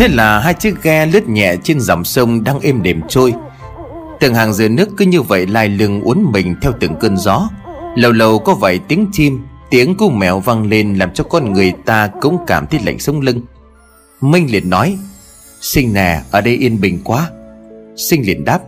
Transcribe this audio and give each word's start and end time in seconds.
Thế 0.00 0.08
là 0.08 0.38
hai 0.38 0.54
chiếc 0.54 0.82
ghe 0.82 1.06
lướt 1.06 1.28
nhẹ 1.28 1.56
trên 1.62 1.80
dòng 1.80 2.04
sông 2.04 2.44
đang 2.44 2.60
êm 2.60 2.82
đềm 2.82 3.00
trôi. 3.08 3.34
Từng 4.20 4.34
hàng 4.34 4.52
dừa 4.52 4.68
nước 4.68 4.88
cứ 4.96 5.04
như 5.04 5.22
vậy 5.22 5.46
lai 5.46 5.68
lưng 5.68 6.00
uốn 6.00 6.24
mình 6.32 6.54
theo 6.62 6.72
từng 6.80 6.96
cơn 7.00 7.16
gió. 7.16 7.48
Lâu 7.96 8.12
lâu 8.12 8.38
có 8.38 8.54
vài 8.54 8.78
tiếng 8.88 9.06
chim, 9.12 9.40
Tiếng 9.70 9.94
cú 9.94 10.10
mèo 10.10 10.40
vang 10.40 10.66
lên 10.68 10.94
làm 10.94 11.12
cho 11.14 11.24
con 11.24 11.52
người 11.52 11.72
ta 11.84 12.10
cũng 12.20 12.38
cảm 12.46 12.66
thấy 12.66 12.80
lạnh 12.84 12.98
sống 12.98 13.20
lưng. 13.20 13.40
Minh 14.20 14.52
liền 14.52 14.70
nói, 14.70 14.98
Sinh 15.60 15.92
nè, 15.92 16.20
ở 16.30 16.40
đây 16.40 16.56
yên 16.56 16.80
bình 16.80 16.98
quá. 17.04 17.30
Sinh 17.96 18.26
liền 18.26 18.44
đáp, 18.44 18.60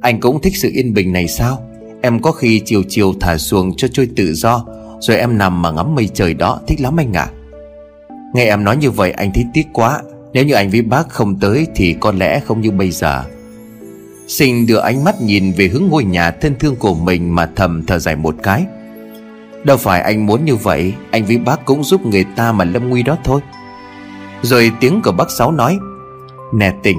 Anh 0.00 0.20
cũng 0.20 0.40
thích 0.42 0.56
sự 0.56 0.70
yên 0.72 0.94
bình 0.94 1.12
này 1.12 1.28
sao? 1.28 1.62
Em 2.02 2.22
có 2.22 2.32
khi 2.32 2.62
chiều 2.64 2.82
chiều 2.88 3.14
thả 3.20 3.38
xuồng 3.38 3.76
cho 3.76 3.88
trôi 3.92 4.08
tự 4.16 4.34
do, 4.34 4.64
Rồi 5.00 5.16
em 5.16 5.38
nằm 5.38 5.62
mà 5.62 5.70
ngắm 5.70 5.94
mây 5.94 6.08
trời 6.14 6.34
đó, 6.34 6.60
Thích 6.66 6.80
lắm 6.80 6.96
anh 6.96 7.12
ạ. 7.12 7.28
À. 7.30 7.34
Nghe 8.34 8.44
em 8.44 8.64
nói 8.64 8.76
như 8.76 8.90
vậy, 8.90 9.10
anh 9.10 9.30
thấy 9.34 9.44
tiếc 9.54 9.66
quá. 9.72 10.00
Nếu 10.32 10.44
như 10.44 10.54
anh 10.54 10.70
với 10.70 10.82
bác 10.82 11.08
không 11.08 11.40
tới 11.40 11.66
Thì 11.74 11.96
có 12.00 12.12
lẽ 12.12 12.40
không 12.40 12.60
như 12.60 12.70
bây 12.70 12.90
giờ. 12.90 13.24
Sinh 14.28 14.66
đưa 14.66 14.78
ánh 14.78 15.04
mắt 15.04 15.20
nhìn 15.20 15.52
về 15.52 15.68
hướng 15.68 15.86
ngôi 15.90 16.04
nhà 16.04 16.30
thân 16.30 16.54
thương 16.58 16.76
của 16.76 16.94
mình 16.94 17.34
Mà 17.34 17.50
thầm 17.56 17.86
thở 17.86 17.98
dài 17.98 18.16
một 18.16 18.34
cái. 18.42 18.64
Đâu 19.64 19.76
phải 19.76 20.00
anh 20.00 20.26
muốn 20.26 20.44
như 20.44 20.56
vậy, 20.56 20.92
Anh 21.10 21.24
với 21.24 21.38
bác 21.38 21.64
cũng 21.64 21.84
giúp 21.84 22.06
người 22.06 22.24
ta 22.36 22.52
mà 22.52 22.64
lâm 22.64 22.88
nguy 22.88 23.02
đó 23.02 23.16
thôi. 23.24 23.40
Rồi 24.42 24.72
tiếng 24.80 25.02
của 25.02 25.12
bác 25.12 25.30
Sáu 25.30 25.52
nói, 25.52 25.78
Nè 26.54 26.72
tình, 26.82 26.98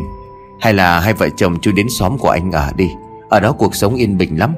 Hay 0.60 0.74
là 0.74 1.00
hai 1.00 1.14
vợ 1.14 1.30
chồng 1.38 1.60
chú 1.62 1.72
đến 1.72 1.88
xóm 1.90 2.18
của 2.18 2.30
anh 2.30 2.52
ở 2.52 2.72
đi. 2.76 2.88
Ở 3.30 3.40
đó 3.40 3.52
cuộc 3.52 3.76
sống 3.76 3.96
yên 3.96 4.18
bình 4.18 4.40
lắm. 4.40 4.54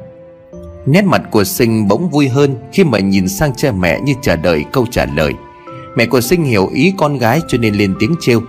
Nét 0.85 1.05
mặt 1.05 1.21
của 1.31 1.43
Sinh 1.43 1.87
bỗng 1.87 2.09
vui 2.09 2.27
hơn 2.27 2.55
Khi 2.73 2.83
mà 2.83 2.99
nhìn 2.99 3.27
sang 3.27 3.55
cha 3.55 3.71
mẹ 3.71 3.99
như 3.99 4.13
chờ 4.21 4.35
đợi 4.35 4.65
câu 4.71 4.85
trả 4.91 5.05
lời. 5.05 5.33
Mẹ 5.95 6.05
của 6.05 6.21
Sinh 6.21 6.43
hiểu 6.43 6.67
ý 6.73 6.93
con 6.97 7.17
gái 7.17 7.41
cho 7.47 7.57
nên 7.57 7.73
lên 7.73 7.95
tiếng 7.99 8.15
trêu 8.21 8.41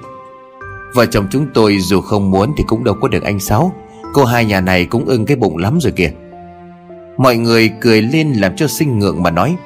Vợ 0.95 1.07
chồng 1.07 1.27
chúng 1.31 1.47
tôi 1.55 1.79
dù 1.79 2.01
không 2.01 2.31
muốn 2.31 2.53
thì 2.57 2.65
cũng 2.67 2.85
đâu 2.85 2.95
có 3.01 3.09
được 3.09 3.23
anh 3.23 3.41
Sáu. 3.41 3.73
Cô 4.15 4.25
hai 4.25 4.45
nhà 4.45 4.61
này 4.61 4.85
cũng 4.85 5.05
ưng 5.05 5.27
cái 5.27 5.37
bụng 5.37 5.57
lắm 5.57 5.79
rồi 5.81 5.93
kìa. 5.97 6.11
Mọi 7.17 7.37
người 7.37 7.71
cười 7.81 8.03
lên 8.03 8.33
làm 8.33 8.57
cho 8.57 8.67
Sinh 8.67 8.99
ngượng 8.99 9.23
mà 9.23 9.31
nói, 9.31 9.57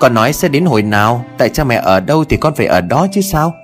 Con 0.00 0.14
nói 0.14 0.32
sẽ 0.32 0.48
đến 0.48 0.64
hồi 0.64 0.82
nào? 0.82 1.24
Tại 1.38 1.48
cha 1.48 1.64
mẹ 1.64 1.80
ở 1.84 2.00
đâu 2.00 2.24
thì 2.24 2.36
con 2.36 2.54
phải 2.54 2.66
ở 2.66 2.80
đó 2.80 3.06
chứ 3.12 3.20
sao? 3.20 3.54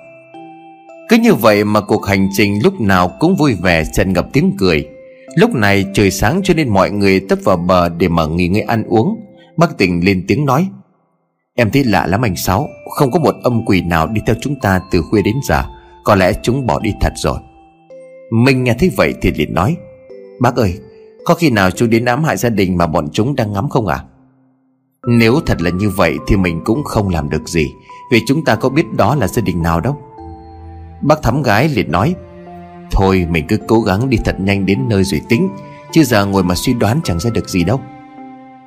Cứ 1.09 1.17
như 1.17 1.33
vậy 1.33 1.63
mà 1.63 1.81
cuộc 1.81 2.05
hành 2.05 2.29
trình 2.33 2.59
lúc 2.63 2.81
nào 2.81 3.11
cũng 3.19 3.35
vui 3.35 3.53
vẻ, 3.61 3.83
tràn 3.93 4.13
ngập 4.13 4.27
tiếng 4.33 4.55
cười. 4.59 4.87
Lúc 5.35 5.55
này 5.55 5.85
trời 5.93 6.11
sáng 6.11 6.41
cho 6.43 6.53
nên 6.53 6.69
mọi 6.69 6.91
người 6.91 7.19
tấp 7.19 7.39
vào 7.43 7.57
bờ 7.57 7.89
để 7.89 8.07
mà 8.07 8.25
nghỉ 8.25 8.47
ngơi 8.47 8.61
ăn 8.61 8.83
uống. 8.83 9.19
Bác 9.57 9.77
tỉnh 9.77 10.05
lên 10.05 10.25
tiếng 10.27 10.45
nói, 10.45 10.67
Em 11.55 11.71
thấy 11.71 11.83
lạ 11.83 12.07
lắm 12.07 12.25
anh 12.25 12.35
Sáu, 12.35 12.67
Không 12.89 13.11
có 13.11 13.19
một 13.19 13.35
âm 13.43 13.65
quỷ 13.65 13.81
nào 13.81 14.07
đi 14.07 14.21
theo 14.25 14.35
chúng 14.41 14.59
ta 14.59 14.79
từ 14.91 15.01
khuya 15.01 15.21
đến 15.21 15.35
giờ. 15.47 15.63
Có 16.03 16.15
lẽ 16.15 16.33
chúng 16.43 16.65
bỏ 16.65 16.79
đi 16.79 16.93
thật 17.01 17.13
rồi. 17.15 17.37
Minh 18.31 18.63
nghe 18.63 18.73
thấy 18.79 18.91
vậy 18.97 19.13
thì 19.21 19.31
liền 19.31 19.53
nói, 19.53 19.77
Bác 20.39 20.55
ơi, 20.55 20.79
Có 21.25 21.33
khi 21.33 21.49
nào 21.49 21.71
chú 21.71 21.87
đến 21.87 22.05
ám 22.05 22.23
hại 22.23 22.37
gia 22.37 22.49
đình 22.49 22.77
mà 22.77 22.87
bọn 22.87 23.07
chúng 23.11 23.35
đang 23.35 23.53
ngắm 23.53 23.69
không 23.69 23.87
à 23.87 24.03
Nếu 25.07 25.39
thật 25.45 25.61
là 25.61 25.69
như 25.69 25.89
vậy 25.89 26.17
thì 26.27 26.37
mình 26.37 26.61
cũng 26.65 26.83
không 26.83 27.09
làm 27.09 27.29
được 27.29 27.47
gì, 27.47 27.67
Vì 28.11 28.19
chúng 28.27 28.45
ta 28.45 28.55
có 28.55 28.69
biết 28.69 28.93
đó 28.93 29.15
là 29.15 29.27
gia 29.27 29.41
đình 29.41 29.63
nào 29.63 29.79
đâu. 29.79 29.97
Bác 31.01 31.21
thắm 31.21 31.43
gái 31.43 31.69
liền 31.69 31.91
nói, 31.91 32.15
Thôi, 32.91 33.27
mình 33.29 33.45
cứ 33.47 33.57
cố 33.67 33.81
gắng 33.81 34.09
đi 34.09 34.17
thật 34.25 34.35
nhanh 34.39 34.65
đến 34.65 34.79
nơi 34.87 35.03
rồi 35.03 35.21
tính, 35.29 35.49
Chứ 35.91 36.03
giờ 36.03 36.25
ngồi 36.25 36.43
mà 36.43 36.55
suy 36.55 36.73
đoán 36.73 36.99
chẳng 37.03 37.19
ra 37.19 37.29
được 37.29 37.49
gì 37.49 37.63
đâu. 37.63 37.81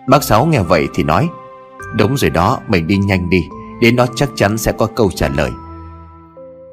Bác 0.08 0.22
Sáu 0.22 0.46
nghe 0.46 0.62
vậy 0.62 0.86
thì 0.94 1.02
nói, 1.02 1.28
Đúng 1.96 2.16
rồi 2.16 2.30
đó, 2.30 2.60
mình 2.68 2.86
đi 2.86 2.96
nhanh 2.96 3.30
đi, 3.30 3.40
Đến 3.80 3.96
đó 3.96 4.06
chắc 4.16 4.30
chắn 4.36 4.58
sẽ 4.58 4.72
có 4.72 4.86
câu 4.86 5.10
trả 5.14 5.28
lời. 5.28 5.50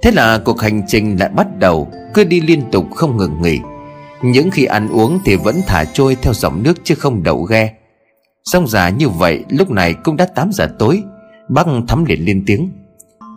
Thế 0.01 0.11
là 0.11 0.37
cuộc 0.37 0.61
hành 0.61 0.81
trình 0.87 1.19
lại 1.19 1.29
bắt 1.29 1.47
đầu, 1.59 1.91
Cứ 2.13 2.23
đi 2.23 2.41
liên 2.41 2.71
tục 2.71 2.85
không 2.95 3.17
ngừng 3.17 3.41
nghỉ. 3.41 3.59
Những 4.21 4.51
khi 4.51 4.65
ăn 4.65 4.89
uống 4.89 5.19
thì 5.25 5.35
vẫn 5.35 5.55
thả 5.67 5.85
trôi 5.85 6.15
theo 6.15 6.33
dòng 6.33 6.63
nước 6.63 6.73
chứ 6.83 6.95
không 6.95 7.23
đậu 7.23 7.43
ghe. 7.43 7.73
Xong 8.43 8.67
giả 8.67 8.89
như 8.89 9.09
vậy, 9.09 9.43
lúc 9.49 9.69
này 9.71 9.93
cũng 9.93 10.17
đã 10.17 10.25
8 10.25 10.51
giờ 10.51 10.69
tối. 10.79 11.03
Bác 11.49 11.67
thắm 11.87 12.05
liền 12.05 12.25
lên 12.25 12.43
tiếng. 12.45 12.71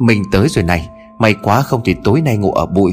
Mình 0.01 0.23
tới 0.33 0.49
rồi 0.49 0.65
này, 0.65 0.89
May 1.19 1.35
quá 1.43 1.63
không 1.63 1.81
thì 1.85 1.97
tối 2.05 2.21
nay 2.21 2.37
ngủ 2.37 2.53
ở 2.53 2.67
bụi. 2.67 2.93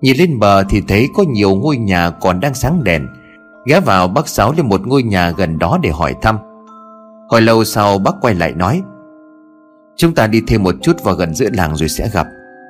Nhìn 0.00 0.16
lên 0.16 0.38
bờ 0.38 0.64
thì 0.64 0.82
thấy 0.88 1.08
có 1.14 1.24
nhiều 1.28 1.54
ngôi 1.54 1.76
nhà 1.76 2.10
còn 2.10 2.40
đang 2.40 2.54
sáng 2.54 2.84
đèn. 2.84 3.06
Ghé 3.66 3.80
vào 3.80 4.08
bác 4.08 4.28
Sáu 4.28 4.52
lên 4.52 4.68
một 4.68 4.86
ngôi 4.86 5.02
nhà 5.02 5.30
gần 5.30 5.58
đó 5.58 5.78
để 5.82 5.90
hỏi 5.90 6.14
thăm. 6.22 6.38
Hồi 7.28 7.42
lâu 7.42 7.64
sau 7.64 7.98
bác 7.98 8.14
quay 8.20 8.34
lại 8.34 8.52
nói, 8.52 8.82
Chúng 9.96 10.14
ta 10.14 10.26
đi 10.26 10.42
thêm 10.46 10.62
một 10.62 10.74
chút 10.82 11.04
vào 11.04 11.14
gần 11.14 11.34
giữa 11.34 11.48
làng 11.52 11.76
rồi 11.76 11.88
sẽ 11.88 12.08
gặp. 12.12 12.26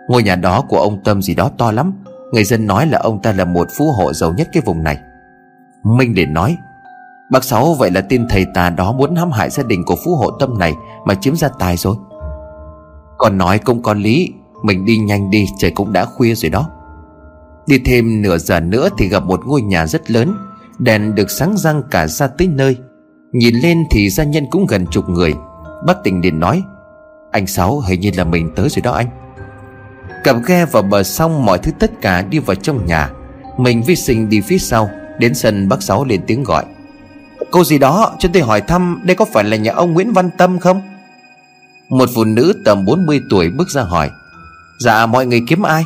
Ngôi 0.08 0.22
nhà 0.22 0.36
đó 0.36 0.64
của 0.68 0.78
ông 0.78 1.04
Tâm 1.04 1.22
gì 1.22 1.34
đó 1.34 1.50
to 1.58 1.72
lắm. 1.72 1.92
Người 2.32 2.44
dân 2.44 2.66
nói 2.66 2.86
là 2.86 2.98
ông 2.98 3.22
ta 3.22 3.32
là 3.32 3.44
một 3.44 3.68
phú 3.78 3.92
hộ 3.92 4.12
giàu 4.12 4.32
nhất 4.36 4.48
cái 4.52 4.62
vùng 4.66 4.82
này. 4.82 4.98
Minh 5.84 6.14
để 6.14 6.26
nói, 6.26 6.56
Bác 7.30 7.44
Sáu, 7.44 7.74
vậy 7.74 7.90
là 7.90 8.00
tin 8.00 8.28
thầy 8.28 8.46
tà 8.54 8.70
đó 8.70 8.92
muốn 8.92 9.16
hãm 9.16 9.30
hại 9.30 9.50
gia 9.50 9.62
đình 9.62 9.84
của 9.84 9.96
phú 10.04 10.16
hộ 10.16 10.30
Tâm 10.30 10.58
này 10.58 10.74
Mà 11.06 11.14
chiếm 11.14 11.36
gia 11.36 11.48
tài 11.48 11.76
rồi. 11.76 11.96
Còn 13.18 13.38
nói 13.38 13.58
cũng 13.58 13.82
có 13.82 13.94
lý, 13.94 14.32
Mình 14.62 14.84
đi 14.84 14.96
nhanh 14.96 15.30
đi, 15.30 15.46
trời 15.58 15.70
cũng 15.70 15.92
đã 15.92 16.04
khuya 16.04 16.34
rồi 16.34 16.50
đó. 16.50 16.70
Đi 17.66 17.78
thêm 17.84 18.22
nửa 18.22 18.38
giờ 18.38 18.60
nữa 18.60 18.88
thì 18.98 19.08
gặp 19.08 19.24
một 19.24 19.40
ngôi 19.46 19.62
nhà 19.62 19.86
rất 19.86 20.10
lớn, 20.10 20.34
Đèn 20.78 21.14
được 21.14 21.30
sáng 21.30 21.56
răng 21.56 21.82
cả 21.90 22.06
ra 22.06 22.26
tới 22.26 22.48
nơi. 22.48 22.76
Nhìn 23.32 23.54
lên 23.54 23.84
thì 23.90 24.10
gia 24.10 24.24
nhân 24.24 24.46
cũng 24.50 24.66
gần 24.66 24.86
chục 24.86 25.08
người. 25.08 25.34
Bác 25.86 25.94
tình 26.04 26.20
liền 26.20 26.40
nói, 26.40 26.62
Anh 27.30 27.46
Sáu, 27.46 27.80
hình 27.80 28.00
như 28.00 28.10
là 28.16 28.24
mình 28.24 28.52
tới 28.56 28.68
rồi 28.68 28.82
đó 28.82 28.92
anh. 28.92 29.21
Cặp 30.24 30.36
ghe 30.46 30.64
vào 30.64 30.82
bờ 30.82 31.02
xong 31.02 31.44
mọi 31.44 31.58
thứ 31.58 31.72
tất 31.78 31.90
cả 32.00 32.22
đi 32.22 32.38
vào 32.38 32.54
trong 32.54 32.86
nhà. 32.86 33.10
Mình 33.58 33.82
vi 33.82 33.96
sinh 33.96 34.28
đi 34.28 34.40
phía 34.40 34.58
sau 34.58 34.90
Đến 35.18 35.34
sân 35.34 35.68
bác 35.68 35.82
Sáu 35.82 36.04
lên 36.04 36.20
tiếng 36.26 36.42
gọi. 36.42 36.64
Cô 37.50 37.64
gì 37.64 37.78
đó 37.78 38.14
cho 38.18 38.28
tôi 38.32 38.42
hỏi 38.42 38.60
thăm 38.60 39.00
Đây 39.04 39.16
có 39.16 39.24
phải 39.24 39.44
là 39.44 39.56
nhà 39.56 39.72
ông 39.72 39.92
Nguyễn 39.92 40.12
Văn 40.12 40.30
Tâm 40.38 40.58
không? 40.58 40.82
Một 41.88 42.08
phụ 42.14 42.24
nữ 42.24 42.52
tầm 42.64 42.84
40 42.84 43.20
tuổi 43.30 43.50
bước 43.50 43.70
ra 43.70 43.82
hỏi. 43.82 44.10
Dạ 44.80 45.06
mọi 45.06 45.26
người 45.26 45.42
kiếm 45.48 45.62
ai? 45.62 45.84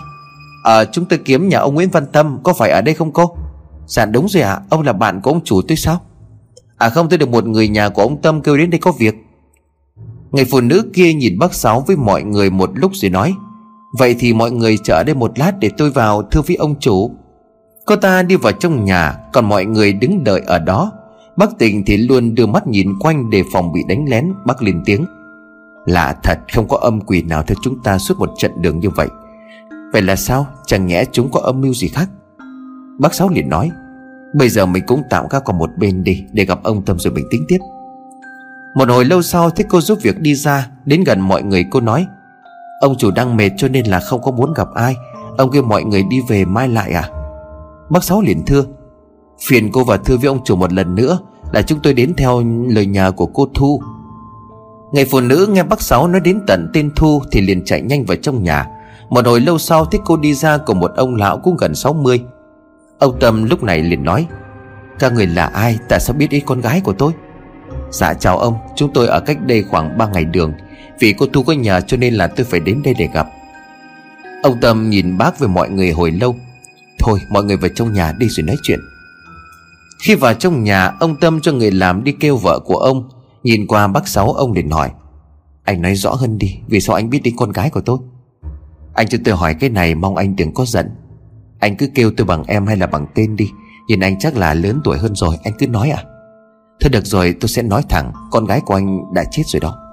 Ờ 0.64 0.84
chúng 0.84 1.04
tôi 1.04 1.18
kiếm 1.24 1.48
nhà 1.48 1.58
ông 1.58 1.74
Nguyễn 1.74 1.90
Văn 1.90 2.06
Tâm 2.12 2.38
Có 2.42 2.52
phải 2.52 2.70
ở 2.70 2.80
đây 2.80 2.94
không 2.94 3.12
cô? 3.12 3.36
Dạ 3.86 4.04
đúng 4.04 4.28
rồi 4.28 4.42
ạ 4.42 4.52
à, 4.52 4.60
Ông 4.70 4.82
là 4.82 4.92
bạn 4.92 5.20
của 5.20 5.30
ông 5.30 5.44
chủ 5.44 5.62
tôi 5.68 5.76
sao? 5.76 6.00
À 6.78 6.88
không 6.88 7.08
tôi 7.08 7.18
được 7.18 7.28
một 7.28 7.46
người 7.46 7.68
nhà 7.68 7.88
của 7.88 8.02
ông 8.02 8.22
Tâm 8.22 8.40
kêu 8.40 8.56
đến 8.56 8.70
đây 8.70 8.80
có 8.80 8.92
việc. 8.92 9.14
Người 10.30 10.44
phụ 10.44 10.60
nữ 10.60 10.90
kia 10.94 11.12
nhìn 11.12 11.38
bác 11.38 11.54
Sáu 11.54 11.80
với 11.86 11.96
mọi 11.96 12.22
người 12.22 12.50
một 12.50 12.70
lúc 12.74 12.90
rồi 12.94 13.10
nói. 13.10 13.34
Vậy 13.98 14.16
thì 14.18 14.32
mọi 14.32 14.50
người 14.50 14.78
chờ 14.84 15.04
đây 15.04 15.14
một 15.14 15.38
lát 15.38 15.52
để 15.60 15.70
tôi 15.76 15.90
vào, 15.90 16.22
thưa 16.22 16.40
với 16.46 16.56
ông 16.56 16.74
chủ. 16.80 17.10
Cô 17.84 17.96
ta 17.96 18.22
đi 18.22 18.36
vào 18.36 18.52
trong 18.52 18.84
nhà, 18.84 19.14
Còn 19.32 19.44
mọi 19.44 19.64
người 19.64 19.92
đứng 19.92 20.24
đợi 20.24 20.42
ở 20.46 20.58
đó. 20.58 20.92
Bác 21.36 21.58
tình 21.58 21.84
thì 21.84 21.96
luôn 21.96 22.34
đưa 22.34 22.46
mắt 22.46 22.66
nhìn 22.66 22.98
quanh 23.00 23.30
để 23.30 23.42
phòng 23.52 23.72
bị 23.72 23.80
đánh 23.88 24.04
lén. 24.08 24.32
Bác 24.46 24.62
lên 24.62 24.82
tiếng 24.84 25.04
Lạ 25.86 26.16
thật, 26.22 26.38
không 26.54 26.68
có 26.68 26.76
âm 26.76 27.00
quỷ 27.00 27.22
nào 27.22 27.42
theo 27.42 27.56
chúng 27.62 27.82
ta 27.82 27.98
suốt 27.98 28.18
một 28.18 28.30
trận 28.38 28.50
đường 28.62 28.80
như 28.80 28.90
vậy. 28.90 29.08
Vậy 29.92 30.02
là 30.02 30.16
sao? 30.16 30.46
Chẳng 30.66 30.86
nhẽ 30.86 31.04
chúng 31.12 31.30
có 31.30 31.40
âm 31.40 31.60
mưu 31.60 31.74
gì 31.74 31.88
khác? 31.88 32.08
Bác 32.98 33.14
Sáu 33.14 33.28
liền 33.28 33.48
nói, 33.48 33.70
Bây 34.34 34.48
giờ 34.48 34.66
mình 34.66 34.84
cũng 34.86 35.02
tạm 35.10 35.24
các 35.30 35.42
còn 35.44 35.58
một 35.58 35.70
bên 35.78 36.04
đi, 36.04 36.24
Để 36.32 36.44
gặp 36.44 36.62
ông 36.62 36.84
Tâm 36.84 36.98
rồi 36.98 37.12
mình 37.12 37.24
tính 37.30 37.44
tiếp. 37.48 37.58
Một 38.76 38.88
hồi 38.88 39.04
lâu 39.04 39.22
sau, 39.22 39.50
thấy 39.50 39.66
cô 39.68 39.80
giúp 39.80 39.98
việc 40.02 40.20
đi 40.20 40.34
ra, 40.34 40.68
Đến 40.84 41.04
gần 41.04 41.20
mọi 41.20 41.42
người 41.42 41.64
cô 41.70 41.80
nói 41.80 42.06
Ông 42.80 42.96
chủ 42.98 43.10
đang 43.10 43.36
mệt 43.36 43.50
cho 43.56 43.68
nên 43.68 43.86
là 43.86 44.00
không 44.00 44.22
có 44.22 44.30
muốn 44.30 44.52
gặp 44.54 44.68
ai. 44.74 44.96
Ông 45.36 45.50
kêu 45.50 45.62
mọi 45.62 45.84
người 45.84 46.02
đi 46.10 46.20
về 46.28 46.44
mai 46.44 46.68
lại 46.68 46.92
à? 46.92 47.08
Bác 47.90 48.04
Sáu 48.04 48.20
liền 48.20 48.42
thưa, 48.46 48.64
Phiền 49.48 49.70
cô 49.72 49.84
và 49.84 49.96
thưa 49.96 50.16
với 50.16 50.28
ông 50.28 50.44
chủ 50.44 50.56
một 50.56 50.72
lần 50.72 50.94
nữa, 50.94 51.18
Là 51.52 51.62
chúng 51.62 51.80
tôi 51.82 51.94
đến 51.94 52.14
theo 52.16 52.42
lời 52.68 52.86
nhà 52.86 53.10
của 53.10 53.26
cô 53.26 53.48
Thu. 53.54 53.80
Người 54.92 55.04
phụ 55.04 55.20
nữ 55.20 55.46
nghe 55.50 55.62
bác 55.62 55.82
Sáu 55.82 56.08
nói 56.08 56.20
đến 56.20 56.40
tận 56.46 56.70
tên 56.72 56.90
Thu 56.96 57.22
Thì 57.32 57.40
liền 57.40 57.64
chạy 57.64 57.82
nhanh 57.82 58.04
vào 58.04 58.16
trong 58.16 58.42
nhà. 58.42 58.66
Một 59.08 59.26
hồi 59.26 59.40
lâu 59.40 59.58
sau 59.58 59.84
thấy 59.84 60.00
cô 60.04 60.16
đi 60.16 60.34
ra 60.34 60.58
cùng 60.58 60.80
một 60.80 60.92
ông 60.96 61.14
lão 61.14 61.38
cũng 61.38 61.56
gần 61.56 61.74
60 61.74 62.24
Ông 62.98 63.18
Tâm 63.20 63.44
lúc 63.44 63.62
này 63.62 63.82
liền 63.82 64.04
nói, 64.04 64.26
Các 64.98 65.12
người 65.12 65.26
là 65.26 65.46
ai? 65.46 65.78
Tại 65.88 66.00
sao 66.00 66.16
biết 66.18 66.30
ý 66.30 66.40
con 66.40 66.60
gái 66.60 66.80
của 66.80 66.92
tôi? 66.92 67.12
Dạ 67.90 68.14
chào 68.14 68.38
ông, 68.38 68.54
Chúng 68.76 68.92
tôi 68.92 69.06
ở 69.06 69.20
cách 69.20 69.38
đây 69.46 69.62
khoảng 69.62 69.98
3 69.98 70.06
ngày 70.06 70.24
đường. 70.24 70.52
Vì 71.00 71.14
cô 71.18 71.26
Thu 71.26 71.42
có 71.42 71.52
nhà 71.52 71.80
cho 71.80 71.96
nên 71.96 72.14
là 72.14 72.26
tôi 72.26 72.46
phải 72.46 72.60
đến 72.60 72.82
đây 72.84 72.94
để 72.98 73.08
gặp. 73.14 73.26
Ông 74.42 74.60
Tâm 74.60 74.90
nhìn 74.90 75.18
bác 75.18 75.38
với 75.38 75.48
mọi 75.48 75.70
người 75.70 75.90
hồi 75.90 76.10
lâu. 76.10 76.36
Thôi, 76.98 77.20
mọi 77.30 77.44
người 77.44 77.56
vào 77.56 77.70
trong 77.74 77.92
nhà 77.92 78.12
đi 78.18 78.28
rồi 78.28 78.44
nói 78.46 78.56
chuyện. 78.62 78.80
Khi 80.02 80.14
vào 80.14 80.34
trong 80.34 80.64
nhà, 80.64 80.86
Ông 81.00 81.16
Tâm 81.16 81.40
cho 81.40 81.52
người 81.52 81.70
làm 81.70 82.04
đi 82.04 82.12
kêu 82.12 82.36
vợ 82.36 82.60
của 82.64 82.76
ông. 82.76 83.08
Nhìn 83.42 83.66
qua 83.66 83.86
bác 83.86 84.08
Sáu, 84.08 84.32
ông 84.32 84.52
liền 84.52 84.70
hỏi, 84.70 84.90
Anh 85.64 85.82
nói 85.82 85.94
rõ 85.94 86.14
hơn 86.14 86.38
đi, 86.38 86.58
Vì 86.68 86.80
sao 86.80 86.96
anh 86.96 87.10
biết 87.10 87.20
đến 87.24 87.34
con 87.36 87.52
gái 87.52 87.70
của 87.70 87.80
tôi? 87.80 87.98
Anh 88.94 89.08
cho 89.08 89.18
tôi 89.24 89.36
hỏi 89.36 89.54
cái 89.54 89.70
này, 89.70 89.94
mong 89.94 90.16
anh 90.16 90.36
đừng 90.36 90.54
có 90.54 90.64
giận. 90.64 90.90
Anh 91.58 91.76
cứ 91.76 91.88
kêu 91.94 92.10
tôi 92.16 92.26
bằng 92.26 92.44
em 92.46 92.66
hay 92.66 92.76
là 92.76 92.86
bằng 92.86 93.06
tên 93.14 93.36
đi, 93.36 93.50
Nhìn 93.88 94.00
anh 94.00 94.18
chắc 94.18 94.36
là 94.36 94.54
lớn 94.54 94.80
tuổi 94.84 94.98
hơn 94.98 95.14
rồi, 95.14 95.36
Anh 95.44 95.52
cứ 95.58 95.68
nói 95.68 95.90
à. 95.90 96.04
Thôi 96.80 96.90
được 96.90 97.06
rồi, 97.06 97.34
tôi 97.40 97.48
sẽ 97.48 97.62
nói 97.62 97.82
thẳng, 97.88 98.12
Con 98.30 98.44
gái 98.44 98.60
của 98.60 98.74
anh 98.74 99.14
đã 99.14 99.24
chết 99.30 99.42
rồi 99.46 99.60
đó. 99.60 99.85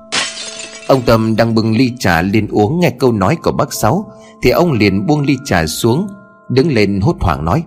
Ông 0.88 1.02
Tâm 1.02 1.36
đang 1.36 1.56
bưng 1.56 1.78
ly 1.78 1.92
trà 2.00 2.22
lên 2.22 2.48
uống 2.52 2.80
nghe 2.80 2.90
câu 2.90 3.12
nói 3.12 3.36
của 3.36 3.52
bác 3.52 3.74
Sáu, 3.74 4.12
Thì 4.44 4.50
ông 4.50 4.72
liền 4.72 5.08
buông 5.08 5.22
ly 5.22 5.38
trà 5.46 5.66
xuống, 5.66 6.08
Đứng 6.50 6.74
lên 6.74 7.00
hốt 7.02 7.16
hoảng 7.20 7.46
nói, 7.46 7.64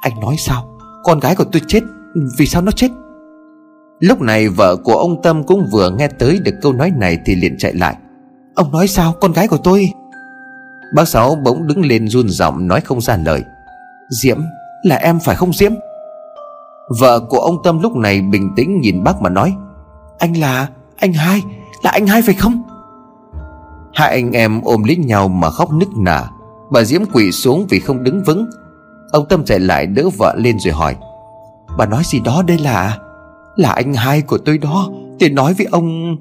Anh 0.00 0.20
nói 0.20 0.36
sao? 0.38 0.78
Con 1.04 1.20
gái 1.20 1.36
của 1.36 1.44
tôi 1.44 1.62
chết, 1.68 1.80
Vì 2.38 2.46
sao 2.46 2.62
nó 2.62 2.72
chết? 2.72 2.88
Lúc 4.00 4.20
này 4.20 4.48
vợ 4.48 4.76
của 4.76 4.96
ông 4.96 5.22
Tâm 5.22 5.44
cũng 5.44 5.66
vừa 5.72 5.90
nghe 5.90 6.08
tới 6.08 6.38
được 6.44 6.54
câu 6.62 6.72
nói 6.72 6.92
này 6.96 7.18
Thì 7.26 7.34
liền 7.34 7.58
chạy 7.58 7.74
lại, 7.74 7.96
Ông 8.54 8.72
nói 8.72 8.88
sao, 8.88 9.14
con 9.20 9.32
gái 9.32 9.48
của 9.48 9.58
tôi? 9.64 9.92
Bác 10.94 11.08
Sáu 11.08 11.34
bỗng 11.44 11.66
đứng 11.66 11.84
lên 11.84 12.08
run 12.08 12.28
giọng 12.28 12.68
nói 12.68 12.80
không 12.80 13.00
ra 13.00 13.16
lời, 13.16 13.42
Diễm, 14.10 14.38
là 14.82 14.96
em 14.96 15.18
phải 15.24 15.36
không 15.36 15.52
Diễm? 15.52 15.72
Vợ 17.00 17.20
của 17.20 17.38
ông 17.38 17.56
Tâm 17.64 17.82
lúc 17.82 17.96
này 17.96 18.20
bình 18.20 18.50
tĩnh 18.56 18.80
nhìn 18.80 19.04
bác 19.04 19.22
mà 19.22 19.30
nói, 19.30 19.54
Anh 20.18 20.36
là, 20.36 20.68
anh 20.96 21.12
hai 21.12 21.42
là 21.86 21.92
anh 21.92 22.06
hai 22.06 22.22
phải 22.22 22.34
không? 22.34 22.62
Hai 23.94 24.10
anh 24.10 24.32
em 24.32 24.60
ôm 24.64 24.84
lấy 24.84 24.96
nhau 24.96 25.28
mà 25.28 25.50
khóc 25.50 25.72
nức 25.72 25.88
nở. 25.96 26.24
Bà 26.70 26.82
Diễm 26.82 27.00
quỳ 27.12 27.32
xuống 27.32 27.66
vì 27.68 27.80
không 27.80 28.04
đứng 28.04 28.22
vững. 28.22 28.46
Ông 29.12 29.26
Tâm 29.28 29.44
chạy 29.44 29.60
lại 29.60 29.86
đỡ 29.86 30.02
vợ 30.18 30.34
lên 30.38 30.58
rồi 30.58 30.72
hỏi, 30.72 30.96
Bà 31.78 31.86
nói 31.86 32.02
gì 32.04 32.20
đó 32.24 32.42
đây 32.46 32.58
là? 32.58 32.98
Là 33.56 33.72
anh 33.72 33.94
hai 33.94 34.22
của 34.22 34.38
tôi 34.38 34.58
đó, 34.58 34.90
Tôi 35.18 35.30
nói 35.30 35.54
với 35.54 35.66
ông. 35.70 36.16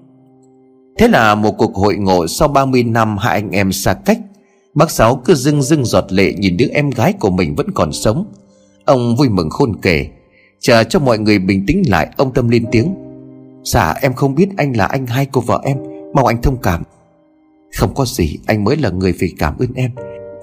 Thế 0.97 1.07
là 1.07 1.35
một 1.35 1.51
cuộc 1.57 1.75
hội 1.75 1.95
ngộ 1.95 2.27
sau 2.27 2.47
30 2.47 2.83
năm 2.83 3.17
hai 3.17 3.33
anh 3.33 3.51
em 3.51 3.71
xa 3.71 3.93
cách, 3.93 4.19
Bác 4.73 4.91
Sáu 4.91 5.15
cứ 5.15 5.35
dưng 5.35 5.61
dưng 5.61 5.85
giọt 5.85 6.05
lệ 6.09 6.33
nhìn 6.33 6.57
đứa 6.57 6.67
em 6.67 6.89
gái 6.89 7.13
của 7.13 7.29
mình 7.29 7.55
vẫn 7.55 7.71
còn 7.71 7.91
sống. 7.91 8.25
Ông 8.85 9.15
vui 9.15 9.29
mừng 9.29 9.49
khôn 9.49 9.81
kể, 9.81 10.07
Chờ 10.59 10.83
cho 10.83 10.99
mọi 10.99 11.19
người 11.19 11.39
bình 11.39 11.65
tĩnh 11.67 11.83
lại, 11.87 12.09
Ông 12.17 12.33
Tâm 12.33 12.49
lên 12.49 12.65
tiếng. 12.71 13.04
Dạ 13.65 13.93
em 14.01 14.13
không 14.13 14.35
biết 14.35 14.47
anh 14.57 14.77
là 14.77 14.85
anh 14.85 15.07
hai 15.07 15.25
của 15.25 15.41
vợ 15.41 15.61
em. 15.63 15.77
Mong 16.13 16.25
anh 16.25 16.41
thông 16.41 16.57
cảm. 16.57 16.83
Không 17.77 17.93
có 17.95 18.05
gì, 18.05 18.39
anh 18.45 18.63
mới 18.63 18.75
là 18.75 18.89
người 18.89 19.13
phải 19.19 19.29
cảm 19.37 19.57
ơn 19.59 19.73
em, 19.75 19.91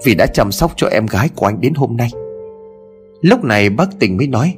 Vì 0.05 0.15
đã 0.15 0.25
chăm 0.25 0.51
sóc 0.51 0.73
cho 0.75 0.87
em 0.87 1.05
gái 1.05 1.29
của 1.35 1.45
anh 1.45 1.61
đến 1.61 1.73
hôm 1.73 1.97
nay. 1.97 2.09
Lúc 3.21 3.43
này 3.43 3.69
bác 3.69 3.99
tình 3.99 4.17
mới 4.17 4.27
nói, 4.27 4.55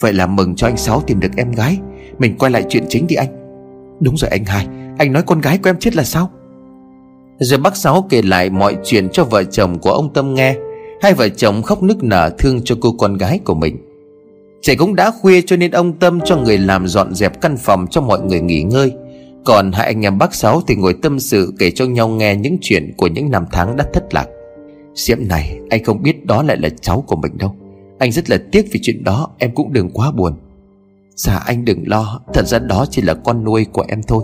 Vậy 0.00 0.12
là 0.12 0.26
mừng 0.26 0.54
cho 0.54 0.66
anh 0.66 0.76
Sáu 0.76 1.02
tìm 1.06 1.20
được 1.20 1.30
em 1.36 1.52
gái. 1.52 1.78
Mình 2.18 2.38
quay 2.38 2.52
lại 2.52 2.64
chuyện 2.68 2.84
chính 2.88 3.06
đi 3.06 3.16
anh. 3.16 3.28
Đúng 4.00 4.16
rồi 4.16 4.30
anh 4.30 4.44
hai, 4.44 4.66
Anh 4.98 5.12
nói 5.12 5.22
con 5.22 5.40
gái 5.40 5.58
của 5.58 5.70
em 5.70 5.78
chết 5.78 5.96
là 5.96 6.04
sao? 6.04 6.30
Rồi 7.38 7.58
bác 7.58 7.76
Sáu 7.76 8.06
kể 8.10 8.22
lại 8.22 8.50
mọi 8.50 8.76
chuyện 8.84 9.08
cho 9.08 9.24
vợ 9.24 9.44
chồng 9.44 9.78
của 9.78 9.90
ông 9.90 10.12
Tâm 10.12 10.34
nghe. 10.34 10.56
Hai 11.02 11.14
vợ 11.14 11.28
chồng 11.28 11.62
khóc 11.62 11.82
nức 11.82 12.04
nở 12.04 12.30
thương 12.38 12.60
cho 12.64 12.74
cô 12.80 12.92
con 12.98 13.16
gái 13.16 13.40
của 13.44 13.54
mình. 13.54 13.76
Trời 14.62 14.76
cũng 14.76 14.96
đã 14.96 15.10
khuya 15.10 15.40
cho 15.42 15.56
nên 15.56 15.70
ông 15.70 15.92
Tâm 15.92 16.20
cho 16.24 16.36
người 16.36 16.58
làm 16.58 16.86
dọn 16.86 17.14
dẹp 17.14 17.40
căn 17.40 17.56
phòng 17.56 17.86
cho 17.90 18.00
mọi 18.00 18.20
người 18.20 18.40
nghỉ 18.40 18.62
ngơi. 18.62 18.92
Còn 19.44 19.72
hai 19.72 19.86
anh 19.86 20.02
em 20.02 20.18
bác 20.18 20.34
Sáu 20.34 20.62
thì 20.66 20.74
ngồi 20.74 20.94
tâm 21.02 21.20
sự 21.20 21.52
kể 21.58 21.70
cho 21.70 21.84
nhau 21.84 22.08
nghe 22.08 22.36
những 22.36 22.58
chuyện 22.60 22.92
của 22.96 23.06
những 23.06 23.30
năm 23.30 23.44
tháng 23.52 23.76
đã 23.76 23.84
thất 23.92 24.14
lạc. 24.14 24.26
Diễm 24.94 25.18
này, 25.28 25.58
anh 25.70 25.84
không 25.84 26.02
biết 26.02 26.26
đó 26.26 26.42
lại 26.42 26.56
là 26.56 26.68
cháu 26.80 27.04
của 27.06 27.16
mình 27.16 27.38
đâu. 27.38 27.56
Anh 27.98 28.12
rất 28.12 28.30
là 28.30 28.38
tiếc 28.52 28.66
vì 28.72 28.80
chuyện 28.82 29.04
đó, 29.04 29.28
em 29.38 29.54
cũng 29.54 29.72
đừng 29.72 29.90
quá 29.90 30.10
buồn. 30.10 30.32
Dạ 31.14 31.36
anh 31.36 31.64
đừng 31.64 31.84
lo, 31.86 32.20
Thật 32.34 32.46
ra 32.46 32.58
đó 32.58 32.86
chỉ 32.90 33.02
là 33.02 33.14
con 33.14 33.44
nuôi 33.44 33.66
của 33.72 33.84
em 33.88 34.02
thôi. 34.02 34.22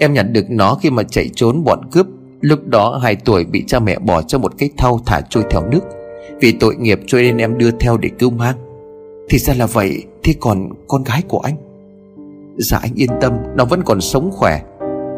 Em 0.00 0.14
nhặt 0.14 0.26
được 0.32 0.50
nó 0.50 0.74
khi 0.74 0.90
mà 0.90 1.02
chạy 1.02 1.30
trốn 1.34 1.64
bọn 1.64 1.80
cướp. 1.92 2.06
Lúc 2.40 2.66
đó 2.66 3.00
hai 3.02 3.16
tuổi 3.16 3.44
bị 3.44 3.64
cha 3.66 3.78
mẹ 3.78 3.98
bỏ 3.98 4.22
cho 4.22 4.38
một 4.38 4.52
cái 4.58 4.70
thau 4.76 5.00
thả 5.06 5.20
trôi 5.20 5.44
theo 5.50 5.62
nước. 5.70 5.80
Vì 6.40 6.52
tội 6.52 6.76
nghiệp 6.76 7.00
cho 7.06 7.18
nên 7.18 7.36
em 7.36 7.58
đưa 7.58 7.70
theo 7.70 7.96
để 7.96 8.10
cứu 8.18 8.30
mang 8.30 8.65
thì 9.28 9.38
ra 9.38 9.54
là 9.54 9.66
vậy, 9.66 10.04
Thế 10.22 10.34
còn 10.40 10.68
con 10.88 11.04
gái 11.04 11.22
của 11.28 11.38
anh? 11.38 11.56
Dạ 12.56 12.78
anh 12.82 12.92
yên 12.94 13.10
tâm, 13.20 13.32
Nó 13.56 13.64
vẫn 13.64 13.82
còn 13.82 14.00
sống 14.00 14.30
khỏe. 14.32 14.60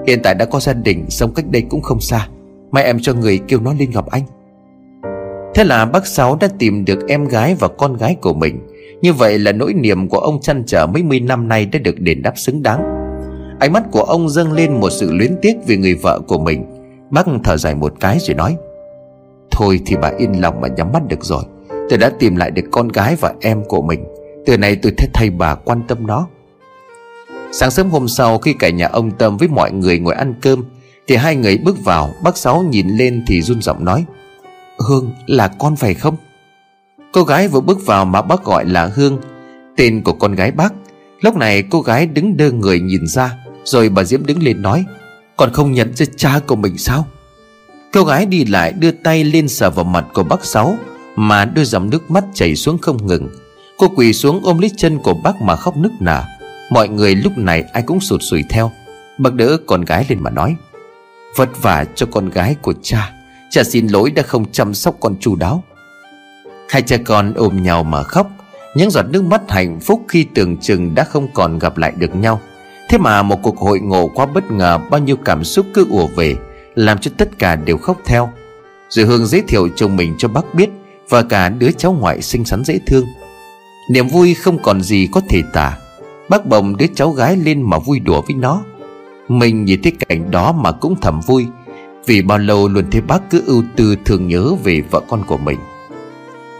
Hiện 0.06 0.20
tại 0.22 0.34
đã 0.34 0.44
có 0.44 0.60
gia 0.60 0.72
đình, 0.72 1.04
Sống 1.08 1.34
cách 1.34 1.44
đây 1.50 1.62
cũng 1.62 1.80
không 1.80 2.00
xa. 2.00 2.28
Mai 2.70 2.84
em 2.84 2.98
cho 3.00 3.14
người 3.14 3.40
kêu 3.48 3.60
nó 3.60 3.74
lên 3.78 3.90
gặp 3.90 4.06
anh. 4.10 4.22
Thế 5.54 5.64
là 5.64 5.84
bác 5.84 6.06
Sáu 6.06 6.36
đã 6.40 6.48
tìm 6.58 6.84
được 6.84 6.98
em 7.08 7.24
gái 7.24 7.54
và 7.54 7.68
con 7.68 7.96
gái 7.96 8.16
của 8.20 8.34
mình. 8.34 8.58
Như 9.02 9.12
vậy 9.12 9.38
là 9.38 9.52
nỗi 9.52 9.74
niềm 9.74 10.08
của 10.08 10.18
ông 10.18 10.40
chăn 10.40 10.62
trở 10.66 10.86
mấy 10.86 11.02
mươi 11.02 11.20
năm 11.20 11.48
nay 11.48 11.66
đã 11.66 11.78
được 11.78 12.00
đền 12.00 12.22
đáp 12.22 12.32
xứng 12.38 12.62
đáng. 12.62 12.80
Ánh 13.60 13.72
mắt 13.72 13.82
của 13.90 14.02
ông 14.02 14.28
dâng 14.28 14.52
lên 14.52 14.80
một 14.80 14.90
sự 14.90 15.12
luyến 15.12 15.36
tiếc 15.42 15.56
vì 15.66 15.76
người 15.76 15.94
vợ 15.94 16.20
của 16.28 16.38
mình. 16.38 16.64
Bác 17.10 17.26
thở 17.44 17.56
dài 17.56 17.74
một 17.74 17.92
cái 18.00 18.18
rồi 18.20 18.34
nói, 18.34 18.56
Thôi 19.50 19.80
thì 19.86 19.96
bà 20.02 20.12
yên 20.18 20.40
lòng 20.40 20.60
mà 20.60 20.68
nhắm 20.68 20.92
mắt 20.92 21.08
được 21.08 21.24
rồi. 21.24 21.42
Tôi 21.88 21.98
đã 21.98 22.10
tìm 22.18 22.36
lại 22.36 22.50
được 22.50 22.64
con 22.70 22.88
gái 22.88 23.16
và 23.20 23.34
em 23.40 23.64
của 23.64 23.82
mình. 23.82 24.04
Từ 24.46 24.58
nay 24.58 24.76
tôi 24.76 24.92
thấy 24.96 25.08
thầy 25.14 25.30
bà 25.30 25.54
quan 25.54 25.82
tâm 25.88 26.06
nó. 26.06 26.26
Sáng 27.52 27.70
sớm 27.70 27.90
hôm 27.90 28.08
sau, 28.08 28.38
khi 28.38 28.52
cả 28.52 28.70
nhà 28.70 28.88
ông 28.88 29.10
Tâm 29.10 29.36
với 29.36 29.48
mọi 29.48 29.72
người 29.72 29.98
ngồi 29.98 30.14
ăn 30.14 30.34
cơm, 30.40 30.64
Thì 31.06 31.16
hai 31.16 31.36
người 31.36 31.58
bước 31.58 31.84
vào, 31.84 32.10
Bác 32.22 32.36
Sáu 32.36 32.62
nhìn 32.62 32.88
lên 32.88 33.24
thì 33.26 33.42
run 33.42 33.62
giọng 33.62 33.84
nói, 33.84 34.04
Hương, 34.88 35.12
là 35.26 35.48
con 35.48 35.76
phải 35.76 35.94
không? 35.94 36.16
Cô 37.12 37.24
gái 37.24 37.48
vừa 37.48 37.60
bước 37.60 37.86
vào 37.86 38.04
mà 38.04 38.22
bác 38.22 38.44
gọi 38.44 38.64
là 38.64 38.86
Hương, 38.86 39.18
Tên 39.76 40.02
của 40.02 40.12
con 40.12 40.34
gái 40.34 40.50
bác. 40.50 40.72
Lúc 41.20 41.36
này 41.36 41.62
cô 41.62 41.80
gái 41.80 42.06
đứng 42.06 42.36
đơ 42.36 42.50
người 42.50 42.80
nhìn 42.80 43.06
ra, 43.06 43.36
Rồi 43.64 43.88
bà 43.88 44.04
Diễm 44.04 44.26
đứng 44.26 44.42
lên 44.42 44.62
nói 44.62 44.84
Còn 45.36 45.52
không 45.52 45.72
nhận 45.72 45.96
ra 45.96 46.06
cha 46.16 46.40
của 46.46 46.56
mình 46.56 46.78
sao? 46.78 47.06
Cô 47.92 48.04
gái 48.04 48.26
đi 48.26 48.44
lại 48.44 48.72
đưa 48.72 48.90
tay 48.90 49.24
lên 49.24 49.48
sờ 49.48 49.70
vào 49.70 49.84
mặt 49.84 50.04
của 50.14 50.22
bác 50.22 50.44
Sáu 50.44 50.76
mà 51.18 51.44
đôi 51.44 51.64
dòng 51.64 51.90
nước 51.90 52.10
mắt 52.10 52.24
chảy 52.34 52.56
xuống 52.56 52.78
không 52.78 53.06
ngừng. 53.06 53.28
Cô 53.78 53.88
quỳ 53.96 54.12
xuống 54.12 54.40
ôm 54.44 54.58
lấy 54.58 54.70
chân 54.76 54.98
của 54.98 55.14
bác 55.14 55.42
mà 55.42 55.56
khóc 55.56 55.76
nức 55.76 55.92
nở. 56.00 56.22
Mọi 56.70 56.88
người 56.88 57.14
lúc 57.14 57.38
này 57.38 57.64
ai 57.72 57.82
cũng 57.82 58.00
sụt 58.00 58.20
sùi 58.22 58.44
theo. 58.50 58.70
Bác 59.18 59.34
đỡ 59.34 59.56
con 59.66 59.84
gái 59.84 60.06
lên 60.08 60.18
mà 60.22 60.30
nói, 60.30 60.56
Vất 61.36 61.62
vả 61.62 61.84
cho 61.94 62.06
con 62.10 62.30
gái 62.30 62.56
của 62.62 62.74
cha. 62.82 63.12
Cha 63.50 63.64
xin 63.64 63.86
lỗi 63.86 64.10
đã 64.10 64.22
không 64.22 64.52
chăm 64.52 64.74
sóc 64.74 64.96
con 65.00 65.16
chu 65.20 65.36
đáo. 65.36 65.64
Hai 66.68 66.82
cha 66.82 66.96
con 67.04 67.34
ôm 67.34 67.62
nhau 67.62 67.84
mà 67.84 68.02
khóc. 68.02 68.30
Những 68.74 68.90
giọt 68.90 69.06
nước 69.10 69.24
mắt 69.24 69.50
hạnh 69.50 69.80
phúc 69.80 70.04
khi 70.08 70.26
tưởng 70.34 70.56
chừng 70.56 70.94
đã 70.94 71.04
không 71.04 71.28
còn 71.34 71.58
gặp 71.58 71.78
lại 71.78 71.92
được 71.96 72.16
nhau. 72.16 72.40
Thế 72.88 72.98
mà 72.98 73.22
một 73.22 73.42
cuộc 73.42 73.58
hội 73.58 73.80
ngộ 73.80 74.10
quá 74.14 74.26
bất 74.26 74.50
ngờ, 74.50 74.78
Bao 74.90 75.00
nhiêu 75.00 75.16
cảm 75.16 75.44
xúc 75.44 75.66
cứ 75.74 75.86
ùa 75.90 76.06
về, 76.06 76.36
Làm 76.74 76.98
cho 76.98 77.10
tất 77.18 77.38
cả 77.38 77.56
đều 77.56 77.78
khóc 77.78 77.98
theo. 78.04 78.32
Rồi 78.88 79.06
Hương 79.06 79.26
giới 79.26 79.42
thiệu 79.48 79.68
chồng 79.76 79.96
mình 79.96 80.14
cho 80.18 80.28
bác 80.28 80.54
biết 80.54 80.70
và 81.08 81.22
cả 81.22 81.48
đứa 81.48 81.70
cháu 81.70 81.92
ngoại 81.92 82.22
xinh 82.22 82.44
xắn 82.44 82.64
dễ 82.64 82.78
thương. 82.86 83.06
Niềm 83.90 84.08
vui 84.08 84.34
không 84.34 84.58
còn 84.62 84.82
gì 84.82 85.08
có 85.12 85.20
thể 85.28 85.42
tả. 85.52 85.78
Bác 86.28 86.46
bồng 86.46 86.76
đứa 86.76 86.86
cháu 86.94 87.10
gái 87.10 87.36
lên 87.36 87.62
mà 87.62 87.78
vui 87.78 88.00
đùa 88.00 88.22
với 88.22 88.36
nó. 88.36 88.62
Mình 89.28 89.64
nhìn 89.64 89.82
thấy 89.82 89.92
cảnh 90.08 90.30
đó 90.30 90.52
mà 90.52 90.72
cũng 90.72 90.94
thầm 91.00 91.20
vui, 91.20 91.46
Vì 92.06 92.22
bao 92.22 92.38
lâu 92.38 92.68
luôn 92.68 92.90
thấy 92.90 93.00
bác 93.00 93.30
cứ 93.30 93.42
ưu 93.46 93.62
tư 93.76 93.96
thường 94.04 94.28
nhớ 94.28 94.54
về 94.64 94.80
vợ 94.90 95.00
con 95.08 95.24
của 95.26 95.36
mình. 95.36 95.58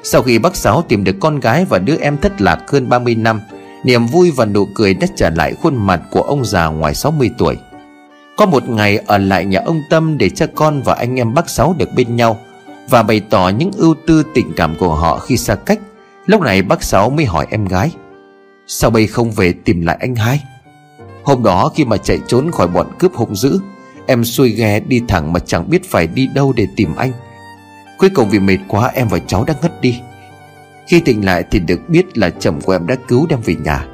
Sau 0.03 0.23
khi 0.23 0.39
bác 0.39 0.57
Sáu 0.57 0.85
tìm 0.89 1.05
được 1.05 1.17
con 1.21 1.41
gái 1.41 1.65
và 1.65 1.79
đứa 1.79 1.97
em 2.01 2.19
thất 2.19 2.41
lạc 2.41 2.71
hơn 2.71 2.89
30 2.89 3.15
năm, 3.15 3.41
Niềm 3.85 4.07
vui 4.07 4.31
và 4.31 4.45
nụ 4.45 4.67
cười 4.75 4.95
đã 4.95 5.07
trở 5.17 5.31
lại 5.31 5.55
khuôn 5.55 5.87
mặt 5.87 6.01
của 6.11 6.23
ông 6.23 6.45
già 6.45 6.67
ngoài 6.67 6.95
60 6.95 7.31
tuổi. 7.39 7.57
Có 8.37 8.47
một 8.47 8.69
ngày 8.69 8.97
ở 9.07 9.19
lại 9.19 9.45
nhà 9.45 9.61
ông 9.65 9.83
Tâm 9.91 10.19
để 10.19 10.31
cho 10.31 10.47
con 10.55 10.83
và 10.83 10.95
anh 10.95 11.17
em 11.17 11.35
bác 11.35 11.51
Sáu 11.51 11.75
được 11.79 11.89
bên 11.97 12.17
nhau 12.17 12.39
và 12.91 13.03
bày 13.03 13.21
tỏ 13.21 13.49
những 13.49 13.71
ưu 13.77 13.95
tư 14.07 14.23
tình 14.35 14.53
cảm 14.57 14.75
của 14.75 14.95
họ 14.95 15.19
khi 15.19 15.37
xa 15.37 15.55
cách. 15.55 15.79
Lúc 16.27 16.41
này 16.41 16.63
bác 16.63 16.83
Sáu 16.83 17.11
mới 17.11 17.25
hỏi 17.25 17.47
em 17.51 17.65
gái, 17.65 17.93
Sao 18.67 18.91
bây 18.91 19.07
không 19.07 19.31
về 19.31 19.53
tìm 19.53 19.87
lại 19.87 19.97
anh 20.01 20.15
hai? 20.15 20.43
Hôm 21.23 21.43
đó 21.43 21.71
khi 21.75 21.85
mà 21.85 21.97
chạy 21.97 22.19
trốn 22.27 22.51
khỏi 22.51 22.69
bọn 22.69 22.87
cướp 22.99 23.15
hung 23.15 23.37
dữ, 23.37 23.61
Em 24.07 24.25
xuôi 24.25 24.51
ghe 24.51 24.81
đi 24.81 25.03
thẳng 25.09 25.33
mà 25.33 25.41
chẳng 25.41 25.71
biết 25.71 25.91
phải 25.91 26.07
đi 26.07 26.29
đâu 26.35 26.53
để 26.57 26.67
tìm 26.77 26.97
anh. 26.97 27.13
Cuối 27.99 28.11
cùng 28.15 28.29
vì 28.31 28.39
mệt 28.39 28.59
quá 28.69 28.91
em 28.95 29.09
và 29.09 29.19
cháu 29.19 29.45
đã 29.45 29.55
ngất 29.63 29.81
đi. 29.81 30.01
Khi 30.89 31.01
tỉnh 31.01 31.25
lại 31.25 31.45
thì 31.51 31.59
được 31.59 31.89
biết 31.89 32.19
là 32.19 32.31
chồng 32.31 32.61
của 32.61 32.73
em 32.73 32.87
đã 32.87 32.95
cứu 33.09 33.27
đem 33.27 33.41
về 33.41 33.55
nhà. 33.55 33.87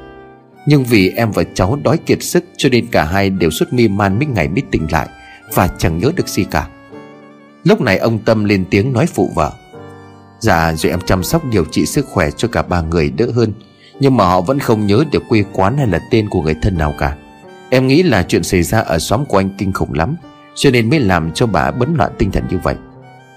Nhưng 0.67 0.83
vì 0.83 1.09
em 1.09 1.31
và 1.31 1.43
cháu 1.53 1.79
đói 1.83 1.97
kiệt 1.97 2.23
sức 2.23 2.45
Cho 2.57 2.69
nên 2.69 2.87
cả 2.87 3.03
hai 3.03 3.29
đều 3.29 3.49
suốt 3.49 3.73
mê 3.73 3.87
man 3.87 4.19
mấy 4.19 4.25
ngày 4.25 4.47
mới 4.47 4.61
tỉnh 4.71 4.87
lại 4.91 5.07
Và 5.53 5.69
chẳng 5.77 5.97
nhớ 5.97 6.11
được 6.15 6.27
gì 6.27 6.43
cả. 6.43 6.67
Lúc 7.65 7.81
này 7.81 7.97
ông 7.97 8.19
Tâm 8.19 8.43
lên 8.43 8.65
tiếng 8.69 8.93
nói 8.93 9.05
phụ 9.05 9.31
vợ. 9.35 9.51
Dạ 10.39 10.73
rồi 10.73 10.91
em 10.91 11.01
chăm 11.01 11.23
sóc 11.23 11.45
điều 11.51 11.65
trị 11.65 11.85
sức 11.85 12.05
khỏe 12.05 12.31
cho 12.31 12.47
cả 12.47 12.61
ba 12.61 12.81
người 12.81 13.09
đỡ 13.09 13.27
hơn, 13.35 13.53
Nhưng 13.99 14.17
mà 14.17 14.25
họ 14.25 14.41
vẫn 14.41 14.59
không 14.59 14.87
nhớ 14.87 15.03
được 15.11 15.23
quê 15.29 15.43
quán 15.53 15.77
hay 15.77 15.87
là 15.87 15.99
tên 16.11 16.29
của 16.29 16.41
người 16.41 16.55
thân 16.61 16.77
nào 16.77 16.93
cả. 16.99 17.15
Em 17.69 17.87
nghĩ 17.87 18.03
là 18.03 18.23
chuyện 18.23 18.43
xảy 18.43 18.63
ra 18.63 18.79
ở 18.79 18.99
xóm 18.99 19.25
của 19.25 19.37
anh 19.37 19.49
kinh 19.57 19.73
khủng 19.73 19.93
lắm, 19.93 20.15
Cho 20.55 20.71
nên 20.71 20.89
mới 20.89 20.99
làm 20.99 21.31
cho 21.31 21.47
bà 21.47 21.71
bấn 21.71 21.95
loạn 21.97 22.11
tinh 22.17 22.31
thần 22.31 22.43
như 22.49 22.57
vậy. 22.63 22.75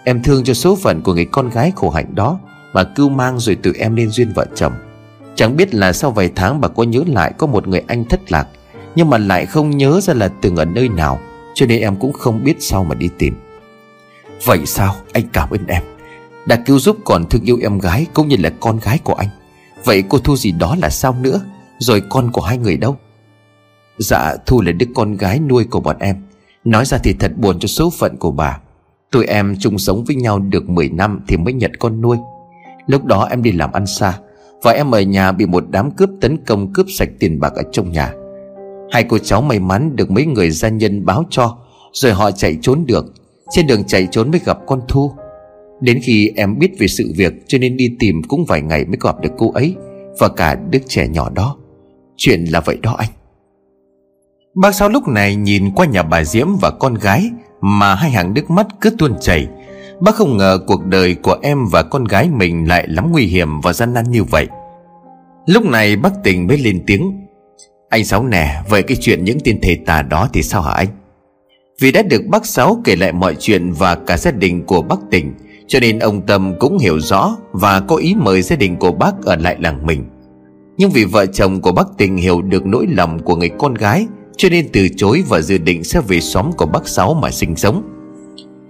Em 0.05 0.23
thương 0.23 0.45
cho 0.45 0.55
số 0.55 0.77
phận 0.77 1.03
của 1.03 1.15
người 1.15 1.25
con 1.25 1.51
gái 1.51 1.73
khổ 1.77 1.91
hạnh 1.91 2.15
đó, 2.15 2.39
Mà 2.73 2.85
cưu 2.85 3.09
mang 3.09 3.39
rồi 3.39 3.55
tự 3.55 3.73
em 3.79 3.97
lên 3.97 4.11
duyên 4.11 4.33
vợ 4.35 4.47
chồng. 4.55 4.73
Chẳng 5.35 5.57
biết 5.57 5.75
là 5.75 5.93
sau 5.93 6.11
vài 6.11 6.31
tháng 6.37 6.61
bà 6.61 6.69
có 6.69 6.83
nhớ 6.83 7.03
lại 7.07 7.33
có 7.39 7.47
một 7.47 7.69
người 7.69 7.83
anh 7.87 8.05
thất 8.05 8.33
lạc, 8.33 8.49
Nhưng 8.95 9.11
mà 9.11 9.19
lại 9.19 9.47
không 9.47 9.77
nhớ 9.77 10.01
ra 10.01 10.15
là 10.15 10.29
từng 10.41 10.57
ở 10.57 10.65
nơi 10.65 10.89
nào, 10.89 11.21
Cho 11.55 11.67
nên 11.67 11.81
em 11.81 11.97
cũng 11.97 12.13
không 12.13 12.45
biết 12.45 12.57
sao 12.61 12.85
mà 12.85 12.95
đi 12.95 13.09
tìm. 13.19 13.35
Vậy 14.45 14.67
sao? 14.67 14.95
Anh 15.13 15.25
cảm 15.33 15.51
ơn 15.51 15.67
em. 15.67 15.83
Đã 16.47 16.57
cứu 16.67 16.79
giúp 16.79 16.97
còn 17.05 17.25
thương 17.31 17.45
yêu 17.45 17.59
em 17.63 17.79
gái 17.79 18.07
Cũng 18.15 18.29
như 18.29 18.37
là 18.39 18.51
con 18.61 18.79
gái 18.79 18.99
của 19.05 19.15
anh. 19.15 19.29
Vậy 19.85 20.05
cô 20.09 20.19
Thu 20.19 20.37
gì 20.37 20.53
đó 20.53 20.77
là 20.83 20.91
sao 20.91 21.17
nữa? 21.21 21.41
Rồi 21.79 22.03
con 22.09 22.33
của 22.33 22.41
hai 22.41 22.59
người 22.59 22.77
đâu? 22.77 22.97
Dạ 23.99 24.37
Thu 24.47 24.61
là 24.61 24.73
đứa 24.73 24.87
con 24.95 25.17
gái 25.17 25.41
nuôi 25.41 25.65
của 25.65 25.81
bọn 25.81 25.97
em. 25.99 26.17
Nói 26.65 26.85
ra 26.85 26.99
thì 26.99 27.13
thật 27.13 27.33
buồn 27.37 27.59
cho 27.59 27.69
số 27.69 27.91
phận 27.99 28.17
của 28.17 28.31
bà. 28.31 28.59
Tụi 29.11 29.27
em 29.27 29.57
chung 29.61 29.79
sống 29.79 30.05
với 30.05 30.17
nhau 30.17 30.39
được 30.39 30.69
10 30.69 30.89
năm 30.89 31.21
Thì 31.29 31.37
mới 31.37 31.53
nhận 31.53 31.77
con 31.79 32.01
nuôi. 32.01 32.17
Lúc 32.87 33.05
đó 33.05 33.27
em 33.31 33.43
đi 33.43 33.53
làm 33.53 33.73
ăn 33.73 33.87
xa 33.87 34.19
Và 34.63 34.73
em 34.73 34.91
ở 34.91 35.01
nhà 35.01 35.33
bị 35.33 35.47
một 35.47 35.65
đám 35.71 35.91
cướp 35.91 36.11
tấn 36.21 36.45
công 36.45 36.73
Cướp 36.73 36.87
sạch 36.91 37.09
tiền 37.19 37.41
bạc 37.41 37.53
ở 37.57 37.63
trong 37.73 37.93
nhà. 37.93 38.13
Hai 38.91 39.05
cô 39.05 39.19
cháu 39.19 39.43
may 39.43 39.61
mắn 39.61 39.97
được 39.97 40.11
mấy 40.11 40.27
người 40.27 40.51
gia 40.51 40.69
nhân 40.69 41.05
báo 41.05 41.25
cho, 41.31 41.59
Rồi 41.93 42.13
họ 42.13 42.31
chạy 42.31 42.59
trốn 42.63 42.87
được. 42.87 43.15
Trên 43.51 43.67
đường 43.67 43.85
chạy 43.85 44.09
trốn 44.11 44.31
mới 44.31 44.41
gặp 44.45 44.59
con 44.67 44.81
Thu. 44.89 45.13
Đến 45.81 46.01
khi 46.03 46.33
em 46.37 46.59
biết 46.59 46.71
về 46.79 46.87
sự 46.87 47.13
việc, 47.17 47.33
Cho 47.47 47.59
nên 47.59 47.77
đi 47.77 47.97
tìm 47.99 48.23
cũng 48.29 48.45
vài 48.45 48.63
ngày 48.63 48.85
mới 48.85 48.97
gặp 49.01 49.21
được 49.21 49.33
cô 49.39 49.53
ấy 49.53 49.75
Và 50.19 50.29
cả 50.29 50.55
đứa 50.71 50.79
trẻ 50.89 51.09
nhỏ 51.09 51.31
đó. 51.31 51.57
Chuyện 52.17 52.45
là 52.45 52.61
vậy 52.61 52.79
đó 52.83 52.95
anh. 52.99 53.11
Bác 54.55 54.75
Sáu 54.75 54.89
lúc 54.89 55.09
này 55.09 55.37
nhìn 55.37 55.71
qua 55.75 55.87
nhà 55.87 56.03
bà 56.03 56.25
Diễm 56.25 56.49
và 56.61 56.71
con 56.71 56.95
gái 56.95 57.31
Mà 57.61 57.95
hai 57.95 58.11
hàng 58.11 58.35
nước 58.35 58.51
mắt 58.51 58.67
cứ 58.81 58.91
tuôn 58.99 59.15
chảy. 59.21 59.49
Bác 60.01 60.15
không 60.15 60.37
ngờ 60.37 60.59
cuộc 60.67 60.87
đời 60.87 61.15
của 61.15 61.37
em 61.43 61.59
và 61.73 61.83
con 61.83 62.05
gái 62.05 62.29
mình 62.31 62.69
lại 62.69 62.87
lắm 62.89 63.13
nguy 63.13 63.27
hiểm 63.27 63.61
và 63.61 63.73
gian 63.73 63.95
nan 63.95 64.11
như 64.11 64.25
vậy. 64.25 64.47
Lúc 65.47 65.65
này 65.65 65.97
bác 65.97 66.13
tình 66.25 66.47
mới 66.47 66.59
lên 66.59 66.83
tiếng. 66.87 67.27
Anh 67.89 68.05
Sáu 68.05 68.25
nè, 68.25 68.63
Vậy 68.69 68.83
cái 68.83 68.97
chuyện 69.01 69.25
những 69.25 69.39
tên 69.45 69.59
thầy 69.63 69.77
tà 69.87 70.03
đó 70.03 70.29
thì 70.33 70.43
sao 70.43 70.63
hả 70.63 70.73
anh? 70.73 70.89
Vì 71.81 71.93
đã 71.93 72.03
được 72.03 72.27
bác 72.27 72.47
Sáu 72.47 72.81
kể 72.85 72.97
lại 72.97 73.13
mọi 73.13 73.37
chuyện 73.39 73.73
Và 73.73 73.95
cả 73.95 74.17
gia 74.17 74.31
đình 74.31 74.65
của 74.65 74.83
bác 74.83 74.97
tình, 75.11 75.35
Cho 75.67 75.81
nên 75.81 75.99
ông 75.99 76.27
Tâm 76.27 76.55
cũng 76.59 76.79
hiểu 76.79 77.01
rõ 77.01 77.37
Và 77.53 77.81
có 77.81 77.97
ý 77.97 78.15
mời 78.15 78.43
gia 78.43 78.57
đình 78.57 78.77
của 78.77 78.93
bác 78.93 79.13
ở 79.23 79.37
lại 79.37 79.57
làng 79.61 79.87
mình. 79.87 80.05
Nhưng 80.77 80.91
vì 80.91 81.05
vợ 81.05 81.27
chồng 81.27 81.61
của 81.61 81.73
bác 81.73 81.87
tình 81.99 82.17
hiểu 82.17 82.43
được 82.43 82.67
nỗi 82.67 82.87
lòng 82.91 83.19
của 83.23 83.37
người 83.37 83.51
con 83.59 83.75
gái, 83.75 84.07
Cho 84.37 84.49
nên 84.49 84.69
từ 84.73 84.89
chối 84.97 85.25
và 85.29 85.41
dự 85.41 85.59
định 85.59 85.85
sẽ 85.85 86.01
về 86.01 86.21
xóm 86.21 86.53
của 86.53 86.67
bác 86.67 86.89
Sáu 86.89 87.15
mà 87.15 87.31
sinh 87.31 87.57
sống. 87.57 87.83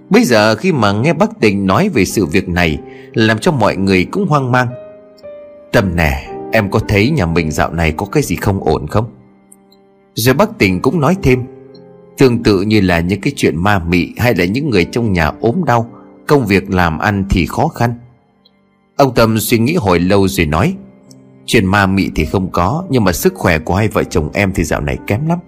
Bây 0.09 0.23
giờ 0.23 0.55
khi 0.55 0.71
mà 0.71 0.91
nghe 0.91 1.13
bác 1.13 1.39
tình 1.39 1.65
nói 1.65 1.89
về 1.89 2.05
sự 2.05 2.25
việc 2.25 2.49
này, 2.49 2.77
Làm 3.13 3.39
cho 3.39 3.51
mọi 3.51 3.75
người 3.75 4.05
cũng 4.05 4.27
hoang 4.27 4.51
mang. 4.51 4.67
Tâm 5.71 5.95
nè, 5.95 6.29
Em 6.51 6.71
có 6.71 6.79
thấy 6.87 7.09
nhà 7.09 7.25
mình 7.25 7.51
dạo 7.51 7.73
này 7.73 7.91
có 7.91 8.05
cái 8.05 8.23
gì 8.23 8.35
không 8.35 8.63
ổn 8.63 8.87
không? 8.87 9.05
Rồi 10.13 10.35
bác 10.35 10.57
tình 10.57 10.81
cũng 10.81 10.99
nói 10.99 11.15
thêm. 11.23 11.43
Tương 12.19 12.43
tự 12.43 12.61
như 12.61 12.81
là 12.81 12.99
những 12.99 13.21
cái 13.21 13.33
chuyện 13.35 13.57
ma 13.57 13.79
mị 13.79 14.13
Hay 14.17 14.35
là 14.35 14.45
những 14.45 14.69
người 14.69 14.85
trong 14.85 15.13
nhà 15.13 15.31
ốm 15.41 15.63
đau, 15.65 15.89
Công 16.27 16.45
việc 16.45 16.69
làm 16.69 16.99
ăn 16.99 17.25
thì 17.29 17.45
khó 17.45 17.67
khăn. 17.67 17.93
Ông 18.95 19.13
Tâm 19.13 19.39
suy 19.39 19.59
nghĩ 19.59 19.75
hồi 19.75 19.99
lâu 19.99 20.27
rồi 20.27 20.45
nói, 20.45 20.75
Chuyện 21.45 21.65
ma 21.65 21.85
mị 21.85 22.09
thì 22.15 22.25
không 22.25 22.51
có, 22.51 22.83
Nhưng 22.89 23.03
mà 23.03 23.11
sức 23.11 23.33
khỏe 23.35 23.59
của 23.59 23.75
hai 23.75 23.87
vợ 23.87 24.03
chồng 24.03 24.29
em 24.33 24.51
thì 24.55 24.63
dạo 24.63 24.81
này 24.81 24.97
kém 25.07 25.27
lắm. 25.27 25.39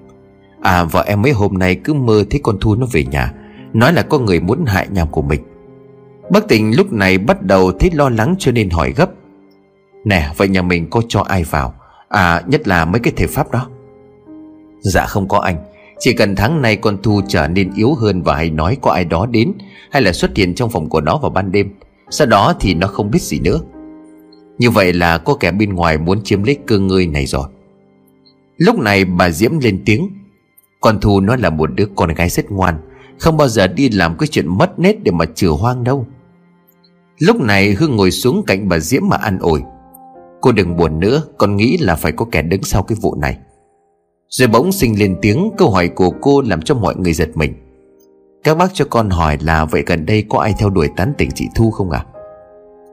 À 0.61 0.83
vợ 0.83 1.03
em 1.07 1.21
mấy 1.21 1.31
hôm 1.31 1.57
nay 1.57 1.75
cứ 1.75 1.93
mơ 1.93 2.23
thấy 2.29 2.39
con 2.43 2.57
Thu 2.61 2.75
nó 2.75 2.85
về 2.91 3.03
nhà, 3.03 3.33
Nói 3.73 3.93
là 3.93 4.01
có 4.01 4.19
người 4.19 4.39
muốn 4.39 4.65
hại 4.65 4.87
nhà 4.91 5.05
của 5.05 5.21
mình. 5.21 5.41
Bác 6.31 6.47
tình 6.47 6.77
lúc 6.77 6.93
này 6.93 7.17
bắt 7.17 7.41
đầu 7.41 7.71
thấy 7.71 7.91
lo 7.93 8.09
lắng 8.09 8.35
cho 8.39 8.51
nên 8.51 8.69
hỏi 8.69 8.93
gấp, 8.97 9.09
Nè, 10.05 10.29
vậy 10.37 10.47
nhà 10.47 10.61
mình 10.61 10.89
có 10.89 11.01
cho 11.07 11.21
ai 11.21 11.43
vào? 11.43 11.73
À 12.09 12.41
nhất 12.47 12.67
là 12.67 12.85
mấy 12.85 12.99
cái 12.99 13.13
thể 13.15 13.27
pháp 13.27 13.51
đó. 13.51 13.67
Dạ 14.79 15.05
không 15.05 15.27
có 15.27 15.39
anh. 15.39 15.70
Chỉ 16.03 16.13
cần 16.13 16.35
tháng 16.35 16.61
nay 16.61 16.75
con 16.75 16.97
Thu 17.03 17.21
trở 17.27 17.47
nên 17.47 17.71
yếu 17.75 17.93
hơn 17.93 18.21
Và 18.21 18.35
hay 18.35 18.49
nói 18.49 18.77
có 18.81 18.91
ai 18.91 19.05
đó 19.05 19.25
đến, 19.25 19.53
Hay 19.91 20.01
là 20.01 20.13
xuất 20.13 20.35
hiện 20.35 20.55
trong 20.55 20.69
phòng 20.69 20.89
của 20.89 21.01
nó 21.01 21.17
vào 21.17 21.31
ban 21.31 21.51
đêm, 21.51 21.69
Sau 22.09 22.27
đó 22.27 22.53
thì 22.59 22.73
nó 22.73 22.87
không 22.87 23.11
biết 23.11 23.21
gì 23.21 23.39
nữa. 23.39 23.59
Như 24.57 24.69
vậy 24.69 24.93
là 24.93 25.17
có 25.17 25.35
kẻ 25.35 25.51
bên 25.51 25.73
ngoài 25.73 25.97
muốn 25.97 26.23
chiếm 26.23 26.43
lấy 26.43 26.57
cơ 26.67 26.79
ngơi 26.79 27.07
này 27.07 27.25
rồi. 27.25 27.47
Lúc 28.57 28.79
này 28.79 29.05
bà 29.05 29.29
Diễm 29.29 29.59
lên 29.59 29.81
tiếng. 29.85 30.09
Con 30.79 30.99
Thu 31.01 31.19
nó 31.19 31.35
là 31.35 31.49
một 31.49 31.69
đứa 31.75 31.85
con 31.95 32.09
gái 32.09 32.29
rất 32.29 32.51
ngoan, 32.51 32.75
Không 33.19 33.37
bao 33.37 33.47
giờ 33.47 33.67
đi 33.67 33.89
làm 33.89 34.17
cái 34.17 34.27
chuyện 34.27 34.57
mất 34.57 34.79
nết 34.79 35.03
để 35.03 35.11
mà 35.11 35.25
trừ 35.25 35.49
hoang 35.49 35.83
đâu. 35.83 36.07
Lúc 37.19 37.41
này 37.41 37.71
Hương 37.73 37.95
ngồi 37.95 38.11
xuống 38.11 38.43
cạnh 38.47 38.69
bà 38.69 38.79
Diễm 38.79 39.01
mà 39.09 39.17
ăn 39.17 39.39
ủi. 39.39 39.61
Cô 40.41 40.51
đừng 40.51 40.77
buồn 40.77 40.99
nữa, 40.99 41.23
Con 41.37 41.55
nghĩ 41.55 41.77
là 41.77 41.95
phải 41.95 42.11
có 42.11 42.25
kẻ 42.31 42.41
đứng 42.41 42.63
sau 42.63 42.83
cái 42.83 42.97
vụ 43.01 43.15
này. 43.15 43.37
Rồi 44.31 44.47
bỗng 44.47 44.71
sinh 44.71 44.99
lên 44.99 45.17
tiếng 45.21 45.51
Câu 45.57 45.69
hỏi 45.69 45.87
của 45.87 46.09
cô 46.21 46.41
làm 46.41 46.61
cho 46.61 46.75
mọi 46.75 46.95
người 46.95 47.13
giật 47.13 47.29
mình. 47.35 47.53
Các 48.43 48.57
bác 48.57 48.73
cho 48.73 48.85
con 48.89 49.09
hỏi 49.09 49.37
là 49.41 49.65
Vậy 49.65 49.83
gần 49.85 50.05
đây 50.05 50.25
có 50.29 50.39
ai 50.39 50.53
theo 50.57 50.69
đuổi 50.69 50.89
tán 50.95 51.13
tỉnh 51.17 51.29
chị 51.35 51.47
Thu 51.55 51.71
không 51.71 51.91
à 51.91 52.05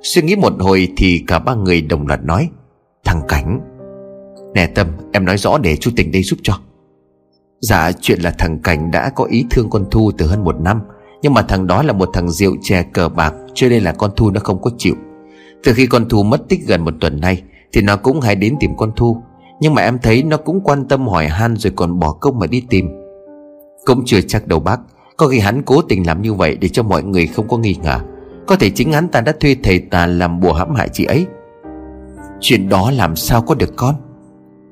Suy 0.02 0.22
nghĩ 0.22 0.36
một 0.36 0.52
hồi 0.58 0.88
Thì 0.96 1.24
cả 1.26 1.38
ba 1.38 1.54
người 1.54 1.80
đồng 1.80 2.06
loạt 2.06 2.24
nói, 2.24 2.48
Thằng 3.04 3.22
Cảnh. 3.28 3.60
Nè 4.54 4.66
Tâm, 4.66 4.86
em 5.12 5.24
nói 5.24 5.36
rõ 5.36 5.58
để 5.58 5.76
chú 5.76 5.90
tỉnh 5.96 6.12
đây 6.12 6.22
giúp 6.22 6.38
cho. 6.42 6.58
Dạ 7.60 7.92
chuyện 7.92 8.20
là 8.20 8.30
thằng 8.38 8.62
Cảnh 8.62 8.90
đã 8.90 9.10
có 9.10 9.24
ý 9.24 9.44
thương 9.50 9.70
con 9.70 9.84
Thu 9.90 10.10
từ 10.18 10.26
hơn 10.26 10.44
một 10.44 10.60
năm, 10.60 10.80
Nhưng 11.22 11.34
mà 11.34 11.42
thằng 11.42 11.66
đó 11.66 11.82
là 11.82 11.92
một 11.92 12.10
thằng 12.12 12.30
rượu 12.30 12.56
chè 12.62 12.82
cờ 12.82 13.08
bạc, 13.08 13.34
Cho 13.54 13.68
nên 13.68 13.82
là 13.82 13.92
con 13.92 14.10
Thu 14.16 14.30
nó 14.30 14.40
không 14.40 14.62
có 14.62 14.70
chịu. 14.78 14.94
Từ 15.64 15.72
khi 15.72 15.86
con 15.86 16.08
Thu 16.08 16.22
mất 16.22 16.48
tích 16.48 16.60
gần 16.66 16.84
một 16.84 16.94
tuần 17.00 17.20
nay, 17.20 17.42
Thì 17.72 17.82
nó 17.82 17.96
cũng 17.96 18.20
hay 18.20 18.34
đến 18.34 18.56
tìm 18.60 18.76
con 18.76 18.92
Thu. 18.96 19.22
Nhưng 19.60 19.74
mà 19.74 19.82
em 19.82 19.98
thấy 20.02 20.22
nó 20.22 20.36
cũng 20.36 20.60
quan 20.60 20.84
tâm 20.84 21.08
hỏi 21.08 21.26
han 21.26 21.56
Rồi 21.56 21.72
còn 21.76 21.98
bỏ 21.98 22.12
công 22.12 22.38
mà 22.38 22.46
đi 22.46 22.64
tìm. 22.70 22.88
Cũng 23.84 24.02
chưa 24.06 24.20
chắc 24.20 24.46
đâu 24.46 24.60
bác, 24.60 24.80
Có 25.16 25.28
khi 25.28 25.38
hắn 25.38 25.62
cố 25.62 25.82
tình 25.82 26.06
làm 26.06 26.22
như 26.22 26.34
vậy 26.34 26.56
Để 26.60 26.68
cho 26.68 26.82
mọi 26.82 27.02
người 27.02 27.26
không 27.26 27.48
có 27.48 27.58
nghi 27.58 27.76
ngờ. 27.82 28.00
Có 28.46 28.56
thể 28.56 28.70
chính 28.70 28.92
hắn 28.92 29.08
ta 29.08 29.20
đã 29.20 29.32
thuê 29.40 29.56
thầy 29.62 29.78
tà 29.78 30.06
làm 30.06 30.40
bùa 30.40 30.52
hãm 30.52 30.74
hại 30.74 30.88
chị 30.88 31.04
ấy. 31.04 31.26
Chuyện 32.40 32.68
đó 32.68 32.90
làm 32.90 33.16
sao 33.16 33.42
có 33.42 33.54
được 33.54 33.76
con? 33.76 33.94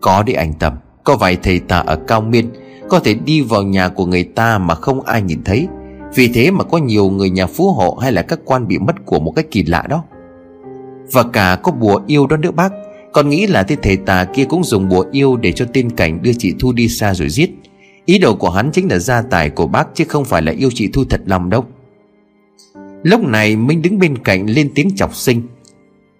Có 0.00 0.22
đi 0.22 0.32
anh 0.32 0.52
Tâm, 0.52 0.72
Có 1.04 1.16
vài 1.16 1.36
thầy 1.42 1.58
tà 1.58 1.78
ở 1.78 1.96
Cao 1.96 2.20
Miên, 2.20 2.50
Có 2.88 2.98
thể 2.98 3.14
đi 3.14 3.40
vào 3.40 3.62
nhà 3.62 3.88
của 3.88 4.06
người 4.06 4.24
ta 4.24 4.58
mà 4.58 4.74
không 4.74 5.00
ai 5.00 5.22
nhìn 5.22 5.44
thấy. 5.44 5.68
Vì 6.14 6.28
thế 6.34 6.50
mà 6.50 6.64
có 6.64 6.78
nhiều 6.78 7.10
người 7.10 7.30
nhà 7.30 7.46
phú 7.46 7.72
hộ 7.72 7.98
Hay 8.02 8.12
là 8.12 8.22
các 8.22 8.38
quan 8.44 8.68
bị 8.68 8.78
mất 8.78 9.06
của 9.06 9.18
một 9.18 9.32
cách 9.36 9.46
kỳ 9.50 9.62
lạ 9.62 9.84
đó. 9.88 10.04
Và 11.12 11.22
cả 11.32 11.58
có 11.62 11.72
bùa 11.72 12.00
yêu 12.06 12.26
đó 12.26 12.36
nữa 12.36 12.50
bác 12.50 12.72
con 13.16 13.28
nghĩ 13.28 13.46
là 13.46 13.62
tên 13.62 13.78
thầy 13.82 13.96
tà 13.96 14.24
kia 14.24 14.44
cũng 14.44 14.64
dùng 14.64 14.88
bùa 14.88 15.04
yêu 15.12 15.36
Để 15.36 15.52
cho 15.52 15.66
tên 15.72 15.90
cảnh 15.90 16.22
đưa 16.22 16.32
chị 16.38 16.54
Thu 16.58 16.72
đi 16.72 16.88
xa 16.88 17.14
rồi 17.14 17.28
giết. 17.28 17.50
Ý 18.04 18.18
đồ 18.18 18.34
của 18.34 18.50
hắn 18.50 18.70
chính 18.72 18.90
là 18.90 18.98
gia 18.98 19.22
tài 19.22 19.50
của 19.50 19.66
bác 19.66 19.88
Chứ 19.94 20.04
không 20.08 20.24
phải 20.24 20.42
là 20.42 20.52
yêu 20.52 20.70
chị 20.74 20.88
Thu 20.92 21.04
thật 21.04 21.20
lòng 21.26 21.50
đâu. 21.50 21.64
Lúc 23.02 23.20
này 23.20 23.56
Minh 23.56 23.82
đứng 23.82 23.98
bên 23.98 24.18
cạnh 24.18 24.46
lên 24.46 24.70
tiếng 24.74 24.96
chọc 24.96 25.14
sinh. 25.14 25.42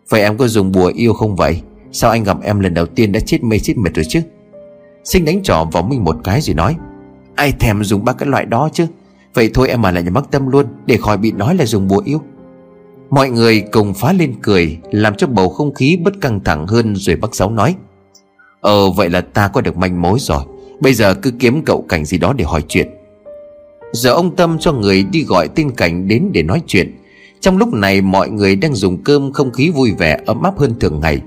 Vậy 0.08 0.22
em 0.22 0.36
có 0.36 0.48
dùng 0.48 0.72
bùa 0.72 0.92
yêu 0.96 1.12
không 1.12 1.36
vậy? 1.36 1.62
Sao 1.92 2.10
anh 2.10 2.24
gặp 2.24 2.36
em 2.42 2.60
lần 2.60 2.74
đầu 2.74 2.86
tiên 2.86 3.12
đã 3.12 3.20
chết 3.20 3.44
mê 3.44 3.58
chết 3.58 3.76
mệt 3.76 3.94
rồi 3.94 4.04
chứ? 4.08 4.20
Sinh 5.04 5.24
đánh 5.24 5.42
trỏ 5.42 5.64
vào 5.72 5.82
Minh 5.82 6.04
một 6.04 6.16
cái 6.24 6.40
rồi 6.40 6.54
nói. 6.54 6.76
Ai 7.34 7.52
thèm 7.52 7.84
dùng 7.84 8.04
ba 8.04 8.12
cái 8.12 8.28
loại 8.28 8.44
đó 8.44 8.68
chứ? 8.72 8.86
Vậy 9.34 9.50
thôi 9.54 9.68
em 9.68 9.82
mà 9.82 9.90
lại 9.90 10.02
nhà 10.02 10.10
mắc 10.10 10.24
tâm 10.30 10.48
luôn, 10.48 10.66
Để 10.86 10.96
khỏi 10.96 11.16
bị 11.16 11.32
nói 11.32 11.54
là 11.54 11.66
dùng 11.66 11.88
bùa 11.88 12.02
yêu. 12.04 12.20
Mọi 13.10 13.30
người 13.30 13.60
cùng 13.72 13.94
phá 13.94 14.12
lên 14.12 14.34
cười, 14.42 14.78
Làm 14.90 15.14
cho 15.14 15.26
bầu 15.26 15.48
không 15.48 15.74
khí 15.74 15.96
bất 15.96 16.20
căng 16.20 16.40
thẳng 16.44 16.66
hơn 16.66 16.96
Rồi 16.96 17.16
bác 17.16 17.34
Sáu 17.34 17.50
nói. 17.50 17.74
Ờ 18.60 18.90
vậy 18.90 19.10
là 19.10 19.20
ta 19.20 19.48
có 19.48 19.60
được 19.60 19.76
manh 19.76 20.02
mối 20.02 20.18
rồi. 20.20 20.42
Bây 20.80 20.94
giờ 20.94 21.14
cứ 21.14 21.30
kiếm 21.38 21.62
cậu 21.62 21.84
cảnh 21.88 22.04
gì 22.04 22.18
đó 22.18 22.32
để 22.32 22.44
hỏi 22.44 22.62
chuyện. 22.68 22.88
Giờ 23.92 24.10
ông 24.10 24.36
Tâm 24.36 24.58
cho 24.60 24.72
người 24.72 25.04
đi 25.12 25.24
gọi 25.24 25.48
tên 25.48 25.70
cảnh 25.70 26.08
đến 26.08 26.30
để 26.32 26.42
nói 26.42 26.62
chuyện. 26.66 26.96
Trong 27.40 27.58
lúc 27.58 27.72
này 27.72 28.00
mọi 28.00 28.30
người 28.30 28.56
đang 28.56 28.74
dùng 28.74 29.02
cơm 29.04 29.32
không 29.32 29.52
khí 29.52 29.70
vui 29.70 29.92
vẻ, 29.98 30.18
ấm 30.26 30.42
áp 30.42 30.58
hơn 30.58 30.74
thường 30.80 31.00
ngày. 31.00 31.20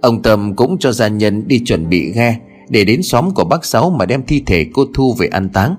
Ông 0.00 0.22
Tâm 0.22 0.56
cũng 0.56 0.78
cho 0.78 0.92
gia 0.92 1.08
nhân 1.08 1.48
đi 1.48 1.58
chuẩn 1.58 1.88
bị 1.88 2.12
ghe 2.12 2.38
Để 2.68 2.84
đến 2.84 3.02
xóm 3.02 3.30
của 3.34 3.44
bác 3.44 3.64
Sáu 3.64 3.90
mà 3.90 4.06
đem 4.06 4.22
thi 4.26 4.42
thể 4.46 4.66
cô 4.72 4.84
Thu 4.94 5.14
về 5.18 5.26
an 5.26 5.48
táng. 5.48 5.76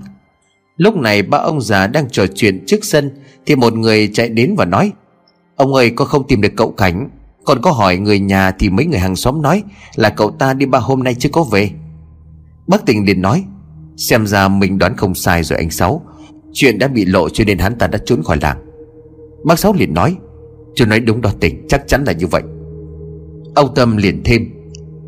Lúc 0.77 0.95
này 0.95 1.21
ba 1.21 1.37
ông 1.37 1.61
già 1.61 1.87
đang 1.87 2.09
trò 2.09 2.25
chuyện 2.35 2.63
trước 2.65 2.85
sân 2.85 3.11
Thì 3.45 3.55
một 3.55 3.73
người 3.73 4.09
chạy 4.13 4.29
đến 4.29 4.55
và 4.57 4.65
nói 4.65 4.91
Ông 5.61 5.73
ơi, 5.73 5.89
con 5.89 6.07
không 6.07 6.27
tìm 6.27 6.41
được 6.41 6.51
cậu 6.55 6.71
Cảnh 6.71 7.09
Còn 7.45 7.61
có 7.61 7.71
hỏi 7.71 7.97
người 7.97 8.19
nhà 8.19 8.51
thì 8.51 8.69
mấy 8.69 8.85
người 8.85 8.99
hàng 8.99 9.15
xóm 9.15 9.41
nói 9.41 9.63
Là 9.95 10.09
cậu 10.09 10.31
ta 10.31 10.53
đi 10.53 10.65
ba 10.65 10.79
hôm 10.79 11.03
nay 11.03 11.15
chưa 11.19 11.29
có 11.29 11.43
về. 11.43 11.69
Bác 12.67 12.85
tình 12.85 13.05
liền 13.05 13.21
nói, 13.21 13.43
Xem 13.97 14.27
ra 14.27 14.47
mình 14.47 14.77
đoán 14.77 14.95
không 14.97 15.15
sai 15.15 15.43
rồi 15.43 15.57
anh 15.57 15.69
Sáu. 15.71 16.01
Chuyện 16.53 16.79
đã 16.79 16.87
bị 16.87 17.05
lộ 17.05 17.29
cho 17.29 17.43
nên 17.43 17.57
hắn 17.57 17.77
ta 17.77 17.87
đã 17.87 17.99
trốn 18.05 18.23
khỏi 18.23 18.37
làng. 18.41 18.57
Bác 19.45 19.59
Sáu 19.59 19.73
liền 19.73 19.93
nói, 19.93 20.15
Chú 20.75 20.85
nói 20.85 20.99
đúng 20.99 21.21
đó 21.21 21.31
tình, 21.39 21.67
chắc 21.67 21.87
chắn 21.87 22.03
là 22.03 22.11
như 22.11 22.27
vậy. 22.27 22.41
Ông 23.55 23.75
Tâm 23.75 23.97
liền 23.97 24.21
thêm, 24.23 24.49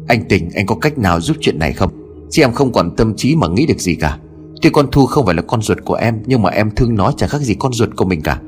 Anh 0.08 0.24
tình, 0.30 0.50
anh 0.56 0.66
có 0.66 0.76
cách 0.76 0.98
nào 0.98 1.22
giúp 1.22 1.38
chuyện 1.40 1.60
này 1.60 1.74
không? 1.74 1.92
Chứ 2.30 2.44
em 2.44 2.52
không 2.52 2.72
còn 2.72 2.96
tâm 2.96 3.14
trí 3.16 3.36
mà 3.36 3.48
nghĩ 3.48 3.66
được 3.66 3.80
gì 3.80 3.96
cả. 3.96 4.18
Tuy 4.62 4.70
con 4.70 4.88
Thu 4.92 5.06
không 5.06 5.26
phải 5.26 5.36
là 5.36 5.42
con 5.42 5.62
ruột 5.62 5.78
của 5.86 5.96
em, 5.96 6.24
Nhưng 6.26 6.42
mà 6.42 6.50
em 6.50 6.72
thương 6.76 6.96
nó 6.96 7.12
chẳng 7.18 7.30
khác 7.30 7.42
gì 7.42 7.56
con 7.60 7.74
ruột 7.74 7.90
của 7.96 8.06
mình 8.06 8.22
cả. 8.22 8.40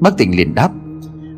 Bác 0.00 0.16
tình 0.16 0.36
liền 0.36 0.54
đáp 0.54 0.70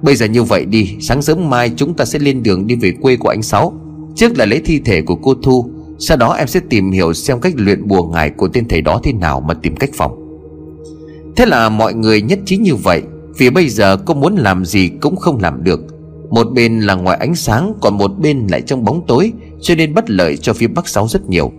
Bây 0.02 0.16
giờ 0.16 0.26
như 0.26 0.42
vậy 0.42 0.64
đi, 0.64 0.96
Sáng 1.00 1.22
sớm 1.22 1.50
mai 1.50 1.70
chúng 1.76 1.94
ta 1.94 2.04
sẽ 2.04 2.18
lên 2.18 2.42
đường 2.42 2.66
đi 2.66 2.74
về 2.74 2.92
quê 3.00 3.16
của 3.16 3.28
anh 3.28 3.42
Sáu. 3.42 3.72
Trước 4.14 4.38
là 4.38 4.46
lấy 4.46 4.60
thi 4.64 4.80
thể 4.84 5.02
của 5.02 5.14
cô 5.14 5.34
Thu, 5.34 5.70
Sau 5.98 6.16
đó 6.16 6.32
em 6.32 6.46
sẽ 6.46 6.60
tìm 6.70 6.90
hiểu 6.90 7.12
xem 7.12 7.40
cách 7.40 7.52
luyện 7.56 7.88
bùa 7.88 8.02
ngải 8.04 8.30
của 8.30 8.48
tên 8.48 8.68
thầy 8.68 8.80
đó 8.80 9.00
thế 9.04 9.12
nào 9.12 9.40
mà 9.40 9.54
tìm 9.54 9.76
cách 9.76 9.90
phòng. 9.94 10.18
Thế 11.36 11.46
là 11.46 11.68
mọi 11.68 11.94
người 11.94 12.22
nhất 12.22 12.38
trí 12.44 12.56
như 12.56 12.74
vậy, 12.74 13.02
Vì 13.38 13.50
bây 13.50 13.68
giờ 13.68 13.96
cô 13.96 14.14
muốn 14.14 14.36
làm 14.36 14.64
gì 14.64 14.88
cũng 14.88 15.16
không 15.16 15.40
làm 15.40 15.64
được. 15.64 15.80
Một 16.30 16.44
bên 16.54 16.80
là 16.80 16.94
ngoài 16.94 17.18
ánh 17.20 17.34
sáng, 17.34 17.74
Còn 17.80 17.98
một 17.98 18.10
bên 18.18 18.46
lại 18.50 18.62
trong 18.62 18.84
bóng 18.84 19.06
tối, 19.06 19.32
Cho 19.60 19.74
nên 19.74 19.94
bất 19.94 20.10
lợi 20.10 20.36
cho 20.36 20.52
phía 20.52 20.66
Bắc 20.66 20.88
Sáu 20.88 21.08
rất 21.08 21.28
nhiều. 21.28 21.52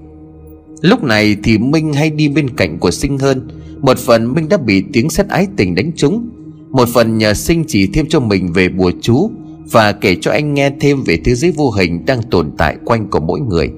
Lúc 0.81 1.03
này 1.03 1.35
thì 1.43 1.57
Minh 1.57 1.93
hay 1.93 2.09
đi 2.09 2.29
bên 2.29 2.49
cạnh 2.49 2.79
của 2.79 2.91
Sinh 2.91 3.17
hơn, 3.17 3.47
Một 3.81 3.97
phần 3.97 4.33
Minh 4.33 4.49
đã 4.49 4.57
bị 4.57 4.83
tiếng 4.93 5.09
sét 5.09 5.27
ái 5.27 5.47
tình 5.57 5.75
đánh 5.75 5.91
trúng. 5.95 6.29
Một 6.73 6.89
phần 6.93 7.17
nhờ 7.17 7.33
Sinh 7.33 7.63
chỉ 7.67 7.89
thêm 7.93 8.05
cho 8.09 8.19
mình 8.19 8.53
về 8.53 8.69
bùa 8.69 8.91
chú 9.01 9.31
Và 9.71 9.91
kể 9.91 10.15
cho 10.21 10.31
anh 10.31 10.53
nghe 10.53 10.71
thêm 10.79 11.03
về 11.03 11.17
thế 11.25 11.35
giới 11.35 11.51
vô 11.51 11.71
hình 11.71 12.05
đang 12.05 12.21
tồn 12.23 12.51
tại 12.57 12.77
quanh 12.85 13.09
của 13.09 13.19
mỗi 13.19 13.39
người. 13.39 13.71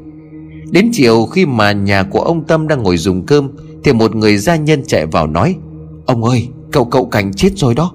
Đến 0.71 0.89
chiều 0.93 1.25
khi 1.25 1.45
mà 1.45 1.71
nhà 1.71 2.03
của 2.03 2.21
ông 2.21 2.47
Tâm 2.47 2.67
đang 2.67 2.83
ngồi 2.83 2.97
dùng 2.97 3.25
cơm, 3.25 3.49
Thì 3.83 3.93
một 3.93 4.15
người 4.15 4.37
gia 4.37 4.55
nhân 4.55 4.83
chạy 4.87 5.05
vào 5.05 5.27
nói, 5.27 5.55
Ông 6.05 6.23
ơi, 6.23 6.47
cậu 6.71 6.85
cậu 6.85 7.05
cảnh 7.05 7.33
chết 7.33 7.49
rồi 7.55 7.75
đó. 7.75 7.93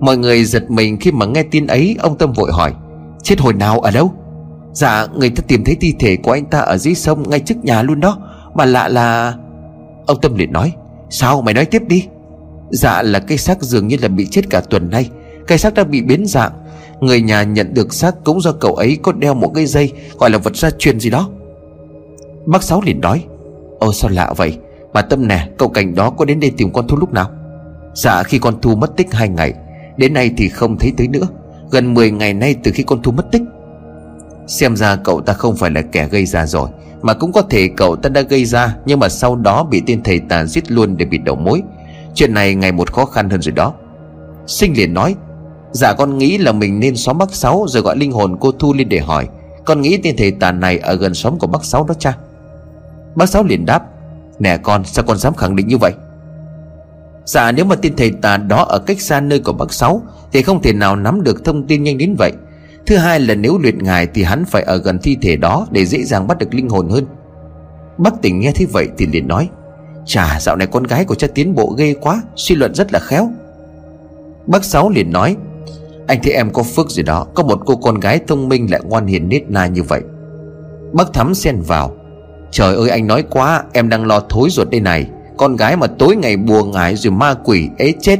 Mọi 0.00 0.16
người 0.16 0.44
giật 0.44 0.70
mình 0.70 0.96
khi 1.00 1.12
mà 1.12 1.26
nghe 1.26 1.42
tin 1.42 1.66
ấy, 1.66 1.96
Ông 1.98 2.18
Tâm 2.18 2.32
vội 2.32 2.52
hỏi, 2.52 2.72
Chết 3.22 3.40
hồi 3.40 3.52
nào 3.52 3.80
ở 3.80 3.90
đâu? 3.90 4.12
Dạ 4.72 5.06
người 5.18 5.30
ta 5.30 5.42
tìm 5.48 5.64
thấy 5.64 5.76
thi 5.80 5.94
thể 5.98 6.16
của 6.16 6.32
anh 6.32 6.44
ta 6.44 6.58
ở 6.58 6.76
dưới 6.76 6.94
sông 6.94 7.30
Ngay 7.30 7.40
trước 7.40 7.56
nhà 7.62 7.82
luôn 7.82 8.00
đó, 8.00 8.18
Mà 8.54 8.64
lạ 8.64 8.88
là 8.88 9.34
Ông 10.06 10.20
Tâm 10.20 10.34
liền 10.34 10.52
nói 10.52 10.72
Sao 11.10 11.42
mày 11.42 11.54
nói 11.54 11.64
tiếp 11.64 11.82
đi? 11.86 12.06
Dạ 12.70 13.02
là 13.02 13.18
cây 13.18 13.38
xác 13.38 13.62
dường 13.62 13.88
như 13.88 13.96
là 14.02 14.08
bị 14.08 14.26
chết 14.26 14.42
cả 14.50 14.60
tuần 14.60 14.90
nay. 14.90 15.10
Cây 15.46 15.58
xác 15.58 15.74
đã 15.74 15.84
bị 15.84 16.02
biến 16.02 16.26
dạng. 16.26 16.52
Người 17.00 17.20
nhà 17.20 17.42
nhận 17.42 17.74
được 17.74 17.94
xác 17.94 18.24
cũng 18.24 18.40
do 18.40 18.52
cậu 18.52 18.74
ấy 18.74 18.98
có 19.02 19.12
đeo 19.12 19.34
một 19.34 19.52
cái 19.54 19.66
dây 19.66 19.92
Gọi 20.18 20.30
là 20.30 20.38
vật 20.38 20.56
gia 20.56 20.70
truyền 20.70 21.00
gì 21.00 21.10
đó. 21.10 21.30
Bác 22.46 22.62
Sáu 22.62 22.82
liền 22.84 23.00
nói, 23.00 23.24
Ồ, 23.78 23.92
sao 23.92 24.10
lạ 24.10 24.32
vậy? 24.36 24.58
Bà 24.92 25.02
Tâm 25.02 25.28
nè, 25.28 25.48
cậu 25.58 25.68
cảnh 25.68 25.94
đó 25.94 26.10
có 26.10 26.24
đến 26.24 26.40
đây 26.40 26.50
tìm 26.56 26.72
con 26.72 26.88
Thu 26.88 26.96
lúc 26.96 27.12
nào? 27.12 27.30
Dạ 27.94 28.22
khi 28.22 28.38
con 28.38 28.60
Thu 28.60 28.74
mất 28.74 28.96
tích 28.96 29.12
hai 29.12 29.28
ngày, 29.28 29.54
Đến 29.96 30.14
nay 30.14 30.30
thì 30.36 30.48
không 30.48 30.78
thấy 30.78 30.92
tới 30.96 31.08
nữa. 31.08 31.28
Gần 31.70 31.94
10 31.94 32.10
ngày 32.10 32.34
nay 32.34 32.54
từ 32.62 32.70
khi 32.74 32.82
con 32.82 33.02
Thu 33.02 33.12
mất 33.12 33.26
tích. 33.32 33.42
Xem 34.46 34.76
ra 34.76 34.96
cậu 34.96 35.20
ta 35.20 35.32
không 35.32 35.56
phải 35.56 35.70
là 35.70 35.82
kẻ 35.82 36.08
gây 36.08 36.26
ra 36.26 36.46
rồi. 36.46 36.68
Mà 37.02 37.14
cũng 37.14 37.32
có 37.32 37.42
thể 37.42 37.68
cậu 37.76 37.96
ta 37.96 38.08
đã 38.08 38.20
gây 38.20 38.44
ra, 38.44 38.76
Nhưng 38.84 39.00
mà 39.00 39.08
sau 39.08 39.36
đó 39.36 39.64
bị 39.64 39.82
tên 39.86 40.02
thầy 40.02 40.18
tà 40.18 40.44
giết 40.44 40.70
luôn 40.70 40.96
để 40.96 41.04
bị 41.04 41.18
đầu 41.18 41.36
mối. 41.36 41.62
Chuyện 42.14 42.34
này 42.34 42.54
ngày 42.54 42.72
một 42.72 42.92
khó 42.92 43.04
khăn 43.04 43.30
hơn 43.30 43.42
rồi 43.42 43.52
đó. 43.52 43.72
Sinh 44.46 44.76
liền 44.76 44.94
nói 44.94 45.14
Dạ 45.72 45.92
con 45.92 46.18
nghĩ 46.18 46.38
là 46.38 46.52
mình 46.52 46.80
nên 46.80 46.96
xóm 46.96 47.18
bác 47.18 47.34
Sáu 47.34 47.66
Rồi 47.68 47.82
gọi 47.82 47.96
linh 47.96 48.12
hồn 48.12 48.36
cô 48.40 48.52
Thu 48.52 48.74
lên 48.74 48.88
để 48.88 48.98
hỏi. 48.98 49.28
Con 49.64 49.80
nghĩ 49.80 49.98
tên 50.02 50.16
thầy 50.16 50.30
tà 50.30 50.52
này 50.52 50.78
ở 50.78 50.94
gần 50.94 51.14
xóm 51.14 51.38
của 51.38 51.46
bác 51.46 51.64
Sáu 51.64 51.84
đó 51.84 51.94
cha. 51.98 52.16
Bác 53.14 53.28
Sáu 53.28 53.44
liền 53.44 53.66
đáp, 53.66 53.82
Nè 54.38 54.56
con, 54.56 54.84
sao 54.84 55.04
con 55.04 55.16
dám 55.16 55.34
khẳng 55.34 55.56
định 55.56 55.66
như 55.66 55.78
vậy? 55.78 55.92
Dạ 57.24 57.52
nếu 57.52 57.64
mà 57.64 57.76
tên 57.76 57.96
thầy 57.96 58.10
tà 58.10 58.36
đó 58.36 58.64
ở 58.64 58.78
cách 58.78 59.00
xa 59.00 59.20
nơi 59.20 59.38
của 59.38 59.52
bác 59.52 59.72
Sáu 59.72 60.02
Thì 60.32 60.42
không 60.42 60.62
thể 60.62 60.72
nào 60.72 60.96
nắm 60.96 61.22
được 61.22 61.44
thông 61.44 61.66
tin 61.66 61.82
nhanh 61.82 61.98
đến 61.98 62.14
vậy. 62.18 62.32
Thứ 62.86 62.96
hai 62.96 63.20
là 63.20 63.34
nếu 63.34 63.58
luyện 63.58 63.78
ngài 63.78 64.06
thì 64.06 64.22
hắn 64.22 64.44
phải 64.44 64.62
ở 64.62 64.76
gần 64.76 64.98
thi 65.02 65.16
thể 65.22 65.36
đó 65.36 65.66
Để 65.70 65.86
dễ 65.86 66.02
dàng 66.02 66.26
bắt 66.26 66.38
được 66.38 66.54
linh 66.54 66.68
hồn 66.68 66.88
hơn. 66.88 67.06
Bác 67.98 68.22
tỉnh 68.22 68.40
nghe 68.40 68.52
thế 68.52 68.66
vậy 68.72 68.88
thì 68.98 69.06
liền 69.06 69.28
nói, 69.28 69.48
Chà, 70.06 70.40
dạo 70.40 70.56
này 70.56 70.66
con 70.66 70.82
gái 70.82 71.04
của 71.04 71.14
cha 71.14 71.26
tiến 71.34 71.54
bộ 71.54 71.74
ghê 71.78 71.94
quá, 72.00 72.22
Suy 72.36 72.54
luận 72.54 72.74
rất 72.74 72.92
là 72.92 72.98
khéo. 72.98 73.30
Bác 74.46 74.64
Sáu 74.64 74.90
liền 74.90 75.12
nói, 75.12 75.36
Anh 76.06 76.18
thấy 76.22 76.32
em 76.32 76.50
có 76.52 76.62
phước 76.62 76.90
gì 76.90 77.02
đó, 77.02 77.26
Có 77.34 77.42
một 77.42 77.60
cô 77.66 77.76
con 77.76 78.00
gái 78.00 78.20
thông 78.26 78.48
minh 78.48 78.70
lại 78.70 78.80
ngoan 78.84 79.06
hiền 79.06 79.28
nết 79.28 79.50
na 79.50 79.66
như 79.66 79.82
vậy. 79.82 80.02
Bác 80.92 81.12
Thắm 81.12 81.34
xen 81.34 81.60
vào, 81.60 81.92
Trời 82.50 82.76
ơi, 82.76 82.90
anh 82.90 83.06
nói 83.06 83.24
quá, 83.30 83.64
Em 83.72 83.88
đang 83.88 84.06
lo 84.06 84.20
thối 84.28 84.48
ruột 84.50 84.70
đây 84.70 84.80
này, 84.80 85.10
Con 85.36 85.56
gái 85.56 85.76
mà 85.76 85.86
tối 85.86 86.16
ngày 86.16 86.36
bùa 86.36 86.64
ngải 86.64 86.96
rồi 86.96 87.10
ma 87.10 87.34
quỷ, 87.44 87.68
ế 87.78 87.92
chết. 88.00 88.18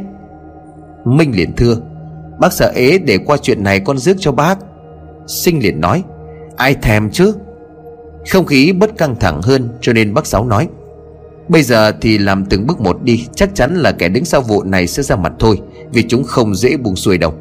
Minh 1.05 1.33
liền 1.37 1.53
thưa 1.57 1.77
Bác 2.39 2.53
sợ 2.53 2.73
ế 2.75 2.99
để 2.99 3.19
qua 3.19 3.37
chuyện 3.43 3.65
này 3.65 3.81
con 3.81 3.99
rước 3.99 4.17
cho 4.19 4.33
bác. 4.33 4.59
Sinh 5.27 5.63
liền 5.63 5.81
nói, 5.81 6.03
Ai 6.57 6.75
thèm 6.75 7.11
chứ? 7.11 7.33
Không 8.31 8.47
khí 8.47 8.73
bất 8.73 8.99
căng 8.99 9.17
thẳng 9.21 9.43
hơn, 9.43 9.69
cho 9.81 9.93
nên 9.93 10.15
bác 10.15 10.27
Sáu 10.27 10.45
nói, 10.45 10.69
Bây 11.49 11.63
giờ 11.63 11.93
thì 12.01 12.19
làm 12.19 12.45
từng 12.45 12.67
bước 12.67 12.81
một 12.81 13.03
đi, 13.03 13.27
Chắc 13.35 13.55
chắn 13.55 13.77
là 13.77 13.93
kẻ 13.93 14.09
đứng 14.09 14.25
sau 14.25 14.41
vụ 14.41 14.63
này 14.63 14.87
sẽ 14.87 15.03
ra 15.03 15.17
mặt 15.17 15.33
thôi, 15.39 15.61
Vì 15.93 16.03
chúng 16.03 16.25
không 16.25 16.55
dễ 16.55 16.77
buông 16.77 16.97
xuôi 16.97 17.19
đâu. 17.19 17.35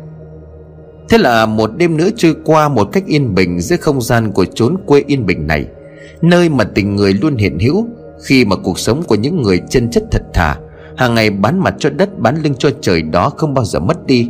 Thế 1.09 1.17
là 1.17 1.45
một 1.45 1.71
đêm 1.77 1.97
nữa 1.97 2.09
trôi 2.17 2.35
qua 2.45 2.69
một 2.69 2.89
cách 2.91 3.03
yên 3.05 3.35
bình 3.35 3.61
Giữa 3.61 3.75
không 3.75 4.01
gian 4.01 4.31
của 4.31 4.45
chốn 4.45 4.77
quê 4.85 5.03
yên 5.07 5.25
bình 5.25 5.47
này, 5.47 5.65
Nơi 6.21 6.49
mà 6.49 6.63
tình 6.63 6.95
người 6.95 7.13
luôn 7.13 7.35
hiện 7.35 7.59
hữu 7.59 7.87
Khi 8.23 8.45
mà 8.45 8.55
cuộc 8.55 8.79
sống 8.79 9.03
của 9.03 9.15
những 9.15 9.41
người 9.41 9.61
chân 9.69 9.89
chất 9.91 10.03
thật 10.11 10.21
thà, 10.33 10.55
hàng 10.97 11.15
ngày 11.15 11.29
bán 11.29 11.59
mặt 11.59 11.75
cho 11.79 11.89
đất, 11.89 12.19
bán 12.19 12.41
lưng 12.41 12.53
cho 12.59 12.69
trời 12.81 13.01
đó 13.01 13.29
không 13.29 13.53
bao 13.53 13.65
giờ 13.65 13.79
mất 13.79 14.05
đi 14.05 14.29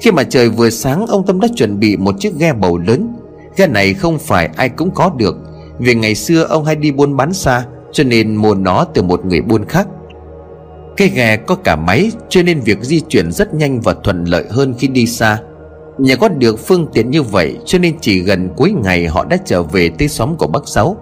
khi 0.00 0.10
mà 0.10 0.22
trời 0.22 0.48
vừa 0.48 0.70
sáng, 0.70 1.06
ông 1.06 1.26
Tâm 1.26 1.40
đã 1.40 1.48
chuẩn 1.56 1.80
bị 1.80 1.96
một 1.96 2.14
chiếc 2.18 2.34
ghe 2.38 2.52
bầu 2.52 2.78
lớn. 2.78 3.14
Ghe 3.56 3.66
này 3.66 3.94
không 3.94 4.18
phải 4.18 4.48
ai 4.56 4.68
cũng 4.68 4.90
có 4.90 5.10
được. 5.16 5.36
Vì 5.78 5.94
ngày 5.94 6.14
xưa, 6.14 6.42
ông 6.42 6.64
hay 6.64 6.76
đi 6.76 6.90
buôn 6.90 7.16
bán 7.16 7.32
xa, 7.32 7.64
Cho 7.92 8.04
nên 8.04 8.36
mua 8.36 8.54
nó 8.54 8.84
từ 8.94 9.02
một 9.02 9.24
người 9.24 9.40
buôn 9.40 9.64
khác. 9.64 9.88
Cái 10.96 11.08
ghe 11.08 11.36
có 11.36 11.54
cả 11.54 11.76
máy, 11.76 12.10
Cho 12.28 12.42
nên 12.42 12.60
việc 12.60 12.78
di 12.82 13.00
chuyển 13.00 13.32
rất 13.32 13.54
nhanh 13.54 13.80
và 13.80 13.94
thuận 14.04 14.24
lợi 14.24 14.44
hơn 14.50 14.74
khi 14.78 14.88
đi 14.88 15.06
xa. 15.06 15.38
Nhờ 15.98 16.16
có 16.16 16.28
được 16.28 16.58
phương 16.66 16.86
tiện 16.92 17.10
như 17.10 17.22
vậy, 17.22 17.56
Cho 17.64 17.78
nên 17.78 17.94
chỉ 18.00 18.20
gần 18.20 18.48
cuối 18.56 18.74
ngày 18.82 19.06
họ 19.06 19.24
đã 19.24 19.36
trở 19.44 19.62
về 19.62 19.90
tới 19.98 20.08
xóm 20.08 20.36
của 20.36 20.46
bác 20.46 20.62
Sáu. 20.68 20.96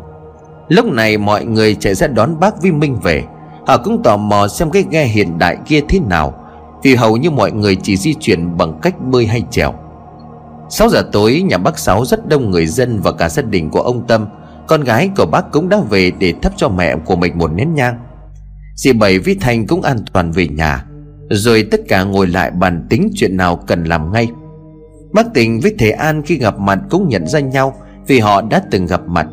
Lúc 0.68 0.86
này, 0.86 1.18
mọi 1.18 1.44
người 1.44 1.74
chạy 1.74 1.94
ra 1.94 2.06
đón 2.06 2.40
bác 2.40 2.62
Vi 2.62 2.72
Minh 2.72 2.96
về. 3.02 3.24
Họ 3.66 3.78
cũng 3.78 4.02
tò 4.02 4.16
mò 4.16 4.48
xem 4.48 4.70
cái 4.70 4.84
ghe 4.90 5.04
hiện 5.04 5.38
đại 5.38 5.56
kia 5.66 5.80
thế 5.88 5.98
nào 6.08 6.37
thì 6.82 6.94
hầu 6.94 7.16
như 7.16 7.30
mọi 7.30 7.52
người 7.52 7.76
chỉ 7.76 7.96
di 7.96 8.14
chuyển 8.14 8.56
bằng 8.56 8.78
cách 8.82 8.94
bơi 9.10 9.26
hay 9.26 9.42
trèo. 9.50 9.74
6 10.70 10.88
giờ 10.88 11.02
tối, 11.12 11.42
nhà 11.48 11.58
bác 11.58 11.78
Sáu 11.78 12.04
rất 12.04 12.28
đông 12.28 12.50
người 12.50 12.66
dân 12.66 13.00
và 13.00 13.12
cả 13.12 13.28
gia 13.28 13.42
đình 13.42 13.70
của 13.70 13.80
ông 13.80 14.06
Tâm. 14.06 14.26
Con 14.66 14.84
gái 14.84 15.10
của 15.16 15.26
bác 15.26 15.52
cũng 15.52 15.68
đã 15.68 15.80
về 15.90 16.12
để 16.18 16.34
thắp 16.42 16.52
cho 16.56 16.68
mẹ 16.68 16.96
của 17.04 17.16
mình 17.16 17.38
một 17.38 17.52
nén 17.52 17.74
nhang. 17.74 17.98
Dì 18.74 18.92
Bảy 18.92 19.18
với 19.18 19.36
Thành 19.40 19.66
cũng 19.66 19.82
an 19.82 19.98
toàn 20.12 20.32
về 20.32 20.48
nhà. 20.48 20.84
Rồi 21.30 21.68
tất 21.70 21.80
cả 21.88 22.04
ngồi 22.04 22.26
lại 22.26 22.50
bàn 22.50 22.86
tính 22.90 23.10
chuyện 23.14 23.36
nào 23.36 23.56
cần 23.56 23.84
làm 23.84 24.12
ngay. 24.12 24.28
Bác 25.12 25.34
Tình 25.34 25.60
với 25.60 25.74
thầy 25.78 25.90
An 25.90 26.22
khi 26.22 26.38
gặp 26.38 26.58
mặt 26.58 26.78
cũng 26.90 27.08
nhận 27.08 27.26
ra 27.26 27.40
nhau 27.40 27.74
Vì 28.06 28.18
họ 28.18 28.42
đã 28.42 28.62
từng 28.70 28.86
gặp 28.86 29.00
mặt. 29.06 29.26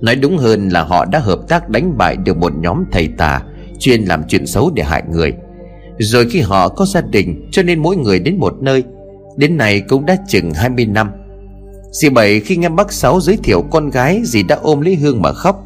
Nói 0.00 0.16
đúng 0.16 0.38
hơn 0.38 0.68
là 0.68 0.82
họ 0.82 1.04
đã 1.04 1.18
hợp 1.18 1.38
tác 1.48 1.68
đánh 1.68 1.98
bại 1.98 2.16
được 2.16 2.36
một 2.36 2.52
nhóm 2.56 2.84
thầy 2.92 3.08
tà 3.18 3.42
Chuyên 3.78 4.04
làm 4.04 4.22
chuyện 4.28 4.46
xấu 4.46 4.70
để 4.74 4.82
hại 4.82 5.02
người. 5.10 5.32
Rồi 5.98 6.26
khi 6.30 6.40
họ 6.40 6.68
có 6.68 6.86
gia 6.86 7.00
đình, 7.00 7.48
Cho 7.52 7.62
nên 7.62 7.82
mỗi 7.82 7.96
người 7.96 8.18
đến 8.18 8.38
một 8.38 8.54
nơi. 8.60 8.84
Đến 9.36 9.56
nay 9.56 9.80
cũng 9.80 10.06
đã 10.06 10.16
chừng 10.28 10.50
20 10.54 10.86
năm. 10.86 11.10
Dì 11.92 12.08
Bảy 12.08 12.40
khi 12.40 12.56
nghe 12.56 12.68
bác 12.68 12.92
Sáu 12.92 13.20
giới 13.20 13.36
thiệu 13.36 13.62
con 13.70 13.90
gái, 13.90 14.22
Dì 14.24 14.42
đã 14.42 14.56
ôm 14.62 14.80
lấy 14.80 14.94
Hương 14.94 15.22
mà 15.22 15.32
khóc. 15.32 15.64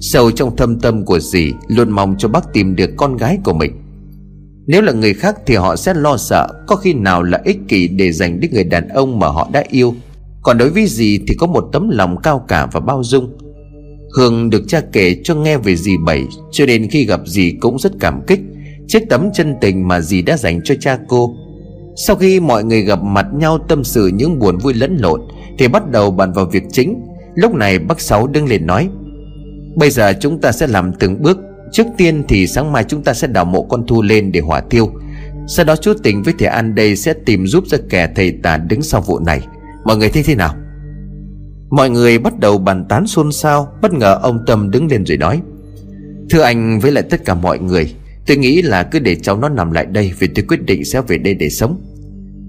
Sâu 0.00 0.30
trong 0.30 0.56
thâm 0.56 0.80
tâm 0.80 1.04
của 1.04 1.18
dì, 1.18 1.52
Luôn 1.68 1.90
mong 1.90 2.14
cho 2.18 2.28
bác 2.28 2.52
tìm 2.52 2.76
được 2.76 2.90
con 2.96 3.16
gái 3.16 3.38
của 3.44 3.52
mình. 3.52 3.72
Nếu 4.66 4.82
là 4.82 4.92
người 4.92 5.14
khác 5.14 5.36
thì 5.46 5.54
họ 5.54 5.76
sẽ 5.76 5.94
lo 5.94 6.16
sợ, 6.16 6.48
Có 6.66 6.76
khi 6.76 6.94
nào 6.94 7.22
là 7.22 7.40
ích 7.44 7.58
kỷ 7.68 7.88
để 7.88 8.12
dành 8.12 8.40
đến 8.40 8.50
người 8.54 8.64
đàn 8.64 8.88
ông 8.88 9.18
mà 9.18 9.26
họ 9.26 9.48
đã 9.52 9.64
yêu. 9.70 9.94
Còn 10.42 10.58
đối 10.58 10.70
với 10.70 10.86
dì 10.86 11.18
thì 11.28 11.34
có 11.38 11.46
một 11.46 11.68
tấm 11.72 11.88
lòng 11.88 12.16
cao 12.22 12.44
cả 12.48 12.66
và 12.72 12.80
bao 12.80 13.02
dung. 13.04 13.36
Hương 14.16 14.50
được 14.50 14.62
cha 14.68 14.80
kể 14.92 15.16
cho 15.24 15.34
nghe 15.34 15.56
về 15.56 15.76
dì 15.76 15.96
Bảy, 16.06 16.24
Cho 16.52 16.66
nên 16.66 16.90
khi 16.90 17.06
gặp 17.06 17.20
dì 17.26 17.52
cũng 17.60 17.78
rất 17.78 17.92
cảm 18.00 18.20
kích. 18.26 18.40
Trước 18.90 19.02
tấm 19.08 19.30
chân 19.32 19.54
tình 19.60 19.88
mà 19.88 20.00
dì 20.00 20.22
đã 20.22 20.36
dành 20.36 20.60
cho 20.64 20.74
cha 20.80 20.98
cô. 21.08 21.34
Sau 22.06 22.16
khi 22.16 22.40
mọi 22.40 22.64
người 22.64 22.82
gặp 22.82 23.02
mặt 23.02 23.26
nhau 23.34 23.58
tâm 23.68 23.84
sự 23.84 24.06
những 24.06 24.38
buồn 24.38 24.58
vui 24.58 24.74
lẫn 24.74 24.96
lộn, 25.00 25.20
Thì 25.58 25.68
bắt 25.68 25.90
đầu 25.90 26.10
bàn 26.10 26.32
vào 26.32 26.44
việc 26.44 26.62
chính. 26.72 27.02
Lúc 27.34 27.54
này 27.54 27.78
bác 27.78 28.00
Sáu 28.00 28.26
đứng 28.26 28.48
lên 28.48 28.66
nói, 28.66 28.88
Bây 29.76 29.90
giờ 29.90 30.12
chúng 30.20 30.40
ta 30.40 30.52
sẽ 30.52 30.66
làm 30.66 30.92
từng 30.92 31.22
bước. 31.22 31.38
Trước 31.72 31.86
tiên 31.96 32.24
thì 32.28 32.46
sáng 32.46 32.72
mai 32.72 32.84
chúng 32.84 33.02
ta 33.02 33.14
sẽ 33.14 33.26
đào 33.26 33.44
mộ 33.44 33.62
con 33.62 33.86
Thu 33.86 34.02
lên 34.02 34.32
để 34.32 34.40
hỏa 34.40 34.60
tiêu 34.60 34.88
Sau 35.48 35.64
đó 35.64 35.76
chú 35.76 35.92
tình 36.02 36.22
với 36.22 36.34
thầy 36.38 36.48
An 36.48 36.74
đây 36.74 36.96
sẽ 36.96 37.14
tìm 37.26 37.46
giúp 37.46 37.64
ra 37.66 37.78
kẻ 37.90 38.08
thầy 38.16 38.32
tà 38.42 38.56
đứng 38.56 38.82
sau 38.82 39.00
vụ 39.00 39.18
này. 39.18 39.46
Mọi 39.84 39.96
người 39.96 40.08
thấy 40.08 40.22
thế 40.22 40.34
nào? 40.34 40.54
Mọi 41.70 41.90
người 41.90 42.18
bắt 42.18 42.38
đầu 42.38 42.58
bàn 42.58 42.84
tán 42.88 43.06
xôn 43.06 43.32
xao, 43.32 43.72
Bất 43.82 43.92
ngờ 43.92 44.18
ông 44.22 44.38
Tâm 44.46 44.70
đứng 44.70 44.86
lên 44.86 45.04
rồi 45.06 45.16
nói, 45.16 45.40
Thưa 46.30 46.42
anh 46.42 46.80
với 46.80 46.92
lại 46.92 47.04
tất 47.10 47.24
cả 47.24 47.34
mọi 47.34 47.58
người 47.58 47.94
Tôi 48.30 48.36
nghĩ 48.36 48.62
là 48.62 48.82
cứ 48.82 48.98
để 48.98 49.14
cháu 49.14 49.36
nó 49.36 49.48
nằm 49.48 49.72
lại 49.72 49.86
đây 49.86 50.12
Vì 50.18 50.26
tôi 50.26 50.44
quyết 50.48 50.62
định 50.66 50.84
sẽ 50.84 51.00
về 51.00 51.18
đây 51.18 51.34
để 51.34 51.48
sống. 51.48 51.80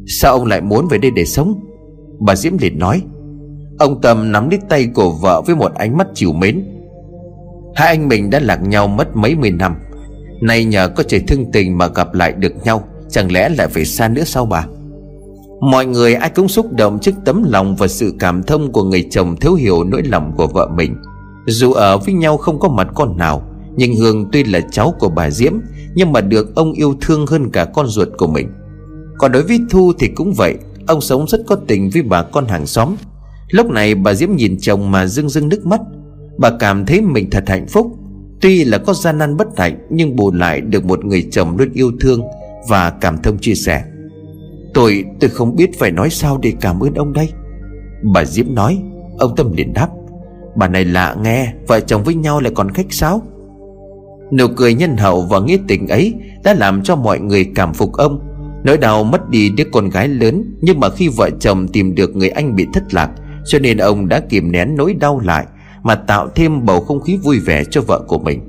Sao 0.07 0.33
ông 0.33 0.45
lại 0.45 0.61
muốn 0.61 0.87
về 0.87 0.97
đây 0.97 1.11
để 1.15 1.25
sống? 1.25 1.63
Bà 2.19 2.35
Diễm 2.35 2.57
liền 2.57 2.79
nói. 2.79 3.01
Ông 3.79 4.01
Tâm 4.01 4.31
nắm 4.31 4.49
lấy 4.49 4.59
tay 4.69 4.87
của 4.93 5.11
vợ 5.11 5.41
với 5.41 5.55
một 5.55 5.73
ánh 5.73 5.97
mắt 5.97 6.07
chiều 6.13 6.33
mến. 6.33 6.63
Hai 7.75 7.87
anh 7.87 8.07
mình 8.07 8.29
đã 8.29 8.39
lạc 8.39 8.61
nhau 8.67 8.87
mất 8.87 9.15
mấy 9.15 9.35
mươi 9.35 9.51
năm. 9.51 9.75
Nay 10.41 10.65
nhờ 10.65 10.89
có 10.95 11.03
trời 11.03 11.19
thương 11.27 11.51
tình 11.51 11.77
mà 11.77 11.87
gặp 11.87 12.13
lại 12.13 12.31
được 12.31 12.53
nhau, 12.63 12.83
Chẳng 13.09 13.31
lẽ 13.31 13.49
lại 13.49 13.67
phải 13.67 13.85
xa 13.85 14.07
nữa 14.07 14.23
sao 14.25 14.45
bà? 14.45 14.65
Mọi 15.71 15.85
người 15.85 16.13
ai 16.13 16.29
cũng 16.29 16.47
xúc 16.47 16.73
động 16.73 16.99
trước 16.99 17.15
tấm 17.25 17.43
lòng 17.47 17.75
và 17.75 17.87
sự 17.87 18.13
cảm 18.19 18.43
thông 18.43 18.71
của 18.71 18.83
người 18.83 19.07
chồng 19.11 19.35
thiếu 19.35 19.53
hiểu 19.53 19.83
nỗi 19.83 20.03
lòng 20.03 20.33
của 20.37 20.47
vợ 20.47 20.69
mình. 20.75 20.95
Dù 21.45 21.73
ở 21.73 21.97
với 21.97 22.13
nhau 22.13 22.37
không 22.37 22.59
có 22.59 22.69
mặt 22.69 22.87
con 22.93 23.17
nào 23.17 23.50
nhưng 23.75 23.95
Hương 23.95 24.29
tuy 24.31 24.43
là 24.43 24.59
cháu 24.71 24.95
của 24.99 25.09
bà 25.09 25.29
Diễm, 25.29 25.53
Nhưng 25.95 26.11
mà 26.11 26.21
được 26.21 26.55
ông 26.55 26.73
yêu 26.73 26.95
thương 27.01 27.27
hơn 27.27 27.49
cả 27.49 27.65
con 27.65 27.87
ruột 27.87 28.07
của 28.17 28.27
mình. 28.27 28.47
Còn 29.17 29.31
đối 29.31 29.43
với 29.43 29.59
Thu 29.69 29.93
thì 29.99 30.07
cũng 30.07 30.33
vậy, 30.33 30.55
Ông 30.87 31.01
sống 31.01 31.25
rất 31.27 31.41
có 31.47 31.55
tình 31.67 31.89
với 31.93 32.01
bà 32.01 32.23
con 32.23 32.45
hàng 32.47 32.65
xóm. 32.65 32.95
Lúc 33.49 33.69
này 33.69 33.95
bà 33.95 34.13
Diễm 34.13 34.35
nhìn 34.35 34.57
chồng 34.59 34.91
mà 34.91 35.07
rưng 35.07 35.29
rưng 35.29 35.49
nước 35.49 35.65
mắt. 35.65 35.81
Bà 36.37 36.49
cảm 36.59 36.85
thấy 36.85 37.01
mình 37.01 37.29
thật 37.29 37.43
hạnh 37.47 37.67
phúc. 37.67 37.97
Tuy 38.41 38.63
là 38.63 38.77
có 38.77 38.93
gian 38.93 39.17
nan 39.17 39.37
bất 39.37 39.47
hạnh, 39.57 39.87
Nhưng 39.89 40.15
bù 40.15 40.31
lại 40.31 40.61
được 40.61 40.85
một 40.85 41.05
người 41.05 41.27
chồng 41.31 41.57
luôn 41.57 41.69
yêu 41.73 41.91
thương 41.99 42.21
Và 42.69 42.89
cảm 42.89 43.17
thông 43.17 43.37
chia 43.37 43.55
sẻ. 43.55 43.83
Tôi 44.73 45.05
tôi 45.19 45.29
không 45.29 45.55
biết 45.55 45.79
phải 45.79 45.91
nói 45.91 46.09
sao 46.09 46.39
để 46.43 46.53
cảm 46.61 46.79
ơn 46.79 46.93
ông 46.93 47.13
đây. 47.13 47.29
Bà 48.13 48.25
Diễm 48.25 48.55
nói. 48.55 48.79
Ông 49.17 49.35
Tâm 49.35 49.53
liền 49.53 49.73
đáp. 49.73 49.89
Bà 50.55 50.67
này 50.67 50.85
lạ 50.85 51.15
nghe, 51.23 51.53
Vợ 51.67 51.79
chồng 51.79 52.03
với 52.03 52.15
nhau 52.15 52.39
lại 52.39 52.51
còn 52.55 52.71
khách 52.71 52.93
sáo. 52.93 53.21
Nụ 54.31 54.47
cười 54.55 54.73
nhân 54.73 54.97
hậu 54.97 55.21
và 55.21 55.39
nghĩa 55.39 55.57
tình 55.67 55.87
ấy 55.87 56.13
Đã 56.43 56.53
làm 56.53 56.83
cho 56.83 56.95
mọi 56.95 57.19
người 57.19 57.45
cảm 57.55 57.73
phục 57.73 57.93
ông. 57.93 58.19
Nỗi 58.63 58.77
đau 58.77 59.03
mất 59.03 59.29
đi 59.29 59.49
đứa 59.49 59.63
con 59.71 59.89
gái 59.89 60.07
lớn, 60.07 60.43
Nhưng 60.61 60.79
mà 60.79 60.89
khi 60.89 61.07
vợ 61.07 61.29
chồng 61.39 61.67
tìm 61.67 61.95
được 61.95 62.15
người 62.15 62.29
anh 62.29 62.55
bị 62.55 62.65
thất 62.73 62.93
lạc, 62.93 63.09
Cho 63.45 63.59
nên 63.59 63.77
ông 63.77 64.07
đã 64.07 64.19
kìm 64.19 64.51
nén 64.51 64.75
nỗi 64.75 64.93
đau 64.93 65.19
lại, 65.19 65.45
Mà 65.83 65.95
tạo 65.95 66.27
thêm 66.35 66.65
bầu 66.65 66.81
không 66.81 67.01
khí 67.01 67.17
vui 67.23 67.39
vẻ 67.39 67.63
cho 67.71 67.81
vợ 67.81 68.01
của 68.07 68.19
mình. 68.19 68.39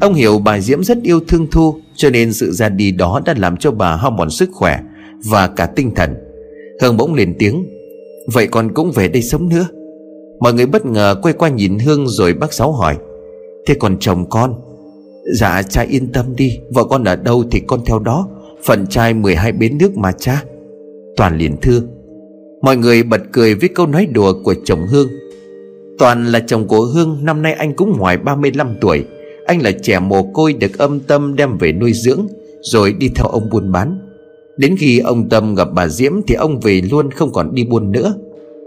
Ông 0.00 0.14
hiểu 0.14 0.38
bà 0.38 0.60
Diễm 0.60 0.84
rất 0.84 0.98
yêu 1.02 1.20
thương 1.28 1.46
Thu, 1.50 1.74
Cho 1.96 2.10
nên 2.10 2.32
sự 2.32 2.52
ra 2.52 2.68
đi 2.68 2.92
đó 2.92 3.20
đã 3.24 3.34
làm 3.38 3.56
cho 3.56 3.70
bà 3.70 3.96
hao 3.96 4.10
mòn 4.10 4.30
sức 4.30 4.50
khỏe 4.52 4.80
Và 5.24 5.46
cả 5.46 5.66
tinh 5.66 5.94
thần. 5.94 6.14
Hương 6.82 6.96
bỗng 6.96 7.14
lên 7.14 7.34
tiếng, 7.38 7.66
Vậy 8.32 8.46
con 8.46 8.74
cũng 8.74 8.92
về 8.92 9.08
đây 9.08 9.22
sống 9.22 9.48
nữa. 9.48 9.66
Mọi 10.40 10.54
người 10.54 10.66
bất 10.66 10.86
ngờ 10.86 11.16
quay 11.22 11.34
qua 11.34 11.48
nhìn 11.48 11.78
Hương 11.78 12.08
rồi 12.08 12.34
bác 12.34 12.52
Sáu 12.52 12.72
hỏi, 12.72 12.96
Thế 13.66 13.74
còn 13.74 13.96
chồng 14.00 14.28
con? 14.30 14.65
Dạ 15.32 15.62
cha 15.62 15.82
yên 15.82 16.12
tâm 16.12 16.36
đi. 16.36 16.58
Vợ 16.74 16.84
con 16.84 17.04
ở 17.04 17.16
đâu 17.16 17.44
thì 17.50 17.60
con 17.60 17.80
theo 17.86 17.98
đó. 17.98 18.28
Phần 18.64 18.86
trai 18.86 19.14
12 19.14 19.52
bến 19.52 19.78
nước 19.78 19.96
mà 19.96 20.12
cha. 20.12 20.42
Toàn 21.16 21.38
liền 21.38 21.56
thưa. 21.62 21.80
Mọi 22.62 22.76
người 22.76 23.02
bật 23.02 23.20
cười 23.32 23.54
với 23.54 23.68
câu 23.68 23.86
nói 23.86 24.06
đùa 24.06 24.32
của 24.44 24.54
chồng 24.64 24.86
Hương. 24.86 25.08
Toàn 25.98 26.26
là 26.26 26.40
chồng 26.40 26.68
của 26.68 26.80
Hương, 26.80 27.18
Năm 27.22 27.42
nay 27.42 27.52
anh 27.52 27.74
cũng 27.74 27.98
ngoài 27.98 28.16
35 28.16 28.76
tuổi. 28.80 29.04
Anh 29.46 29.62
là 29.62 29.72
trẻ 29.82 29.98
mồ 29.98 30.22
côi 30.22 30.52
được 30.52 30.78
âm 30.78 31.00
tâm 31.00 31.36
đem 31.36 31.58
về 31.58 31.72
nuôi 31.72 31.92
dưỡng, 31.92 32.26
Rồi 32.60 32.92
đi 32.92 33.08
theo 33.14 33.26
ông 33.26 33.48
buôn 33.50 33.72
bán. 33.72 33.98
Đến 34.56 34.76
khi 34.78 34.98
ông 34.98 35.28
Tâm 35.28 35.54
gặp 35.54 35.68
bà 35.74 35.88
Diễm 35.88 36.12
Thì 36.26 36.34
ông 36.34 36.60
về 36.60 36.80
luôn 36.90 37.10
không 37.10 37.32
còn 37.32 37.54
đi 37.54 37.64
buôn 37.64 37.92
nữa. 37.92 38.14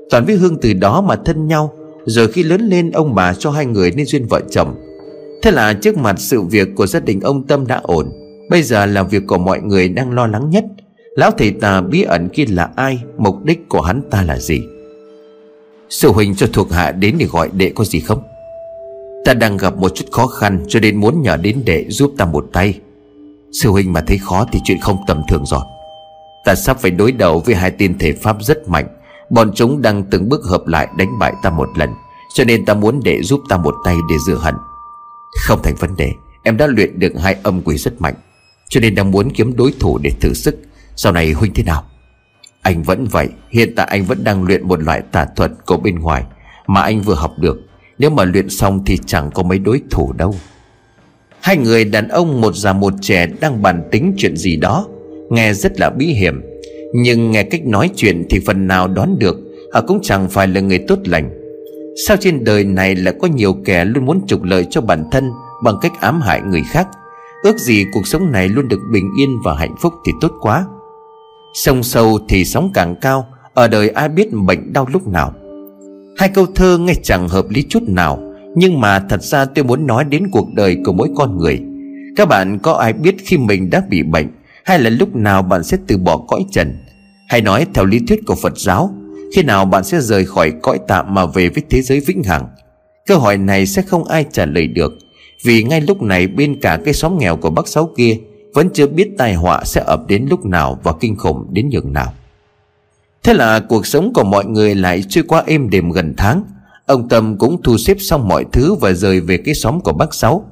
Toàn 0.10 0.26
với 0.26 0.36
Hương 0.36 0.58
từ 0.62 0.74
đó 0.74 1.02
mà 1.02 1.16
thân 1.16 1.48
nhau, 1.48 1.74
Rồi 2.06 2.28
khi 2.28 2.44
lớn 2.44 2.62
lên 2.62 2.92
ông 2.92 3.16
bà 3.16 3.34
cho 3.34 3.52
hai 3.52 3.66
người 3.66 3.92
nên 3.92 4.06
duyên 4.06 4.26
vợ 4.26 4.42
chồng. 4.50 4.76
Thế 5.42 5.52
là 5.52 5.74
trước 5.74 5.98
mặt 5.98 6.16
sự 6.20 6.42
việc 6.42 6.68
của 6.76 6.88
gia 6.88 7.00
đình 7.00 7.22
ông 7.22 7.48
Tâm 7.48 7.68
đã 7.68 7.80
ổn. 7.84 8.12
Bây 8.50 8.64
giờ 8.64 8.86
là 8.86 9.04
việc 9.04 9.24
của 9.28 9.38
mọi 9.38 9.62
người 9.62 9.90
đang 9.90 10.12
lo 10.12 10.28
lắng 10.28 10.50
nhất. 10.50 10.66
Lão 11.16 11.32
thầy 11.32 11.52
tà 11.52 11.82
bí 11.82 12.04
ẩn 12.04 12.30
kia 12.30 12.46
là 12.50 12.70
ai, 12.76 13.04
Mục 13.18 13.44
đích 13.44 13.70
của 13.70 13.82
hắn 13.82 14.02
ta 14.12 14.24
là 14.24 14.40
gì? 14.40 14.62
Sư 15.90 16.12
huynh 16.12 16.36
cho 16.36 16.48
thuộc 16.54 16.72
hạ 16.72 16.92
đến 16.92 17.16
để 17.20 17.26
gọi 17.26 17.50
đệ 17.54 17.72
có 17.76 17.84
gì 17.84 18.00
không? 18.00 18.22
Ta 19.26 19.34
đang 19.34 19.58
gặp 19.58 19.78
một 19.78 19.96
chút 19.96 20.06
khó 20.12 20.28
khăn 20.28 20.66
Cho 20.68 20.80
nên 20.80 20.96
muốn 20.96 21.22
nhờ 21.22 21.38
đến 21.38 21.62
đệ 21.66 21.86
giúp 21.90 22.14
ta 22.18 22.26
một 22.26 22.46
tay. 22.54 22.80
Sư 23.52 23.70
huynh 23.70 23.94
mà 23.94 24.02
thấy 24.08 24.18
khó 24.18 24.46
thì 24.52 24.60
chuyện 24.64 24.80
không 24.82 24.98
tầm 25.08 25.22
thường 25.30 25.46
rồi. 25.46 25.62
Ta 26.46 26.56
sắp 26.56 26.78
phải 26.80 26.92
đối 26.92 27.12
đầu 27.12 27.40
với 27.46 27.56
hai 27.56 27.72
tên 27.72 27.98
thể 27.98 28.14
pháp 28.14 28.38
rất 28.42 28.70
mạnh. 28.70 28.88
Bọn 29.30 29.52
chúng 29.56 29.82
đang 29.82 30.04
từng 30.04 30.30
bước 30.30 30.44
hợp 30.44 30.68
lại 30.68 30.88
đánh 30.98 31.20
bại 31.20 31.34
ta 31.44 31.50
một 31.50 31.70
lần, 31.78 31.90
Cho 32.36 32.44
nên 32.44 32.66
ta 32.66 32.74
muốn 32.74 33.00
đệ 33.04 33.22
giúp 33.24 33.42
ta 33.50 33.58
một 33.58 33.76
tay 33.86 33.96
để 34.10 34.16
rửa 34.28 34.36
hận. 34.36 34.56
Không 35.36 35.60
thành 35.64 35.76
vấn 35.76 35.96
đề, 35.98 36.12
Em 36.44 36.58
đã 36.58 36.68
luyện 36.68 37.00
được 37.00 37.14
hai 37.20 37.36
âm 37.44 37.62
quỷ 37.62 37.78
rất 37.78 38.02
mạnh, 38.02 38.16
Cho 38.70 38.80
nên 38.82 38.96
đang 38.96 39.12
muốn 39.12 39.30
kiếm 39.30 39.56
đối 39.56 39.74
thủ 39.80 39.98
để 39.98 40.12
thử 40.22 40.34
sức. 40.34 40.56
Sau 40.96 41.14
này 41.14 41.32
huynh 41.32 41.54
thế 41.54 41.64
nào? 41.64 41.84
Anh 42.62 42.84
vẫn 42.84 43.06
vậy, 43.06 43.28
Hiện 43.50 43.74
tại 43.76 43.88
anh 43.90 44.06
vẫn 44.06 44.24
đang 44.24 44.44
luyện 44.44 44.68
một 44.68 44.82
loại 44.82 45.02
tà 45.12 45.26
thuật 45.36 45.52
của 45.66 45.78
bên 45.78 46.00
ngoài 46.00 46.24
Mà 46.68 46.82
anh 46.82 47.02
vừa 47.02 47.16
học 47.16 47.34
được. 47.40 47.58
Nếu 47.98 48.10
mà 48.10 48.24
luyện 48.24 48.50
xong 48.50 48.86
thì 48.86 48.98
chẳng 49.06 49.32
có 49.32 49.44
mấy 49.44 49.60
đối 49.60 49.82
thủ 49.90 50.14
đâu. 50.14 50.36
Hai 51.42 51.58
người 51.58 51.86
đàn 51.86 52.08
ông 52.08 52.42
một 52.42 52.56
già 52.56 52.74
một 52.74 52.94
trẻ 53.02 53.28
đang 53.42 53.62
bàn 53.62 53.84
tính 53.92 54.14
chuyện 54.18 54.38
gì 54.38 54.56
đó, 54.56 54.88
Nghe 55.30 55.54
rất 55.54 55.80
là 55.80 55.90
bí 55.90 56.06
hiểm. 56.06 56.42
Nhưng 56.94 57.32
nghe 57.32 57.44
cách 57.44 57.66
nói 57.66 57.90
chuyện 57.96 58.28
thì 58.30 58.40
phần 58.46 58.68
nào 58.68 58.88
đoán 58.88 59.20
được, 59.20 59.38
Họ 59.74 59.82
cũng 59.82 60.00
chẳng 60.04 60.30
phải 60.30 60.48
là 60.48 60.62
người 60.62 60.80
tốt 60.88 61.00
lành. 61.06 61.39
Sao 62.08 62.18
trên 62.18 62.44
đời 62.44 62.64
này 62.64 62.96
lại 62.96 63.14
có 63.20 63.28
nhiều 63.28 63.56
kẻ 63.66 63.86
luôn 63.86 64.06
muốn 64.06 64.22
trục 64.28 64.44
lợi 64.44 64.68
cho 64.70 64.82
bản 64.82 65.04
thân 65.12 65.32
Bằng 65.64 65.76
cách 65.82 65.92
ám 66.00 66.22
hại 66.22 66.42
người 66.42 66.64
khác? 66.64 66.88
Ước 67.44 67.58
gì 67.58 67.86
cuộc 67.94 68.08
sống 68.08 68.32
này 68.32 68.50
luôn 68.50 68.68
được 68.68 68.80
bình 68.92 69.10
yên 69.20 69.30
và 69.44 69.56
hạnh 69.56 69.76
phúc 69.82 69.94
thì 70.06 70.12
tốt 70.22 70.32
quá. 70.42 70.66
Sông 71.54 71.84
sâu 71.84 72.20
thì 72.30 72.46
sóng 72.46 72.72
càng 72.74 72.96
cao, 73.02 73.28
Ở 73.54 73.68
đời 73.68 73.90
ai 73.90 74.10
biết 74.10 74.34
bệnh 74.34 74.74
đau 74.74 74.88
lúc 74.92 75.08
nào. 75.08 75.34
Hai 76.18 76.30
câu 76.30 76.46
thơ 76.56 76.78
nghe 76.78 76.94
chẳng 77.04 77.30
hợp 77.30 77.46
lý 77.50 77.64
chút 77.70 77.84
nào, 77.88 78.20
Nhưng 78.56 78.82
mà 78.82 79.00
thật 79.00 79.24
ra 79.24 79.46
tôi 79.46 79.66
muốn 79.66 79.88
nói 79.88 80.04
đến 80.04 80.28
cuộc 80.32 80.48
đời 80.54 80.78
của 80.86 80.94
mỗi 80.94 81.10
con 81.16 81.38
người. 81.38 81.62
Các 82.16 82.28
bạn 82.28 82.60
có 82.60 82.74
ai 82.74 82.94
biết 82.94 83.16
khi 83.26 83.38
mình 83.38 83.70
đã 83.70 83.84
bị 83.90 84.04
bệnh, 84.04 84.28
Hay 84.66 84.80
là 84.80 84.90
lúc 84.90 85.16
nào 85.16 85.42
bạn 85.42 85.64
sẽ 85.64 85.78
từ 85.88 85.98
bỏ 85.98 86.18
cõi 86.18 86.46
trần? 86.52 86.78
Hay 87.30 87.42
nói 87.42 87.66
theo 87.74 87.86
lý 87.86 88.00
thuyết 88.08 88.20
của 88.26 88.36
Phật 88.36 88.58
giáo 88.58 88.94
khi 89.36 89.44
nào 89.44 89.66
bạn 89.66 89.84
sẽ 89.84 90.02
rời 90.02 90.26
khỏi 90.26 90.54
cõi 90.62 90.80
tạm 90.88 91.14
mà 91.14 91.26
về 91.26 91.50
với 91.50 91.64
thế 91.70 91.82
giới 91.82 92.00
vĩnh 92.00 92.24
hằng? 92.24 92.48
Câu 93.08 93.20
hỏi 93.20 93.38
này 93.38 93.66
sẽ 93.66 93.82
không 93.82 94.04
ai 94.04 94.26
trả 94.32 94.46
lời 94.46 94.68
được, 94.68 94.94
Vì 95.44 95.64
ngay 95.64 95.82
lúc 95.82 96.02
này 96.02 96.28
bên 96.28 96.60
cả 96.62 96.80
cái 96.86 96.94
xóm 96.94 97.18
nghèo 97.18 97.38
của 97.38 97.50
bác 97.50 97.68
Sáu 97.68 97.92
kia 97.98 98.18
Vẫn 98.54 98.70
chưa 98.74 98.88
biết 98.88 99.10
tai 99.18 99.34
họa 99.34 99.64
sẽ 99.66 99.84
ập 99.86 100.08
đến 100.08 100.28
lúc 100.30 100.46
nào 100.46 100.80
và 100.84 100.94
kinh 101.00 101.16
khủng 101.18 101.48
đến 101.54 101.70
nhường 101.70 101.94
nào. 101.94 102.14
Thế 103.24 103.34
là 103.34 103.60
cuộc 103.60 103.86
sống 103.86 104.14
của 104.14 104.24
mọi 104.24 104.46
người 104.46 104.76
lại 104.76 105.04
trôi 105.10 105.24
qua 105.28 105.44
êm 105.48 105.70
đềm 105.70 105.92
gần 105.92 106.14
tháng. 106.18 106.44
Ông 106.86 107.10
Tâm 107.10 107.38
cũng 107.38 107.62
thu 107.64 107.78
xếp 107.78 107.98
xong 108.00 108.28
mọi 108.28 108.46
thứ 108.52 108.74
và 108.74 108.94
rời 108.94 109.20
về 109.20 109.38
cái 109.38 109.56
xóm 109.56 109.80
của 109.82 109.94
bác 109.94 110.14
Sáu. 110.14 110.46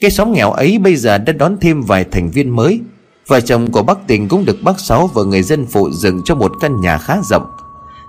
Cái 0.00 0.10
xóm 0.10 0.32
nghèo 0.32 0.50
ấy 0.50 0.78
bây 0.78 0.96
giờ 0.96 1.18
đã 1.18 1.32
đón 1.32 1.56
thêm 1.60 1.82
vài 1.82 2.04
thành 2.04 2.30
viên 2.30 2.50
mới. 2.50 2.80
Vợ 3.26 3.40
chồng 3.40 3.72
của 3.72 3.82
bác 3.82 4.06
Tình 4.06 4.28
cũng 4.28 4.44
được 4.44 4.56
bác 4.62 4.80
Sáu 4.80 5.06
và 5.06 5.22
người 5.22 5.42
dân 5.42 5.66
phụ 5.66 5.90
dựng 5.90 6.20
cho 6.24 6.34
một 6.34 6.52
căn 6.60 6.80
nhà 6.80 6.98
khá 6.98 7.18
rộng. 7.30 7.46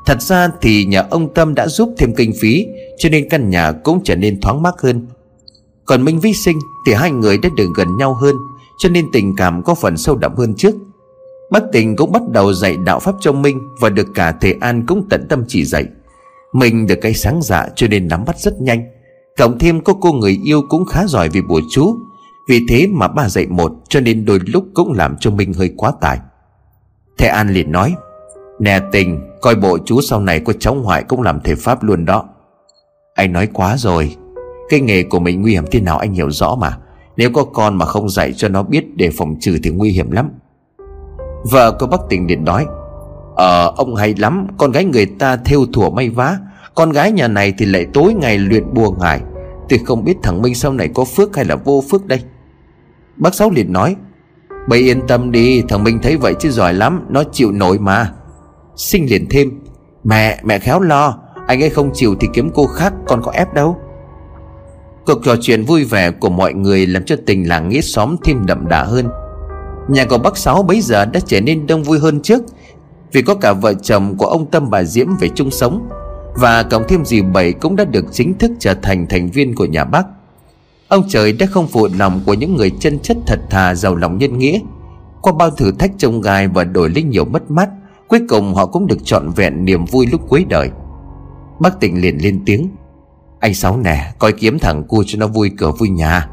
Thật 0.07 0.21
ra 0.21 0.49
thì 0.61 0.85
nhà 0.85 1.03
ông 1.09 1.33
Tâm 1.33 1.55
đã 1.55 1.67
giúp 1.67 1.93
thêm 1.97 2.15
kinh 2.15 2.31
phí, 2.41 2.65
Cho 2.97 3.09
nên 3.09 3.29
căn 3.29 3.49
nhà 3.49 3.71
cũng 3.71 4.01
trở 4.03 4.15
nên 4.15 4.41
thoáng 4.41 4.61
mát 4.61 4.73
hơn. 4.79 5.07
Còn 5.85 6.05
Minh 6.05 6.19
Vi 6.19 6.33
Sinh 6.33 6.59
thì 6.87 6.93
hai 6.93 7.11
người 7.11 7.37
đã 7.37 7.49
được 7.57 7.69
gần 7.75 7.97
nhau 7.97 8.13
hơn, 8.13 8.35
Cho 8.77 8.89
nên 8.89 9.05
tình 9.13 9.35
cảm 9.37 9.63
có 9.63 9.75
phần 9.75 9.97
sâu 9.97 10.15
đậm 10.15 10.35
hơn 10.35 10.55
trước. 10.55 10.75
Bác 11.51 11.63
Tình 11.71 11.95
cũng 11.95 12.11
bắt 12.11 12.21
đầu 12.31 12.53
dạy 12.53 12.77
đạo 12.85 12.99
Pháp 12.99 13.15
cho 13.19 13.31
Minh 13.31 13.59
Và 13.81 13.89
được 13.89 14.07
cả 14.15 14.31
thầy 14.41 14.55
An 14.61 14.85
cũng 14.85 15.07
tận 15.09 15.25
tâm 15.29 15.43
chỉ 15.47 15.65
dạy. 15.65 15.85
Minh 16.53 16.87
được 16.87 16.99
cái 17.01 17.13
sáng 17.13 17.39
dạ 17.41 17.67
cho 17.75 17.87
nên 17.87 18.07
nắm 18.07 18.25
bắt 18.25 18.39
rất 18.39 18.61
nhanh. 18.61 18.85
Cộng 19.37 19.59
thêm 19.59 19.81
có 19.81 19.93
cô 19.93 20.11
người 20.11 20.39
yêu 20.43 20.61
cũng 20.69 20.85
khá 20.85 21.05
giỏi 21.07 21.29
vì 21.29 21.41
bùa 21.41 21.61
chú. 21.71 21.97
Vì 22.49 22.65
thế 22.69 22.87
mà 22.91 23.07
ba 23.07 23.29
dạy 23.29 23.47
một, 23.47 23.71
Cho 23.89 23.99
nên 23.99 24.25
đôi 24.25 24.39
lúc 24.45 24.65
cũng 24.73 24.93
làm 24.93 25.15
cho 25.19 25.31
Minh 25.31 25.53
hơi 25.53 25.73
quá 25.77 25.91
tải 26.01 26.19
Thầy 27.17 27.29
An 27.29 27.49
liền 27.49 27.71
nói 27.71 27.95
Nè 28.59 28.79
tình, 28.91 29.21
Coi 29.41 29.55
bộ 29.55 29.77
chú 29.85 30.01
sau 30.01 30.19
này 30.19 30.39
có 30.39 30.53
cháu 30.59 30.75
ngoại 30.75 31.03
cũng 31.03 31.21
làm 31.21 31.39
thể 31.43 31.55
pháp 31.55 31.83
luôn 31.83 32.05
đó. 32.05 32.25
Anh 33.13 33.33
nói 33.33 33.47
quá 33.53 33.77
rồi. 33.77 34.15
Cái 34.69 34.79
nghề 34.79 35.03
của 35.03 35.19
mình 35.19 35.41
nguy 35.41 35.51
hiểm 35.51 35.65
thế 35.71 35.81
nào 35.81 35.97
anh 35.97 36.13
hiểu 36.13 36.31
rõ 36.31 36.55
mà. 36.55 36.77
Nếu 37.17 37.29
có 37.33 37.43
con 37.43 37.75
mà 37.75 37.85
không 37.85 38.09
dạy 38.09 38.33
cho 38.33 38.49
nó 38.49 38.63
biết 38.63 38.95
để 38.95 39.09
phòng 39.17 39.35
trừ 39.39 39.57
thì 39.63 39.69
nguy 39.69 39.89
hiểm 39.89 40.11
lắm. 40.11 40.29
Vợ 41.51 41.71
của 41.79 41.87
bác 41.87 42.01
tình 42.09 42.27
điện 42.27 42.45
nói 42.45 42.65
Ờ 43.35 43.73
ông 43.77 43.95
hay 43.95 44.15
lắm, 44.17 44.47
Con 44.57 44.71
gái 44.71 44.85
người 44.85 45.05
ta 45.05 45.37
theo 45.45 45.59
thủa 45.73 45.89
may 45.89 46.09
vá. 46.09 46.37
Con 46.75 46.91
gái 46.91 47.11
nhà 47.11 47.27
này 47.27 47.53
thì 47.57 47.65
lại 47.65 47.85
tối 47.93 48.13
ngày 48.13 48.37
luyện 48.37 48.73
bùa 48.73 48.91
ngải. 48.91 49.21
Tôi 49.69 49.79
không 49.85 50.03
biết 50.03 50.15
thằng 50.23 50.41
Minh 50.41 50.55
sau 50.55 50.73
này 50.73 50.89
có 50.93 51.05
phước 51.05 51.35
hay 51.35 51.45
là 51.45 51.55
vô 51.55 51.83
phước 51.91 52.05
đây. 52.05 52.19
Bác 53.17 53.35
Sáu 53.35 53.49
liền 53.49 53.73
nói 53.73 53.95
Bây 54.67 54.79
yên 54.79 55.07
tâm 55.07 55.31
đi, 55.31 55.63
Thằng 55.67 55.83
Minh 55.83 55.99
thấy 56.03 56.17
vậy 56.17 56.33
chứ 56.39 56.49
giỏi 56.49 56.73
lắm, 56.73 57.05
Nó 57.09 57.23
chịu 57.31 57.51
nổi 57.51 57.79
mà. 57.79 58.13
Sinh 58.77 59.09
liền 59.09 59.29
thêm. 59.29 59.51
Mẹ 60.03 60.39
mẹ 60.43 60.59
khéo 60.59 60.79
lo. 60.79 61.17
Anh 61.47 61.63
ấy 61.63 61.69
không 61.69 61.91
chịu 61.93 62.15
thì 62.19 62.27
kiếm 62.33 62.49
cô 62.53 62.67
khác 62.67 62.93
Con 63.07 63.21
có 63.21 63.31
ép 63.31 63.53
đâu. 63.53 63.77
Cuộc 65.05 65.19
trò 65.25 65.35
chuyện 65.41 65.63
vui 65.63 65.83
vẻ 65.83 66.11
của 66.11 66.29
mọi 66.29 66.53
người 66.53 66.87
Làm 66.87 67.05
cho 67.05 67.15
tình 67.25 67.47
làng 67.47 67.69
nghĩa 67.69 67.81
xóm 67.81 68.15
thêm 68.23 68.45
đậm 68.45 68.67
đà 68.67 68.83
hơn. 68.83 69.09
Nhà 69.87 70.05
của 70.05 70.17
bác 70.17 70.37
Sáu 70.37 70.63
bấy 70.63 70.81
giờ 70.81 71.05
đã 71.05 71.19
trở 71.25 71.41
nên 71.41 71.67
đông 71.67 71.83
vui 71.83 71.99
hơn 71.99 72.21
trước, 72.21 72.41
Vì 73.11 73.21
có 73.21 73.35
cả 73.35 73.53
vợ 73.53 73.73
chồng 73.73 74.17
của 74.17 74.25
ông 74.25 74.45
Tâm 74.51 74.69
bà 74.69 74.83
Diễm 74.83 75.07
về 75.19 75.29
chung 75.35 75.51
sống, 75.51 75.87
Và 76.35 76.63
cộng 76.63 76.87
thêm 76.87 77.05
dì 77.05 77.21
Bảy 77.21 77.53
cũng 77.53 77.75
đã 77.75 77.85
được 77.85 78.05
chính 78.11 78.37
thức 78.37 78.51
trở 78.59 78.73
thành 78.73 79.07
thành 79.09 79.29
viên 79.29 79.55
của 79.55 79.65
nhà 79.65 79.83
bác. 79.83 80.03
Ông 80.87 81.03
trời 81.09 81.33
đã 81.33 81.45
không 81.45 81.67
phụ 81.67 81.87
lòng 81.97 82.21
của 82.25 82.33
những 82.33 82.55
người 82.55 82.71
chân 82.79 82.99
chất 82.99 83.17
thật 83.27 83.39
thà 83.49 83.75
giàu 83.75 83.95
lòng 83.95 84.17
nhân 84.17 84.37
nghĩa, 84.37 84.59
Qua 85.21 85.33
bao 85.33 85.49
thử 85.49 85.71
thách 85.71 85.91
trông 85.97 86.21
gai 86.21 86.47
và 86.47 86.63
đổi 86.63 86.89
lấy 86.89 87.03
nhiều 87.03 87.25
mất 87.25 87.51
mát. 87.51 87.69
Cuối 88.07 88.19
cùng 88.29 88.53
họ 88.53 88.65
cũng 88.65 88.87
được 88.87 88.97
trọn 89.03 89.29
vẹn 89.35 89.65
niềm 89.65 89.85
vui 89.85 90.07
lúc 90.11 90.21
cuối 90.29 90.45
đời. 90.49 90.69
Bác 91.59 91.79
tỉnh 91.79 92.01
liền 92.01 92.17
lên 92.17 92.41
tiếng. 92.45 92.69
Anh 93.39 93.53
Sáu 93.53 93.77
nè 93.77 94.13
Coi 94.19 94.31
kiếm 94.31 94.59
thằng 94.59 94.83
cu 94.83 95.03
cho 95.03 95.19
nó 95.19 95.27
vui 95.27 95.51
cửa 95.57 95.71
vui 95.71 95.89
nhà. 95.89 96.29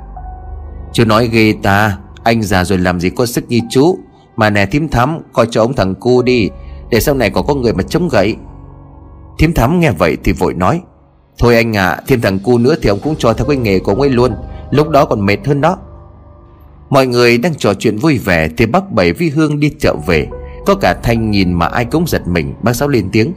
Chú 0.92 1.04
nói 1.04 1.28
ghê 1.32 1.54
ta 1.62 1.98
Anh 2.24 2.42
già 2.42 2.64
rồi 2.64 2.78
làm 2.78 3.00
gì 3.00 3.10
có 3.10 3.26
sức 3.26 3.44
như 3.48 3.60
chú. 3.70 3.98
Mà 4.37 4.50
nè 4.50 4.66
thím 4.66 4.88
thắm 4.88 5.18
Coi 5.32 5.46
cho 5.50 5.60
ông 5.60 5.74
thằng 5.74 5.94
cu 5.94 6.22
đi 6.22 6.50
Để 6.90 7.00
sau 7.00 7.14
này 7.14 7.30
còn 7.30 7.46
có 7.46 7.54
người 7.54 7.74
mà 7.74 7.82
chống 7.82 8.08
gậy. 8.08 8.37
Thím 9.38 9.52
thắm 9.52 9.80
nghe 9.80 9.90
vậy 9.90 10.16
thì 10.24 10.32
vội 10.32 10.54
nói. 10.54 10.80
Thôi 11.38 11.56
anh 11.56 11.76
ạ 11.76 11.88
à, 11.88 12.00
thêm 12.06 12.20
thằng 12.20 12.38
cu 12.38 12.58
nữa 12.58 12.74
thì 12.82 12.88
ông 12.88 12.98
cũng 13.02 13.14
cho 13.18 13.32
theo 13.32 13.46
cái 13.46 13.56
nghề 13.56 13.78
của 13.78 13.92
ông 13.92 14.00
ấy 14.00 14.10
luôn. 14.10 14.32
Lúc 14.70 14.88
đó 14.88 15.04
còn 15.04 15.26
mệt 15.26 15.46
hơn 15.46 15.60
đó. 15.60 15.78
Mọi 16.90 17.06
người 17.06 17.38
đang 17.38 17.54
trò 17.54 17.74
chuyện 17.74 17.98
vui 17.98 18.18
vẻ 18.18 18.48
Thì 18.56 18.66
bác 18.66 18.92
Bảy 18.92 19.12
với 19.12 19.28
Hương 19.28 19.60
đi 19.60 19.70
chợ 19.78 19.94
về. 20.06 20.28
Có 20.66 20.74
cả 20.74 20.94
Thanh 21.03 21.31
nhìn 21.31 21.53
mà 21.53 21.66
ai 21.66 21.85
cũng 21.85 22.07
giật 22.07 22.29
mình, 22.29 22.55
Bác 22.62 22.72
Sáu 22.77 22.88
lên 22.88 23.09
tiếng. 23.12 23.33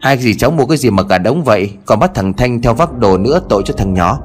Hai 0.00 0.18
gì 0.18 0.34
cháu 0.34 0.50
mua 0.50 0.66
cái 0.66 0.78
gì 0.78 0.90
mà 0.90 1.02
cả 1.02 1.18
đống 1.18 1.44
vậy? 1.44 1.70
Còn 1.86 1.98
bắt 1.98 2.10
thằng 2.14 2.32
Thanh 2.32 2.62
theo 2.62 2.74
vác 2.74 2.98
đồ 2.98 3.18
nữa 3.18 3.40
tội 3.48 3.62
cho 3.66 3.74
thằng 3.76 3.94
nhỏ. 3.94 4.20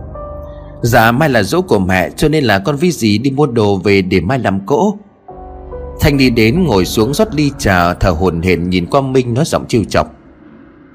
Dạ 0.82 1.12
mai 1.12 1.30
là 1.30 1.44
dỗ 1.44 1.62
của 1.62 1.80
mẹ, 1.80 2.10
Cho 2.10 2.30
nên 2.30 2.44
là 2.44 2.60
con 2.60 2.76
vi 2.76 2.92
gì 2.92 3.18
đi 3.18 3.32
mua 3.32 3.46
đồ 3.46 3.76
về 3.76 4.02
để 4.02 4.22
mai 4.22 4.40
làm 4.40 4.66
cỗ. 4.66 4.98
Thanh 6.00 6.18
đi 6.18 6.30
đến 6.30 6.64
ngồi 6.64 6.86
xuống 6.86 7.14
rót 7.14 7.36
ly 7.36 7.52
trà, 7.58 7.94
Thở 7.94 8.10
hồn 8.10 8.42
hển 8.42 8.70
nhìn 8.70 8.86
qua 8.86 9.02
Minh 9.02 9.34
nói 9.34 9.46
giọng 9.46 9.66
chiêu 9.68 9.84
chọc. 9.84 10.12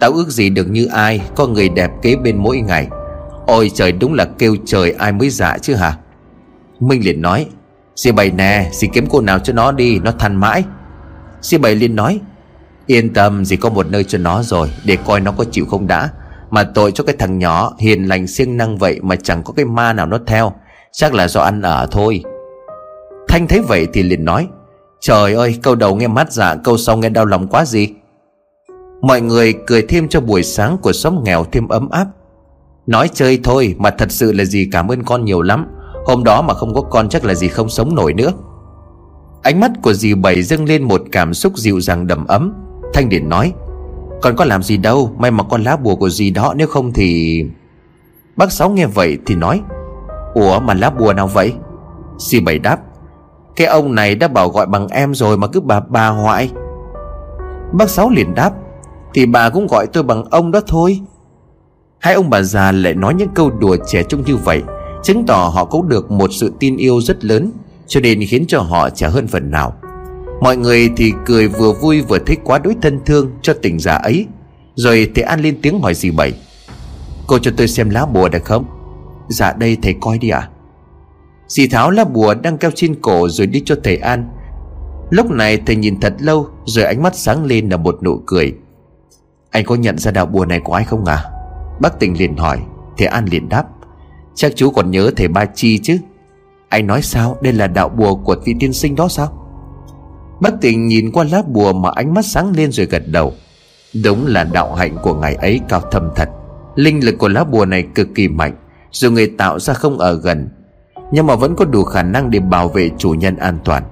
Tao 0.01 0.11
ước 0.11 0.29
gì 0.31 0.51
được 0.51 0.69
như 0.71 0.87
ai, 0.87 1.21
Có 1.37 1.47
người 1.47 1.69
đẹp 1.69 1.91
kế 2.03 2.17
bên 2.17 2.37
mỗi 2.37 2.61
ngày. 2.61 2.89
Ôi 3.47 3.71
trời, 3.75 3.93
đúng 3.93 4.15
là 4.15 4.25
kêu 4.25 4.57
trời, 4.67 4.95
ai 4.99 5.13
mới 5.13 5.31
dạ 5.31 5.59
chứ 5.59 5.75
hả? 5.75 5.97
Minh 6.81 7.05
liền 7.05 7.23
nói 7.23 7.47
Dì 7.95 8.13
bày 8.13 8.31
nè 8.31 8.69
Dì 8.73 8.89
kiếm 8.93 9.07
cô 9.11 9.21
nào 9.21 9.39
cho 9.39 9.53
nó 9.53 9.73
đi, 9.73 9.99
Nó 9.99 10.11
than 10.13 10.37
mãi. 10.37 10.65
Dì 11.41 11.59
bảy 11.59 11.75
liền 11.75 11.97
nói, 11.97 12.21
Yên 12.87 13.13
tâm, 13.13 13.45
dì 13.45 13.57
có 13.57 13.71
một 13.71 13.87
nơi 13.91 14.05
cho 14.05 14.19
nó 14.19 14.43
rồi, 14.43 14.71
Để 14.85 14.97
coi 15.07 15.21
nó 15.21 15.33
có 15.33 15.45
chịu 15.45 15.65
không 15.65 15.87
đã. 15.87 16.11
Mà 16.51 16.63
tội 16.63 16.93
cho 16.93 17.05
cái 17.05 17.17
thằng 17.19 17.39
nhỏ 17.39 17.73
hiền 17.79 18.05
lành 18.09 18.27
siêng 18.27 18.57
năng 18.57 18.79
vậy 18.79 19.01
Mà 19.03 19.17
chẳng 19.17 19.43
có 19.43 19.53
cái 19.57 19.65
ma 19.65 19.93
nào 19.93 20.07
nó 20.07 20.19
theo, 20.27 20.53
Chắc 20.93 21.15
là 21.15 21.29
do 21.29 21.41
ăn 21.41 21.63
ở 21.63 21.87
thôi. 21.91 22.23
Thanh 23.29 23.47
thấy 23.47 23.61
vậy 23.61 23.87
thì 23.93 24.03
liền 24.03 24.25
nói, 24.25 24.49
Trời 25.01 25.35
ơi, 25.35 25.59
câu 25.63 25.75
đầu 25.75 25.97
nghe 25.97 26.07
mát 26.07 26.33
dạ 26.33 26.55
Câu 26.65 26.77
sau 26.77 26.97
nghe 26.97 27.09
đau 27.09 27.27
lòng 27.27 27.47
quá 27.49 27.65
gì? 27.65 27.89
Mọi 29.01 29.21
người 29.21 29.55
cười 29.67 29.83
thêm 29.83 30.09
cho 30.09 30.21
buổi 30.21 30.43
sáng 30.43 30.79
của 30.79 30.93
xóm 30.93 31.25
nghèo 31.25 31.45
thêm 31.45 31.69
ấm 31.69 31.89
áp. 31.91 32.07
Nói 32.87 33.11
chơi 33.15 33.41
thôi, 33.45 33.75
mà 33.79 33.91
thật 33.91 34.13
sự 34.13 34.33
là 34.33 34.45
gì 34.45 34.69
cảm 34.73 34.89
ơn 34.89 35.05
con 35.05 35.25
nhiều 35.25 35.43
lắm. 35.43 35.67
Hôm 36.07 36.25
đó 36.25 36.43
mà 36.43 36.55
không 36.55 36.75
có 36.75 36.81
con 36.81 37.09
chắc 37.09 37.25
là 37.25 37.35
gì 37.35 37.49
không 37.49 37.69
sống 37.69 37.95
nổi 37.95 38.15
nữa. 38.15 38.33
Ánh 39.43 39.61
mắt 39.61 39.71
của 39.83 39.93
dì 39.93 40.15
bảy 40.15 40.43
dâng 40.43 40.65
lên 40.65 40.83
một 40.83 41.03
cảm 41.13 41.35
xúc 41.35 41.59
dịu 41.59 41.81
dàng 41.81 42.07
đầm 42.07 42.27
ấm. 42.27 42.55
Thanh 42.95 43.09
Điển 43.09 43.29
nói 43.29 43.53
Con 44.23 44.37
có 44.37 44.45
làm 44.45 44.63
gì 44.63 44.77
đâu, 44.77 45.13
May 45.19 45.31
mà 45.31 45.45
con 45.45 45.63
lá 45.63 45.77
bùa 45.77 45.97
của 45.97 46.09
dì 46.09 46.31
đó, 46.31 46.55
Nếu 46.57 46.67
không 46.67 46.93
thì 46.93 47.45
Bác 48.37 48.53
Sáu 48.53 48.71
nghe 48.71 48.87
vậy 48.87 49.19
thì 49.27 49.35
nói, 49.35 49.61
Ủa, 50.35 50.61
mà 50.61 50.75
lá 50.75 50.91
bùa 50.91 51.13
nào 51.13 51.27
vậy? 51.27 51.53
Dì 52.19 52.41
bảy 52.41 52.59
đáp, 52.59 52.79
Cái 53.57 53.67
ông 53.67 53.95
này 53.95 54.15
đã 54.15 54.29
bảo 54.29 54.49
gọi 54.49 54.67
bằng 54.67 54.89
em 54.89 55.15
rồi 55.15 55.37
mà 55.37 55.47
cứ 55.47 55.61
bà 55.61 55.81
bà 55.81 56.09
hoại. 56.09 56.51
Bác 57.73 57.91
Sáu 57.91 58.11
liền 58.11 58.35
đáp, 58.35 58.51
Thì 59.15 59.27
bà 59.27 59.51
cũng 59.51 59.67
gọi 59.67 59.87
tôi 59.87 60.03
bằng 60.03 60.25
ông 60.25 60.51
đó 60.51 60.61
thôi. 60.67 61.01
Hai 61.99 62.15
ông 62.15 62.31
bà 62.31 62.43
già 62.43 62.73
lại 62.73 62.95
nói 62.95 63.15
những 63.15 63.29
câu 63.35 63.51
đùa 63.51 63.77
trẻ 63.87 64.03
trung 64.03 64.23
như 64.27 64.37
vậy, 64.37 64.63
Chứng 65.03 65.27
tỏ 65.27 65.51
họ 65.55 65.65
cũng 65.65 65.89
được 65.89 66.11
một 66.11 66.31
sự 66.33 66.53
tin 66.61 66.77
yêu 66.77 67.01
rất 67.01 67.25
lớn. 67.25 67.51
Cho 67.89 68.01
nên 68.01 68.21
khiến 68.29 68.45
cho 68.49 68.61
họ 68.61 68.91
trẻ 68.91 69.09
hơn 69.09 69.27
phần 69.27 69.51
nào. 69.51 69.75
Mọi 70.41 70.57
người 70.57 70.91
thì 70.97 71.13
cười 71.27 71.49
vừa 71.49 71.73
vui 71.73 72.01
vừa 72.01 72.19
thích 72.19 72.41
quá 72.45 72.59
đối 72.59 72.75
thân 72.83 73.01
thương 73.07 73.31
cho 73.43 73.55
tình 73.63 73.79
giả 73.79 73.95
ấy. 73.95 74.27
Rồi 74.75 75.11
thầy 75.15 75.25
An 75.25 75.41
lên 75.41 75.59
tiếng 75.63 75.81
hỏi 75.81 75.95
gì 75.95 76.11
Bảy, 76.11 76.33
Cô 77.27 77.39
cho 77.39 77.51
tôi 77.57 77.69
xem 77.69 77.91
lá 77.91 78.07
bùa 78.07 78.29
được 78.29 78.45
không? 78.45 78.65
Dạ 79.29 79.53
đây 79.53 79.77
thầy 79.83 79.95
coi 80.01 80.19
đi 80.19 80.29
ạ. 80.29 80.39
À? 80.39 80.49
Dì 81.49 81.69
Tháo 81.69 81.91
lá 81.91 82.05
bùa 82.05 82.35
đang 82.35 82.59
keo 82.59 82.71
trên 82.75 82.95
cổ 83.01 83.29
rồi 83.29 83.47
đi 83.47 83.63
cho 83.65 83.75
thầy 83.85 83.97
An. 83.97 84.29
Lúc 85.11 85.31
này 85.31 85.63
thầy 85.67 85.77
nhìn 85.77 86.01
thật 86.01 86.15
lâu, 86.19 86.49
Rồi 86.65 86.85
ánh 86.85 87.03
mắt 87.03 87.17
sáng 87.17 87.45
lên 87.45 87.69
là 87.69 87.77
một 87.77 87.99
nụ 88.03 88.21
cười. 88.27 88.55
Anh 89.51 89.65
có 89.65 89.75
nhận 89.75 89.99
ra 89.99 90.11
đạo 90.11 90.27
bùa 90.27 90.45
này 90.45 90.61
của 90.61 90.73
ai 90.73 90.85
không 90.85 91.05
à 91.05 91.25
Bác 91.81 92.01
tình 92.01 92.19
liền 92.19 92.37
hỏi. 92.37 92.59
Thầy 92.99 93.07
An 93.07 93.25
liền 93.31 93.49
đáp. 93.49 93.65
Chắc 94.35 94.53
chú 94.57 94.71
còn 94.71 94.91
nhớ 94.91 95.11
thầy 95.17 95.29
Ba 95.29 95.45
Chi 95.45 95.79
chứ? 95.79 95.99
Anh 96.69 96.87
nói 96.87 97.03
sao? 97.03 97.37
Đây 97.41 97.53
là 97.53 97.67
đạo 97.67 97.89
bùa 97.89 98.15
của 98.15 98.37
vị 98.45 98.55
tiên 98.61 98.73
sinh 98.73 98.95
đó 98.95 99.09
sao? 99.09 99.45
Bác 100.41 100.51
tình 100.61 100.87
nhìn 100.87 101.13
qua 101.13 101.25
lá 101.33 101.43
bùa 101.47 101.73
mà 101.73 101.91
ánh 101.95 102.15
mắt 102.15 102.25
sáng 102.25 102.53
lên 102.57 102.73
rồi 102.73 102.87
gật 102.87 103.03
đầu. 103.07 103.33
Đúng 104.05 104.27
là 104.27 104.45
đạo 104.45 104.75
hạnh 104.75 104.97
của 105.03 105.15
ngài 105.15 105.35
ấy 105.35 105.61
cao 105.69 105.81
thâm 105.81 106.11
thật. 106.17 106.29
Linh 106.75 107.05
lực 107.05 107.19
của 107.19 107.29
lá 107.29 107.45
bùa 107.45 107.65
này 107.65 107.83
cực 107.95 108.09
kỳ 108.15 108.29
mạnh 108.29 108.57
Dù 108.91 109.11
người 109.11 109.27
tạo 109.39 109.59
ra 109.59 109.75
không 109.75 109.99
ở 109.99 110.15
gần. 110.15 110.49
Nhưng 111.13 111.27
mà 111.27 111.35
vẫn 111.37 111.57
có 111.57 111.65
đủ 111.65 111.85
khả 111.85 112.03
năng 112.03 112.31
để 112.31 112.41
bảo 112.41 112.69
vệ 112.69 112.91
chủ 112.99 113.11
nhân 113.11 113.37
an 113.37 113.59
toàn. 113.65 113.83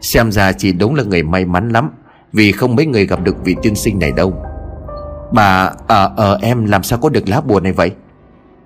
Xem 0.00 0.32
ra 0.32 0.52
chỉ 0.52 0.72
đúng 0.72 0.94
là 0.94 1.02
người 1.02 1.22
may 1.22 1.44
mắn 1.44 1.68
lắm 1.68 1.90
Vì 2.32 2.52
không 2.52 2.76
mấy 2.76 2.86
người 2.86 3.06
gặp 3.06 3.24
được 3.24 3.36
vị 3.44 3.56
tiên 3.62 3.74
sinh 3.74 3.98
này 3.98 4.12
đâu. 4.12 4.34
Bà 5.32 5.44
à, 5.44 5.74
Ờ 5.86 6.10
à, 6.16 6.30
à, 6.32 6.38
em 6.40 6.64
làm 6.64 6.82
sao 6.82 6.98
có 6.98 7.08
được 7.08 7.28
lá 7.28 7.40
bùa 7.40 7.60
này 7.60 7.72
vậy? 7.72 7.90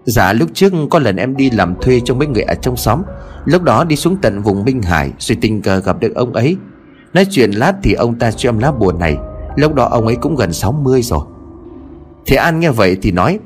Dạ 0.06 0.32
lúc 0.32 0.50
trước 0.54 0.72
có 0.90 0.98
lần 0.98 1.16
em 1.16 1.36
đi 1.36 1.50
làm 1.50 1.74
thuê 1.80 2.00
cho 2.04 2.14
mấy 2.14 2.26
người 2.26 2.42
ở 2.42 2.54
trong 2.54 2.76
xóm. 2.76 3.02
Lúc 3.44 3.62
đó 3.62 3.84
đi 3.84 3.96
xuống 3.96 4.16
tận 4.22 4.42
vùng 4.42 4.64
Minh 4.64 4.82
Hải, 4.82 5.12
Rồi 5.18 5.38
tình 5.40 5.62
cờ 5.62 5.80
gặp 5.80 6.00
được 6.00 6.14
ông 6.14 6.32
ấy. 6.32 6.56
Nói 7.14 7.26
chuyện 7.30 7.50
lát 7.50 7.72
thì 7.82 7.92
ông 7.92 8.18
ta 8.18 8.30
cho 8.30 8.48
em 8.48 8.58
lá 8.58 8.72
bùa 8.72 8.92
này. 8.92 9.16
Lúc 9.56 9.74
đó 9.74 9.84
ông 9.84 10.06
ấy 10.06 10.16
cũng 10.16 10.36
gần 10.36 10.52
60 10.52 11.02
rồi. 11.02 11.20
Thế 12.26 12.36
An 12.36 12.60
nghe 12.60 12.70
vậy 12.70 12.96
thì 13.02 13.12
nói, 13.12 13.38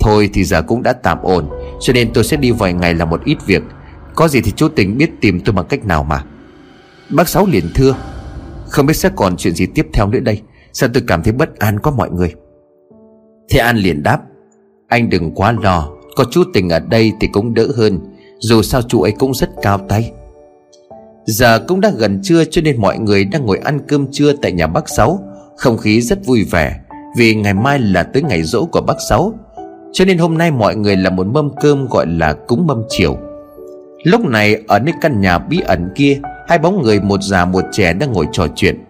Thôi 0.00 0.30
thì 0.32 0.44
giờ 0.44 0.62
cũng 0.62 0.82
đã 0.82 0.92
tạm 0.92 1.18
ổn, 1.22 1.48
Cho 1.80 1.92
nên 1.92 2.10
tôi 2.14 2.24
sẽ 2.24 2.36
đi 2.36 2.50
vài 2.50 2.72
ngày 2.72 2.94
làm 2.94 3.10
một 3.10 3.24
ít 3.24 3.38
việc. 3.46 3.62
Có 4.14 4.28
gì 4.28 4.40
thì 4.40 4.52
chú 4.56 4.68
tình 4.68 4.98
biết 4.98 5.10
tìm 5.20 5.40
tôi 5.40 5.52
bằng 5.52 5.66
cách 5.68 5.86
nào 5.86 6.04
mà. 6.04 6.24
Bác 7.10 7.28
Sáu 7.28 7.46
liền 7.46 7.64
thưa, 7.74 7.94
Không 8.68 8.86
biết 8.86 8.96
sẽ 8.96 9.10
còn 9.16 9.36
chuyện 9.36 9.54
gì 9.54 9.66
tiếp 9.66 9.86
theo 9.92 10.06
nữa 10.06 10.20
đây. 10.20 10.42
Sao 10.72 10.88
tôi 10.94 11.02
cảm 11.06 11.22
thấy 11.22 11.32
bất 11.32 11.58
an 11.58 11.78
có 11.78 11.90
mọi 11.90 12.10
người? 12.10 12.34
Thế 13.50 13.58
An 13.58 13.76
liền 13.76 14.02
đáp, 14.02 14.20
Anh 14.88 15.10
đừng 15.10 15.34
quá 15.34 15.52
lo. 15.52 15.95
Có 16.16 16.24
chú 16.30 16.42
tình 16.54 16.68
ở 16.68 16.78
đây 16.78 17.12
thì 17.20 17.28
cũng 17.32 17.54
đỡ 17.54 17.68
hơn, 17.76 17.98
Dù 18.38 18.62
sao 18.62 18.82
chú 18.82 19.02
ấy 19.02 19.12
cũng 19.12 19.34
rất 19.34 19.50
cao 19.62 19.78
tay. 19.88 20.12
Giờ 21.26 21.58
cũng 21.68 21.80
đã 21.80 21.92
gần 21.96 22.20
trưa 22.22 22.44
cho 22.44 22.62
nên 22.62 22.80
mọi 22.80 22.98
người 22.98 23.24
đang 23.24 23.46
ngồi 23.46 23.58
ăn 23.58 23.78
cơm 23.88 24.06
trưa 24.12 24.32
tại 24.42 24.52
nhà 24.52 24.66
bác 24.66 24.88
Sáu. 24.88 25.20
Không 25.56 25.78
khí 25.78 26.00
rất 26.00 26.26
vui 26.26 26.44
vẻ, 26.50 26.80
Vì 27.16 27.34
ngày 27.34 27.54
mai 27.54 27.78
là 27.78 28.02
tới 28.02 28.22
ngày 28.22 28.42
rỗ 28.42 28.64
của 28.64 28.80
bác 28.80 28.96
Sáu. 29.08 29.32
Cho 29.92 30.04
nên 30.04 30.18
hôm 30.18 30.38
nay 30.38 30.50
mọi 30.50 30.76
người 30.76 30.96
làm 30.96 31.16
một 31.16 31.26
mâm 31.26 31.50
cơm 31.60 31.86
gọi 31.88 32.06
là 32.06 32.32
cúng 32.32 32.66
mâm 32.66 32.82
chiều. 32.88 33.16
Lúc 34.04 34.20
này, 34.24 34.56
ở 34.68 34.78
nơi 34.78 34.94
căn 35.00 35.20
nhà 35.20 35.38
bí 35.38 35.60
ẩn 35.60 35.88
kia, 35.94 36.20
Hai 36.48 36.58
bóng 36.58 36.82
người 36.82 37.00
một 37.00 37.22
già 37.22 37.44
một 37.44 37.64
trẻ 37.72 37.92
đang 37.92 38.12
ngồi 38.12 38.26
trò 38.32 38.46
chuyện. 38.54 38.84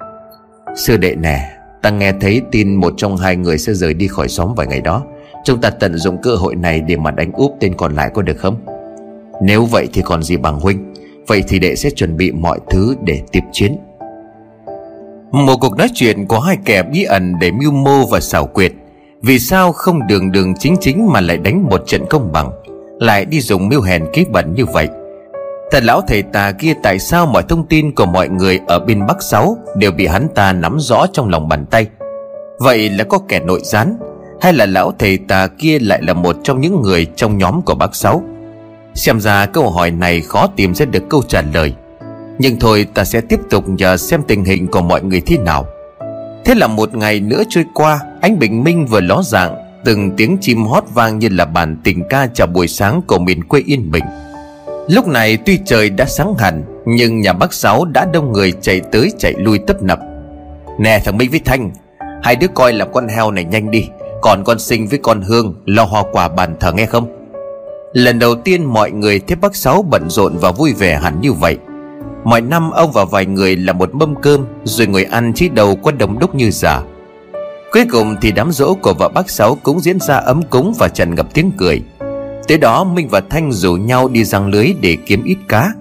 Sư 0.76 0.96
đệ 0.96 1.14
nè, 1.14 1.56
Ta 1.86 1.90
nghe 1.90 2.12
thấy 2.20 2.42
tin 2.52 2.74
một 2.74 2.94
trong 2.96 3.16
hai 3.16 3.36
người 3.36 3.58
sẽ 3.58 3.74
rời 3.74 3.94
đi 3.94 4.08
khỏi 4.08 4.28
xóm 4.28 4.54
vài 4.54 4.66
ngày 4.66 4.80
đó. 4.80 5.02
Chúng 5.46 5.60
ta 5.60 5.70
tận 5.70 5.96
dụng 5.96 6.18
cơ 6.22 6.34
hội 6.34 6.54
này 6.54 6.80
để 6.80 6.96
mà 6.96 7.10
đánh 7.10 7.32
úp 7.32 7.56
tên 7.60 7.74
còn 7.76 7.94
lại 7.94 8.10
có 8.14 8.22
được 8.22 8.38
không? 8.38 8.56
Nếu 9.42 9.64
vậy 9.64 9.88
thì 9.92 10.02
còn 10.04 10.22
gì 10.22 10.36
bằng 10.36 10.60
huynh? 10.60 10.94
Vậy 11.26 11.44
thì 11.48 11.58
đệ 11.58 11.76
sẽ 11.76 11.90
chuẩn 11.90 12.16
bị 12.16 12.32
mọi 12.32 12.58
thứ 12.70 12.96
để 13.02 13.22
tiếp 13.32 13.40
chiến. 13.52 13.76
Một 15.30 15.56
cuộc 15.60 15.76
nói 15.76 15.88
chuyện 15.94 16.26
của 16.26 16.40
hai 16.40 16.58
kẻ 16.64 16.82
bí 16.82 17.02
ẩn 17.02 17.34
để 17.40 17.50
mưu 17.50 17.72
mô 17.72 18.06
và 18.06 18.20
xảo 18.20 18.46
quyệt. 18.46 18.72
Vì 19.22 19.38
sao 19.38 19.72
không 19.72 20.06
đường 20.06 20.32
đường 20.32 20.54
chính 20.58 20.76
chính 20.80 21.08
mà 21.12 21.20
lại 21.20 21.36
đánh 21.36 21.62
một 21.62 21.82
trận 21.86 22.04
công 22.10 22.32
bằng? 22.32 22.50
Lại 23.00 23.24
đi 23.24 23.40
dùng 23.40 23.68
mưu 23.68 23.82
hèn 23.82 24.04
kế 24.12 24.24
bẩn 24.32 24.54
như 24.54 24.66
vậy? 24.66 24.88
Thật 25.70 25.84
lão 25.84 26.00
thầy 26.00 26.22
tà 26.22 26.52
kia 26.52 26.74
tại 26.82 26.98
sao 26.98 27.26
mọi 27.26 27.42
thông 27.42 27.66
tin 27.66 27.94
của 27.94 28.06
mọi 28.06 28.28
người 28.28 28.60
ở 28.68 28.78
bên 28.78 29.06
Bắc 29.06 29.22
Sáu 29.22 29.56
Đều 29.76 29.92
bị 29.92 30.06
hắn 30.06 30.28
ta 30.34 30.52
nắm 30.52 30.76
rõ 30.80 31.06
trong 31.12 31.28
lòng 31.28 31.48
bàn 31.48 31.66
tay? 31.70 31.86
Vậy 32.58 32.90
là 32.90 33.04
có 33.04 33.18
kẻ 33.28 33.40
nội 33.40 33.60
gián. 33.64 33.96
Hay 34.40 34.52
là 34.52 34.66
lão 34.66 34.92
thầy 34.98 35.18
tà 35.18 35.46
kia 35.46 35.78
lại 35.78 36.02
là 36.02 36.12
một 36.12 36.36
trong 36.44 36.60
những 36.60 36.82
người 36.82 37.06
trong 37.16 37.38
nhóm 37.38 37.62
của 37.62 37.74
bác 37.74 37.94
Sáu? 37.94 38.22
Xem 38.94 39.20
ra 39.20 39.46
câu 39.46 39.70
hỏi 39.70 39.90
này 39.90 40.20
khó 40.20 40.46
tìm 40.46 40.74
ra 40.74 40.86
được 40.86 41.02
câu 41.08 41.22
trả 41.28 41.42
lời. 41.54 41.74
Nhưng 42.38 42.58
thôi, 42.58 42.86
ta 42.94 43.04
sẽ 43.04 43.20
tiếp 43.20 43.40
tục 43.50 43.68
nhờ 43.68 43.96
xem 43.96 44.22
tình 44.28 44.44
hình 44.44 44.66
của 44.66 44.80
mọi 44.80 45.02
người 45.02 45.20
thế 45.20 45.38
nào. 45.38 45.66
Thế 46.44 46.54
là 46.54 46.66
một 46.66 46.94
ngày 46.94 47.20
nữa 47.20 47.42
trôi 47.48 47.64
qua, 47.74 48.00
Ánh 48.20 48.38
bình 48.38 48.64
minh 48.64 48.86
vừa 48.86 49.00
ló 49.00 49.22
dạng, 49.22 49.56
Từng 49.84 50.10
tiếng 50.16 50.38
chim 50.40 50.64
hót 50.64 50.84
vang 50.94 51.18
như 51.18 51.28
là 51.28 51.44
bản 51.44 51.76
tình 51.84 52.02
ca 52.08 52.26
chào 52.34 52.46
buổi 52.46 52.68
sáng 52.68 53.02
của 53.06 53.18
miền 53.18 53.44
quê 53.44 53.62
yên 53.66 53.90
bình. 53.90 54.04
Lúc 54.88 55.08
này 55.08 55.38
tuy 55.46 55.58
trời 55.64 55.90
đã 55.90 56.04
sáng 56.04 56.34
hẳn, 56.38 56.64
Nhưng 56.86 57.20
nhà 57.20 57.32
bác 57.32 57.52
Sáu 57.52 57.84
đã 57.84 58.06
đông 58.12 58.32
người 58.32 58.52
chạy 58.60 58.80
tới 58.80 59.12
chạy 59.18 59.34
lui 59.38 59.58
tấp 59.58 59.82
nập. 59.82 59.98
Nè 60.78 61.00
thằng 61.04 61.18
Minh 61.18 61.30
với 61.30 61.40
Thanh, 61.44 61.70
Hai 62.22 62.36
đứa 62.36 62.46
coi 62.54 62.72
làm 62.72 62.92
con 62.92 63.08
heo 63.08 63.30
này 63.30 63.44
nhanh 63.44 63.70
đi. 63.70 63.88
Còn 64.26 64.44
con 64.44 64.58
sinh 64.58 64.86
với 64.86 64.98
con 64.98 65.22
Hương, 65.22 65.54
Lo 65.66 65.84
hoa 65.84 66.02
quả 66.12 66.28
bàn 66.28 66.56
thờ 66.60 66.72
nghe 66.72 66.86
không? 66.86 67.06
Lần 67.92 68.18
đầu 68.18 68.34
tiên 68.34 68.64
mọi 68.64 68.90
người 68.90 69.20
thấy 69.20 69.36
bác 69.36 69.56
Sáu 69.56 69.82
bận 69.82 70.10
rộn 70.10 70.36
và 70.40 70.52
vui 70.52 70.72
vẻ 70.72 70.98
hẳn 71.02 71.20
như 71.20 71.32
vậy. 71.32 71.58
Mọi 72.24 72.40
năm 72.40 72.70
ông 72.70 72.92
và 72.92 73.04
vài 73.04 73.26
người 73.26 73.56
làm 73.56 73.78
một 73.78 73.94
mâm 73.94 74.14
cơm, 74.22 74.46
Rồi 74.64 74.86
ngồi 74.86 75.04
ăn 75.04 75.32
chỉ 75.34 75.48
đầu 75.48 75.76
có 75.76 75.92
đông 75.92 76.18
đúc 76.18 76.34
như 76.34 76.50
giả 76.50 76.82
Cuối 77.72 77.84
cùng 77.90 78.16
thì 78.20 78.32
đám 78.32 78.52
rỗ 78.52 78.74
của 78.74 78.94
vợ 78.98 79.08
bác 79.08 79.30
Sáu 79.30 79.58
cũng 79.62 79.80
diễn 79.80 80.00
ra 80.00 80.16
ấm 80.16 80.42
cúng 80.50 80.74
và 80.78 80.88
tràn 80.88 81.14
ngập 81.14 81.34
tiếng 81.34 81.52
cười. 81.58 81.82
Tới 82.48 82.58
đó, 82.58 82.84
Minh 82.84 83.08
và 83.08 83.20
Thanh 83.20 83.52
rủ 83.52 83.72
nhau 83.72 84.08
đi 84.08 84.24
răng 84.24 84.48
lưới 84.48 84.74
để 84.80 84.96
kiếm 85.06 85.24
ít 85.24 85.38
cá. 85.48 85.72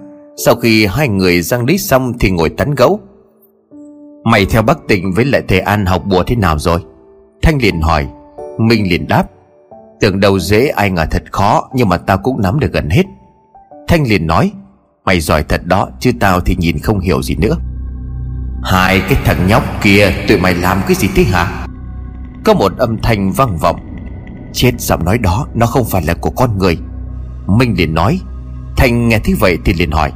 Sau 0.44 0.54
khi 0.54 0.86
hai 0.86 1.08
người 1.08 1.42
răng 1.42 1.64
lưới 1.64 1.78
xong 1.78 2.12
thì 2.18 2.30
ngồi 2.30 2.48
tán 2.48 2.74
gẫu. 2.74 3.00
Mày 4.24 4.44
theo 4.46 4.62
bác 4.62 4.88
tịnh 4.88 5.12
với 5.12 5.24
lại 5.24 5.42
thầy 5.48 5.60
An 5.60 5.86
học 5.86 6.02
bùa 6.06 6.22
thế 6.26 6.36
nào 6.36 6.58
rồi? 6.58 6.80
Thanh 7.42 7.58
liền 7.62 7.80
hỏi. 7.80 8.06
Minh 8.58 8.90
liền 8.90 9.08
đáp, 9.08 9.24
Tưởng 10.00 10.20
đầu 10.20 10.38
dễ 10.38 10.66
ai 10.66 10.90
ngờ 10.90 11.06
thật 11.10 11.22
khó, 11.32 11.70
Nhưng 11.74 11.88
mà 11.88 11.96
tao 11.96 12.18
cũng 12.18 12.42
nắm 12.42 12.60
được 12.60 12.72
gần 12.72 12.90
hết. 12.90 13.02
Thanh 13.88 14.06
liền 14.06 14.26
nói, 14.26 14.52
Mày 15.04 15.20
giỏi 15.20 15.44
thật 15.48 15.66
đó, 15.66 15.88
chứ 16.00 16.12
tao 16.20 16.40
thì 16.40 16.56
nhìn 16.58 16.78
không 16.78 17.00
hiểu 17.00 17.22
gì 17.22 17.34
nữa. 17.36 17.56
Hai 18.62 19.00
cái 19.00 19.18
thằng 19.24 19.46
nhóc 19.48 19.62
kia, 19.82 20.10
Tụi 20.28 20.38
mày 20.38 20.54
làm 20.54 20.80
cái 20.86 20.94
gì 20.94 21.08
thế 21.14 21.24
hả? 21.24 21.66
Có 22.44 22.54
một 22.54 22.72
âm 22.78 22.98
thanh 23.02 23.32
vang 23.32 23.58
vọng. 23.58 23.80
Chết 24.52 24.72
giọng 24.78 25.04
nói 25.04 25.18
đó, 25.18 25.46
Nó 25.54 25.66
không 25.66 25.84
phải 25.84 26.02
là 26.02 26.14
của 26.14 26.30
con 26.30 26.58
người. 26.58 26.78
Minh 27.46 27.74
liền 27.76 27.94
nói, 27.94 28.20
Thanh 28.76 29.08
nghe 29.08 29.18
thấy 29.18 29.34
vậy 29.40 29.58
thì 29.64 29.72
liền 29.72 29.90
hỏi, 29.90 30.12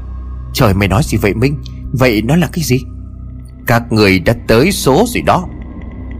Trời, 0.53 0.75
mày 0.75 0.89
nói 0.89 1.03
gì 1.05 1.19
vậy 1.19 1.35
Minh? 1.35 1.63
Vậy 1.93 2.23
nó 2.23 2.37
là 2.37 2.49
cái 2.53 2.65
gì? 2.65 2.79
Các 3.67 3.93
người 3.93 4.19
đã 4.19 4.35
tới 4.47 4.73
số 4.73 5.05
gì 5.09 5.23
đó. 5.23 5.45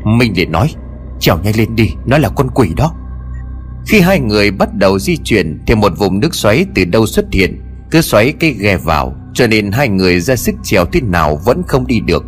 Minh 0.05 0.33
liền 0.37 0.53
nói 0.53 0.75
Trèo 1.21 1.39
nhanh 1.39 1.57
lên 1.57 1.77
đi, 1.77 1.95
Nó 2.07 2.19
là 2.19 2.29
con 2.29 2.49
quỷ 2.55 2.69
đó. 2.77 2.95
Khi 3.87 4.01
hai 4.01 4.21
người 4.21 4.51
bắt 4.51 4.75
đầu 4.75 4.99
di 4.99 5.17
chuyển 5.17 5.59
Thì 5.67 5.75
một 5.75 5.93
vùng 5.99 6.21
nước 6.21 6.35
xoáy 6.35 6.67
từ 6.75 6.85
đâu 6.85 7.07
xuất 7.07 7.25
hiện, 7.33 7.63
Cứ 7.91 8.01
xoáy 8.01 8.33
cái 8.33 8.51
ghe 8.51 8.77
vào, 8.77 9.15
Cho 9.35 9.47
nên 9.47 9.73
hai 9.73 9.89
người 9.89 10.21
ra 10.21 10.37
sức 10.37 10.55
trèo 10.63 10.85
thế 10.85 11.01
nào 11.01 11.37
Vẫn 11.45 11.63
không 11.69 11.87
đi 11.87 12.01
được. 12.01 12.25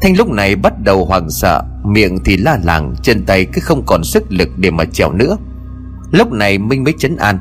Thanh 0.00 0.16
lúc 0.16 0.30
này 0.30 0.56
bắt 0.56 0.72
đầu 0.84 1.04
hoảng 1.04 1.30
sợ, 1.30 1.62
Miệng 1.84 2.18
thì 2.24 2.36
la 2.36 2.58
làng, 2.64 2.94
Chân 3.02 3.24
tay 3.26 3.44
cứ 3.44 3.60
không 3.60 3.82
còn 3.86 4.04
sức 4.04 4.32
lực 4.32 4.48
để 4.56 4.70
mà 4.70 4.84
trèo 4.84 5.12
nữa. 5.12 5.36
Lúc 6.10 6.32
này 6.32 6.58
Minh 6.58 6.84
mới 6.84 6.94
chấn 6.98 7.16
an, 7.16 7.38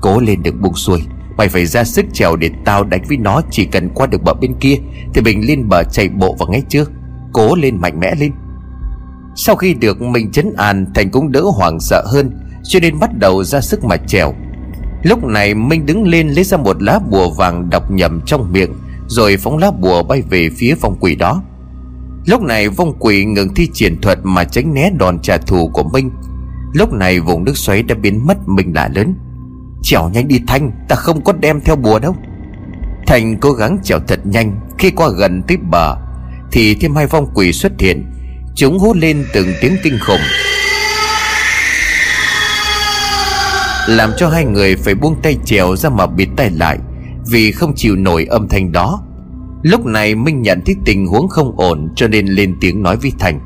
Cố 0.00 0.20
lên 0.20 0.42
được 0.42 0.60
buông 0.60 0.74
xuôi, 0.74 1.02
Mày 1.36 1.48
phải 1.48 1.66
ra 1.66 1.84
sức 1.84 2.04
trèo 2.12 2.36
để 2.36 2.50
tao 2.64 2.84
đánh 2.84 3.02
với 3.08 3.16
nó, 3.16 3.40
Chỉ 3.50 3.64
cần 3.64 3.88
qua 3.94 4.06
được 4.06 4.22
bờ 4.22 4.34
bên 4.34 4.54
kia 4.60 4.74
Thì 5.14 5.20
mình 5.20 5.46
lên 5.46 5.68
bờ 5.68 5.82
chạy 5.82 6.08
bộ 6.08 6.36
vào 6.38 6.48
ngay 6.48 6.62
trước. 6.68 6.90
Cố 7.32 7.54
lên 7.54 7.80
mạnh 7.80 8.00
mẽ 8.00 8.14
lên. 8.14 8.32
Sau 9.34 9.56
khi 9.56 9.74
được 9.74 10.02
mình 10.02 10.30
chấn 10.32 10.52
an, 10.56 10.86
Thành 10.94 11.10
cũng 11.10 11.32
đỡ 11.32 11.40
hoảng 11.40 11.80
sợ 11.80 12.04
hơn, 12.06 12.30
Cho 12.64 12.80
nên 12.80 12.98
bắt 12.98 13.10
đầu 13.18 13.44
ra 13.44 13.60
sức 13.60 13.84
mà 13.84 13.96
trèo. 13.96 14.34
Lúc 15.02 15.24
này, 15.24 15.54
Minh 15.54 15.86
đứng 15.86 16.08
lên 16.08 16.28
lấy 16.28 16.44
ra 16.44 16.56
một 16.56 16.82
lá 16.82 16.98
bùa 17.10 17.30
vàng 17.30 17.70
đọc 17.70 17.90
nhầm 17.90 18.20
trong 18.26 18.52
miệng, 18.52 18.72
Rồi 19.06 19.36
phóng 19.36 19.58
lá 19.58 19.70
bùa 19.70 20.02
bay 20.02 20.22
về 20.30 20.50
phía 20.56 20.74
vong 20.74 20.96
quỷ 21.00 21.14
đó. 21.14 21.42
Lúc 22.26 22.42
này, 22.42 22.68
vong 22.68 22.94
quỷ 22.98 23.24
ngừng 23.24 23.54
thi 23.54 23.68
triển 23.72 24.00
thuật 24.00 24.18
mà 24.22 24.44
tránh 24.44 24.74
né 24.74 24.90
đòn 24.98 25.18
trả 25.22 25.36
thù 25.36 25.68
của 25.68 25.82
Minh. 25.82 26.10
Lúc 26.72 26.92
này, 26.92 27.20
vùng 27.20 27.44
nước 27.44 27.56
xoáy 27.56 27.82
đã 27.82 27.94
biến 27.94 28.26
mất, 28.26 28.48
Minh 28.48 28.72
đã 28.72 28.88
lớn. 28.94 29.14
Trèo 29.82 30.08
nhanh 30.08 30.28
đi 30.28 30.40
Thanh, 30.46 30.70
Ta 30.88 30.96
không 30.96 31.24
có 31.24 31.32
đem 31.32 31.60
theo 31.60 31.76
bùa 31.76 31.98
đâu. 31.98 32.16
Thành 33.06 33.36
cố 33.40 33.52
gắng 33.52 33.78
trèo 33.82 33.98
thật 34.08 34.20
nhanh, 34.24 34.60
Khi 34.78 34.90
qua 34.90 35.08
gần 35.08 35.42
tới 35.42 35.56
bờ, 35.56 35.96
Thì 36.52 36.74
thêm 36.74 36.94
hai 36.94 37.06
vong 37.06 37.26
quỷ 37.34 37.52
xuất 37.52 37.72
hiện 37.78 38.11
Chúng 38.54 38.78
hú 38.78 38.94
lên 38.94 39.24
từng 39.32 39.46
tiếng 39.60 39.76
kinh 39.82 39.98
khủng. 40.00 40.20
Làm 43.88 44.10
cho 44.16 44.28
hai 44.28 44.44
người 44.44 44.76
phải 44.76 44.94
buông 44.94 45.16
tay 45.22 45.36
trèo 45.44 45.76
ra 45.76 45.88
mà 45.90 46.06
bịt 46.06 46.28
tay 46.36 46.50
lại, 46.50 46.78
Vì 47.30 47.52
không 47.52 47.72
chịu 47.76 47.96
nổi 47.96 48.24
âm 48.24 48.48
thanh 48.48 48.72
đó. 48.72 49.02
Lúc 49.62 49.86
này 49.86 50.14
Minh 50.14 50.42
nhận 50.42 50.62
thấy 50.66 50.76
tình 50.84 51.06
huống 51.06 51.28
không 51.28 51.56
ổn, 51.56 51.88
Cho 51.96 52.08
nên 52.08 52.26
lên 52.26 52.56
tiếng 52.60 52.82
nói 52.82 52.96
với 52.96 53.12
Thành. 53.18 53.40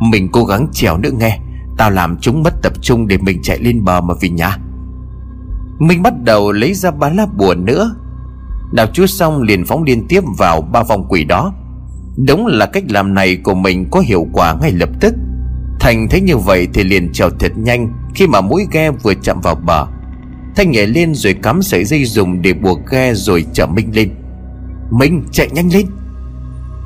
Mình 0.00 0.28
cố 0.32 0.44
gắng 0.44 0.68
trèo 0.72 0.98
nữa 0.98 1.10
nghe, 1.18 1.38
Tao 1.76 1.90
làm 1.90 2.18
chúng 2.20 2.42
mất 2.42 2.54
tập 2.62 2.72
trung 2.80 3.06
để 3.06 3.18
mình 3.18 3.42
chạy 3.42 3.58
lên 3.58 3.84
bờ 3.84 4.00
mà 4.00 4.14
vì 4.20 4.28
nhà 4.28 4.56
Minh 5.78 6.02
bắt 6.02 6.12
đầu 6.24 6.52
lấy 6.52 6.74
ra 6.74 6.90
ba 6.90 7.08
lá 7.08 7.26
bùa 7.36 7.54
nữa. 7.54 7.94
Đào 8.72 8.86
chúa 8.92 9.06
xong 9.06 9.42
liền 9.42 9.64
phóng 9.66 9.82
liên 9.82 10.06
tiếp 10.08 10.20
vào 10.38 10.60
ba 10.60 10.82
vòng 10.82 11.06
quỷ 11.08 11.24
đó. 11.24 11.52
Đúng 12.26 12.46
là 12.46 12.66
cách 12.66 12.84
làm 12.88 13.14
này 13.14 13.36
của 13.36 13.54
mình 13.54 13.86
có 13.90 14.00
hiệu 14.00 14.26
quả 14.32 14.56
ngay 14.60 14.72
lập 14.72 14.88
tức. 15.00 15.14
Thành 15.80 16.08
thấy 16.10 16.20
như 16.20 16.36
vậy 16.36 16.68
thì 16.74 16.84
liền 16.84 17.12
trèo 17.12 17.30
thật 17.30 17.52
nhanh 17.56 17.92
Khi 18.14 18.26
mà 18.26 18.40
mũi 18.40 18.66
ghe 18.72 18.90
vừa 18.90 19.14
chạm 19.14 19.40
vào 19.40 19.54
bờ 19.54 19.86
Thanh 20.56 20.70
nhảy 20.70 20.86
lên 20.86 21.14
rồi 21.14 21.34
cắm 21.42 21.62
sợi 21.62 21.84
dây 21.84 22.04
dùng 22.04 22.42
để 22.42 22.52
buộc 22.52 22.78
ghe 22.90 23.14
rồi 23.14 23.44
chở 23.52 23.66
Minh 23.66 23.90
lên. 23.94 24.10
Minh 24.90 25.24
chạy 25.32 25.48
nhanh 25.52 25.72
lên. 25.72 25.86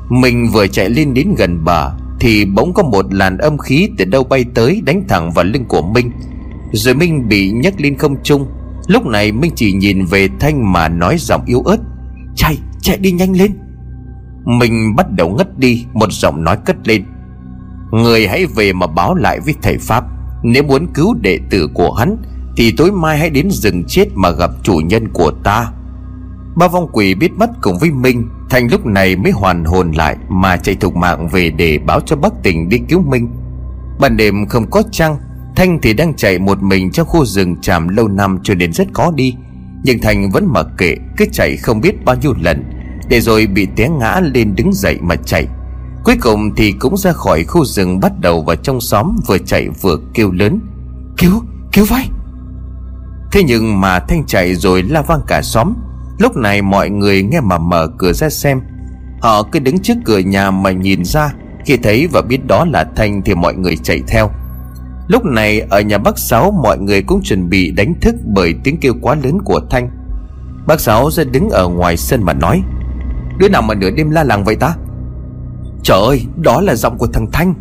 Mình 0.09 0.49
vừa 0.53 0.67
chạy 0.67 0.89
lên 0.89 1.13
đến 1.13 1.35
gần 1.37 1.63
bờ 1.63 1.91
Thì 2.19 2.45
bỗng 2.45 2.73
có 2.73 2.83
một 2.83 3.13
làn 3.13 3.37
âm 3.37 3.57
khí 3.57 3.89
từ 3.97 4.05
đâu 4.05 4.23
bay 4.23 4.45
tới 4.53 4.81
đánh 4.85 5.03
thẳng 5.07 5.31
vào 5.31 5.45
lưng 5.45 5.65
của 5.65 5.81
Minh. 5.81 6.11
Rồi 6.71 6.93
Minh 6.93 7.29
bị 7.29 7.51
nhấc 7.51 7.81
lên 7.81 7.97
không 7.97 8.15
trung. 8.23 8.47
Lúc 8.87 9.05
này 9.05 9.31
Minh 9.31 9.51
chỉ 9.55 9.73
nhìn 9.73 10.05
về 10.05 10.27
Thanh 10.39 10.73
mà 10.73 10.89
nói 10.89 11.15
giọng 11.19 11.45
yếu 11.45 11.61
ớt. 11.61 11.77
Chạy, 12.35 12.57
chạy 12.81 12.97
đi 12.97 13.11
nhanh 13.11 13.37
lên 13.37 13.51
mình 14.45 14.95
bắt 14.95 15.11
đầu 15.11 15.29
ngất 15.29 15.59
đi, 15.59 15.85
Một 15.93 16.11
giọng 16.11 16.43
nói 16.43 16.57
cất 16.65 16.87
lên. 16.87 17.05
Người 17.91 18.27
hãy 18.27 18.45
về 18.45 18.73
mà 18.73 18.87
báo 18.87 19.15
lại 19.15 19.39
với 19.39 19.55
thầy 19.61 19.77
Pháp. 19.77 20.03
Nếu 20.43 20.63
muốn 20.63 20.87
cứu 20.93 21.13
đệ 21.21 21.39
tử 21.49 21.69
của 21.73 21.93
hắn, 21.93 22.17
Thì 22.57 22.73
tối 22.77 22.91
mai 22.91 23.17
hãy 23.17 23.29
đến 23.29 23.51
rừng 23.51 23.83
chết 23.87 24.05
mà 24.15 24.31
gặp 24.31 24.51
chủ 24.63 24.73
nhân 24.73 25.07
của 25.13 25.31
ta. 25.43 25.71
Ba 26.55 26.67
vong 26.67 26.87
quỷ 26.91 27.15
biết 27.15 27.31
mất 27.33 27.49
cùng 27.61 27.77
với 27.77 27.91
Minh, 27.91 28.29
Thành 28.49 28.67
lúc 28.71 28.85
này 28.85 29.15
mới 29.15 29.31
hoàn 29.31 29.65
hồn 29.65 29.91
lại 29.91 30.15
Mà 30.29 30.57
chạy 30.57 30.75
thục 30.75 30.95
mạng 30.95 31.27
về 31.27 31.49
để 31.49 31.77
báo 31.77 32.01
cho 32.01 32.15
bác 32.15 32.33
tỉnh 32.43 32.69
đi 32.69 32.77
cứu 32.89 33.01
Minh. 33.01 33.29
Ban 33.99 34.17
đêm 34.17 34.45
không 34.45 34.69
có 34.69 34.83
trăng, 34.91 35.17
Thanh 35.55 35.79
thì 35.81 35.93
đang 35.93 36.13
chạy 36.13 36.39
một 36.39 36.63
mình 36.63 36.91
trong 36.91 37.07
khu 37.07 37.25
rừng 37.25 37.55
tràm 37.61 37.87
lâu 37.87 38.07
năm 38.07 38.39
cho 38.43 38.55
nên 38.55 38.73
rất 38.73 38.87
khó 38.93 39.11
đi. 39.15 39.35
Nhưng 39.83 39.99
Thành 39.99 40.31
vẫn 40.31 40.45
mặc 40.53 40.65
kệ, 40.77 40.95
Cứ 41.17 41.25
chạy 41.31 41.57
không 41.57 41.81
biết 41.81 42.05
bao 42.05 42.15
nhiêu 42.15 42.33
lần. 42.41 42.63
Để 43.09 43.21
rồi 43.21 43.47
bị 43.47 43.67
té 43.75 43.89
ngã 43.89 44.21
lên 44.33 44.55
đứng 44.55 44.73
dậy 44.73 44.97
mà 45.01 45.15
chạy. 45.15 45.47
Cuối 46.03 46.15
cùng 46.21 46.55
thì 46.55 46.71
cũng 46.71 46.97
ra 46.97 47.11
khỏi 47.11 47.43
khu 47.43 47.65
rừng 47.65 47.99
Bắt 47.99 48.11
đầu 48.19 48.41
vào 48.41 48.55
trong 48.55 48.81
xóm 48.81 49.15
Vừa 49.27 49.37
chạy 49.37 49.69
vừa 49.81 49.97
kêu 50.13 50.31
lớn 50.31 50.59
Cứu, 51.17 51.41
cứu 51.73 51.85
với 51.85 52.05
Thế 53.31 53.43
nhưng 53.43 53.81
mà 53.81 53.99
Thanh 53.99 54.25
chạy 54.27 54.55
rồi 54.55 54.83
la 54.83 55.01
vang 55.01 55.21
cả 55.27 55.41
xóm. 55.41 55.73
Lúc 56.19 56.37
này 56.37 56.61
mọi 56.61 56.89
người 56.89 57.23
nghe 57.23 57.39
mà 57.41 57.57
mở 57.57 57.87
cửa 57.97 58.13
ra 58.13 58.29
xem. 58.29 58.61
Họ 59.21 59.43
cứ 59.43 59.59
đứng 59.59 59.79
trước 59.79 59.93
cửa 60.05 60.19
nhà 60.19 60.51
mà 60.51 60.71
nhìn 60.71 61.05
ra 61.05 61.33
Khi 61.65 61.77
thấy 61.77 62.07
và 62.07 62.21
biết 62.21 62.47
đó 62.47 62.65
là 62.65 62.85
Thanh 62.95 63.21
thì 63.21 63.35
mọi 63.35 63.55
người 63.55 63.77
chạy 63.83 64.01
theo. 64.07 64.29
Lúc 65.07 65.25
này 65.25 65.59
ở 65.59 65.81
nhà 65.81 65.97
bác 65.97 66.17
Sáu 66.17 66.51
mọi 66.63 66.77
người 66.77 67.01
cũng 67.01 67.21
chuẩn 67.23 67.49
bị 67.49 67.71
đánh 67.71 67.93
thức 68.01 68.15
bởi 68.25 68.55
tiếng 68.63 68.77
kêu 68.77 68.93
quá 69.01 69.15
lớn 69.23 69.37
của 69.45 69.61
Thanh. 69.69 69.89
Bác 70.67 70.79
Sáu 70.79 71.11
ra 71.11 71.23
đứng 71.23 71.49
ở 71.49 71.67
ngoài 71.67 71.97
sân 71.97 72.23
mà 72.23 72.33
nói 72.33 72.61
Đứa 73.37 73.49
nào 73.49 73.61
mà 73.61 73.73
nửa 73.73 73.89
đêm 73.89 74.09
la 74.09 74.23
làng 74.23 74.43
vậy 74.43 74.55
ta? 74.55 74.75
Trời 75.83 75.99
ơi, 76.07 76.25
đó 76.41 76.61
là 76.61 76.75
giọng 76.75 76.97
của 76.97 77.07
thằng 77.07 77.31
Thanh. 77.31 77.53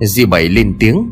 Di 0.00 0.26
Bảy 0.26 0.48
lên 0.48 0.74
tiếng. 0.78 1.08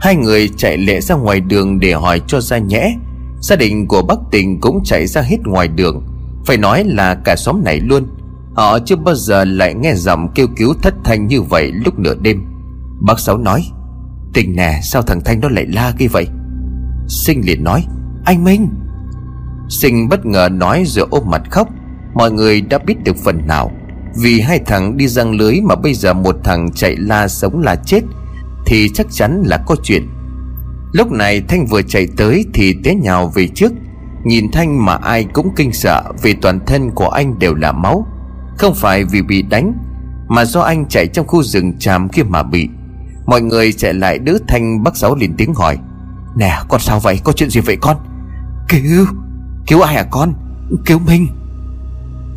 Hai 0.00 0.16
người 0.16 0.48
chạy 0.56 0.78
lẹ 0.78 1.00
ra 1.00 1.14
ngoài 1.14 1.40
đường 1.40 1.80
để 1.80 1.92
hỏi 1.92 2.20
cho 2.26 2.40
ra 2.40 2.58
nhẽ. 2.58 2.96
Gia 3.40 3.56
đình 3.56 3.86
của 3.86 4.02
Bắc 4.02 4.18
Tình 4.30 4.60
cũng 4.60 4.80
chạy 4.84 5.06
ra 5.06 5.20
hết 5.20 5.38
ngoài 5.44 5.68
đường. 5.68 6.06
Phải 6.46 6.56
nói 6.56 6.84
là 6.84 7.14
cả 7.14 7.36
xóm 7.36 7.64
này 7.64 7.80
luôn. 7.80 8.06
Họ 8.54 8.78
chưa 8.78 8.96
bao 8.96 9.14
giờ 9.14 9.44
lại 9.44 9.74
nghe 9.74 9.94
giọng 9.94 10.28
kêu 10.34 10.46
cứu 10.56 10.74
thất 10.82 10.94
thanh 11.04 11.26
như 11.26 11.42
vậy 11.42 11.72
lúc 11.72 11.98
nửa 11.98 12.14
đêm. 12.14 12.44
Bác 13.00 13.18
Sáu 13.18 13.38
nói, 13.38 13.64
Tình 14.34 14.56
nè, 14.56 14.80
sao 14.82 15.02
thằng 15.02 15.20
Thanh 15.24 15.40
nó 15.40 15.48
lại 15.48 15.66
la 15.66 15.92
kia 15.98 16.06
vậy? 16.06 16.26
Sinh 17.08 17.40
liền 17.46 17.64
nói, 17.64 17.84
Anh 18.24 18.44
Minh. 18.44 18.68
Sinh 19.68 20.08
bất 20.08 20.26
ngờ 20.26 20.48
nói 20.52 20.84
rồi 20.86 21.06
ôm 21.10 21.22
mặt 21.26 21.42
khóc. 21.50 21.68
Mọi 22.14 22.32
người 22.32 22.60
đã 22.60 22.78
biết 22.78 23.04
được 23.04 23.16
phần 23.16 23.46
nào. 23.46 23.70
Vì 24.16 24.40
hai 24.40 24.58
thằng 24.66 24.96
đi 24.96 25.08
răng 25.08 25.32
lưới 25.32 25.60
Mà 25.60 25.74
bây 25.74 25.94
giờ 25.94 26.12
một 26.12 26.36
thằng 26.44 26.72
chạy 26.72 26.96
la 26.96 27.28
sống 27.28 27.60
là 27.60 27.76
chết, 27.76 28.00
Thì 28.66 28.88
chắc 28.94 29.06
chắn 29.10 29.42
là 29.46 29.58
có 29.66 29.76
chuyện. 29.82 30.08
Lúc 30.92 31.12
này 31.12 31.42
Thanh 31.48 31.66
vừa 31.66 31.82
chạy 31.82 32.08
tới 32.16 32.44
Thì 32.54 32.74
té 32.84 32.94
nhào 32.94 33.32
về 33.34 33.48
trước. 33.48 33.72
Nhìn 34.24 34.50
Thanh 34.52 34.84
mà 34.84 34.94
ai 34.94 35.24
cũng 35.24 35.50
kinh 35.56 35.72
sợ 35.72 36.02
Vì 36.22 36.32
toàn 36.32 36.60
thân 36.66 36.90
của 36.90 37.08
anh 37.08 37.38
đều 37.38 37.54
là 37.54 37.72
máu. 37.72 38.06
Không 38.58 38.74
phải 38.74 39.04
vì 39.04 39.22
bị 39.22 39.42
đánh, 39.42 39.72
Mà 40.28 40.44
do 40.44 40.60
anh 40.60 40.86
chạy 40.88 41.06
trong 41.06 41.26
khu 41.26 41.42
rừng 41.42 41.78
tràm 41.78 42.08
kia 42.08 42.22
mà 42.22 42.42
bị. 42.42 42.68
Mọi 43.26 43.42
người 43.42 43.72
chạy 43.72 43.94
lại 43.94 44.18
đỡ 44.18 44.38
Thanh 44.48 44.82
bác 44.82 44.96
Sáu 44.96 45.14
liền 45.14 45.34
tiếng 45.36 45.54
hỏi, 45.54 45.78
Nè, 46.36 46.58
con 46.68 46.80
sao 46.80 47.00
vậy? 47.00 47.20
Có 47.24 47.32
chuyện 47.32 47.50
gì 47.50 47.60
vậy 47.60 47.76
con? 47.80 47.96
Cứu 48.68 49.06
Cứu 49.66 49.80
ai 49.80 49.96
à 49.96 50.06
con? 50.10 50.34
Cứu 50.86 50.98
Minh 50.98 51.26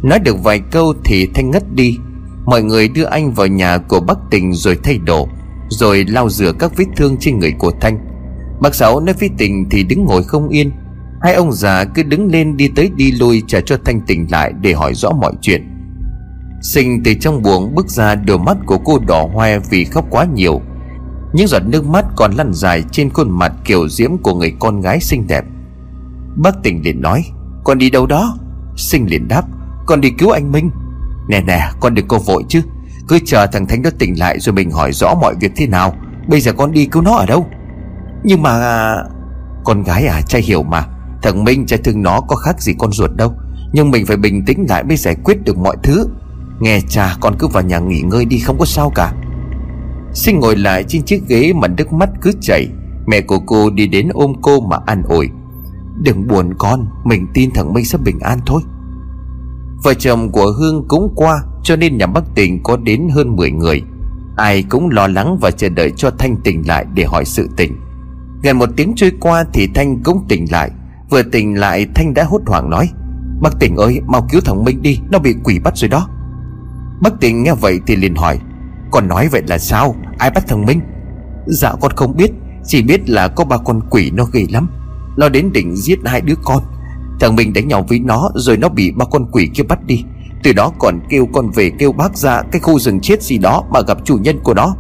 Nói 0.04 0.20
được 0.20 0.44
vài 0.44 0.60
câu 0.60 0.94
thì 1.04 1.28
Thanh 1.34 1.52
ngất 1.52 1.64
đi. 1.76 1.98
Mọi 2.46 2.64
người 2.64 2.88
đưa 2.88 3.04
anh 3.04 3.32
vào 3.32 3.48
nhà 3.48 3.78
của 3.78 4.00
bác 4.00 4.18
Tình 4.32 4.54
rồi 4.54 4.78
thay 4.84 4.98
đồ, 4.98 5.28
Rồi 5.70 6.06
lau 6.08 6.30
rửa 6.30 6.52
các 6.60 6.78
vết 6.78 6.86
thương 6.96 7.18
trên 7.20 7.40
người 7.40 7.52
của 7.52 7.72
Thanh. 7.82 8.00
Bác 8.62 8.76
Sáu 8.76 9.00
nói 9.00 9.16
với 9.20 9.30
Tình 9.38 9.70
thì 9.70 9.84
đứng 9.84 10.06
ngồi 10.06 10.24
không 10.24 10.50
yên. 10.50 10.72
Hai 11.22 11.34
ông 11.34 11.52
già 11.52 11.84
cứ 11.84 12.04
đứng 12.04 12.32
lên 12.32 12.58
đi 12.58 12.68
tới 12.68 12.92
đi 12.96 13.12
lui 13.12 13.44
trả 13.48 13.62
cho 13.62 13.78
Thanh 13.86 14.02
tỉnh 14.02 14.28
lại 14.32 14.54
để 14.62 14.74
hỏi 14.74 14.94
rõ 14.94 15.12
mọi 15.12 15.34
chuyện. 15.42 15.68
Sinh 16.62 17.04
từ 17.04 17.14
trong 17.14 17.42
buồng 17.42 17.76
bước 17.76 17.90
ra 17.90 18.16
đôi 18.16 18.40
mắt 18.40 18.58
của 18.66 18.78
cô 18.78 19.00
đỏ 19.08 19.28
hoe 19.34 19.60
vì 19.60 19.86
khóc 19.86 20.06
quá 20.10 20.26
nhiều. 20.34 20.62
Những 21.34 21.48
giọt 21.48 21.62
nước 21.68 21.86
mắt 21.86 22.06
còn 22.16 22.32
lăn 22.32 22.54
dài 22.54 22.84
trên 22.92 23.10
khuôn 23.10 23.40
mặt 23.40 23.54
kiểu 23.66 23.90
diễm 23.90 24.18
của 24.18 24.36
người 24.36 24.54
con 24.60 24.82
gái 24.82 25.00
xinh 25.00 25.28
đẹp. 25.28 25.46
Bác 26.36 26.64
tình 26.64 26.82
liền 26.84 27.02
nói, 27.02 27.24
Con 27.64 27.78
đi 27.78 27.90
đâu 27.90 28.06
đó? 28.06 28.38
Sinh 28.76 29.06
liền 29.10 29.28
đáp 29.28 29.44
con 29.88 30.02
đi 30.02 30.10
cứu 30.10 30.30
anh 30.30 30.52
Minh. 30.52 30.72
Nè 31.28 31.42
nè, 31.42 31.70
con 31.80 31.94
đừng 31.94 32.08
có 32.08 32.20
vội 32.26 32.44
chứ. 32.50 32.62
Cứ 33.08 33.20
chờ 33.26 33.48
thằng 33.48 33.68
Thánh 33.68 33.82
đó 33.82 33.90
tỉnh 34.00 34.20
lại 34.20 34.40
rồi 34.40 34.54
mình 34.54 34.72
hỏi 34.72 34.92
rõ 34.92 35.14
mọi 35.22 35.36
việc 35.40 35.52
thế 35.56 35.68
nào. 35.68 35.94
Bây 36.28 36.42
giờ 36.42 36.54
con 36.54 36.72
đi 36.72 36.86
cứu 36.86 37.02
nó 37.02 37.16
ở 37.16 37.26
đâu? 37.26 37.48
Nhưng 38.24 38.42
mà 38.42 38.50
à, 38.50 39.04
Con 39.64 39.84
gái 39.84 40.08
à 40.08 40.22
cha 40.22 40.40
hiểu 40.44 40.64
mà. 40.64 40.86
Thằng 41.22 41.44
Minh, 41.44 41.66
cha 41.66 41.78
thương 41.84 42.04
nó 42.04 42.22
có 42.22 42.36
khác 42.36 42.62
gì 42.62 42.74
con 42.80 42.92
ruột 42.92 43.12
đâu. 43.16 43.34
Nhưng 43.74 43.92
mình 43.92 44.06
phải 44.06 44.18
bình 44.18 44.46
tĩnh 44.46 44.66
lại 44.70 44.84
mới 44.84 44.98
giải 44.98 45.16
quyết 45.24 45.44
được 45.44 45.58
mọi 45.58 45.76
thứ. 45.84 46.08
Nghe 46.60 46.80
cha, 46.90 47.16
con 47.20 47.36
cứ 47.40 47.48
vào 47.48 47.64
nhà 47.64 47.80
nghỉ 47.80 48.02
ngơi 48.02 48.26
đi, 48.26 48.40
không 48.40 48.60
có 48.60 48.66
sao 48.66 48.92
cả. 48.96 49.14
Sinh 50.14 50.40
ngồi 50.40 50.56
lại 50.56 50.84
trên 50.88 51.04
chiếc 51.04 51.28
ghế 51.28 51.54
mà 51.54 51.68
nước 51.68 51.94
mắt 51.94 52.10
cứ 52.22 52.32
chảy. 52.42 52.68
Mẹ 53.08 53.22
của 53.22 53.40
cô 53.40 53.70
đi 53.70 53.88
đến 53.88 54.10
ôm 54.14 54.34
cô 54.42 54.60
mà 54.60 54.78
an 54.86 55.04
ủi. 55.04 55.30
Đừng 56.02 56.28
buồn 56.28 56.54
con, 56.58 56.88
Mình 57.04 57.28
tin 57.34 57.50
thằng 57.54 57.74
Minh 57.74 57.86
sẽ 57.86 57.98
bình 57.98 58.20
an 58.20 58.40
thôi. 58.46 58.62
Vợ 59.84 59.94
chồng 59.94 60.32
của 60.32 60.52
Hương 60.52 60.86
cũng 60.88 61.14
qua, 61.16 61.44
Cho 61.64 61.76
nên 61.76 61.98
nhà 61.98 62.06
Bắc 62.06 62.24
Tình 62.36 62.64
có 62.64 62.78
đến 62.78 63.08
hơn 63.12 63.36
10 63.36 63.52
người. 63.52 63.82
Ai 64.38 64.64
cũng 64.70 64.90
lo 64.90 65.08
lắng 65.08 65.38
và 65.42 65.52
chờ 65.52 65.70
đợi 65.70 65.92
cho 65.92 66.12
Thanh 66.18 66.38
tỉnh 66.44 66.68
lại 66.68 66.86
để 66.94 67.04
hỏi 67.04 67.26
sự 67.26 67.50
tình. 67.58 67.80
Gần 68.44 68.58
một 68.58 68.70
tiếng 68.76 68.94
trôi 68.96 69.12
qua 69.20 69.46
thì 69.54 69.68
Thanh 69.76 70.04
cũng 70.04 70.26
tỉnh 70.30 70.46
lại. 70.52 70.72
Vừa 71.10 71.24
tỉnh 71.24 71.60
lại, 71.60 71.88
Thanh 71.96 72.14
đã 72.14 72.24
hốt 72.24 72.42
hoảng 72.46 72.70
nói, 72.70 72.90
Bác 73.42 73.60
tỉnh 73.60 73.76
ơi, 73.76 74.02
mau 74.08 74.28
cứu 74.30 74.42
thằng 74.42 74.64
Minh 74.64 74.82
đi, 74.82 75.00
Nó 75.12 75.20
bị 75.20 75.36
quỷ 75.44 75.60
bắt 75.60 75.78
rồi 75.78 75.90
đó. 75.90 76.08
Bác 77.02 77.20
tỉnh 77.20 77.44
nghe 77.44 77.54
vậy 77.54 77.80
thì 77.88 77.96
liền 77.96 78.16
hỏi, 78.16 78.40
Con 78.92 79.08
nói 79.08 79.28
vậy 79.32 79.42
là 79.48 79.58
sao? 79.58 79.96
Ai 80.18 80.32
bắt 80.32 80.44
thằng 80.48 80.66
Minh? 80.66 80.82
Dạ 81.46 81.74
con 81.82 81.92
không 81.96 82.18
biết, 82.18 82.32
Chỉ 82.66 82.82
biết 82.82 83.10
là 83.10 83.28
có 83.28 83.44
ba 83.44 83.58
con 83.58 83.82
quỷ 83.90 84.12
nó 84.12 84.26
ghê 84.34 84.46
lắm. 84.50 84.68
Nó 85.18 85.30
đến 85.30 85.52
định 85.54 85.76
giết 85.76 86.00
hai 86.06 86.22
đứa 86.22 86.36
con. 86.44 86.64
Thằng 87.20 87.36
mình 87.36 87.54
đánh 87.54 87.68
nhau 87.68 87.86
với 87.90 88.00
nó, 88.00 88.30
Rồi 88.36 88.58
nó 88.58 88.70
bị 88.70 88.92
ba 88.92 89.06
con 89.12 89.32
quỷ 89.32 89.50
kia 89.54 89.64
bắt 89.64 89.86
đi. 89.86 90.04
Từ 90.44 90.54
đó 90.54 90.72
còn 90.80 91.00
kêu 91.10 91.28
con 91.34 91.50
về 91.50 91.72
kêu 91.80 91.92
bác 91.92 92.18
ra 92.18 92.42
Cái 92.52 92.62
khu 92.62 92.80
rừng 92.80 93.00
chết 93.00 93.24
gì 93.24 93.38
đó 93.38 93.64
mà 93.74 93.82
gặp 93.82 93.98
chủ 94.04 94.18
nhân 94.18 94.40
của 94.44 94.54
nó. 94.54 94.76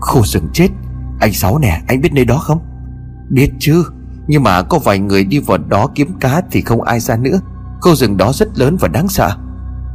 Khu 0.00 0.22
rừng 0.24 0.48
chết? 0.52 0.68
Anh 1.20 1.32
Sáu 1.32 1.58
nè, 1.58 1.80
anh 1.88 2.00
biết 2.00 2.12
nơi 2.12 2.24
đó 2.24 2.38
không? 2.38 2.58
Biết 3.30 3.50
chứ, 3.58 3.84
Nhưng 4.26 4.42
mà 4.42 4.62
có 4.62 4.78
vài 4.78 4.98
người 4.98 5.24
đi 5.24 5.38
vào 5.38 5.58
đó 5.58 5.88
kiếm 5.94 6.08
cá 6.20 6.42
Thì 6.50 6.60
không 6.60 6.82
ai 6.82 7.00
ra 7.00 7.16
nữa. 7.16 7.40
Khu 7.80 7.94
rừng 7.94 8.16
đó 8.16 8.32
rất 8.32 8.58
lớn 8.58 8.76
và 8.80 8.88
đáng 8.88 9.08
sợ. 9.08 9.36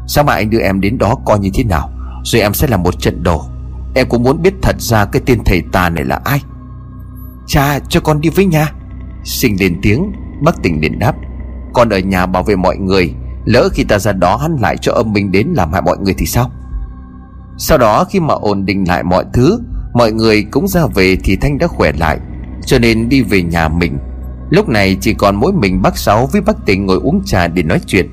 Sao 0.07 0.23
mà 0.23 0.33
anh 0.33 0.49
đưa 0.49 0.59
em 0.59 0.81
đến 0.81 0.97
đó 0.97 1.15
coi 1.25 1.39
như 1.39 1.49
thế 1.53 1.63
nào? 1.63 1.89
Rồi 2.23 2.41
em 2.41 2.53
sẽ 2.53 2.67
làm 2.67 2.83
một 2.83 2.99
trận 2.99 3.23
đồ. 3.23 3.45
Em 3.95 4.09
cũng 4.09 4.23
muốn 4.23 4.41
biết 4.41 4.53
thật 4.61 4.75
ra 4.79 5.05
cái 5.05 5.21
tên 5.25 5.39
thầy 5.45 5.63
tà 5.71 5.89
này 5.89 6.03
là 6.03 6.21
ai. 6.25 6.41
Cha, 7.47 7.79
cho 7.79 7.99
con 7.99 8.21
đi 8.21 8.29
với 8.29 8.45
nha. 8.45 8.71
Sinh 9.23 9.59
lên 9.59 9.79
tiếng, 9.81 10.11
Bác 10.41 10.63
tỉnh 10.63 10.81
liền 10.81 10.99
đáp 10.99 11.15
còn 11.73 11.89
ở 11.89 11.99
nhà 11.99 12.25
bảo 12.25 12.43
vệ 12.43 12.55
mọi 12.55 12.77
người, 12.77 13.13
Lỡ 13.45 13.69
khi 13.73 13.83
ta 13.83 13.99
ra 13.99 14.11
đó 14.11 14.35
hắn 14.35 14.55
lại 14.61 14.77
cho 14.77 14.93
âm 14.93 15.13
minh 15.13 15.31
đến 15.31 15.47
làm 15.47 15.73
hại 15.73 15.81
mọi 15.81 15.97
người 15.97 16.13
thì 16.17 16.25
sao? 16.25 16.51
Sau 17.57 17.77
đó 17.77 18.05
khi 18.09 18.19
mà 18.19 18.33
ổn 18.33 18.65
định 18.65 18.87
lại 18.87 19.03
mọi 19.03 19.25
thứ, 19.33 19.59
Mọi 19.93 20.11
người 20.11 20.43
cũng 20.51 20.67
ra 20.67 20.81
về 20.95 21.17
thì 21.23 21.35
Thanh 21.35 21.57
đã 21.57 21.67
khỏe 21.67 21.91
lại, 21.99 22.19
Cho 22.65 22.79
nên 22.79 23.09
đi 23.09 23.21
về 23.21 23.41
nhà 23.41 23.67
mình. 23.67 23.97
Lúc 24.49 24.69
này 24.69 24.97
chỉ 25.01 25.13
còn 25.13 25.35
mỗi 25.35 25.53
mình 25.53 25.81
bác 25.81 25.97
Sáu 25.97 26.27
với 26.27 26.41
bác 26.41 26.65
Tình 26.65 26.85
ngồi 26.85 26.99
uống 27.03 27.21
trà 27.25 27.47
để 27.47 27.63
nói 27.63 27.79
chuyện. 27.87 28.09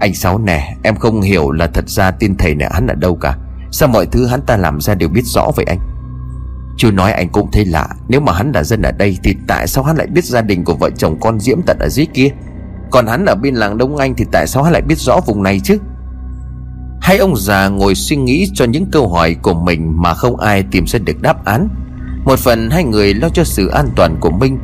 Anh 0.00 0.14
Sáu 0.14 0.38
nè, 0.38 0.76
Em 0.82 0.96
không 0.96 1.20
hiểu 1.20 1.50
là 1.50 1.66
thật 1.66 1.88
ra 1.88 2.10
tin 2.10 2.36
thầy 2.36 2.54
nè 2.54 2.68
hắn 2.72 2.86
ở 2.86 2.94
đâu 2.94 3.16
cả. 3.16 3.36
Sao 3.70 3.88
mọi 3.88 4.06
thứ 4.06 4.26
hắn 4.26 4.42
ta 4.42 4.56
làm 4.56 4.80
ra 4.80 4.94
đều 4.94 5.08
biết 5.08 5.24
rõ 5.24 5.50
vậy 5.56 5.64
anh? 5.68 5.78
Chú 6.76 6.90
nói 6.90 7.12
anh 7.12 7.28
cũng 7.28 7.50
thấy 7.50 7.64
lạ, 7.64 7.88
Nếu 8.08 8.20
mà 8.20 8.32
hắn 8.32 8.52
là 8.52 8.62
dân 8.62 8.82
ở 8.82 8.92
đây 8.92 9.18
Thì 9.24 9.36
tại 9.46 9.66
sao 9.66 9.84
hắn 9.84 9.96
lại 9.96 10.06
biết 10.06 10.24
gia 10.24 10.40
đình 10.40 10.64
của 10.64 10.74
vợ 10.74 10.90
chồng 10.90 11.20
con 11.20 11.40
Diễm 11.40 11.62
tận 11.66 11.78
ở 11.80 11.88
dưới 11.88 12.06
kia? 12.14 12.28
Còn 12.94 13.06
hắn 13.06 13.24
ở 13.24 13.34
bên 13.34 13.54
làng 13.54 13.78
Đông 13.78 13.96
Anh 13.96 14.14
Thì 14.14 14.24
tại 14.32 14.46
sao 14.46 14.62
hắn 14.62 14.72
lại 14.72 14.82
biết 14.82 14.98
rõ 14.98 15.20
vùng 15.26 15.42
này 15.42 15.60
chứ? 15.60 15.78
Hai 17.00 17.18
ông 17.18 17.36
già 17.36 17.68
ngồi 17.68 17.94
suy 17.94 18.16
nghĩ 18.16 18.46
cho 18.54 18.64
những 18.64 18.86
câu 18.92 19.08
hỏi 19.08 19.36
của 19.42 19.54
mình 19.54 20.02
Mà 20.02 20.14
không 20.14 20.36
ai 20.36 20.64
tìm 20.70 20.86
ra 20.86 20.98
được 20.98 21.22
đáp 21.22 21.44
án. 21.44 21.68
Một 22.24 22.38
phần 22.38 22.70
hai 22.70 22.84
người 22.84 23.14
lo 23.14 23.28
cho 23.28 23.44
sự 23.44 23.68
an 23.68 23.88
toàn 23.96 24.16
của 24.20 24.30
Minh 24.30 24.58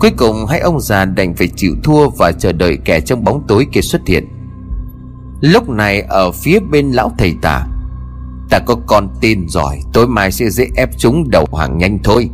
Cuối 0.00 0.10
cùng 0.16 0.46
hai 0.46 0.60
ông 0.60 0.80
già 0.80 1.04
đành 1.04 1.34
phải 1.34 1.48
chịu 1.56 1.72
thua 1.84 2.08
Và 2.10 2.32
chờ 2.32 2.52
đợi 2.52 2.78
kẻ 2.84 3.00
trong 3.00 3.24
bóng 3.24 3.42
tối 3.48 3.66
kia 3.72 3.80
xuất 3.80 4.06
hiện. 4.06 4.28
Lúc 5.40 5.68
này 5.68 6.00
ở 6.00 6.30
phía 6.32 6.58
bên 6.70 6.90
lão 6.90 7.12
thầy 7.18 7.34
tà, 7.42 7.66
Ta 8.50 8.58
có 8.66 8.76
con 8.86 9.08
tin 9.20 9.48
rồi, 9.48 9.80
Tối 9.92 10.06
mai 10.06 10.32
sẽ 10.32 10.50
dễ 10.50 10.66
ép 10.76 10.90
chúng 10.98 11.30
đầu 11.30 11.46
hàng 11.58 11.78
nhanh 11.78 11.98
thôi. 12.04 12.30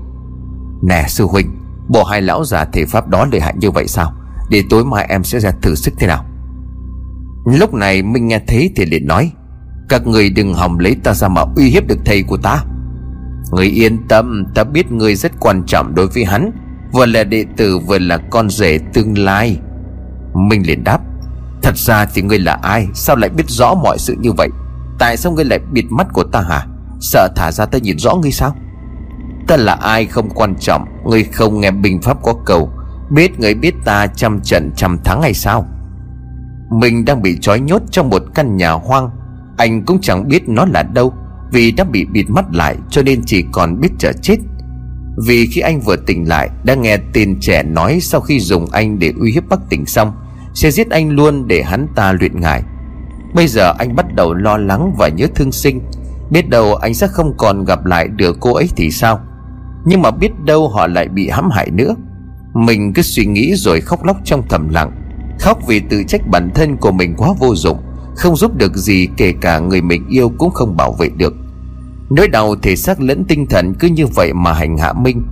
Nè 0.83 1.05
sư 1.09 1.25
huynh, 1.25 1.51
Bộ 1.89 2.05
hai 2.05 2.23
lão 2.23 2.45
già 2.45 2.65
thể 2.65 2.85
pháp 2.85 3.09
đó 3.09 3.27
lợi 3.33 3.41
hại 3.41 3.55
như 3.61 3.71
vậy 3.71 3.89
sao? 3.89 4.13
Để 4.51 4.63
tối 4.71 4.85
mai 4.85 5.07
em 5.09 5.25
sẽ 5.25 5.41
ra 5.41 5.51
thử 5.63 5.75
sức 5.75 5.95
thế 5.99 6.07
nào? 6.07 6.25
Lúc 7.47 7.75
này 7.75 8.03
Minh 8.03 8.29
nghe 8.29 8.41
thấy 8.47 8.71
thì 8.77 8.85
liền 8.85 9.07
nói, 9.07 9.33
Các 9.89 10.07
người 10.07 10.31
đừng 10.31 10.55
hòng 10.55 10.79
lấy 10.79 10.97
ta 11.05 11.15
ra 11.15 11.29
mà 11.29 11.43
uy 11.57 11.71
hiếp 11.71 11.87
được 11.87 11.99
thầy 12.05 12.23
của 12.23 12.37
ta. 12.37 12.65
Người 13.53 13.67
yên 13.67 13.99
tâm, 14.09 14.45
Ta 14.55 14.65
biết 14.65 14.93
người 14.93 15.15
rất 15.15 15.33
quan 15.41 15.63
trọng 15.67 15.95
đối 15.95 16.07
với 16.07 16.25
hắn, 16.25 16.51
Vừa 16.93 17.07
là 17.07 17.25
đệ 17.25 17.45
tử 17.57 17.79
vừa 17.79 17.99
là 17.99 18.19
con 18.31 18.51
rể 18.51 18.79
tương 18.93 19.19
lai. 19.19 19.59
Minh 20.35 20.67
liền 20.67 20.85
đáp, 20.85 21.01
Thật 21.63 21.77
ra 21.77 22.07
thì 22.15 22.23
ngươi 22.23 22.39
là 22.39 22.59
ai? 22.63 22.89
Sao 22.95 23.17
lại 23.17 23.31
biết 23.31 23.51
rõ 23.51 23.75
mọi 23.75 23.99
sự 23.99 24.17
như 24.21 24.33
vậy? 24.33 24.49
Tại 24.99 25.17
sao 25.17 25.33
ngươi 25.33 25.45
lại 25.45 25.59
bịt 25.73 25.85
mắt 25.91 26.07
của 26.13 26.25
ta 26.25 26.41
hả? 26.41 26.67
Sợ 27.01 27.29
thả 27.37 27.53
ra 27.53 27.67
ta 27.67 27.79
nhìn 27.79 27.99
rõ 27.99 28.15
ngươi 28.15 28.33
sao? 28.33 28.57
Ta 29.47 29.57
là 29.57 29.75
ai 29.75 30.07
không 30.07 30.31
quan 30.31 30.55
trọng, 30.61 30.85
Ngươi 31.05 31.25
không 31.25 31.61
nghe 31.61 31.71
bình 31.71 32.03
pháp 32.03 32.23
có 32.23 32.35
cầu. 32.47 32.71
Biết 33.15 33.41
người 33.41 33.55
biết 33.55 33.75
ta 33.85 34.07
trăm 34.07 34.41
trận 34.41 34.71
trăm 34.77 34.99
thắng 35.05 35.23
hay 35.23 35.35
sao? 35.35 35.67
Mình 36.71 37.05
đang 37.05 37.23
bị 37.23 37.39
trói 37.41 37.61
nhốt 37.61 37.83
trong 37.91 38.11
một 38.11 38.23
căn 38.35 38.57
nhà 38.57 38.71
hoang. 38.71 39.11
Anh 39.57 39.85
cũng 39.85 40.01
chẳng 40.01 40.29
biết 40.29 40.49
nó 40.49 40.65
là 40.65 40.83
đâu, 40.83 41.15
Vì 41.53 41.73
đã 41.73 41.85
bị 41.85 42.05
bịt 42.05 42.31
mắt 42.31 42.45
lại 42.53 42.77
Cho 42.91 43.03
nên 43.03 43.23
chỉ 43.27 43.45
còn 43.53 43.81
biết 43.81 43.89
chờ 43.99 44.13
chết. 44.23 44.37
Vì 45.27 45.47
khi 45.47 45.61
anh 45.61 45.81
vừa 45.81 45.97
tỉnh 45.97 46.29
lại, 46.29 46.51
Đã 46.65 46.75
nghe 46.75 46.97
tên 47.13 47.41
trẻ 47.41 47.63
nói 47.63 48.01
Sau 48.01 48.21
khi 48.21 48.41
dùng 48.41 48.67
anh 48.73 48.99
để 48.99 49.13
uy 49.21 49.33
hiếp 49.33 49.49
Bắc 49.49 49.61
tỉnh 49.69 49.87
xong, 49.87 50.13
Sẽ 50.55 50.71
giết 50.71 50.91
anh 50.91 51.11
luôn 51.11 51.49
để 51.49 51.63
hắn 51.63 51.87
ta 51.95 52.13
luyện 52.13 52.41
ngải. 52.41 52.63
Bây 53.35 53.47
giờ 53.47 53.75
anh 53.79 53.97
bắt 53.97 54.15
đầu 54.15 54.35
lo 54.35 54.57
lắng 54.57 54.95
và 54.99 55.09
nhớ 55.09 55.27
thương 55.35 55.53
sinh. 55.53 55.81
Biết 56.31 56.49
đâu 56.49 56.75
anh 56.75 56.95
sẽ 56.95 57.07
không 57.07 57.37
còn 57.37 57.65
gặp 57.65 57.85
lại 57.87 58.09
được 58.09 58.37
cô 58.41 58.55
ấy 58.55 58.69
thì 58.77 58.91
sao? 58.91 59.21
Nhưng 59.85 60.03
mà 60.03 60.11
biết 60.11 60.31
đâu 60.45 60.69
họ 60.69 60.87
lại 60.87 61.09
bị 61.09 61.29
hãm 61.29 61.51
hại 61.51 61.71
nữa. 61.71 61.95
Mình 62.55 62.93
cứ 62.93 63.03
suy 63.03 63.27
nghĩ 63.27 63.55
rồi 63.55 63.81
khóc 63.81 64.05
lóc 64.05 64.17
trong 64.25 64.43
thầm 64.49 64.69
lặng. 64.69 64.91
Khóc 65.41 65.59
vì 65.67 65.81
tự 65.81 66.03
trách 66.09 66.21
bản 66.27 66.51
thân 66.55 66.77
của 66.77 66.93
mình 66.93 67.15
quá 67.17 67.29
vô 67.39 67.55
dụng, 67.55 67.79
Không 68.17 68.37
giúp 68.37 68.57
được 68.57 68.77
gì 68.77 69.09
kể 69.17 69.33
cả 69.41 69.59
người 69.59 69.83
mình 69.83 70.09
yêu 70.09 70.33
cũng 70.39 70.51
không 70.51 70.77
bảo 70.77 70.93
vệ 70.93 71.09
được. 71.09 71.35
Nỗi 72.11 72.29
đau 72.29 72.57
thể 72.57 72.77
xác 72.77 73.01
lẫn 73.01 73.25
tinh 73.25 73.47
thần 73.47 73.75
cứ 73.75 73.89
như 73.89 74.07
vậy 74.07 74.33
mà 74.33 74.53
hành 74.53 74.79
hạ 74.79 74.93
Minh 74.93 75.23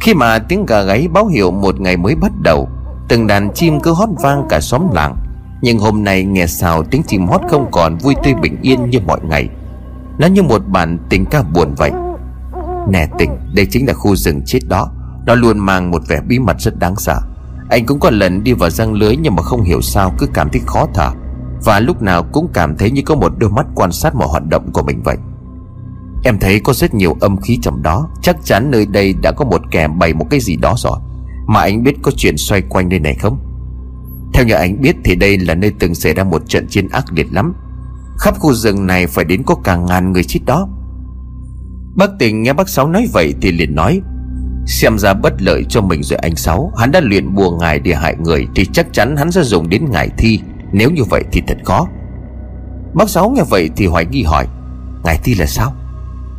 Khi 0.00 0.14
mà 0.14 0.38
tiếng 0.38 0.66
gà 0.66 0.82
gáy 0.82 1.08
báo 1.12 1.26
hiệu 1.26 1.50
một 1.50 1.80
ngày 1.80 1.96
mới 1.96 2.14
bắt 2.14 2.32
đầu, 2.42 2.68
Từng 3.08 3.26
đàn 3.26 3.52
chim 3.54 3.80
cứ 3.80 3.92
hót 3.92 4.08
vang 4.22 4.46
cả 4.48 4.60
xóm 4.60 4.86
làng. 4.92 5.16
Nhưng 5.62 5.78
hôm 5.78 6.04
nay 6.04 6.24
nghe 6.24 6.46
sao 6.46 6.82
tiếng 6.82 7.02
chim 7.02 7.26
hót 7.26 7.40
không 7.48 7.68
còn 7.70 7.98
vui 7.98 8.14
tươi 8.24 8.34
bình 8.42 8.56
yên 8.62 8.90
như 8.90 8.98
mọi 9.06 9.20
ngày. 9.22 9.48
Nó 10.18 10.26
như 10.26 10.42
một 10.42 10.62
bản 10.68 10.98
tình 11.08 11.24
ca 11.26 11.42
buồn 11.42 11.74
vậy. 11.76 11.90
Nè 12.88 13.06
tình, 13.18 13.30
Đây 13.54 13.66
chính 13.66 13.86
là 13.86 13.92
khu 13.92 14.16
rừng 14.16 14.42
chết 14.46 14.60
đó. 14.68 14.92
Nó 15.26 15.34
luôn 15.34 15.58
mang 15.58 15.90
một 15.90 16.02
vẻ 16.08 16.20
bí 16.28 16.38
mật 16.38 16.60
rất 16.60 16.78
đáng 16.78 16.96
sợ. 16.96 17.20
Anh 17.70 17.86
cũng 17.86 18.00
có 18.00 18.10
lần 18.10 18.44
đi 18.44 18.52
vào 18.52 18.70
răng 18.70 18.92
lưới 18.92 19.16
Nhưng 19.16 19.36
mà 19.36 19.42
không 19.42 19.62
hiểu 19.62 19.80
sao 19.80 20.14
cứ 20.18 20.26
cảm 20.34 20.48
thấy 20.52 20.62
khó 20.66 20.86
thở. 20.94 21.10
Và 21.64 21.80
lúc 21.80 22.02
nào 22.02 22.22
cũng 22.22 22.48
cảm 22.54 22.76
thấy 22.76 22.90
như 22.90 23.02
có 23.06 23.14
một 23.14 23.32
đôi 23.38 23.50
mắt 23.50 23.66
quan 23.74 23.92
sát 23.92 24.14
mọi 24.14 24.28
hoạt 24.28 24.46
động 24.46 24.72
của 24.72 24.82
mình 24.82 25.02
vậy. 25.04 25.16
Em 26.24 26.38
thấy 26.38 26.60
có 26.60 26.72
rất 26.72 26.94
nhiều 26.94 27.16
âm 27.20 27.36
khí 27.36 27.58
trong 27.62 27.82
đó. 27.82 28.08
Chắc 28.22 28.36
chắn 28.44 28.70
nơi 28.70 28.86
đây 28.86 29.14
đã 29.22 29.32
có 29.32 29.44
một 29.44 29.60
kẻ 29.70 29.88
bày 29.88 30.14
một 30.14 30.26
cái 30.30 30.40
gì 30.40 30.56
đó 30.56 30.74
rồi. 30.78 30.98
Mà 31.46 31.60
anh 31.60 31.82
biết 31.82 31.96
có 32.02 32.10
chuyện 32.16 32.36
xoay 32.36 32.62
quanh 32.62 32.88
nơi 32.88 33.00
này 33.00 33.14
không? 33.14 33.38
Theo 34.34 34.44
như 34.44 34.54
anh 34.54 34.80
biết 34.80 34.96
thì 35.04 35.14
đây 35.14 35.38
là 35.38 35.54
nơi 35.54 35.72
từng 35.78 35.94
xảy 35.94 36.14
ra 36.14 36.24
một 36.24 36.42
trận 36.48 36.66
chiến 36.68 36.88
ác 36.88 37.04
liệt 37.12 37.32
lắm. 37.32 37.54
Khắp 38.18 38.38
khu 38.38 38.52
rừng 38.52 38.86
này 38.86 39.06
phải 39.06 39.24
đến 39.24 39.42
có 39.42 39.54
cả 39.54 39.76
ngàn 39.76 40.12
người 40.12 40.24
chết 40.24 40.40
đó. 40.46 40.68
Bác 41.96 42.10
tình 42.18 42.42
nghe 42.42 42.52
bác 42.52 42.68
Sáu 42.68 42.88
nói 42.88 43.08
vậy 43.12 43.34
thì 43.40 43.52
liền 43.52 43.74
nói 43.74 44.00
Xem 44.66 44.98
ra 44.98 45.14
bất 45.14 45.42
lợi 45.42 45.64
cho 45.68 45.80
mình 45.80 46.02
rồi 46.02 46.18
anh 46.18 46.36
Sáu. 46.36 46.72
Hắn 46.76 46.90
đã 46.90 47.00
luyện 47.00 47.34
bùa 47.34 47.50
ngài 47.50 47.78
để 47.78 47.94
hại 47.94 48.16
người 48.16 48.46
Thì 48.54 48.66
chắc 48.72 48.86
chắn 48.92 49.16
hắn 49.16 49.32
sẽ 49.32 49.42
dùng 49.42 49.68
đến 49.68 49.84
ngài 49.90 50.08
thi. 50.18 50.40
Nếu 50.72 50.90
như 50.90 51.04
vậy 51.04 51.24
thì 51.32 51.42
thật 51.46 51.56
khó. 51.64 51.88
Bác 52.94 53.10
Sáu 53.10 53.30
nghe 53.30 53.42
vậy 53.50 53.70
thì 53.76 53.86
hoài 53.86 54.06
nghi 54.06 54.22
hỏi, 54.22 54.46
Ngài 55.04 55.18
thi 55.24 55.34
là 55.34 55.46
sao? 55.46 55.74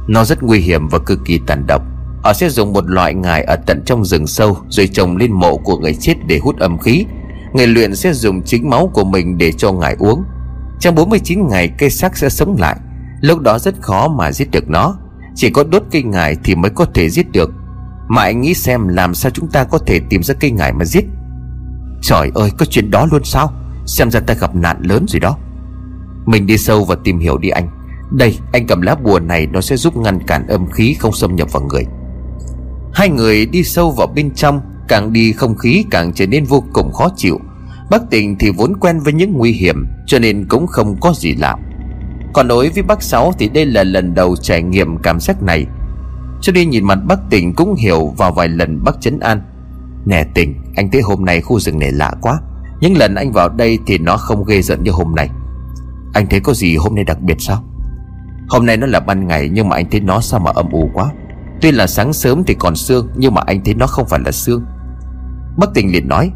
Nó 0.07 0.23
rất 0.23 0.43
nguy 0.43 0.59
hiểm 0.59 0.87
và 0.87 0.99
cực 0.99 1.19
kỳ 1.25 1.39
tàn 1.47 1.67
độc. 1.67 1.81
Họ 2.23 2.33
sẽ 2.33 2.49
dùng 2.49 2.73
một 2.73 2.89
loại 2.89 3.13
ngài 3.13 3.43
ở 3.43 3.55
tận 3.55 3.81
trong 3.85 4.05
rừng 4.05 4.27
sâu 4.27 4.57
Rồi 4.69 4.87
trồng 4.87 5.17
lên 5.17 5.31
mộ 5.31 5.57
của 5.57 5.77
người 5.77 5.93
chết 5.93 6.13
để 6.27 6.37
hút 6.37 6.59
âm 6.59 6.77
khí. 6.77 7.05
Người 7.53 7.67
luyện 7.67 7.95
sẽ 7.95 8.13
dùng 8.13 8.41
chính 8.41 8.69
máu 8.69 8.91
của 8.93 9.03
mình 9.03 9.37
để 9.37 9.51
cho 9.51 9.71
ngài 9.71 9.95
uống. 9.99 10.23
Trong 10.79 10.95
49 10.95 11.47
ngày, 11.47 11.71
cây 11.77 11.89
xác 11.89 12.17
sẽ 12.17 12.29
sống 12.29 12.55
lại. 12.59 12.75
Lúc 13.21 13.39
đó 13.39 13.59
rất 13.59 13.81
khó 13.81 14.07
mà 14.07 14.31
giết 14.31 14.51
được 14.51 14.69
nó. 14.69 14.95
Chỉ 15.35 15.49
có 15.49 15.63
đốt 15.63 15.83
cây 15.91 16.03
ngài 16.03 16.35
thì 16.43 16.55
mới 16.55 16.71
có 16.75 16.85
thể 16.85 17.09
giết 17.09 17.31
được. 17.31 17.51
Mà 18.11 18.21
anh 18.21 18.41
nghĩ 18.41 18.53
xem 18.53 18.87
làm 18.87 19.13
sao 19.13 19.31
chúng 19.31 19.47
ta 19.47 19.63
có 19.63 19.77
thể 19.77 19.99
tìm 20.09 20.23
ra 20.23 20.33
cây 20.39 20.51
ngải 20.51 20.73
mà 20.73 20.85
giết. 20.85 21.05
Trời 22.01 22.31
ơi, 22.35 22.51
có 22.57 22.65
chuyện 22.65 22.91
đó 22.91 23.07
luôn 23.11 23.23
sao? 23.23 23.53
Xem 23.85 24.11
ra 24.11 24.19
ta 24.19 24.33
gặp 24.33 24.55
nạn 24.55 24.81
lớn 24.81 25.05
rồi 25.07 25.19
đó. 25.19 25.37
Mình 26.25 26.45
đi 26.45 26.57
sâu 26.57 26.85
và 26.85 26.95
tìm 27.03 27.19
hiểu 27.19 27.37
đi 27.37 27.49
anh. 27.49 27.69
Đây, 28.11 28.37
anh 28.53 28.67
cầm 28.67 28.81
lá 28.81 28.95
bùa 28.95 29.19
này 29.19 29.47
Nó 29.47 29.61
sẽ 29.61 29.77
giúp 29.77 29.97
ngăn 29.97 30.19
cản 30.27 30.47
âm 30.47 30.71
khí 30.71 30.95
không 30.99 31.13
xâm 31.13 31.35
nhập 31.35 31.51
vào 31.51 31.63
người. 31.63 31.85
Hai 32.93 33.09
người 33.09 33.45
đi 33.45 33.63
sâu 33.63 33.91
vào 33.91 34.07
bên 34.07 34.31
trong, 34.35 34.61
Càng 34.87 35.13
đi 35.13 35.31
không 35.31 35.57
khí 35.57 35.85
càng 35.91 36.13
trở 36.13 36.27
nên 36.27 36.45
vô 36.45 36.63
cùng 36.73 36.91
khó 36.93 37.09
chịu. 37.17 37.39
Bác 37.89 38.01
Tình 38.09 38.35
thì 38.39 38.51
vốn 38.57 38.77
quen 38.79 38.99
với 38.99 39.13
những 39.13 39.33
nguy 39.33 39.51
hiểm, 39.51 39.85
Cho 40.05 40.19
nên 40.19 40.45
cũng 40.49 40.67
không 40.67 40.97
có 41.01 41.13
gì 41.15 41.35
lạ. 41.35 41.57
Còn 42.33 42.47
đối 42.47 42.69
với 42.69 42.83
bác 42.83 43.03
Sáu 43.03 43.33
thì 43.39 43.49
đây 43.49 43.65
là 43.65 43.83
lần 43.83 44.13
đầu 44.13 44.35
trải 44.35 44.63
nghiệm 44.63 44.97
cảm 44.97 45.19
giác 45.19 45.43
này. 45.43 45.65
Cho 46.41 46.51
nên 46.53 46.69
nhìn 46.69 46.83
mặt 46.83 46.99
bác 47.07 47.19
tỉnh 47.29 47.53
cũng 47.53 47.75
hiểu 47.75 48.07
vào 48.17 48.31
vài 48.31 48.47
lần 48.47 48.83
bác 48.83 49.01
chấn 49.01 49.19
an. 49.19 49.41
Nè 50.05 50.23
tỉnh, 50.33 50.55
Anh 50.75 50.91
thấy 50.91 51.01
hôm 51.01 51.25
nay 51.25 51.41
khu 51.41 51.59
rừng 51.59 51.79
này 51.79 51.91
lạ 51.91 52.11
quá. 52.21 52.39
Những 52.79 52.97
lần 52.97 53.15
anh 53.15 53.31
vào 53.31 53.49
đây 53.49 53.79
thì 53.87 53.97
nó 53.97 54.17
không 54.17 54.45
ghê 54.45 54.61
giận 54.61 54.83
như 54.83 54.91
hôm 54.91 55.15
nay. 55.15 55.29
Anh 56.13 56.27
thấy 56.29 56.39
có 56.39 56.53
gì 56.53 56.75
hôm 56.75 56.95
nay 56.95 57.03
đặc 57.03 57.21
biệt 57.21 57.35
sao? 57.39 57.63
Hôm 58.49 58.65
nay 58.65 58.77
nó 58.77 58.87
là 58.87 58.99
ban 58.99 59.27
ngày 59.27 59.49
Nhưng 59.53 59.69
mà 59.69 59.75
anh 59.75 59.89
thấy 59.89 60.01
nó 60.01 60.21
sao 60.21 60.39
mà 60.39 60.51
âm 60.55 60.71
u 60.71 60.89
quá. 60.93 61.11
Tuy 61.61 61.71
là 61.71 61.87
sáng 61.87 62.13
sớm 62.13 62.43
thì 62.47 62.53
còn 62.53 62.75
sương, 62.75 63.07
Nhưng 63.15 63.33
mà 63.33 63.41
anh 63.45 63.63
thấy 63.65 63.73
nó 63.73 63.87
không 63.87 64.07
phải 64.07 64.19
là 64.25 64.31
sương. 64.31 64.65
Bác 65.57 65.67
tình 65.73 65.91
liền 65.91 66.07
nói 66.07 66.31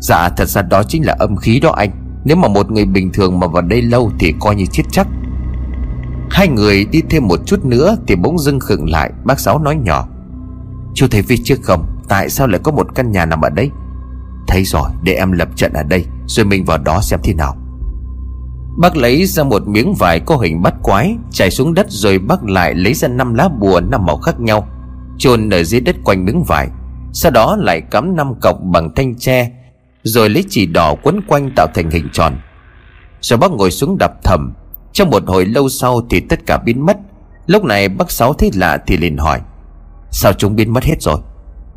Dạ 0.00 0.28
thật 0.36 0.48
ra 0.48 0.62
đó 0.62 0.82
chính 0.82 1.06
là 1.06 1.16
âm 1.18 1.36
khí 1.36 1.60
đó 1.60 1.70
anh. 1.70 1.90
Nếu 2.24 2.36
mà 2.36 2.48
một 2.48 2.70
người 2.70 2.84
bình 2.84 3.12
thường 3.12 3.40
mà 3.40 3.46
vào 3.46 3.62
đây 3.62 3.82
lâu 3.82 4.10
Thì 4.18 4.34
coi 4.40 4.54
như 4.54 4.64
chết 4.66 4.82
chắc. 4.90 5.06
Hai 6.34 6.48
người 6.48 6.84
đi 6.84 7.02
thêm 7.10 7.28
một 7.28 7.40
chút 7.46 7.64
nữa 7.64 7.96
Thì 8.06 8.16
bỗng 8.16 8.38
dưng 8.38 8.60
khựng 8.60 8.90
lại, 8.90 9.10
Bác 9.24 9.40
Sáu 9.40 9.58
nói 9.58 9.76
nhỏ. 9.76 10.08
Chú 10.94 11.06
thấy 11.10 11.22
phía 11.22 11.36
trước 11.44 11.62
không? 11.62 11.86
Tại 12.08 12.30
sao 12.30 12.46
lại 12.46 12.60
có 12.64 12.72
một 12.72 12.94
căn 12.94 13.12
nhà 13.12 13.26
nằm 13.26 13.40
ở 13.40 13.50
đây? 13.50 13.70
Thấy 14.46 14.64
rồi, 14.64 14.90
để 15.02 15.12
em 15.12 15.32
lập 15.32 15.48
trận 15.56 15.72
ở 15.72 15.82
đây, 15.82 16.04
Rồi 16.26 16.46
mình 16.46 16.64
vào 16.64 16.78
đó 16.78 17.00
xem 17.00 17.20
thế 17.22 17.34
nào. 17.34 17.56
Bác 18.78 18.96
lấy 18.96 19.26
ra 19.26 19.44
một 19.44 19.68
miếng 19.68 19.94
vải 19.94 20.20
có 20.20 20.36
hình 20.36 20.62
bắt 20.62 20.74
quái, 20.82 21.16
Chảy 21.30 21.50
xuống 21.50 21.74
đất 21.74 21.86
rồi 21.90 22.18
bác 22.18 22.44
lại 22.44 22.74
lấy 22.74 22.94
ra 22.94 23.08
năm 23.08 23.34
lá 23.34 23.48
bùa, 23.48 23.80
năm 23.80 24.06
màu 24.06 24.16
khác 24.16 24.40
nhau, 24.40 24.68
chôn 25.18 25.50
ở 25.50 25.62
dưới 25.64 25.80
đất 25.80 25.96
quanh 26.04 26.24
miếng 26.24 26.42
vải. 26.42 26.68
Sau 27.12 27.32
đó 27.32 27.56
lại 27.60 27.80
cắm 27.80 28.16
năm 28.16 28.34
cọc 28.40 28.58
bằng 28.62 28.94
thanh 28.96 29.14
tre, 29.18 29.50
Rồi 30.02 30.28
lấy 30.28 30.44
chỉ 30.48 30.66
đỏ 30.66 30.94
quấn 31.02 31.20
quanh 31.28 31.50
tạo 31.56 31.66
thành 31.74 31.90
hình 31.90 32.08
tròn. 32.12 32.36
Rồi 33.20 33.38
bác 33.38 33.50
ngồi 33.50 33.70
xuống 33.70 33.96
đập 33.98 34.12
thầm. 34.24 34.54
Trong 34.94 35.10
một 35.10 35.22
hồi 35.26 35.46
lâu 35.46 35.68
sau 35.68 36.00
thì 36.10 36.20
tất 36.20 36.46
cả 36.46 36.58
biến 36.58 36.86
mất. 36.86 36.96
Lúc 37.46 37.64
này 37.64 37.88
bác 37.88 38.10
Sáu 38.10 38.32
thấy 38.34 38.50
lạ 38.54 38.78
thì 38.86 38.96
liền 38.96 39.16
hỏi, 39.16 39.40
Sao 40.10 40.32
chúng 40.32 40.56
biến 40.56 40.72
mất 40.72 40.84
hết 40.84 41.02
rồi? 41.02 41.18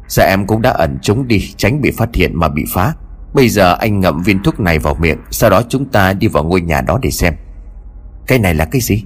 Dạ 0.08 0.24
em 0.24 0.48
cũng 0.48 0.62
đã 0.62 0.70
ẩn 0.70 0.98
chúng 1.02 1.28
đi, 1.28 1.54
Tránh 1.58 1.82
bị 1.82 1.92
phát 1.92 2.10
hiện 2.14 2.40
mà 2.40 2.50
bị 2.50 2.66
phá. 2.74 2.94
Bây 3.34 3.50
giờ 3.50 3.76
anh 3.80 4.00
ngậm 4.00 4.24
viên 4.24 4.44
thuốc 4.44 4.60
này 4.60 4.80
vào 4.80 4.96
miệng, 4.96 5.18
Sau 5.32 5.50
đó 5.50 5.62
chúng 5.70 5.86
ta 5.86 6.14
đi 6.14 6.28
vào 6.28 6.44
ngôi 6.44 6.62
nhà 6.62 6.82
đó 6.82 7.00
để 7.02 7.12
xem. 7.12 7.34
Cái 8.28 8.40
này 8.40 8.56
là 8.56 8.66
cái 8.66 8.82
gì? 8.82 9.04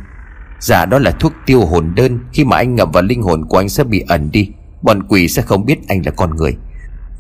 Dạ 0.60 0.86
đó 0.86 1.00
là 1.00 1.12
thuốc 1.12 1.34
tiêu 1.46 1.66
hồn 1.66 1.96
đơn. 1.96 2.20
Khi 2.34 2.44
mà 2.44 2.58
anh 2.58 2.76
ngậm 2.76 2.92
vào 2.92 3.04
linh 3.04 3.22
hồn 3.22 3.46
của 3.46 3.58
anh 3.58 3.70
sẽ 3.70 3.84
bị 3.84 4.04
ẩn 4.08 4.32
đi. 4.32 4.50
Bọn 4.82 5.04
quỷ 5.04 5.28
sẽ 5.28 5.42
không 5.42 5.66
biết 5.66 5.88
anh 5.88 6.02
là 6.06 6.12
con 6.12 6.36
người. 6.36 6.58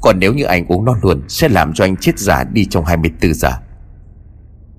Còn 0.01 0.19
nếu 0.19 0.33
như 0.33 0.43
anh 0.43 0.65
uống 0.67 0.85
nó 0.85 0.95
luôn, 1.01 1.21
Sẽ 1.27 1.49
làm 1.49 1.73
cho 1.73 1.85
anh 1.85 1.97
chết 1.97 2.19
giả 2.19 2.43
đi 2.43 2.65
trong 2.65 2.85
24 2.85 3.33
giờ. 3.33 3.51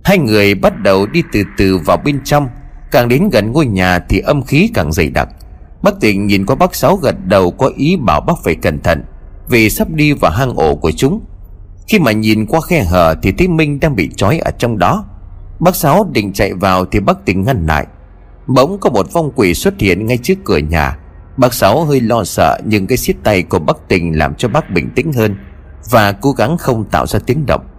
Hai 0.04 0.18
người 0.18 0.54
bắt 0.54 0.82
đầu 0.82 1.06
đi 1.06 1.22
từ 1.32 1.42
từ 1.56 1.78
vào 1.78 1.96
bên 1.96 2.20
trong. 2.24 2.48
Càng 2.90 3.08
đến 3.08 3.28
gần 3.32 3.52
ngôi 3.52 3.66
nhà 3.66 3.98
thì 3.98 4.18
âm 4.18 4.42
khí 4.42 4.70
càng 4.74 4.92
dày 4.92 5.10
đặc. 5.10 5.28
Bác 5.82 6.00
Tịnh 6.00 6.26
nhìn 6.26 6.46
qua 6.46 6.56
bác 6.56 6.74
Sáu 6.74 6.96
gật 6.96 7.26
đầu 7.26 7.50
có 7.50 7.70
ý 7.76 7.96
bảo 7.96 8.20
bác 8.20 8.34
phải 8.44 8.54
cẩn 8.54 8.80
thận, 8.80 9.04
Vì 9.48 9.70
sắp 9.70 9.90
đi 9.90 10.12
vào 10.12 10.32
hang 10.32 10.54
ổ 10.56 10.74
của 10.74 10.90
chúng. 10.90 11.20
Khi 11.88 11.98
mà 11.98 12.12
nhìn 12.12 12.46
qua 12.46 12.60
khe 12.60 12.84
hở 12.84 13.14
thì 13.22 13.32
thấy 13.32 13.48
Minh 13.48 13.80
đang 13.80 13.96
bị 13.96 14.10
trói 14.16 14.38
ở 14.38 14.50
trong 14.50 14.78
đó. 14.78 15.04
Bác 15.60 15.76
Sáu 15.76 16.06
định 16.12 16.32
chạy 16.32 16.54
vào 16.54 16.84
thì 16.84 17.00
bác 17.00 17.24
Tịnh 17.24 17.44
ngăn 17.44 17.66
lại. 17.66 17.86
Bỗng 18.46 18.78
có 18.80 18.90
một 18.90 19.12
vong 19.12 19.30
quỷ 19.36 19.54
xuất 19.54 19.80
hiện 19.80 20.06
ngay 20.06 20.18
trước 20.22 20.34
cửa 20.44 20.58
nhà. 20.58 20.98
Bác 21.36 21.54
Sáu 21.54 21.84
hơi 21.84 22.00
lo 22.00 22.24
sợ, 22.24 22.58
Nhưng 22.64 22.86
cái 22.86 22.98
siết 22.98 23.16
tay 23.24 23.42
của 23.42 23.58
bác 23.58 23.88
Tình 23.88 24.18
làm 24.18 24.34
cho 24.34 24.48
bác 24.48 24.70
bình 24.70 24.90
tĩnh 24.94 25.12
hơn 25.12 25.36
Và 25.90 26.12
cố 26.12 26.32
gắng 26.32 26.58
không 26.58 26.84
tạo 26.84 27.06
ra 27.06 27.18
tiếng 27.26 27.46
động. 27.46 27.71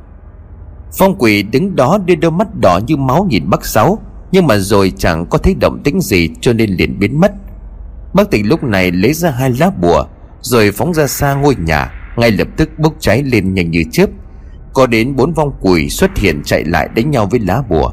Phong 0.98 1.16
quỷ 1.18 1.44
đứng 1.44 1.76
đó 1.76 2.00
đưa 2.06 2.16
đôi 2.16 2.32
mắt 2.32 2.48
đỏ 2.62 2.80
như 2.88 2.98
máu 2.98 3.28
nhìn 3.30 3.50
bác 3.50 3.66
Sáu, 3.66 4.00
Nhưng 4.32 4.48
mà 4.48 4.58
rồi 4.58 4.94
chẳng 4.98 5.26
có 5.26 5.38
thấy 5.38 5.56
động 5.60 5.82
tĩnh 5.84 6.02
gì 6.02 6.30
cho 6.42 6.54
nên 6.54 6.70
liền 6.70 7.00
biến 7.00 7.20
mất. 7.20 7.32
Bác 8.14 8.32
tỉnh 8.32 8.48
lúc 8.48 8.64
này 8.64 8.92
lấy 8.92 9.14
ra 9.14 9.32
hai 9.32 9.52
lá 9.60 9.72
bùa, 9.82 10.06
Rồi 10.42 10.72
phóng 10.72 10.94
ra 10.94 11.08
xa 11.08 11.34
ngôi 11.34 11.56
nhà, 11.56 11.92
Ngay 12.18 12.32
lập 12.32 12.48
tức 12.58 12.70
bốc 12.80 12.94
cháy 13.00 13.24
lên 13.24 13.54
nhanh 13.54 13.72
như 13.72 13.84
chớp. 13.92 14.10
Có 14.74 14.88
đến 14.88 15.16
bốn 15.16 15.34
vong 15.34 15.52
quỷ 15.62 15.90
xuất 15.90 16.18
hiện 16.18 16.42
chạy 16.46 16.64
lại 16.64 16.90
đánh 16.96 17.12
nhau 17.12 17.26
với 17.26 17.40
lá 17.40 17.62
bùa. 17.70 17.92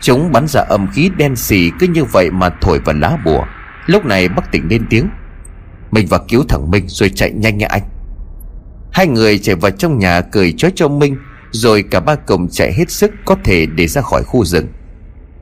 Chúng 0.00 0.32
bắn 0.32 0.46
ra 0.48 0.60
âm 0.60 0.86
khí 0.92 1.10
đen 1.16 1.36
xì 1.36 1.70
cứ 1.78 1.86
như 1.86 2.04
vậy 2.04 2.30
mà 2.30 2.50
thổi 2.60 2.78
vào 2.78 2.96
lá 2.96 3.18
bùa. 3.24 3.44
Lúc 3.86 4.04
này 4.04 4.28
bác 4.28 4.52
tỉnh 4.52 4.68
lên 4.68 4.86
tiếng, 4.90 5.08
Mình 5.90 6.06
vào 6.06 6.20
cứu 6.28 6.44
thằng 6.48 6.70
Minh 6.70 6.84
rồi 6.88 7.08
chạy 7.14 7.30
nhanh 7.30 7.58
nha 7.58 7.66
anh. 7.70 7.82
Hai 8.92 9.06
người 9.06 9.38
chạy 9.38 9.54
vào 9.54 9.70
trong 9.70 9.98
nhà 9.98 10.20
cười 10.20 10.52
chói 10.52 10.72
cho 10.74 10.88
Minh 10.88 11.16
rồi 11.50 11.84
cả 11.90 12.00
ba 12.00 12.14
cùng 12.14 12.48
chạy 12.48 12.72
hết 12.72 12.90
sức 12.90 13.10
có 13.24 13.36
thể 13.44 13.66
để 13.66 13.86
ra 13.86 14.02
khỏi 14.02 14.22
khu 14.22 14.44
rừng. 14.44 14.66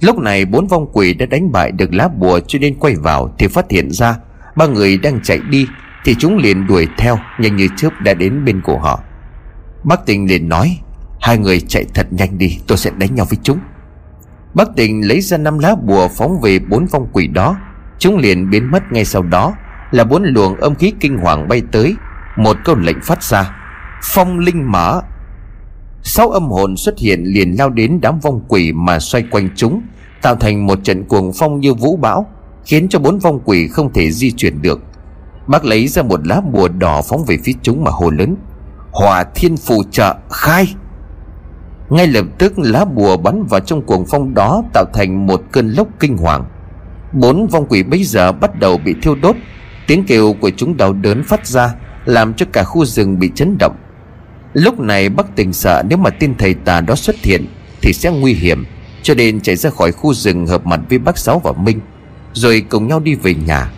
Lúc 0.00 0.18
này 0.18 0.44
bốn 0.44 0.66
vong 0.66 0.86
quỷ 0.92 1.14
đã 1.14 1.26
đánh 1.26 1.52
bại 1.52 1.72
được 1.72 1.94
lá 1.94 2.08
bùa 2.08 2.40
cho 2.40 2.58
nên 2.58 2.78
quay 2.78 2.94
vào 2.94 3.34
Thì 3.38 3.46
phát 3.48 3.70
hiện 3.70 3.90
ra 3.90 4.16
ba 4.56 4.66
người 4.66 4.96
đang 4.96 5.20
chạy 5.22 5.40
đi 5.50 5.66
Thì 6.04 6.14
chúng 6.18 6.36
liền 6.36 6.66
đuổi 6.66 6.88
theo 6.98 7.18
nhanh 7.38 7.56
như 7.56 7.68
chớp 7.76 7.90
đã 8.00 8.14
đến 8.14 8.44
bên 8.44 8.60
của 8.60 8.78
họ. 8.78 9.00
Bác 9.84 10.06
tình 10.06 10.28
liền 10.28 10.48
nói, 10.48 10.78
Hai 11.20 11.38
người 11.38 11.60
chạy 11.60 11.84
thật 11.94 12.06
nhanh 12.10 12.38
đi, 12.38 12.58
tôi 12.66 12.78
sẽ 12.78 12.90
đánh 12.98 13.14
nhau 13.14 13.26
với 13.30 13.38
chúng. 13.42 13.58
Bác 14.54 14.68
tình 14.76 15.08
lấy 15.08 15.20
ra 15.20 15.36
năm 15.36 15.58
lá 15.58 15.74
bùa 15.74 16.08
phóng 16.08 16.40
về 16.40 16.58
bốn 16.58 16.86
vong 16.86 17.08
quỷ 17.12 17.26
đó. 17.26 17.56
Chúng 17.98 18.16
liền 18.16 18.50
biến 18.50 18.70
mất 18.70 18.92
ngay 18.92 19.04
sau 19.04 19.22
đó 19.22 19.54
Là 19.90 20.04
bốn 20.04 20.22
luồng 20.24 20.56
âm 20.56 20.74
khí 20.74 20.92
kinh 21.00 21.16
hoàng 21.18 21.48
bay 21.48 21.62
tới. 21.72 21.96
Một 22.36 22.56
câu 22.64 22.76
lệnh 22.76 23.00
phát 23.00 23.22
ra, 23.22 23.56
Phong 24.02 24.38
linh 24.38 24.72
mở 24.72 25.02
Sáu 26.08 26.30
âm 26.30 26.50
hồn 26.50 26.76
xuất 26.76 26.98
hiện 26.98 27.24
liền 27.24 27.52
lao 27.58 27.70
đến 27.70 27.98
đám 28.02 28.18
vong 28.18 28.40
quỷ 28.48 28.72
mà 28.72 28.98
xoay 28.98 29.24
quanh 29.30 29.48
chúng, 29.56 29.82
Tạo 30.22 30.36
thành 30.36 30.66
một 30.66 30.78
trận 30.84 31.04
cuồng 31.04 31.32
phong 31.32 31.60
như 31.60 31.74
vũ 31.74 31.96
bão, 31.96 32.26
Khiến 32.64 32.88
cho 32.88 32.98
bốn 32.98 33.18
vong 33.18 33.40
quỷ 33.44 33.68
không 33.68 33.92
thể 33.92 34.10
di 34.10 34.30
chuyển 34.30 34.62
được. 34.62 34.80
Bác 35.46 35.64
lấy 35.64 35.88
ra 35.88 36.02
một 36.02 36.26
lá 36.26 36.40
bùa 36.40 36.68
đỏ 36.68 37.02
phóng 37.02 37.24
về 37.24 37.38
phía 37.44 37.52
chúng 37.62 37.84
mà 37.84 37.90
hồ 37.90 38.10
lớn, 38.10 38.36
Hòa 38.92 39.24
thiên 39.34 39.56
phù 39.56 39.82
trợ, 39.90 40.14
khai! 40.30 40.74
Ngay 41.90 42.06
lập 42.06 42.26
tức, 42.38 42.58
lá 42.58 42.84
bùa 42.84 43.16
bắn 43.16 43.44
vào 43.44 43.60
trong 43.60 43.82
cuồng 43.82 44.06
phong 44.06 44.34
đó, 44.34 44.62
Tạo 44.72 44.84
thành 44.94 45.26
một 45.26 45.42
cơn 45.52 45.68
lốc 45.68 45.88
kinh 46.00 46.16
hoàng. 46.16 46.44
Bốn 47.12 47.46
vong 47.46 47.66
quỷ 47.68 47.82
bây 47.82 48.04
giờ 48.04 48.32
bắt 48.32 48.60
đầu 48.60 48.78
bị 48.84 48.94
thiêu 49.02 49.14
đốt, 49.22 49.36
Tiếng 49.86 50.04
kêu 50.06 50.34
của 50.40 50.50
chúng 50.56 50.76
đau 50.76 50.92
đớn 50.92 51.22
phát 51.22 51.46
ra, 51.46 51.74
Làm 52.04 52.34
cho 52.34 52.46
cả 52.52 52.64
khu 52.64 52.84
rừng 52.84 53.18
bị 53.18 53.30
chấn 53.34 53.56
động. 53.58 53.76
Lúc 54.56 54.80
này 54.80 55.08
bác 55.08 55.36
tình 55.36 55.52
sợ 55.52 55.82
nếu 55.88 55.98
mà 55.98 56.10
tin 56.10 56.34
thầy 56.38 56.54
tà 56.54 56.80
đó 56.80 56.94
xuất 56.94 57.16
hiện 57.22 57.46
Thì 57.82 57.92
sẽ 57.92 58.10
nguy 58.10 58.32
hiểm, 58.32 58.64
Cho 59.02 59.14
nên 59.14 59.40
chạy 59.40 59.56
ra 59.56 59.70
khỏi 59.70 59.92
khu 59.92 60.14
rừng 60.14 60.46
hợp 60.46 60.66
mặt 60.66 60.80
với 60.88 60.98
bác 60.98 61.18
Sáu 61.18 61.38
và 61.38 61.52
Minh, 61.52 61.80
Rồi 62.32 62.62
cùng 62.68 62.88
nhau 62.88 63.00
đi 63.00 63.14
về 63.14 63.34
nhà. 63.34 63.70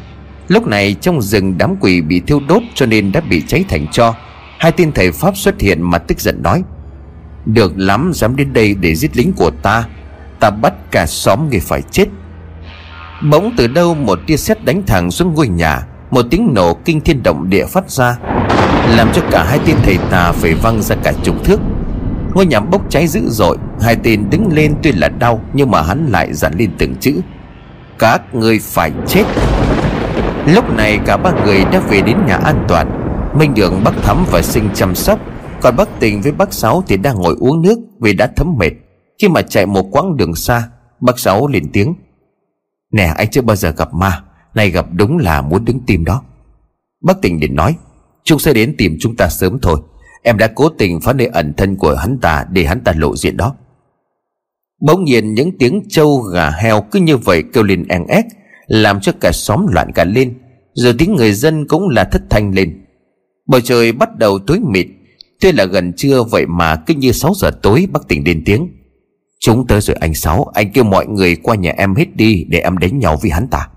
Lúc 0.48 0.66
này 0.66 0.96
trong 1.00 1.22
rừng 1.22 1.58
đám 1.58 1.76
quỷ 1.80 2.00
bị 2.00 2.20
thiêu 2.20 2.40
đốt 2.48 2.62
Cho 2.74 2.86
nên 2.86 3.12
đã 3.12 3.20
bị 3.20 3.42
cháy 3.46 3.64
thành 3.68 3.86
cho. 3.92 4.14
Hai 4.58 4.72
tên 4.72 4.92
thầy 4.92 5.12
Pháp 5.12 5.36
xuất 5.36 5.60
hiện 5.60 5.82
mà 5.82 5.98
tức 5.98 6.20
giận 6.20 6.42
nói, 6.42 6.62
Được 7.46 7.72
lắm, 7.76 8.10
dám 8.14 8.36
đến 8.36 8.52
đây 8.52 8.74
để 8.80 8.94
giết 8.94 9.16
lính 9.16 9.32
của 9.32 9.50
ta 9.50 9.84
Ta 10.40 10.50
bắt 10.50 10.72
cả 10.90 11.06
xóm 11.06 11.50
người 11.50 11.60
phải 11.60 11.82
chết. 11.90 12.06
Bỗng 13.30 13.54
từ 13.56 13.66
đâu 13.66 13.94
một 13.94 14.20
tia 14.26 14.36
sét 14.36 14.64
đánh 14.64 14.82
thẳng 14.86 15.10
xuống 15.10 15.34
ngôi 15.34 15.48
nhà, 15.48 15.86
Một 16.10 16.26
tiếng 16.30 16.54
nổ 16.54 16.74
kinh 16.74 17.00
thiên 17.00 17.22
động 17.22 17.50
địa 17.50 17.66
phát 17.66 17.90
ra. 17.90 18.16
Làm 18.96 19.08
cho 19.14 19.22
cả 19.30 19.44
hai 19.44 19.58
tên 19.66 19.76
thầy 19.82 19.98
tà 20.10 20.32
phải 20.32 20.54
văng 20.54 20.82
ra 20.82 20.96
cả 21.02 21.12
chục 21.22 21.44
thước. 21.44 21.60
Ngôi 22.34 22.46
nhà 22.46 22.60
bốc 22.60 22.90
cháy 22.90 23.06
dữ 23.06 23.20
dội, 23.28 23.56
Hai 23.80 23.96
tên 24.02 24.30
đứng 24.30 24.52
lên 24.52 24.74
tuy 24.82 24.92
là 24.92 25.08
đau, 25.08 25.40
Nhưng 25.52 25.70
mà 25.70 25.82
hắn 25.82 26.06
lại 26.06 26.34
dặn 26.34 26.52
lên 26.58 26.70
từng 26.78 26.94
chữ. 27.00 27.20
Các 27.98 28.34
người 28.34 28.58
phải 28.62 28.92
chết. 29.06 29.24
Lúc 30.46 30.76
này 30.76 30.98
cả 31.06 31.16
ba 31.16 31.32
người 31.44 31.64
đã 31.72 31.80
về 31.80 32.02
đến 32.02 32.16
nhà 32.26 32.36
an 32.36 32.64
toàn. 32.68 33.04
Minh 33.38 33.54
Đường 33.54 33.80
bác 33.84 34.02
Thắm 34.02 34.24
và 34.30 34.42
Sinh 34.42 34.68
chăm 34.74 34.94
sóc. 34.94 35.18
Còn 35.60 35.76
bác 35.76 35.88
Tình 36.00 36.22
với 36.22 36.32
bác 36.32 36.52
Sáu 36.52 36.82
thì 36.86 36.96
đang 36.96 37.16
ngồi 37.16 37.36
uống 37.40 37.62
nước 37.62 37.78
Vì 38.00 38.12
đã 38.12 38.28
thấm 38.36 38.56
mệt. 38.58 38.70
Khi 39.22 39.28
mà 39.28 39.42
chạy 39.42 39.66
một 39.66 39.82
quãng 39.90 40.16
đường 40.16 40.34
xa 40.34 40.68
Bác 41.00 41.18
Sáu 41.18 41.46
lên 41.46 41.72
tiếng. 41.72 41.94
Nè, 42.92 43.12
anh 43.16 43.30
chưa 43.30 43.42
bao 43.42 43.56
giờ 43.56 43.70
gặp 43.70 43.94
ma. 43.94 44.22
Này 44.54 44.70
gặp 44.70 44.86
đúng 44.92 45.18
là 45.18 45.42
muốn 45.42 45.64
đứng 45.64 45.80
tim 45.86 46.04
đó. 46.04 46.22
Bác 47.02 47.22
Tình 47.22 47.40
liền 47.40 47.56
nói. 47.56 47.76
Chúng 48.28 48.38
sẽ 48.38 48.52
đến 48.52 48.74
tìm 48.78 48.96
chúng 49.00 49.16
ta 49.16 49.28
sớm 49.28 49.58
thôi. 49.62 49.80
Em 50.22 50.38
đã 50.38 50.46
cố 50.54 50.68
tình 50.68 51.00
phá 51.00 51.12
nơi 51.12 51.26
ẩn 51.26 51.52
thân 51.56 51.76
của 51.76 51.94
hắn 51.94 52.18
ta 52.18 52.44
Để 52.50 52.64
hắn 52.64 52.80
ta 52.80 52.92
lộ 52.96 53.16
diện 53.16 53.36
đó. 53.36 53.54
Bỗng 54.80 55.04
nhiên 55.04 55.34
những 55.34 55.58
tiếng 55.58 55.82
trâu 55.88 56.20
gà 56.20 56.50
heo 56.50 56.84
Cứ 56.90 57.00
như 57.00 57.16
vậy 57.16 57.42
kêu 57.52 57.64
lên 57.64 57.88
en 57.88 58.06
ép 58.06 58.24
Làm 58.66 59.00
cho 59.00 59.12
cả 59.20 59.32
xóm 59.32 59.66
loạn 59.70 59.92
cả 59.94 60.04
lên, 60.04 60.34
Rồi 60.72 60.94
tiếng 60.98 61.16
người 61.16 61.32
dân 61.32 61.68
cũng 61.68 61.88
là 61.88 62.04
thất 62.04 62.22
thanh 62.30 62.54
lên. 62.54 62.84
Bầu 63.46 63.60
trời 63.60 63.92
bắt 63.92 64.18
đầu 64.18 64.38
tối 64.38 64.60
mịt 64.60 64.86
Tuy 65.40 65.52
là 65.52 65.64
gần 65.64 65.92
trưa 65.92 66.22
vậy 66.22 66.46
mà 66.46 66.76
cứ 66.76 66.94
như 66.94 67.12
6 67.12 67.34
giờ 67.34 67.50
tối 67.62 67.88
bác 67.92 68.08
tỉnh 68.08 68.26
lên 68.26 68.42
tiếng. 68.46 68.68
Chúng 69.40 69.66
tới 69.66 69.80
rồi 69.80 69.96
anh 70.00 70.14
Sáu, 70.14 70.50
Anh 70.54 70.72
kêu 70.72 70.84
mọi 70.84 71.06
người 71.06 71.36
qua 71.36 71.56
nhà 71.56 71.72
em 71.76 71.94
hết 71.94 72.16
đi 72.16 72.44
Để 72.48 72.58
em 72.58 72.78
đánh 72.78 72.98
nhau 72.98 73.18
với 73.22 73.30
hắn 73.30 73.48
ta. 73.48 73.68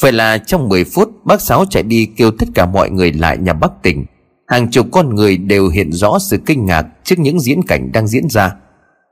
Phải 0.00 0.12
là 0.12 0.38
trong 0.38 0.68
10 0.68 0.84
phút 0.84 1.10
Bác 1.26 1.40
Sáu 1.40 1.64
chạy 1.70 1.82
đi 1.82 2.06
kêu 2.16 2.30
tất 2.30 2.46
cả 2.54 2.66
mọi 2.66 2.90
người 2.90 3.12
lại 3.12 3.38
nhà 3.38 3.52
Bắc 3.52 3.82
tỉnh. 3.82 4.04
Hàng 4.46 4.70
chục 4.70 4.86
con 4.92 5.14
người 5.14 5.36
đều 5.36 5.68
hiện 5.68 5.92
rõ 5.92 6.18
sự 6.18 6.38
kinh 6.46 6.66
ngạc 6.66 6.86
Trước 7.04 7.18
những 7.18 7.40
diễn 7.40 7.62
cảnh 7.62 7.92
đang 7.92 8.06
diễn 8.06 8.28
ra. 8.28 8.54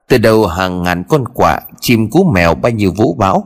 Từ 0.08 0.18
đầu 0.18 0.46
hàng 0.46 0.82
ngàn 0.82 1.04
con 1.08 1.24
quạ, 1.28 1.60
Chim 1.80 2.10
cú 2.10 2.24
mèo 2.24 2.54
bay 2.54 2.72
như 2.72 2.90
vũ 2.90 3.14
bão. 3.14 3.44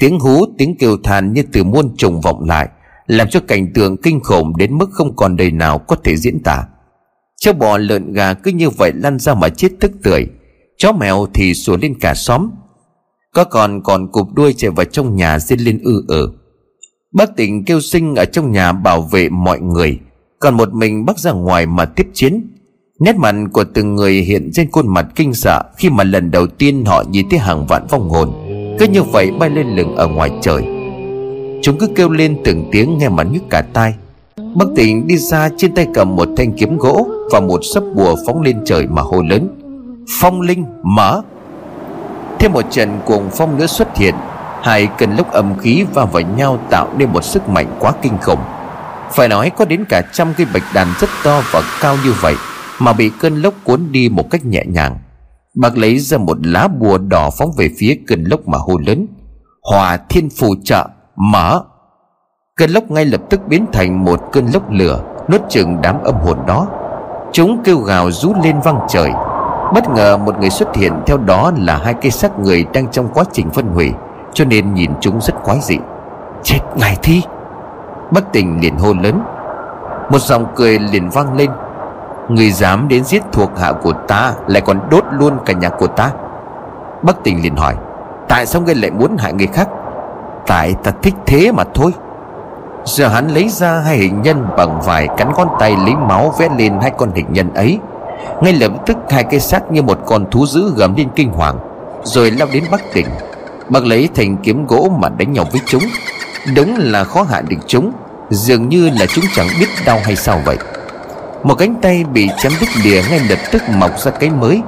Tiếng 0.00 0.18
hú, 0.18 0.46
tiếng 0.58 0.76
kêu 0.78 0.96
than 1.04 1.32
như 1.32 1.42
từ 1.52 1.64
muôn 1.64 1.96
trùng 1.96 2.20
vọng 2.20 2.44
lại, 2.48 2.68
Làm 3.06 3.28
cho 3.28 3.40
cảnh 3.40 3.72
tượng 3.74 3.96
kinh 3.96 4.20
khủng 4.20 4.56
Đến 4.56 4.78
mức 4.78 4.90
không 4.92 5.16
còn 5.16 5.36
đời 5.36 5.50
nào 5.50 5.78
có 5.78 5.96
thể 6.04 6.16
diễn 6.16 6.42
tả. 6.42 6.64
Chó 7.40 7.52
bò 7.52 7.78
lợn 7.78 8.12
gà 8.12 8.34
cứ 8.34 8.50
như 8.50 8.70
vậy 8.70 8.92
lăn 8.94 9.18
ra 9.18 9.34
mà 9.34 9.48
chết 9.48 9.68
tức 9.80 9.92
tưởi. 10.02 10.26
Chó 10.78 10.92
mèo 10.92 11.26
thì 11.34 11.54
sủa 11.54 11.76
lên 11.76 11.94
cả 12.00 12.14
xóm. 12.14 12.50
Có 13.32 13.44
còn 13.44 13.82
còn 13.82 14.12
cụp 14.12 14.28
đuôi 14.34 14.54
chạy 14.56 14.70
vào 14.70 14.84
trong 14.84 15.16
nhà 15.16 15.38
xin 15.38 15.60
lên 15.60 15.80
ư 15.84 16.04
ở. 16.08 16.43
Bác 17.14 17.36
tỉnh 17.36 17.64
kêu 17.64 17.80
sinh 17.80 18.14
ở 18.14 18.24
trong 18.24 18.52
nhà 18.52 18.72
bảo 18.72 19.02
vệ 19.02 19.28
mọi 19.28 19.60
người. 19.60 19.98
Còn 20.38 20.54
một 20.54 20.74
mình 20.74 21.06
bác 21.06 21.18
ra 21.18 21.32
ngoài 21.32 21.66
mà 21.66 21.84
tiếp 21.84 22.06
chiến. 22.14 22.46
Nét 23.00 23.16
mặt 23.16 23.34
của 23.52 23.64
từng 23.74 23.94
người 23.94 24.12
hiện 24.12 24.50
trên 24.52 24.70
khuôn 24.70 24.88
mặt 24.88 25.06
kinh 25.14 25.34
sợ 25.34 25.62
Khi 25.76 25.90
mà 25.90 26.04
lần 26.04 26.30
đầu 26.30 26.46
tiên 26.46 26.84
họ 26.84 27.04
nhìn 27.10 27.28
thấy 27.30 27.38
hàng 27.38 27.66
vạn 27.66 27.86
vong 27.90 28.08
hồn. 28.10 28.32
Cứ 28.78 28.86
như 28.86 29.02
vậy 29.02 29.30
bay 29.38 29.50
lên 29.50 29.76
lửng 29.76 29.96
ở 29.96 30.08
ngoài 30.08 30.30
trời. 30.42 30.62
Chúng 31.62 31.78
cứ 31.78 31.86
kêu 31.96 32.08
lên 32.08 32.36
từng 32.44 32.68
tiếng 32.72 32.98
nghe 32.98 33.08
mà 33.08 33.22
nhức 33.22 33.42
cả 33.50 33.62
tai. 33.72 33.94
Bác 34.54 34.66
tỉnh 34.76 35.06
đi 35.06 35.16
ra 35.16 35.48
trên 35.56 35.74
tay 35.74 35.86
cầm 35.94 36.16
một 36.16 36.28
thanh 36.36 36.52
kiếm 36.52 36.78
gỗ 36.78 37.08
Và 37.32 37.40
một 37.40 37.60
sấp 37.74 37.84
bùa 37.96 38.16
phóng 38.26 38.42
lên 38.42 38.60
trời 38.64 38.86
mà 38.86 39.02
hô 39.02 39.22
lớn. 39.22 39.48
Phong 40.20 40.40
linh 40.40 40.64
mở. 40.82 41.22
Thêm 42.38 42.52
một 42.52 42.64
trận 42.70 43.00
cuồng 43.06 43.30
phong 43.32 43.58
nữa 43.58 43.66
xuất 43.66 43.96
hiện. 43.96 44.14
Hai 44.64 44.88
cơn 44.98 45.16
lốc 45.16 45.32
âm 45.32 45.58
khí 45.58 45.84
va 45.94 46.04
vào 46.04 46.22
nhau 46.22 46.58
tạo 46.70 46.88
nên 46.96 47.12
một 47.12 47.24
sức 47.24 47.48
mạnh 47.48 47.76
quá 47.78 47.92
kinh 48.02 48.18
khủng. 48.22 48.38
Phải 49.10 49.28
nói 49.28 49.50
có 49.50 49.64
đến 49.64 49.84
cả 49.88 50.02
trăm 50.12 50.34
cây 50.36 50.46
bạch 50.54 50.62
đàn 50.74 50.88
rất 51.00 51.10
to 51.24 51.42
và 51.50 51.62
cao 51.80 51.96
như 52.04 52.14
vậy 52.20 52.34
Mà 52.78 52.92
bị 52.92 53.10
cơn 53.20 53.42
lốc 53.42 53.54
cuốn 53.64 53.92
đi 53.92 54.08
một 54.08 54.30
cách 54.30 54.44
nhẹ 54.44 54.62
nhàng. 54.66 54.98
Bác 55.54 55.78
lấy 55.78 55.98
ra 55.98 56.18
một 56.18 56.46
lá 56.46 56.68
bùa 56.68 56.98
đỏ 56.98 57.30
phóng 57.38 57.52
về 57.56 57.70
phía 57.78 57.98
cơn 58.06 58.24
lốc 58.24 58.48
mà 58.48 58.58
hô 58.58 58.78
lớn, 58.86 59.06
Hòa 59.62 59.96
thiên 60.08 60.28
phù 60.30 60.54
trợ, 60.64 60.88
mở! 61.16 61.62
Cơn 62.56 62.70
lốc 62.70 62.90
ngay 62.90 63.04
lập 63.04 63.20
tức 63.30 63.40
biến 63.48 63.66
thành 63.72 64.04
một 64.04 64.20
cơn 64.32 64.46
lốc 64.54 64.70
lửa, 64.70 65.02
Nuốt 65.28 65.40
chừng 65.48 65.80
đám 65.82 66.02
âm 66.04 66.14
hồn 66.14 66.38
đó. 66.46 66.66
Chúng 67.32 67.62
kêu 67.64 67.78
gào 67.78 68.10
rú 68.10 68.34
lên 68.44 68.60
vang 68.64 68.80
trời. 68.88 69.10
Bất 69.74 69.90
ngờ 69.90 70.16
một 70.16 70.38
người 70.40 70.50
xuất 70.50 70.76
hiện 70.76 70.92
Theo 71.06 71.16
đó 71.16 71.52
là 71.56 71.76
hai 71.84 71.94
cây 71.94 72.10
xác 72.10 72.38
người 72.38 72.64
đang 72.72 72.90
trong 72.90 73.08
quá 73.14 73.24
trình 73.32 73.50
phân 73.50 73.66
hủy. 73.66 73.92
Cho 74.34 74.44
nên 74.44 74.74
nhìn 74.74 74.90
chúng 75.00 75.20
rất 75.20 75.34
quái 75.44 75.58
dị. 75.60 75.78
Chết 76.42 76.58
ngài 76.76 76.96
thi. 77.02 77.22
Bất 78.10 78.32
tình 78.32 78.60
liền 78.60 78.78
hô 78.78 78.92
lớn. 79.02 79.20
Một 80.10 80.18
dòng 80.18 80.46
cười 80.56 80.78
liền 80.78 81.10
vang 81.10 81.36
lên. 81.36 81.50
Người 82.28 82.50
dám 82.50 82.88
đến 82.88 83.04
giết 83.04 83.22
thuộc 83.32 83.50
hạ 83.58 83.72
của 83.72 83.92
ta 83.92 84.32
Lại 84.46 84.62
còn 84.66 84.80
đốt 84.90 85.04
luôn 85.10 85.38
cả 85.46 85.52
nhà 85.52 85.68
của 85.68 85.86
ta. 85.86 86.10
Bất 87.02 87.16
tình 87.24 87.42
liền 87.42 87.56
hỏi, 87.56 87.74
Tại 88.28 88.46
sao 88.46 88.62
ngươi 88.62 88.74
lại 88.74 88.90
muốn 88.90 89.16
hại 89.18 89.32
người 89.32 89.46
khác? 89.46 89.68
Tại 90.46 90.74
ta 90.82 90.90
thích 91.02 91.14
thế 91.26 91.52
mà 91.52 91.64
thôi. 91.74 91.92
Giờ 92.84 93.08
hắn 93.08 93.28
lấy 93.28 93.48
ra 93.48 93.80
hai 93.80 93.96
hình 93.96 94.22
nhân 94.22 94.46
bằng 94.56 94.80
vải 94.84 95.08
cắn 95.16 95.28
con 95.34 95.48
tay 95.60 95.76
lấy 95.84 95.94
máu 95.96 96.34
vẽ 96.38 96.48
lên 96.58 96.78
hai 96.82 96.90
con 96.90 97.10
hình 97.14 97.26
nhân 97.30 97.54
ấy. 97.54 97.78
Ngay 98.40 98.52
lập 98.52 98.72
tức 98.86 98.96
hai 99.10 99.24
cây 99.24 99.40
xác 99.40 99.72
như 99.72 99.82
một 99.82 99.98
con 100.06 100.30
thú 100.30 100.46
dữ 100.46 100.72
gầm 100.76 100.94
lên 100.96 101.08
kinh 101.16 101.32
hoàng, 101.32 101.58
Rồi 102.02 102.30
lao 102.30 102.48
đến 102.52 102.64
Bắc 102.70 102.80
kinh. 102.92 103.06
Bác 103.68 103.84
lấy 103.84 104.08
thành 104.14 104.36
kiếm 104.36 104.66
gỗ 104.66 104.90
mà 104.98 105.08
đánh 105.08 105.32
nhau 105.32 105.44
với 105.52 105.60
chúng. 105.66 105.82
Đúng 106.56 106.74
là 106.78 107.04
khó 107.04 107.22
hạ 107.22 107.42
được 107.48 107.56
chúng. 107.66 107.92
Dường 108.30 108.68
như 108.68 108.90
là 108.90 109.06
chúng 109.06 109.24
chẳng 109.34 109.46
biết 109.60 109.66
đau 109.86 110.00
hay 110.04 110.16
sao 110.16 110.40
vậy. 110.44 110.56
Một 111.42 111.54
cánh 111.54 111.74
tay 111.82 112.04
bị 112.12 112.30
chém 112.38 112.52
đứt 112.60 112.66
lìa 112.84 113.02
ngay 113.10 113.20
lập 113.28 113.38
tức 113.52 113.62
mọc 113.68 113.98
ra 113.98 114.10
cái 114.10 114.30
mới. 114.30 114.62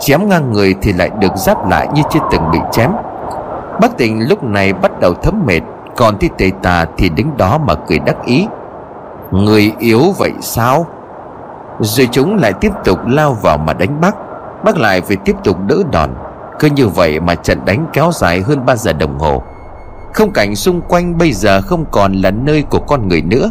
Chém 0.00 0.28
ngang 0.28 0.52
người 0.52 0.74
thì 0.82 0.92
lại 0.92 1.10
được 1.20 1.36
giáp 1.36 1.68
lại 1.70 1.88
như 1.94 2.02
chưa 2.10 2.20
từng 2.30 2.50
bị 2.52 2.58
chém. 2.72 2.90
Bác 3.80 3.96
tỉnh 3.96 4.28
lúc 4.28 4.44
này 4.44 4.72
bắt 4.72 5.00
đầu 5.00 5.14
thấm 5.14 5.42
mệt, 5.46 5.60
Còn 5.96 6.18
thi 6.18 6.28
tề 6.38 6.50
tà 6.62 6.86
thì 6.96 7.08
đứng 7.08 7.36
đó 7.36 7.58
mà 7.58 7.74
cười 7.74 7.98
đắc 7.98 8.16
ý. 8.24 8.46
Người 9.30 9.72
yếu 9.78 10.00
vậy 10.18 10.32
sao? 10.40 10.86
Rồi 11.80 12.08
chúng 12.12 12.36
lại 12.36 12.52
tiếp 12.52 12.72
tục 12.84 12.98
lao 13.06 13.36
vào 13.42 13.58
mà 13.58 13.72
đánh 13.72 14.00
bác. 14.00 14.14
Bác 14.64 14.76
lại 14.76 15.00
phải 15.00 15.16
tiếp 15.16 15.36
tục 15.44 15.56
đỡ 15.66 15.76
đòn. 15.92 16.10
Cứ 16.58 16.68
như 16.76 16.88
vậy 16.88 17.20
mà 17.20 17.34
trận 17.34 17.64
đánh 17.64 17.86
kéo 17.92 18.10
dài 18.14 18.40
hơn 18.40 18.66
3 18.66 18.76
giờ 18.76 18.92
đồng 18.92 19.18
hồ. 19.18 19.42
Không 20.14 20.32
cảnh 20.32 20.56
xung 20.56 20.80
quanh 20.80 21.18
bây 21.18 21.32
giờ 21.32 21.60
không 21.60 21.84
còn 21.92 22.12
là 22.12 22.30
nơi 22.30 22.62
của 22.62 22.78
con 22.78 23.08
người 23.08 23.22
nữa. 23.22 23.50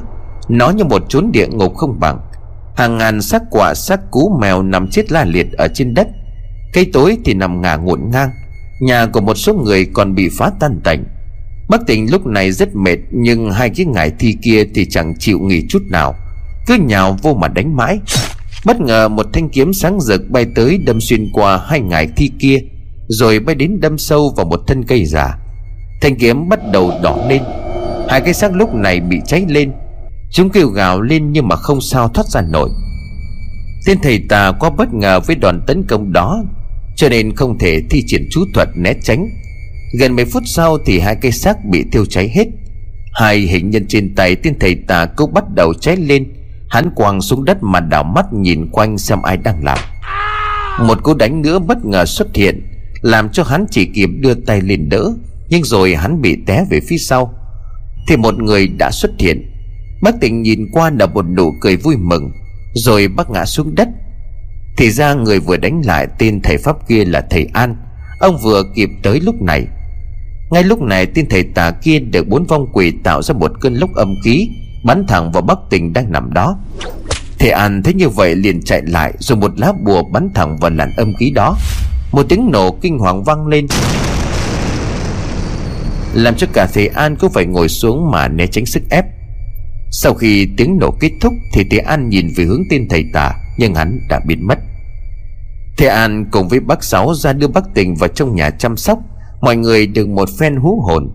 Nó 0.49 0.69
như 0.69 0.83
một 0.83 1.03
chốn 1.09 1.31
địa 1.31 1.47
ngục 1.47 1.75
không 1.75 1.99
bằng. 1.99 2.19
Hàng 2.75 2.97
ngàn 2.97 3.21
xác 3.21 3.41
quả 3.51 3.73
xác 3.73 4.11
cú 4.11 4.37
mèo 4.41 4.63
nằm 4.63 4.87
chết 4.87 5.11
la 5.11 5.25
liệt 5.25 5.51
ở 5.51 5.67
trên 5.67 5.93
đất. 5.93 6.07
Cây 6.73 6.89
tối 6.93 7.17
thì 7.25 7.33
nằm 7.33 7.61
ngả 7.61 7.75
ngổn 7.75 8.01
ngang. 8.11 8.29
Nhà 8.79 9.05
của 9.05 9.21
một 9.21 9.35
số 9.35 9.53
người 9.53 9.85
còn 9.93 10.15
bị 10.15 10.29
phá 10.37 10.51
tan 10.59 10.79
tành. 10.83 11.03
Bác 11.69 11.87
tỉnh 11.87 12.11
lúc 12.11 12.25
này 12.25 12.51
rất 12.51 12.75
mệt, 12.75 12.97
Nhưng 13.11 13.51
hai 13.51 13.69
cái 13.69 13.85
ngải 13.85 14.11
thi 14.19 14.37
kia 14.41 14.63
thì 14.75 14.85
chẳng 14.85 15.13
chịu 15.19 15.39
nghỉ 15.39 15.65
chút 15.69 15.81
nào. 15.89 16.15
Cứ 16.67 16.75
nhào 16.75 17.17
vô 17.21 17.33
mà 17.33 17.47
đánh 17.47 17.75
mãi. 17.75 17.99
Bất 18.65 18.81
ngờ 18.81 19.07
một 19.07 19.25
thanh 19.33 19.49
kiếm 19.49 19.73
sáng 19.73 19.99
rực 19.99 20.21
bay 20.29 20.45
tới 20.55 20.77
đâm 20.85 21.01
xuyên 21.01 21.29
qua 21.33 21.61
hai 21.67 21.79
ngải 21.79 22.07
thi 22.15 22.31
kia 22.39 22.57
rồi 23.07 23.39
bay 23.39 23.55
đến 23.55 23.79
đâm 23.79 23.97
sâu 23.97 24.33
vào 24.37 24.45
một 24.45 24.59
thân 24.67 24.83
cây 24.83 25.05
già. 25.05 25.37
Thanh 26.01 26.15
kiếm 26.15 26.49
bắt 26.49 26.59
đầu 26.71 26.93
đỏ 27.03 27.25
lên. 27.29 27.41
Hai 28.09 28.21
cái 28.21 28.33
xác 28.33 28.55
lúc 28.55 28.73
này 28.73 28.99
bị 28.99 29.17
cháy 29.25 29.45
lên. 29.47 29.71
Chúng 30.31 30.49
kêu 30.49 30.67
gào 30.67 31.01
lên 31.01 31.31
nhưng 31.31 31.47
mà 31.47 31.55
không 31.55 31.81
sao 31.81 32.07
thoát 32.07 32.27
ra 32.27 32.41
nổi. 32.41 32.69
Tên 33.85 33.97
thầy 34.03 34.19
tà 34.29 34.51
quá 34.51 34.69
bất 34.69 34.93
ngờ 34.93 35.19
với 35.19 35.35
đòn 35.35 35.61
tấn 35.67 35.83
công 35.87 36.13
đó, 36.13 36.43
cho 36.95 37.09
nên 37.09 37.35
không 37.35 37.57
thể 37.57 37.81
thi 37.89 38.03
triển 38.07 38.27
chú 38.31 38.41
thuật 38.53 38.67
né 38.75 38.93
tránh. 39.03 39.29
Gần 39.99 40.15
mấy 40.15 40.25
phút 40.25 40.43
sau 40.45 40.77
thì 40.85 40.99
hai 40.99 41.15
cây 41.15 41.31
xác 41.31 41.65
bị 41.65 41.83
thiêu 41.91 42.05
cháy 42.05 42.29
hết. 42.35 42.47
Hai 43.13 43.37
hình 43.37 43.69
nhân 43.69 43.85
trên 43.87 44.15
tay 44.15 44.35
tên 44.35 44.59
thầy 44.59 44.75
tà 44.75 45.05
cũng 45.05 45.33
bắt 45.33 45.43
đầu 45.55 45.73
cháy 45.73 45.97
lên. 45.97 46.33
Hắn 46.69 46.89
quàng 46.95 47.21
xuống 47.21 47.45
đất 47.45 47.63
mà 47.63 47.79
đảo 47.79 48.03
mắt 48.03 48.25
nhìn 48.33 48.67
quanh 48.71 48.97
xem 48.97 49.21
ai 49.21 49.37
đang 49.37 49.63
làm. 49.63 49.77
Một 50.87 51.03
cú 51.03 51.13
đánh 51.13 51.41
nữa 51.41 51.59
bất 51.59 51.85
ngờ 51.85 52.05
xuất 52.05 52.35
hiện. 52.35 52.66
Làm 53.01 53.29
cho 53.29 53.43
hắn 53.43 53.65
chỉ 53.71 53.85
kịp 53.85 54.09
đưa 54.19 54.33
tay 54.33 54.61
lên 54.61 54.89
đỡ, 54.89 55.13
Nhưng 55.49 55.63
rồi 55.63 55.95
hắn 55.95 56.21
bị 56.21 56.37
té 56.45 56.65
về 56.69 56.79
phía 56.87 56.97
sau. 56.97 57.33
Thì 58.07 58.17
một 58.17 58.39
người 58.39 58.67
đã 58.67 58.91
xuất 58.91 59.11
hiện. 59.19 59.51
Bác 60.01 60.19
tỉnh 60.21 60.41
nhìn 60.41 60.67
qua 60.71 60.91
là 60.99 61.05
một 61.05 61.25
nụ 61.37 61.53
cười 61.61 61.77
vui 61.77 61.95
mừng, 61.97 62.31
Rồi 62.73 63.07
bác 63.07 63.29
ngã 63.29 63.45
xuống 63.45 63.75
đất. 63.75 63.87
Thì 64.77 64.91
ra 64.91 65.13
người 65.13 65.39
vừa 65.39 65.57
đánh 65.57 65.81
lại 65.85 66.07
tên 66.19 66.41
thầy 66.41 66.57
Pháp 66.57 66.87
kia 66.87 67.05
là 67.05 67.27
thầy 67.29 67.47
An. 67.53 67.75
Ông 68.19 68.37
vừa 68.43 68.63
kịp 68.75 68.89
tới 69.03 69.19
lúc 69.19 69.41
này. 69.41 69.67
Ngay 70.51 70.63
lúc 70.63 70.81
này, 70.81 71.05
tên 71.05 71.29
thầy 71.29 71.43
tà 71.43 71.71
kia 71.71 71.99
được 71.99 72.27
bốn 72.27 72.45
vong 72.45 72.67
quỷ 72.73 72.93
tạo 73.03 73.21
ra 73.21 73.33
một 73.33 73.51
cơn 73.61 73.73
lốc 73.73 73.93
âm 73.95 74.15
khí, 74.23 74.49
Bắn 74.85 75.05
thẳng 75.07 75.31
vào 75.31 75.41
Bắc 75.41 75.57
Tình 75.69 75.93
đang 75.93 76.11
nằm 76.11 76.33
đó. 76.33 76.57
Thầy 77.39 77.49
An 77.49 77.83
thấy 77.83 77.93
như 77.93 78.09
vậy 78.09 78.35
liền 78.35 78.61
chạy 78.63 78.81
lại, 78.85 79.13
Rồi 79.19 79.37
một 79.37 79.59
lá 79.59 79.73
bùa 79.85 80.03
bắn 80.03 80.29
thẳng 80.35 80.57
vào 80.57 80.71
làn 80.71 80.91
âm 80.97 81.13
khí 81.19 81.31
đó. 81.35 81.57
Một 82.11 82.25
tiếng 82.29 82.51
nổ 82.51 82.71
kinh 82.81 82.99
hoàng 82.99 83.23
vang 83.23 83.47
lên. 83.47 83.67
Làm 86.13 86.35
cho 86.35 86.47
cả 86.53 86.67
thầy 86.73 86.87
An 86.87 87.15
cũng 87.15 87.31
phải 87.31 87.45
ngồi 87.45 87.69
xuống 87.69 88.11
mà 88.11 88.27
né 88.27 88.47
tránh 88.47 88.65
sức 88.65 88.83
ép. 88.89 89.05
Sau 89.91 90.13
khi 90.13 90.47
tiếng 90.57 90.77
nổ 90.79 90.91
kết 90.99 91.11
thúc 91.21 91.33
Thì 91.53 91.63
thầy 91.71 91.79
An 91.79 92.09
nhìn 92.09 92.27
về 92.35 92.43
hướng 92.43 92.61
tên 92.69 92.87
thầy 92.89 93.05
tà, 93.13 93.33
Nhưng 93.57 93.75
hắn 93.75 93.99
đã 94.09 94.19
biến 94.27 94.47
mất. 94.47 94.57
Thầy 95.77 95.87
An 95.87 96.25
cùng 96.31 96.47
với 96.47 96.59
bác 96.59 96.83
Sáu 96.83 97.13
ra 97.13 97.33
đưa 97.33 97.47
bác 97.47 97.63
Tình 97.73 97.95
vào 97.95 98.07
trong 98.07 98.35
nhà 98.35 98.49
chăm 98.49 98.77
sóc. 98.77 98.99
Mọi 99.41 99.55
người 99.55 99.87
được 99.87 100.07
một 100.07 100.29
phen 100.39 100.55
hú 100.55 100.81
hồn, 100.81 101.09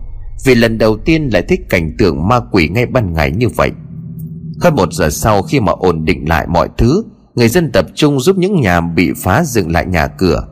vì 0.45 0.55
lần 0.55 0.77
đầu 0.77 0.97
tiên 0.97 1.29
lại 1.33 1.41
thích 1.49 1.61
cảnh 1.69 1.95
tượng 1.97 2.27
ma 2.27 2.39
quỷ 2.51 2.67
ngay 2.69 2.85
ban 2.85 3.13
ngày 3.13 3.31
như 3.31 3.49
vậy. 3.49 3.71
Hơn 4.61 4.75
một 4.75 4.93
giờ 4.93 5.09
sau 5.09 5.43
khi 5.43 5.59
mà 5.59 5.71
ổn 5.71 6.05
định 6.05 6.29
lại 6.29 6.47
mọi 6.47 6.69
thứ, 6.77 7.03
Người 7.35 7.47
dân 7.47 7.71
tập 7.71 7.85
trung 7.95 8.19
giúp 8.19 8.37
những 8.37 8.61
nhà 8.61 8.81
bị 8.81 9.11
phá 9.23 9.43
dựng 9.43 9.71
lại 9.71 9.85
nhà 9.85 10.07
cửa. 10.07 10.47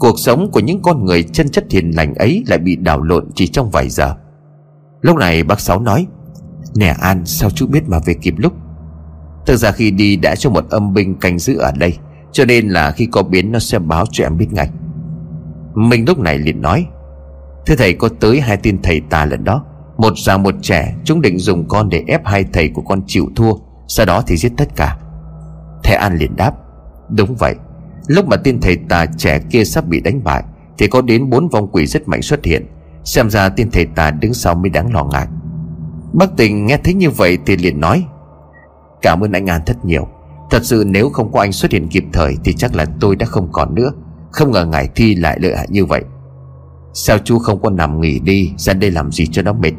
Cuộc 0.00 0.18
sống 0.18 0.50
của 0.50 0.60
những 0.60 0.82
con 0.82 1.04
người 1.04 1.22
chân 1.22 1.48
chất 1.48 1.64
hiền 1.70 1.90
lành 1.90 2.14
ấy 2.14 2.44
Lại 2.46 2.58
bị 2.58 2.76
đảo 2.76 3.02
lộn 3.02 3.28
chỉ 3.34 3.46
trong 3.46 3.70
vài 3.70 3.88
giờ. 3.88 4.14
Lúc 5.00 5.16
này 5.16 5.42
bác 5.42 5.60
Sáu 5.60 5.80
nói, 5.80 6.06
Nè 6.74 6.94
An, 7.00 7.26
sao 7.26 7.50
chú 7.50 7.66
biết 7.66 7.88
mà 7.88 7.98
về 8.04 8.14
kịp 8.14 8.34
lúc? 8.36 8.52
Thực 9.46 9.56
ra 9.56 9.72
khi 9.72 9.90
đi 9.90 10.16
đã 10.16 10.34
cho 10.36 10.50
một 10.50 10.64
âm 10.70 10.94
binh 10.94 11.14
canh 11.14 11.38
giữ 11.38 11.58
ở 11.58 11.72
đây, 11.72 11.98
Cho 12.32 12.44
nên 12.44 12.68
là 12.68 12.90
khi 12.90 13.06
có 13.06 13.22
biến 13.22 13.52
nó 13.52 13.58
sẽ 13.58 13.78
báo 13.78 14.04
cho 14.10 14.24
em 14.24 14.36
biết 14.36 14.52
ngay. 14.52 14.70
Minh 15.74 16.04
lúc 16.06 16.18
này 16.18 16.38
liền 16.38 16.62
nói 16.62 16.86
Thế 17.66 17.76
thầy, 17.76 17.94
có 17.94 18.08
tới 18.20 18.40
hai 18.40 18.56
tin 18.56 18.82
thầy 18.82 19.00
tà 19.10 19.24
lần 19.24 19.44
đó. 19.44 19.64
Một 19.96 20.12
già 20.18 20.36
một 20.36 20.54
trẻ, 20.62 20.94
Chúng 21.04 21.20
định 21.20 21.38
dùng 21.38 21.68
con 21.68 21.88
để 21.88 22.04
ép 22.06 22.26
hai 22.26 22.44
thầy 22.52 22.68
của 22.68 22.82
con 22.82 23.02
chịu 23.06 23.26
thua, 23.36 23.52
Sau 23.88 24.06
đó 24.06 24.22
thì 24.26 24.36
giết 24.36 24.52
tất 24.56 24.68
cả. 24.76 24.96
Thầy 25.84 25.96
An 25.96 26.16
liền 26.16 26.36
đáp, 26.36 26.54
Đúng 27.08 27.34
vậy. 27.34 27.54
Lúc 28.10 28.28
mà 28.28 28.36
tên 28.36 28.60
thầy 28.60 28.76
tà 28.76 29.06
trẻ 29.06 29.40
kia 29.50 29.64
sắp 29.64 29.86
bị 29.86 30.00
đánh 30.00 30.24
bại, 30.24 30.42
Thì 30.78 30.86
có 30.86 31.02
đến 31.02 31.30
bốn 31.30 31.48
vong 31.48 31.68
quỷ 31.72 31.86
rất 31.86 32.08
mạnh 32.08 32.22
xuất 32.22 32.44
hiện. 32.44 32.66
Xem 33.04 33.30
ra 33.30 33.48
tên 33.48 33.70
thầy 33.70 33.86
tà 33.86 34.10
đứng 34.10 34.34
sau 34.34 34.54
mới 34.54 34.70
đáng 34.70 34.92
lo 34.92 35.04
ngại. 35.04 35.26
Bác 36.12 36.36
tình 36.36 36.66
nghe 36.66 36.76
thấy 36.84 36.94
như 36.94 37.10
vậy 37.10 37.38
thì 37.46 37.56
liền 37.56 37.80
nói, 37.80 38.04
Cảm 39.02 39.20
ơn 39.20 39.32
anh 39.32 39.46
An 39.46 39.60
rất 39.66 39.84
nhiều. 39.84 40.08
Thật 40.50 40.64
sự 40.64 40.84
nếu 40.86 41.10
không 41.10 41.32
có 41.32 41.40
anh 41.40 41.52
xuất 41.52 41.72
hiện 41.72 41.88
kịp 41.88 42.04
thời 42.12 42.36
Thì 42.44 42.52
chắc 42.52 42.74
là 42.74 42.86
tôi 43.00 43.16
đã 43.16 43.26
không 43.26 43.48
còn 43.52 43.74
nữa. 43.74 43.90
Không 44.30 44.50
ngờ 44.50 44.66
ngài 44.66 44.88
thi 44.94 45.14
lại 45.14 45.38
lợi 45.40 45.56
hại 45.56 45.66
như 45.70 45.84
vậy. 45.84 46.02
Sao 46.94 47.18
chú 47.24 47.38
không 47.38 47.62
có 47.62 47.70
nằm 47.70 48.00
nghỉ 48.00 48.18
đi, 48.18 48.50
Ra 48.56 48.72
đây 48.72 48.90
làm 48.90 49.12
gì 49.12 49.26
cho 49.26 49.42
nó 49.42 49.52
mệt? 49.52 49.72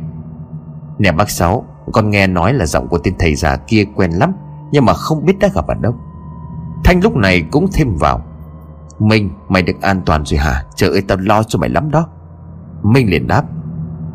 Nè 0.99 1.11
bác 1.11 1.29
Sáu, 1.29 1.65
Con 1.91 2.09
nghe 2.09 2.27
nói 2.27 2.53
là 2.53 2.65
giọng 2.65 2.87
của 2.87 2.97
tên 2.97 3.13
thầy 3.19 3.35
già 3.35 3.55
kia 3.55 3.83
quen 3.95 4.11
lắm, 4.11 4.33
Nhưng 4.71 4.85
mà 4.85 4.93
không 4.93 5.25
biết 5.25 5.39
đã 5.39 5.49
gặp 5.55 5.67
ở 5.67 5.73
đâu. 5.81 5.95
Thanh 6.83 7.03
lúc 7.03 7.15
này 7.15 7.43
cũng 7.51 7.67
thêm 7.73 7.95
vào. 7.95 8.21
Minh, 8.99 9.29
mày 9.49 9.61
được 9.61 9.81
an 9.81 10.01
toàn 10.05 10.25
rồi 10.25 10.39
hả? 10.39 10.63
Trời 10.75 10.89
ơi, 10.89 11.01
tao 11.07 11.17
lo 11.17 11.43
cho 11.43 11.59
mày 11.59 11.69
lắm 11.69 11.91
đó. 11.91 12.07
Minh 12.83 13.09
liền 13.09 13.27
đáp. 13.27 13.43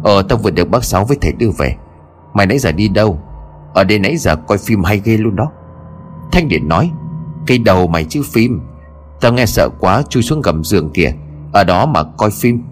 Ờ 0.02 0.22
tao 0.22 0.38
vừa 0.38 0.50
được 0.50 0.70
bác 0.70 0.84
Sáu 0.84 1.04
với 1.04 1.18
thầy 1.20 1.32
đưa 1.32 1.50
về. 1.58 1.76
Mày 2.34 2.46
nãy 2.46 2.58
giờ 2.58 2.72
đi 2.72 2.88
đâu? 2.88 3.18
Ở 3.74 3.84
đây 3.84 3.98
nãy 3.98 4.16
giờ 4.16 4.36
coi 4.36 4.58
phim 4.58 4.84
hay 4.84 5.00
ghê 5.04 5.16
luôn 5.16 5.36
đó. 5.36 5.50
Thanh 6.32 6.48
liền 6.48 6.68
nói. 6.68 6.90
Cây 7.46 7.58
đầu 7.58 7.86
mày 7.86 8.04
chứ 8.04 8.22
phim. 8.32 8.60
Tao 9.20 9.32
nghe 9.32 9.46
sợ 9.46 9.68
quá, 9.80 10.02
chui 10.08 10.22
xuống 10.22 10.42
gầm 10.42 10.64
giường 10.64 10.90
kìa. 10.90 11.12
Ở 11.52 11.64
đó 11.64 11.86
mà 11.86 12.02
coi 12.02 12.30
phim. 12.30 12.62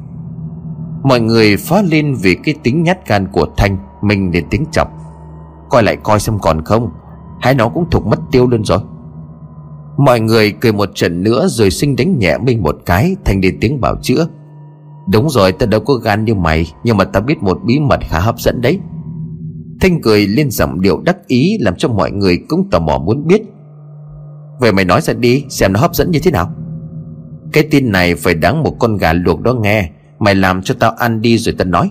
Mọi 1.02 1.20
người 1.20 1.56
phá 1.56 1.82
lên 1.82 2.14
vì 2.14 2.34
cái 2.34 2.54
tính 2.62 2.82
nhát 2.82 3.08
gan 3.08 3.26
của 3.32 3.46
Thanh 3.56 3.76
Mình 4.02 4.30
liền 4.32 4.48
tiếng 4.50 4.66
chọc. 4.70 4.88
Coi 5.70 5.82
lại 5.82 5.96
coi 5.96 6.20
xem 6.20 6.38
còn 6.38 6.64
không. 6.64 6.90
Hai 7.40 7.54
nó 7.54 7.68
cũng 7.68 7.90
thục 7.90 8.06
mất 8.06 8.18
tiêu 8.30 8.46
luôn 8.46 8.64
rồi. 8.64 8.78
Mọi 9.96 10.20
người 10.20 10.52
cười 10.52 10.72
một 10.72 10.90
trận 10.94 11.22
nữa 11.22 11.46
Rồi 11.48 11.70
sinh 11.70 11.96
đánh 11.96 12.18
nhẹ 12.18 12.38
mình 12.38 12.62
một 12.62 12.76
cái 12.86 13.16
thành 13.24 13.40
đi 13.40 13.48
tiếng 13.60 13.80
bảo 13.80 13.96
chữa. 14.02 14.26
Đúng 15.12 15.30
rồi, 15.30 15.52
tao 15.52 15.68
đâu 15.68 15.80
có 15.80 15.94
gan 15.94 16.24
như 16.24 16.34
mày, 16.34 16.72
Nhưng 16.84 16.96
mà 16.96 17.04
tao 17.04 17.22
biết 17.22 17.42
một 17.42 17.58
bí 17.64 17.80
mật 17.80 18.00
khá 18.08 18.20
hấp 18.20 18.40
dẫn 18.40 18.60
đấy. 18.60 18.78
Thanh 19.80 20.02
cười 20.02 20.26
lên 20.26 20.50
giọng 20.50 20.80
điệu 20.80 21.00
đắc 21.04 21.16
ý, 21.26 21.58
Làm 21.60 21.74
cho 21.76 21.88
mọi 21.88 22.10
người 22.10 22.38
cũng 22.48 22.70
tò 22.70 22.78
mò 22.78 22.98
muốn 22.98 23.26
biết. 23.26 23.42
Vậy 24.60 24.72
mày 24.72 24.84
nói 24.84 25.00
ra 25.00 25.14
đi, 25.14 25.44
Xem 25.48 25.72
nó 25.72 25.80
hấp 25.80 25.94
dẫn 25.94 26.10
như 26.10 26.18
thế 26.22 26.30
nào. 26.30 26.50
Cái 27.52 27.64
tin 27.70 27.92
này 27.92 28.14
phải 28.14 28.34
đáng 28.34 28.62
một 28.62 28.76
con 28.78 28.96
gà 28.96 29.12
luộc 29.12 29.40
đó 29.40 29.54
nghe. 29.54 29.90
Mày 30.18 30.34
làm 30.34 30.62
cho 30.62 30.74
tao 30.78 30.90
ăn 30.90 31.20
đi 31.20 31.38
rồi 31.38 31.54
tao 31.58 31.66
nói. 31.68 31.90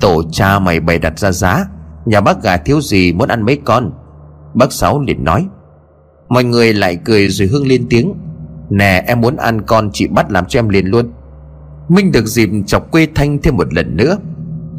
Tổ 0.00 0.22
cha 0.32 0.58
mày 0.58 0.80
bày 0.80 0.98
đặt 0.98 1.18
ra 1.18 1.32
giá. 1.32 1.64
Nhà 2.06 2.20
bác 2.20 2.42
gà 2.42 2.56
thiếu 2.56 2.80
gì 2.80 3.12
muốn 3.12 3.28
ăn 3.28 3.42
mấy 3.42 3.56
con? 3.64 3.92
Bác 4.54 4.72
Sáu 4.72 5.00
liền 5.00 5.24
nói. 5.24 5.46
Mọi 6.28 6.44
người 6.44 6.74
lại 6.74 6.98
cười 7.04 7.28
rồi 7.28 7.48
hương 7.48 7.66
lên 7.66 7.86
tiếng. 7.90 8.14
Nè, 8.70 9.04
em 9.06 9.20
muốn 9.20 9.36
ăn 9.36 9.62
con 9.62 9.90
chị 9.92 10.06
bắt 10.06 10.30
làm 10.30 10.46
cho 10.46 10.58
em 10.58 10.68
liền 10.68 10.86
luôn. 10.86 11.12
Minh 11.88 12.12
được 12.12 12.26
dịp 12.26 12.50
chọc 12.66 12.90
quê 12.90 13.08
Thanh 13.14 13.38
thêm 13.42 13.56
một 13.56 13.74
lần 13.74 13.96
nữa. 13.96 14.18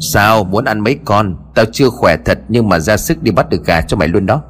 Sao, 0.00 0.44
muốn 0.44 0.64
ăn 0.64 0.80
mấy 0.80 0.98
con? 1.04 1.36
Tao 1.54 1.64
chưa 1.72 1.90
khỏe 1.90 2.16
thật 2.24 2.38
nhưng 2.48 2.68
mà 2.68 2.78
ra 2.78 2.96
sức 2.96 3.22
đi 3.22 3.30
bắt 3.30 3.48
được 3.50 3.64
gà 3.64 3.80
cho 3.80 3.96
mày 3.96 4.08
luôn 4.08 4.26
đó. 4.26 4.42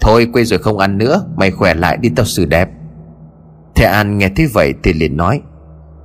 Thôi, 0.00 0.28
quê 0.32 0.44
rồi 0.44 0.58
không 0.58 0.78
ăn 0.78 0.98
nữa. 0.98 1.24
Mày 1.36 1.50
khỏe 1.50 1.74
lại 1.74 1.96
đi 1.96 2.08
tao 2.16 2.26
xử 2.26 2.44
đẹp. 2.44 2.68
Thế 3.74 3.84
An 3.84 4.18
nghe 4.18 4.28
thấy 4.36 4.46
vậy 4.46 4.74
thì 4.82 4.92
liền 4.92 5.16
nói. 5.16 5.40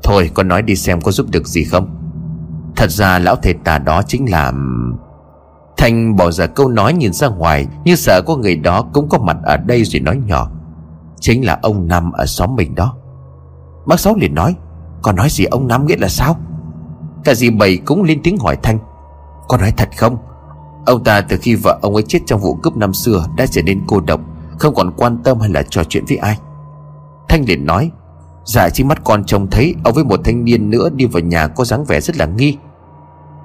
Thôi, 0.04 0.32
con 0.34 0.48
nói 0.48 0.62
đi 0.62 0.76
xem 0.76 1.02
có 1.02 1.12
giúp 1.12 1.28
được 1.32 1.48
gì 1.48 1.64
không? 1.64 1.96
Thật 2.76 2.92
ra 2.92 3.20
lão 3.20 3.36
thầy 3.36 3.54
tà 3.54 3.78
đó 3.78 4.02
chính 4.08 4.32
là 4.32 4.54
Thanh 5.84 6.16
bỏ 6.16 6.32
ra 6.32 6.48
câu 6.48 6.70
nói 6.70 6.94
nhìn 6.94 7.14
ra 7.14 7.28
ngoài, 7.28 7.68
Như 7.84 7.96
sợ 7.96 8.22
có 8.22 8.36
người 8.36 8.56
đó 8.56 8.86
cũng 8.94 9.10
có 9.10 9.18
mặt 9.18 9.38
ở 9.44 9.58
đây 9.58 9.84
rồi 9.84 10.00
nói 10.00 10.20
nhỏ. 10.26 10.52
Chính 11.20 11.46
là 11.46 11.60
ông 11.62 11.88
Năm 11.88 12.12
ở 12.12 12.26
xóm 12.26 12.56
mình 12.56 12.76
đó. 12.76 12.96
Bác 13.86 14.00
Sáu 14.00 14.16
liền 14.16 14.36
nói 14.36 14.56
Con 15.02 15.16
nói 15.16 15.28
gì 15.30 15.46
ông 15.46 15.68
Năm 15.68 15.86
nghĩa 15.86 15.98
là 15.98 16.08
sao? 16.08 16.36
Cả 17.24 17.34
dì 17.34 17.50
bảy 17.50 17.78
cũng 17.78 18.04
lên 18.04 18.20
tiếng 18.24 18.38
hỏi 18.38 18.58
Thanh 18.64 18.80
Con 19.48 19.62
nói 19.62 19.74
thật 19.78 19.90
không? 19.98 20.18
Ông 20.86 21.04
ta 21.04 21.22
từ 21.22 21.38
khi 21.42 21.56
vợ 21.56 21.80
ông 21.82 21.94
ấy 21.94 22.04
chết 22.08 22.20
trong 22.26 22.40
vụ 22.40 22.56
cướp 22.56 22.78
năm 22.78 22.94
xưa 22.94 23.26
Đã 23.38 23.46
trở 23.46 23.62
nên 23.62 23.82
cô 23.88 24.00
độc, 24.00 24.22
Không 24.60 24.76
còn 24.76 24.92
quan 24.98 25.18
tâm 25.24 25.40
hay 25.40 25.50
là 25.50 25.64
trò 25.70 25.84
chuyện 25.84 26.06
với 26.08 26.18
ai. 26.18 26.38
Thanh 27.30 27.46
liền 27.46 27.66
nói 27.66 27.92
Dạ 28.46 28.70
chỉ 28.70 28.84
mắt 28.84 29.02
con 29.04 29.24
trông 29.24 29.50
thấy 29.50 29.76
Ông 29.84 29.94
với 29.94 30.04
một 30.04 30.20
thanh 30.24 30.46
niên 30.46 30.70
nữa 30.70 30.90
đi 30.96 31.06
vào 31.06 31.22
nhà 31.22 31.48
có 31.48 31.66
dáng 31.66 31.86
vẻ 31.86 32.02
rất 32.02 32.18
là 32.18 32.26
nghi. 32.26 32.58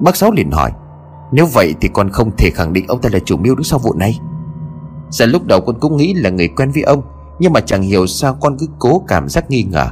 Bác 0.01 0.16
Sáu 0.16 0.30
liền 0.32 0.51
hỏi 0.51 0.72
nếu 1.33 1.47
vậy 1.47 1.74
thì 1.81 1.89
con 1.89 2.11
không 2.11 2.31
thể 2.37 2.51
khẳng 2.51 2.72
định 2.72 2.87
ông 2.89 3.01
ta 3.01 3.09
là 3.12 3.18
chủ 3.18 3.37
mưu 3.37 3.55
đứng 3.55 3.64
sau 3.64 3.79
vụ 3.79 3.95
này. 3.95 4.18
Dạ 5.11 5.26
lúc 5.26 5.47
đầu 5.47 5.61
con 5.61 5.81
cũng 5.81 5.97
nghĩ 5.97 6.14
là 6.14 6.31
người 6.31 6.49
quen 6.49 6.70
với 6.70 6.83
ông, 6.83 7.03
Nhưng 7.39 7.53
mà 7.53 7.61
chẳng 7.61 7.83
hiểu 7.83 8.07
sao 8.07 8.35
con 8.41 8.57
cứ 8.59 8.66
cố 8.79 9.03
cảm 9.09 9.29
giác 9.29 9.51
nghi 9.51 9.62
ngờ. 9.62 9.89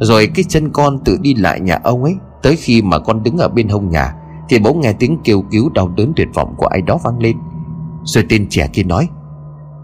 Rồi 0.00 0.26
cái 0.34 0.44
chân 0.48 0.72
con 0.72 0.98
tự 1.04 1.18
đi 1.20 1.34
lại 1.34 1.60
nhà 1.60 1.80
ông 1.84 2.04
ấy, 2.04 2.14
Tới 2.42 2.56
khi 2.56 2.82
mà 2.82 2.98
con 2.98 3.22
đứng 3.22 3.38
ở 3.38 3.48
bên 3.48 3.68
hông 3.68 3.90
nhà, 3.90 4.14
Thì 4.48 4.58
bỗng 4.58 4.80
nghe 4.80 4.92
tiếng 4.92 5.18
kêu 5.24 5.42
cứu 5.50 5.70
đau 5.74 5.88
đớn 5.88 6.12
tuyệt 6.16 6.28
vọng 6.34 6.54
của 6.56 6.66
ai 6.66 6.82
đó 6.82 6.98
vang 7.04 7.18
lên. 7.18 7.36
Rồi 8.04 8.24
tên 8.28 8.46
trẻ 8.50 8.68
kia 8.72 8.82
nói 8.82 9.08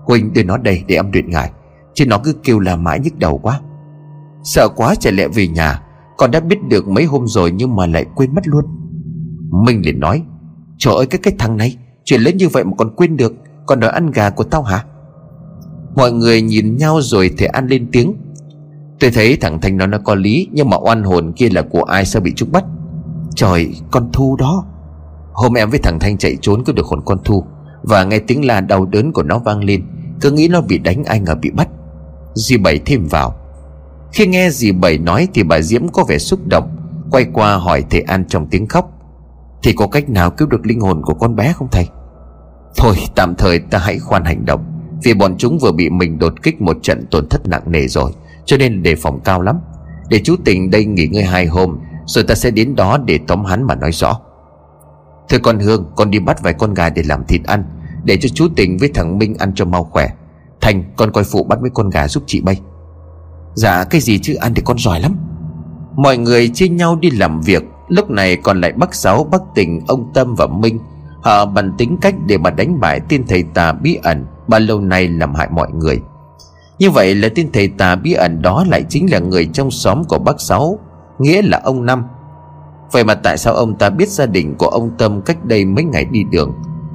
Huynh 0.05 0.33
đưa 0.33 0.43
nó 0.43 0.57
đây 0.57 0.85
để 0.87 0.95
em 0.95 1.13
luyện 1.13 1.31
ngài, 1.31 1.51
Chứ 1.95 2.07
nó 2.07 2.19
cứ 2.19 2.33
kêu 2.45 2.59
là 2.59 2.77
mãi 2.77 3.01
nhức 3.01 3.19
đầu 3.19 3.39
quá. 3.39 3.61
Sợ 4.43 4.69
quá 4.77 4.95
chạy 4.95 5.13
lẹ 5.13 5.29
về 5.29 5.49
nhà, 5.49 5.83
Con 6.17 6.31
đã 6.31 6.41
biết 6.41 6.63
được 6.63 6.89
mấy 6.89 7.05
hôm 7.05 7.27
rồi 7.27 7.51
nhưng 7.51 7.77
mà 7.77 7.87
lại 7.87 8.07
quên 8.15 8.35
mất 8.35 8.49
luôn. 8.49 8.65
Minh 9.51 9.83
liền 9.85 10.01
nói 10.01 10.23
Trời 10.81 10.95
ơi, 10.95 11.07
cái 11.07 11.21
cái 11.23 11.35
thằng 11.39 11.57
này, 11.57 11.77
Chuyện 12.05 12.21
lớn 12.21 12.37
như 12.37 12.49
vậy 12.49 12.65
mà 12.65 12.71
còn 12.79 12.95
quên 12.97 13.17
được. 13.17 13.35
Còn 13.67 13.81
đòi 13.81 13.91
ăn 13.91 14.11
gà 14.11 14.31
của 14.31 14.45
tao 14.45 14.63
hả? 14.63 14.85
Mọi 15.95 16.13
người 16.13 16.43
nhìn 16.43 16.77
nhau 16.77 17.01
rồi 17.03 17.31
thì 17.39 17.47
an 17.47 17.67
lên 17.67 17.89
tiếng. 17.93 18.15
Tôi 19.01 19.11
thấy 19.11 19.37
thằng 19.37 19.61
Thanh 19.61 19.77
nó 19.77 19.87
nó 19.87 19.99
có 19.99 20.15
lý, 20.15 20.49
Nhưng 20.53 20.71
mà 20.71 20.77
oan 20.77 21.03
hồn 21.03 21.33
kia 21.37 21.49
là 21.49 21.63
của 21.63 21.83
ai 21.83 22.05
sao 22.05 22.23
bị 22.23 22.33
trúc 22.37 22.53
bắt? 22.53 22.65
Trời, 23.35 23.75
con 23.91 24.09
Thu 24.13 24.37
đó. 24.37 24.65
Hôm 25.33 25.55
em 25.55 25.71
với 25.71 25.79
thằng 25.79 25.99
Thanh 26.01 26.19
chạy 26.19 26.37
trốn 26.41 26.65
cứ 26.65 26.73
được 26.73 26.87
hồn 26.87 27.01
con 27.05 27.19
Thu, 27.25 27.45
Và 27.83 28.05
nghe 28.05 28.19
tiếng 28.19 28.45
la 28.45 28.61
đau 28.61 28.85
đớn 28.85 29.13
của 29.13 29.23
nó 29.23 29.39
vang 29.39 29.65
lên, 29.65 29.83
Cứ 30.21 30.31
nghĩ 30.31 30.49
nó 30.49 30.61
bị 30.61 30.79
đánh 30.79 31.05
ai 31.05 31.21
ngờ 31.21 31.35
bị 31.35 31.51
bắt. 31.51 31.69
Dì 32.35 32.57
Bảy 32.57 32.79
thêm 32.79 33.07
vào. 33.07 33.35
Khi 34.13 34.27
nghe 34.27 34.51
dì 34.51 34.73
Bảy 34.73 34.99
nói 34.99 35.29
Thì 35.35 35.43
bà 35.43 35.61
Diễm 35.61 35.89
có 35.89 36.05
vẻ 36.09 36.19
xúc 36.19 36.47
động, 36.47 36.77
Quay 37.11 37.27
qua 37.33 37.57
hỏi 37.57 37.85
thầy 37.91 38.01
An 38.01 38.25
trong 38.29 38.47
tiếng 38.47 38.67
khóc. 38.67 39.00
Thì 39.63 39.73
có 39.73 39.87
cách 39.87 40.11
nào 40.11 40.31
cứu 40.31 40.49
được 40.49 40.67
linh 40.67 40.81
hồn 40.81 41.03
của 41.05 41.15
con 41.15 41.37
bé 41.37 41.53
không 41.53 41.69
thầy? 41.73 41.89
Thôi, 42.77 42.97
tạm 43.15 43.35
thời 43.35 43.59
ta 43.59 43.79
hãy 43.79 43.99
khoan 43.99 44.25
hành 44.25 44.45
động. 44.45 44.65
Vì 45.03 45.15
bọn 45.15 45.35
chúng 45.39 45.59
vừa 45.59 45.73
bị 45.73 45.91
mình 45.91 46.19
đột 46.19 46.43
kích 46.43 46.61
một 46.61 46.77
trận 46.83 47.07
tổn 47.11 47.29
thất 47.29 47.49
nặng 47.49 47.63
nề 47.67 47.89
rồi, 47.89 48.13
Cho 48.45 48.57
nên 48.57 48.83
đề 48.83 48.95
phòng 48.95 49.21
cao 49.21 49.43
lắm. 49.43 49.59
Để 50.09 50.21
chú 50.25 50.37
tình 50.45 50.71
đây 50.71 50.85
nghỉ 50.85 51.07
ngơi 51.07 51.25
hai 51.25 51.47
hôm, 51.47 51.79
Rồi 52.07 52.25
ta 52.25 52.35
sẽ 52.35 52.51
đến 52.51 52.77
đó 52.77 52.99
để 53.05 53.19
tóm 53.27 53.45
hắn 53.45 53.63
mà 53.63 53.75
nói 53.75 53.93
rõ. 53.93 54.21
Thưa 55.29 55.39
con 55.39 55.59
Hương, 55.59 55.93
Con 55.97 56.11
đi 56.11 56.19
bắt 56.19 56.43
vài 56.43 56.53
con 56.53 56.75
gà 56.75 56.91
để 56.91 57.03
làm 57.03 57.25
thịt 57.25 57.45
ăn, 57.45 57.65
Để 58.05 58.17
cho 58.17 58.29
chú 58.29 58.49
tình 58.57 58.77
với 58.79 58.91
thằng 58.95 59.19
Minh 59.19 59.35
ăn 59.39 59.53
cho 59.55 59.65
mau 59.65 59.85
khỏe. 59.85 60.09
Thành, 60.61 60.85
con 60.97 61.13
coi 61.13 61.25
phụ 61.25 61.45
bắt 61.45 61.61
mấy 61.61 61.71
con 61.75 61.91
gà 61.91 62.09
giúp 62.09 62.23
chị 62.27 62.41
bay. 62.41 62.61
Dạ 63.55 63.85
cái 63.85 64.01
gì 64.01 64.19
chứ, 64.19 64.35
ăn 64.35 64.55
thì 64.55 64.63
con 64.65 64.79
giỏi 64.79 65.01
lắm. 65.01 65.17
Mọi 65.97 66.19
người 66.19 66.49
chia 66.49 66.69
nhau 66.69 66.97
đi 66.97 67.11
làm 67.11 67.41
việc 67.41 67.63
Lúc 67.91 68.11
này 68.11 68.37
còn 68.37 68.61
lại 68.61 68.73
bác 68.73 68.95
Sáu, 68.95 69.25
bác 69.25 69.43
Tình, 69.55 69.81
ông 69.89 70.11
Tâm 70.15 70.35
và 70.35 70.47
Minh. 70.47 70.79
Họ 71.23 71.47
bằng 71.47 71.73
tính 71.79 71.97
cách 72.01 72.15
để 72.27 72.39
mà 72.39 72.51
đánh 72.51 72.81
bại 72.81 73.01
tiên 73.01 73.25
thầy 73.29 73.45
tà 73.55 73.73
bí 73.73 73.99
ẩn 74.03 74.27
Mà 74.47 74.59
lâu 74.59 74.81
nay 74.81 75.09
làm 75.09 75.35
hại 75.35 75.49
mọi 75.51 75.69
người. 75.73 76.01
Như 76.79 76.91
vậy 76.91 77.15
là 77.15 77.29
tiên 77.35 77.49
thầy 77.53 77.69
tà 77.69 77.97
bí 77.97 78.13
ẩn 78.13 78.43
đó 78.43 78.65
lại 78.69 78.85
chính 78.89 79.11
là 79.11 79.19
người 79.19 79.47
trong 79.47 79.71
xóm 79.71 80.05
của 80.05 80.19
bác 80.19 80.41
Sáu 80.41 80.79
Nghĩa 81.19 81.43
là 81.43 81.61
ông 81.65 81.87
Năm. 81.87 82.05
Vậy 82.93 83.05
mà 83.05 83.15
tại 83.15 83.39
sao 83.39 83.55
ông 83.55 83.79
ta 83.79 83.91
biết 83.91 84.09
gia 84.09 84.27
đình 84.27 84.55
của 84.59 84.69
ông 84.69 84.91
Tâm 84.99 85.23
cách 85.23 85.45
đây 85.45 85.65
mấy 85.65 85.85
ngày 85.85 86.05
đi 86.05 86.25
đường? 86.31 86.53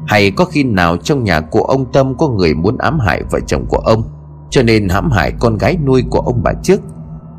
Hay 0.07 0.31
có 0.31 0.45
khi 0.45 0.63
nào 0.63 0.97
trong 0.97 1.23
nhà 1.23 1.41
của 1.41 1.63
ông 1.63 1.91
Tâm 1.91 2.17
có 2.17 2.27
người 2.27 2.53
muốn 2.53 2.77
ám 2.77 2.99
hại 2.99 3.21
vợ 3.31 3.39
chồng 3.47 3.65
của 3.69 3.77
ông? 3.77 4.03
Cho 4.49 4.63
nên 4.63 4.89
hãm 4.89 5.11
hại 5.11 5.31
con 5.39 5.57
gái 5.57 5.77
nuôi 5.85 6.03
của 6.09 6.19
ông 6.19 6.43
bà 6.43 6.51
trước. 6.63 6.81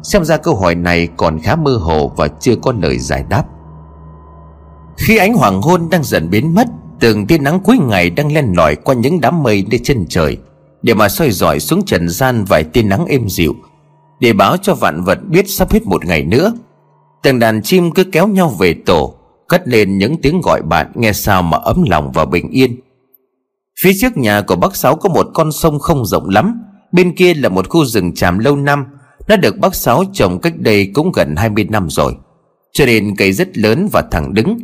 Xem 0.07 0.25
ra 0.25 0.37
câu 0.37 0.57
hỏi 0.57 0.75
này 0.75 1.09
còn 1.17 1.39
khá 1.41 1.57
mơ 1.57 1.77
hồ 1.77 2.13
và 2.17 2.29
chưa 2.29 2.57
có 2.57 2.73
lời 2.83 2.99
giải 2.99 3.25
đáp. 3.29 3.45
Khi 4.97 5.17
ánh 5.17 5.35
hoàng 5.35 5.63
hôn 5.63 5.89
đang 5.91 6.05
dần 6.05 6.31
biến 6.31 6.55
mất, 6.55 6.67
Từng 7.01 7.27
tia 7.27 7.39
nắng 7.39 7.61
cuối 7.61 7.79
ngày 7.79 8.11
đang 8.11 8.35
len 8.35 8.53
lỏi 8.57 8.77
qua 8.77 8.95
những 8.95 9.21
đám 9.21 9.43
mây 9.43 9.65
lên 9.71 9.83
chân 9.85 10.07
trời, 10.09 10.37
Để 10.83 10.95
mà 10.95 11.09
soi 11.09 11.31
dọi 11.31 11.61
xuống 11.61 11.85
trần 11.85 12.09
gian 12.09 12.45
vài 12.45 12.65
tia 12.65 12.83
nắng 12.83 13.07
êm 13.07 13.29
dịu, 13.29 13.55
Để 14.21 14.33
báo 14.33 14.57
cho 14.57 14.75
vạn 14.75 15.05
vật 15.05 15.19
biết 15.29 15.49
sắp 15.49 15.73
hết 15.73 15.87
một 15.87 16.05
ngày 16.07 16.23
nữa. 16.23 16.53
Từng 17.23 17.39
đàn 17.39 17.63
chim 17.63 17.91
cứ 17.91 18.05
kéo 18.05 18.29
nhau 18.29 18.49
về 18.49 18.75
tổ, 18.87 19.15
Cất 19.49 19.69
lên 19.69 19.99
những 19.99 20.21
tiếng 20.23 20.41
gọi 20.41 20.63
bạn 20.63 20.93
nghe 20.95 21.13
sao 21.13 21.43
mà 21.43 21.59
ấm 21.59 21.85
lòng 21.91 22.13
và 22.13 22.25
bình 22.25 22.51
yên. 22.51 22.81
Phía 23.83 23.93
trước 24.01 24.17
nhà 24.17 24.41
của 24.41 24.57
bác 24.57 24.77
Sáu 24.77 24.97
có 24.97 25.09
một 25.09 25.27
con 25.35 25.53
sông 25.53 25.79
không 25.79 26.07
rộng 26.07 26.29
lắm, 26.29 26.63
Bên 26.93 27.17
kia 27.17 27.35
là 27.35 27.49
một 27.49 27.69
khu 27.69 27.85
rừng 27.85 28.15
tràm 28.15 28.39
lâu 28.39 28.57
năm 28.57 28.85
nó 29.29 29.37
được 29.37 29.59
bác 29.59 29.75
Sáu 29.75 30.05
trồng 30.13 30.41
cách 30.41 30.59
đây 30.59 30.91
cũng 30.95 31.13
gần 31.13 31.37
20 31.37 31.65
năm 31.65 31.91
rồi. 31.91 32.15
Cho 32.73 32.87
nên 32.87 33.17
cây 33.17 33.33
rất 33.33 33.59
lớn 33.59 33.89
và 33.93 34.03
thẳng 34.11 34.35
đứng. 34.35 34.59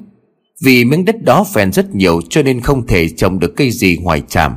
Vì 0.64 0.84
miếng 0.84 1.04
đất 1.04 1.22
đó 1.22 1.44
phèn 1.54 1.72
rất 1.72 1.94
nhiều 1.94 2.20
cho 2.30 2.42
nên 2.42 2.60
không 2.60 2.86
thể 2.86 3.08
trồng 3.08 3.38
được 3.38 3.52
cây 3.56 3.70
gì 3.70 3.98
ngoài 4.02 4.22
tràm. 4.28 4.52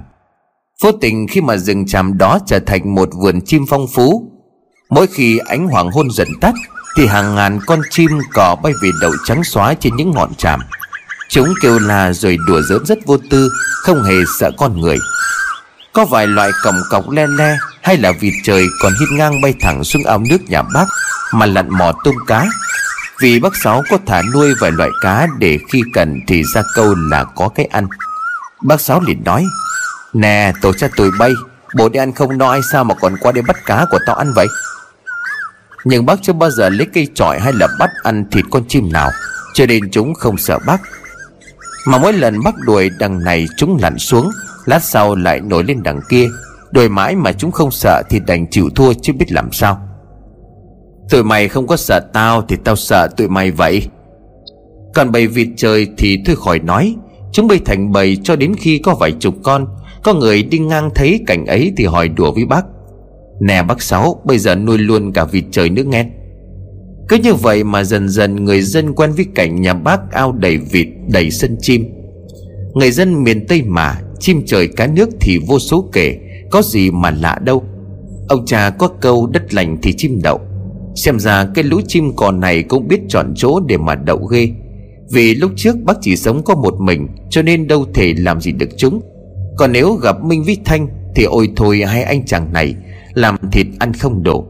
Vô 0.84 0.92
tình 0.92 1.28
khi 1.28 1.42
mà 1.42 1.58
rừng 1.58 1.88
tràm 1.88 2.18
đó 2.18 2.40
trở 2.46 2.60
thành 2.60 2.96
một 2.96 3.10
vườn 3.24 3.42
chim 3.42 3.66
phong 3.70 3.88
phú, 3.88 4.32
Mỗi 4.90 5.08
khi 5.08 5.38
ánh 5.38 5.68
hoàng 5.68 5.92
hôn 5.92 6.12
dần 6.12 6.28
tắt, 6.42 6.54
Thì 6.98 7.06
hàng 7.06 7.36
ngàn 7.36 7.60
con 7.66 7.82
chim 7.90 8.10
cò 8.34 8.56
bay 8.64 8.74
về 8.82 8.90
đậu 9.02 9.12
trắng 9.26 9.44
xóa 9.44 9.74
trên 9.74 9.96
những 9.96 10.12
ngọn 10.12 10.36
tràm. 10.36 10.60
Chúng 11.30 11.48
kêu 11.62 11.80
là 11.80 12.14
rồi 12.14 12.38
đùa 12.48 12.62
giỡn 12.62 12.86
rất 12.86 13.06
vô 13.06 13.18
tư, 13.30 13.50
Không 13.84 14.04
hề 14.04 14.16
sợ 14.40 14.52
con 14.58 14.82
người. 14.82 14.98
Có 15.94 16.06
vài 16.06 16.28
loại 16.28 16.52
còng 16.64 16.76
cọc 16.90 17.10
le 17.10 17.28
le 17.28 17.58
hay 17.86 17.98
là 17.98 18.12
vì 18.12 18.32
trời 18.44 18.66
còn 18.82 18.94
hít 19.00 19.10
ngang 19.12 19.42
bay 19.42 19.54
thẳng 19.60 19.84
xuống 19.84 20.04
ao 20.04 20.20
nước 20.30 20.50
nhà 20.50 20.62
bác 20.62 20.86
Mà 21.34 21.46
lặn 21.46 21.70
mò 21.70 21.94
tôm 22.04 22.16
cá? 22.28 22.46
Vì 23.22 23.40
bác 23.40 23.56
Sáu 23.64 23.84
có 23.90 23.98
thả 24.06 24.22
nuôi 24.34 24.54
vài 24.62 24.72
loại 24.72 24.90
cá 25.02 25.28
Để 25.40 25.60
khi 25.72 25.82
cần 25.94 26.20
thì 26.28 26.44
ra 26.44 26.64
câu 26.76 26.96
là 27.12 27.24
có 27.24 27.50
cái 27.50 27.66
ăn. 27.66 27.88
Bác 28.62 28.82
Sáu 28.82 29.02
liền 29.02 29.24
nói, 29.24 29.46
Nè, 30.14 30.54
tổ 30.62 30.74
cha 30.74 30.88
tụi 30.96 31.12
bay 31.20 31.34
Bộ 31.76 31.90
đi 31.90 32.00
ăn 32.00 32.14
không 32.14 32.38
no 32.38 32.50
ai 32.50 32.62
sao 32.72 32.84
mà 32.84 32.96
còn 32.96 33.16
qua 33.20 33.32
đây 33.32 33.42
bắt 33.42 33.56
cá 33.66 33.86
của 33.92 34.00
tao 34.06 34.16
ăn 34.16 34.34
vậy? 34.34 34.48
Nhưng 35.84 36.06
bác 36.06 36.20
chưa 36.22 36.34
bao 36.34 36.52
giờ 36.52 36.70
lấy 36.70 36.88
cây 36.94 37.08
trọi 37.16 37.40
hay 37.40 37.54
là 37.54 37.68
bắt 37.80 37.90
ăn 38.04 38.26
thịt 38.32 38.46
con 38.52 38.64
chim 38.68 38.92
nào, 38.92 39.12
Cho 39.54 39.66
nên 39.66 39.92
chúng 39.92 40.14
không 40.14 40.38
sợ 40.38 40.60
bác. 40.68 40.82
Mà 41.86 41.98
mỗi 41.98 42.14
lần 42.14 42.44
bác 42.44 42.56
đuổi 42.58 42.90
đằng 43.00 43.24
này 43.24 43.48
chúng 43.58 43.78
lặn 43.82 43.98
xuống, 43.98 44.32
Lát 44.66 44.84
sau 44.84 45.16
lại 45.16 45.42
nổi 45.42 45.64
lên 45.64 45.84
đằng 45.84 46.02
kia. 46.10 46.30
Đuổi 46.76 46.90
mãi 46.90 47.16
mà 47.16 47.34
chúng 47.34 47.52
không 47.52 47.72
sợ 47.72 48.04
thì 48.10 48.20
đành 48.28 48.48
chịu 48.52 48.70
thua 48.76 48.94
chứ 48.94 49.14
biết 49.14 49.32
làm 49.32 49.52
sao. 49.52 49.80
Tụi 51.10 51.24
mày 51.24 51.48
không 51.48 51.68
có 51.68 51.78
sợ 51.78 52.00
tao 52.14 52.42
thì 52.42 52.56
tao 52.64 52.76
sợ 52.76 53.08
tụi 53.18 53.28
mày 53.28 53.52
vậy. 53.52 53.88
Còn 54.94 55.12
bầy 55.12 55.28
vịt 55.28 55.48
trời 55.58 55.88
thì 55.98 56.18
thôi 56.26 56.36
khỏi 56.36 56.60
nói, 56.60 56.96
Chúng 57.32 57.48
bay 57.48 57.60
thành 57.66 57.92
bầy 57.92 58.18
cho 58.24 58.36
đến 58.36 58.56
khi 58.58 58.78
có 58.78 58.96
vài 59.00 59.12
chục 59.20 59.36
con, 59.44 59.68
Có 60.04 60.14
người 60.14 60.44
đi 60.44 60.60
ngang 60.60 60.90
thấy 60.96 61.20
cảnh 61.28 61.46
ấy 61.46 61.74
thì 61.78 61.86
hỏi 61.86 62.08
đùa 62.08 62.32
với 62.32 62.46
bác. 62.46 62.66
Nè 63.42 63.64
bác 63.64 63.82
Sáu, 63.82 64.22
Bây 64.26 64.38
giờ 64.40 64.56
nuôi 64.56 64.78
luôn 64.78 65.14
cả 65.14 65.26
vịt 65.26 65.44
trời 65.52 65.70
nước 65.70 65.88
nghe. 65.88 66.06
Cứ 67.10 67.18
như 67.18 67.34
vậy 67.34 67.64
mà 67.64 67.84
dần 67.84 68.10
dần 68.10 68.44
người 68.44 68.62
dân 68.62 68.94
quen 68.94 69.12
với 69.12 69.26
cảnh 69.36 69.62
nhà 69.62 69.74
bác 69.74 70.12
ao 70.12 70.32
đầy 70.32 70.58
vịt, 70.58 70.88
đầy 71.08 71.32
sân 71.32 71.58
chim. 71.60 71.86
Người 72.74 72.92
dân 72.92 73.24
miền 73.24 73.48
Tây 73.48 73.62
mà, 73.62 74.02
Chim 74.20 74.44
trời 74.46 74.68
cá 74.68 74.88
nước 74.88 75.10
thì 75.22 75.40
vô 75.48 75.60
số 75.60 75.90
kể. 75.94 76.20
Có 76.52 76.62
gì 76.62 76.92
mà 76.92 77.12
lạ 77.12 77.40
đâu. 77.44 77.64
Ông 78.30 78.46
cha 78.46 78.70
có 78.70 78.88
câu 78.88 79.28
đất 79.28 79.54
lành 79.54 79.78
thì 79.82 79.94
chim 79.98 80.20
đậu. 80.24 80.40
Xem 80.96 81.20
ra 81.20 81.48
cái 81.54 81.64
lũ 81.64 81.82
chim 81.88 82.16
cò 82.16 82.32
này 82.32 82.64
cũng 82.64 82.88
biết 82.88 83.00
chọn 83.10 83.34
chỗ 83.36 83.60
để 83.60 83.78
mà 83.78 83.96
đậu 83.96 84.18
ghê. 84.18 84.50
Vì 85.12 85.36
lúc 85.36 85.52
trước 85.56 85.76
bác 85.84 85.98
chỉ 86.02 86.16
sống 86.16 86.44
có 86.44 86.56
một 86.56 86.74
mình, 86.80 87.08
Cho 87.30 87.42
nên 87.42 87.68
đâu 87.68 87.86
thể 87.94 88.14
làm 88.18 88.42
gì 88.42 88.52
được 88.52 88.70
chúng. 88.78 89.02
Còn 89.58 89.72
nếu 89.72 89.94
gặp 89.94 90.24
Minh 90.24 90.44
với 90.44 90.58
Thanh 90.66 90.88
Thì 91.16 91.24
ôi 91.24 91.50
thôi 91.56 91.84
hai 91.88 92.04
anh 92.04 92.26
chàng 92.26 92.54
này, 92.54 92.76
Làm 93.14 93.38
thịt 93.52 93.68
ăn 93.80 93.94
không 93.94 94.24
đổ. 94.24 94.46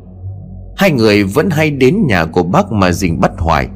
Hai 0.78 0.91
người 0.91 1.24
vẫn 1.24 1.50
hay 1.50 1.72
đến 1.72 2.08
nhà 2.08 2.26
của 2.26 2.43
bác 2.43 2.72
mà 2.72 2.91
dình 2.91 3.20
bắt 3.20 3.32
hoài. 3.38 3.68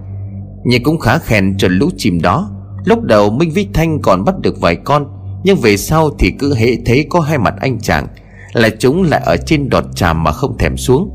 Nhưng 0.66 0.84
cũng 0.84 1.00
khá 1.00 1.18
khen 1.18 1.58
cho 1.58 1.68
lũ 1.72 1.90
chim 1.98 2.22
đó. 2.22 2.52
Lúc 2.86 3.04
đầu 3.04 3.30
Minh 3.30 3.52
với 3.56 3.68
Thanh 3.74 4.02
còn 4.02 4.24
bắt 4.24 4.40
được 4.40 4.62
vài 4.62 4.76
con 4.76 5.19
nhưng 5.44 5.58
về 5.58 5.78
sau 5.78 6.10
thì 6.20 6.32
cứ 6.40 6.56
hệ 6.56 6.78
thấy 6.86 7.06
có 7.10 7.20
hai 7.20 7.38
mặt 7.38 7.54
anh 7.60 7.80
chàng 7.80 8.08
Là 8.54 8.70
chúng 8.80 9.04
lại 9.04 9.22
ở 9.26 9.38
trên 9.38 9.70
đọt 9.70 9.84
tràm 9.96 10.24
mà 10.24 10.32
không 10.32 10.58
thèm 10.58 10.78
xuống. 10.78 11.10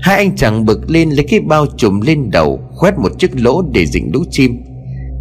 Hai 0.00 0.16
anh 0.16 0.36
chàng 0.36 0.64
bực 0.64 0.90
lên 0.90 1.10
lấy 1.10 1.26
cái 1.28 1.40
bao 1.40 1.66
trùm 1.76 2.00
lên 2.00 2.30
đầu, 2.30 2.60
Khoét 2.74 2.98
một 2.98 3.18
chiếc 3.18 3.30
lỗ 3.40 3.62
để 3.62 3.86
dịnh 3.86 4.10
lũ 4.14 4.20
chim. 4.30 4.62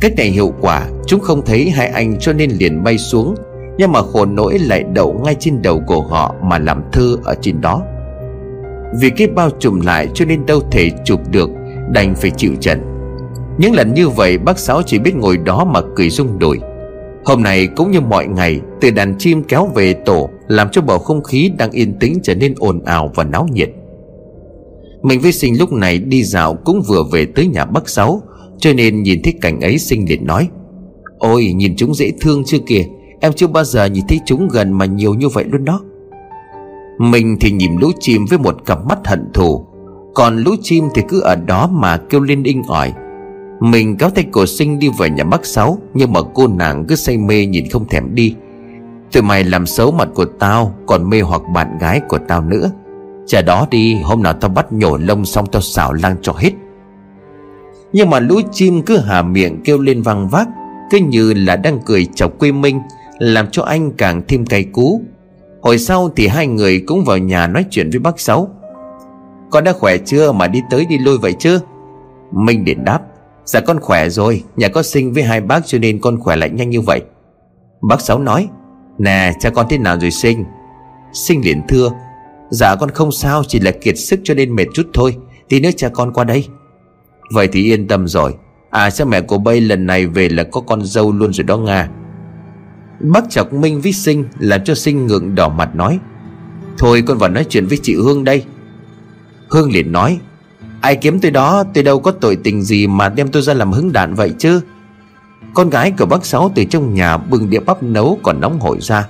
Cách 0.02 0.12
này 0.18 0.28
hiệu 0.28 0.54
quả, 0.62 0.90
Chúng 1.08 1.20
không 1.20 1.46
thấy 1.46 1.70
hai 1.70 1.88
anh 1.88 2.20
cho 2.20 2.34
nên 2.34 2.52
liền 2.52 2.84
bay 2.84 2.98
xuống, 2.98 3.36
Nhưng 3.78 3.92
mà 3.92 4.02
khổ 4.02 4.26
nỗi 4.26 4.60
lại 4.60 4.84
đậu 4.94 5.22
ngay 5.24 5.36
trên 5.40 5.62
đầu 5.62 5.82
của 5.88 6.02
họ 6.02 6.36
Mà 6.44 6.60
làm 6.60 6.84
thơ 6.92 7.18
ở 7.24 7.36
trên 7.42 7.62
đó. 7.62 7.82
Vì 9.00 9.10
cái 9.10 9.28
bao 9.28 9.50
trùm 9.60 9.80
lại 9.80 10.08
cho 10.14 10.26
nên 10.26 10.46
đâu 10.46 10.60
thể 10.72 10.90
chụp 11.06 11.20
được, 11.32 11.50
Đành 11.92 12.16
phải 12.16 12.32
chịu 12.38 12.52
trận. 12.60 12.82
Những 13.58 13.74
lần 13.74 13.94
như 13.94 14.10
vậy, 14.10 14.38
bác 14.38 14.60
Sáu 14.60 14.82
chỉ 14.86 15.00
biết 15.00 15.16
ngồi 15.16 15.38
đó 15.38 15.66
mà 15.66 15.80
cười 15.96 16.10
rung 16.10 16.40
đùi 16.40 16.60
Hôm 17.26 17.44
nay 17.44 17.68
cũng 17.68 17.92
như 17.92 18.02
mọi 18.02 18.28
ngày, 18.28 18.62
Từ 18.82 18.92
đàn 18.92 19.16
chim 19.18 19.44
kéo 19.44 19.70
về 19.76 19.94
tổ 19.94 20.30
Làm 20.48 20.70
cho 20.72 20.82
bầu 20.82 21.00
không 21.00 21.24
khí 21.24 21.52
đang 21.58 21.72
yên 21.72 22.00
tĩnh 22.00 22.20
trở 22.24 22.36
nên 22.36 22.56
ồn 22.58 22.84
ào 22.86 23.12
và 23.16 23.24
náo 23.24 23.48
nhiệt. 23.52 23.70
Mình 25.02 25.20
với 25.20 25.32
sinh 25.32 25.60
lúc 25.60 25.72
này 25.72 25.98
đi 25.98 26.24
dạo 26.24 26.56
cũng 26.56 26.82
vừa 26.88 27.04
về 27.12 27.26
tới 27.26 27.48
nhà 27.48 27.66
bác 27.66 27.90
Sáu, 27.90 28.22
Cho 28.58 28.74
nên 28.74 29.04
nhìn 29.04 29.22
thấy 29.24 29.34
cảnh 29.42 29.62
ấy 29.62 29.78
sinh 29.78 30.10
liền 30.10 30.26
nói, 30.26 30.50
Ôi, 31.18 31.54
nhìn 31.56 31.76
chúng 31.78 31.94
dễ 31.94 32.12
thương 32.22 32.44
chưa 32.46 32.60
kìa, 32.66 32.84
Em 33.20 33.34
chưa 33.34 33.48
bao 33.48 33.64
giờ 33.64 33.86
nhìn 33.86 34.08
thấy 34.08 34.20
chúng 34.26 34.48
gần 34.48 34.72
mà 34.72 34.86
nhiều 34.86 35.14
như 35.14 35.28
vậy 35.28 35.46
luôn 35.52 35.66
đó. 35.66 35.82
Mình 37.00 37.38
thì 37.40 37.52
nhìn 37.52 37.72
lũ 37.82 37.92
chim 38.00 38.26
với 38.30 38.40
một 38.40 38.66
cặp 38.66 38.86
mắt 38.86 39.00
hận 39.06 39.32
thù, 39.34 39.66
Còn 40.14 40.38
lũ 40.38 40.52
chim 40.62 40.86
thì 40.96 41.02
cứ 41.10 41.22
ở 41.22 41.36
đó 41.36 41.70
mà 41.74 41.98
kêu 41.98 42.22
lên 42.22 42.44
inh 42.44 42.62
ỏi. 42.68 42.94
Mình 43.62 43.98
kéo 43.98 44.10
tay 44.10 44.26
cổ 44.32 44.46
sinh 44.46 44.80
đi 44.80 44.90
về 45.00 45.10
nhà 45.10 45.24
bác 45.24 45.46
Sáu, 45.46 45.78
Nhưng 45.94 46.14
mà 46.14 46.20
cô 46.34 46.48
nàng 46.48 46.86
cứ 46.88 46.96
say 46.96 47.18
mê 47.18 47.46
nhìn 47.46 47.70
không 47.70 47.88
thèm 47.88 48.16
đi. 48.16 48.36
Tụi 49.12 49.24
mày 49.24 49.44
làm 49.44 49.66
xấu 49.66 49.92
mặt 49.92 50.10
của 50.14 50.26
tao, 50.26 50.76
Còn 50.86 51.10
mê 51.10 51.22
hoặc 51.22 51.42
bạn 51.54 51.78
gái 51.78 52.02
của 52.08 52.18
tao 52.28 52.42
nữa. 52.42 52.72
Chờ 53.28 53.42
đó 53.42 53.68
đi, 53.72 53.96
Hôm 54.04 54.24
nào 54.24 54.34
tao 54.34 54.50
bắt 54.50 54.74
nhổ 54.74 54.98
lông 54.98 55.26
xong 55.26 55.46
tao 55.46 55.62
xảo 55.62 55.94
lang 55.94 56.16
cho 56.22 56.34
hết. 56.38 56.52
Nhưng 57.94 58.10
mà 58.10 58.20
lũ 58.20 58.42
chim 58.52 58.82
cứ 58.82 58.98
hà 58.98 59.22
miệng 59.22 59.62
kêu 59.64 59.80
lên 59.80 60.02
vang 60.02 60.30
vác, 60.30 60.48
Cứ 60.92 60.98
như 60.98 61.34
là 61.34 61.56
đang 61.56 61.80
cười 61.86 62.06
chọc 62.06 62.40
quê 62.40 62.52
Minh 62.52 62.82
Làm 63.20 63.48
cho 63.52 63.64
anh 63.64 63.92
càng 63.92 64.22
thêm 64.28 64.46
cay 64.46 64.64
cú. 64.64 65.02
Hồi 65.62 65.78
sau 65.78 66.10
thì 66.16 66.28
hai 66.28 66.48
người 66.48 66.84
cũng 66.88 67.06
vào 67.06 67.18
nhà 67.18 67.48
nói 67.48 67.66
chuyện 67.70 67.90
với 67.90 68.00
bác 68.00 68.20
Sáu. 68.20 68.48
Con 69.50 69.64
đã 69.64 69.74
khỏe 69.74 69.98
chưa? 69.98 70.32
Mà 70.32 70.48
đi 70.48 70.60
tới 70.70 70.86
đi 70.86 70.98
lui 70.98 71.18
vậy 71.18 71.34
chứ? 71.40 71.60
Minh 72.32 72.66
điện 72.66 72.86
đáp. 72.86 73.02
Dạ 73.52 73.60
con 73.60 73.80
khỏe 73.80 74.10
rồi, 74.10 74.44
Nhà 74.56 74.68
có 74.68 74.84
sinh 74.84 75.14
với 75.14 75.24
hai 75.24 75.42
bác 75.42 75.68
cho 75.68 75.78
nên 75.78 76.00
con 76.00 76.20
khỏe 76.20 76.36
lại 76.36 76.50
nhanh 76.50 76.70
như 76.70 76.82
vậy. 76.82 77.02
Bác 77.82 78.02
Sáu 78.02 78.20
nói, 78.20 78.48
Nè, 78.98 79.34
cha 79.40 79.50
con 79.50 79.66
thế 79.70 79.78
nào 79.78 80.00
rồi 80.00 80.12
sinh? 80.12 80.46
Sinh 81.14 81.42
liền 81.46 81.62
thưa 81.68 81.90
Dạ 82.50 82.76
con 82.76 82.90
không 82.92 83.12
sao, 83.12 83.44
Chỉ 83.48 83.60
là 83.60 83.72
kiệt 83.72 83.98
sức 83.98 84.20
cho 84.24 84.34
nên 84.34 84.56
mệt 84.56 84.66
chút 84.74 84.88
thôi, 84.94 85.18
Tí 85.50 85.60
nữa 85.60 85.70
cha 85.78 85.90
con 85.90 86.14
qua 86.14 86.24
đây. 86.24 86.48
Vậy 87.34 87.48
thì 87.48 87.64
yên 87.64 87.88
tâm 87.88 88.08
rồi 88.08 88.34
À 88.70 88.90
cha 88.90 89.06
mẹ 89.06 89.22
của 89.22 89.38
bây 89.38 89.62
lần 89.62 89.86
này 89.86 90.08
về 90.08 90.30
là 90.30 90.44
có 90.44 90.62
con 90.62 90.86
dâu 90.86 91.12
luôn 91.12 91.34
rồi 91.34 91.44
đó 91.44 91.58
Nga. 91.58 91.90
Bác 93.00 93.30
chọc 93.30 93.54
Minh 93.54 93.82
với 93.82 93.94
Sinh 93.94 94.26
Làm 94.40 94.64
cho 94.64 94.76
Sinh 94.76 95.08
ngượng 95.08 95.36
đỏ 95.36 95.50
mặt 95.50 95.76
nói, 95.76 96.00
Thôi 96.78 97.04
con 97.08 97.18
vào 97.18 97.30
nói 97.30 97.46
chuyện 97.50 97.66
với 97.66 97.78
chị 97.84 97.96
Hương 97.96 98.24
đây. 98.24 98.46
Hương 99.50 99.72
liền 99.72 99.92
nói 99.92 100.20
Ai 100.82 100.96
kiếm 100.96 101.20
tôi 101.20 101.32
đó, 101.32 101.64
tôi 101.74 101.84
đâu 101.84 102.00
có 102.00 102.12
tội 102.12 102.36
tình 102.36 102.62
gì 102.62 102.88
Mà 102.88 103.10
đem 103.10 103.28
tôi 103.28 103.42
ra 103.42 103.54
làm 103.54 103.72
hứng 103.72 103.92
đạn 103.92 104.14
vậy 104.14 104.34
chứ. 104.38 104.62
Con 105.54 105.70
gái 105.70 105.92
của 105.92 106.06
bác 106.06 106.26
Sáu 106.26 106.52
từ 106.56 106.64
trong 106.64 106.94
nhà 106.94 107.18
Bưng 107.18 107.50
đĩa 107.50 107.60
bắp 107.60 107.84
nấu 107.84 108.20
còn 108.24 108.42
nóng 108.42 108.60
hổi 108.60 108.78
ra. 108.82 109.08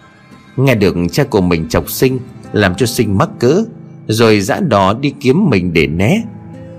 Nghe 0.57 0.75
được 0.75 0.95
cha 1.11 1.23
của 1.23 1.41
mình 1.41 1.69
chọc 1.69 1.89
Sinh, 1.89 2.19
làm 2.51 2.75
cho 2.75 2.85
sinh 2.85 3.17
mắc 3.17 3.29
cỡ 3.39 3.63
Rồi 4.07 4.41
dã 4.41 4.59
đỏ 4.59 4.93
đi 4.93 5.13
kiếm 5.19 5.49
mình 5.49 5.73
để 5.73 5.87
né. 5.87 6.21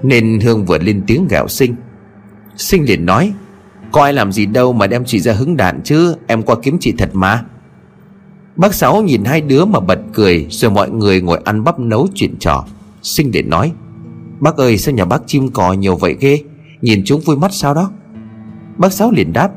Nên 0.02 0.40
Hương 0.40 0.64
vừa 0.64 0.78
lên 0.78 1.02
tiếng 1.06 1.28
gạo 1.28 1.48
sinh. 1.48 1.74
Sinh 2.56 2.84
liền 2.84 3.06
nói, 3.06 3.32
Có 3.92 4.02
ai 4.02 4.12
làm 4.12 4.32
gì 4.32 4.46
đâu 4.46 4.72
mà 4.72 4.86
đem 4.86 5.04
chị 5.04 5.20
ra 5.20 5.32
hứng 5.32 5.56
đạn 5.56 5.80
chứ, 5.84 6.14
Em 6.26 6.42
qua 6.42 6.56
kiếm 6.62 6.76
chị 6.80 6.94
thật 6.98 7.10
mà. 7.12 7.44
Bác 8.56 8.74
Sáu 8.74 9.02
nhìn 9.02 9.24
hai 9.24 9.40
đứa 9.40 9.64
mà 9.64 9.80
bật 9.80 9.98
cười, 10.14 10.46
Rồi 10.50 10.70
mọi 10.70 10.90
người 10.90 11.20
ngồi 11.20 11.40
ăn 11.44 11.64
bắp 11.64 11.78
nấu 11.78 12.08
chuyện 12.14 12.36
trò. 12.38 12.64
Sinh 13.02 13.30
liền 13.34 13.50
nói 13.50 13.72
Bác 14.42 14.56
ơi, 14.56 14.78
sao 14.78 14.94
nhà 14.94 15.04
bác 15.04 15.22
chim 15.26 15.48
cò 15.48 15.72
nhiều 15.72 15.96
vậy 15.96 16.16
ghê? 16.20 16.40
Nhìn 16.80 17.02
chúng 17.04 17.20
vui 17.20 17.36
mắt 17.36 17.52
sao 17.52 17.74
đó? 17.74 17.90
Bác 18.76 18.92
Sáu 18.92 19.10
liền 19.10 19.32
đáp 19.32 19.50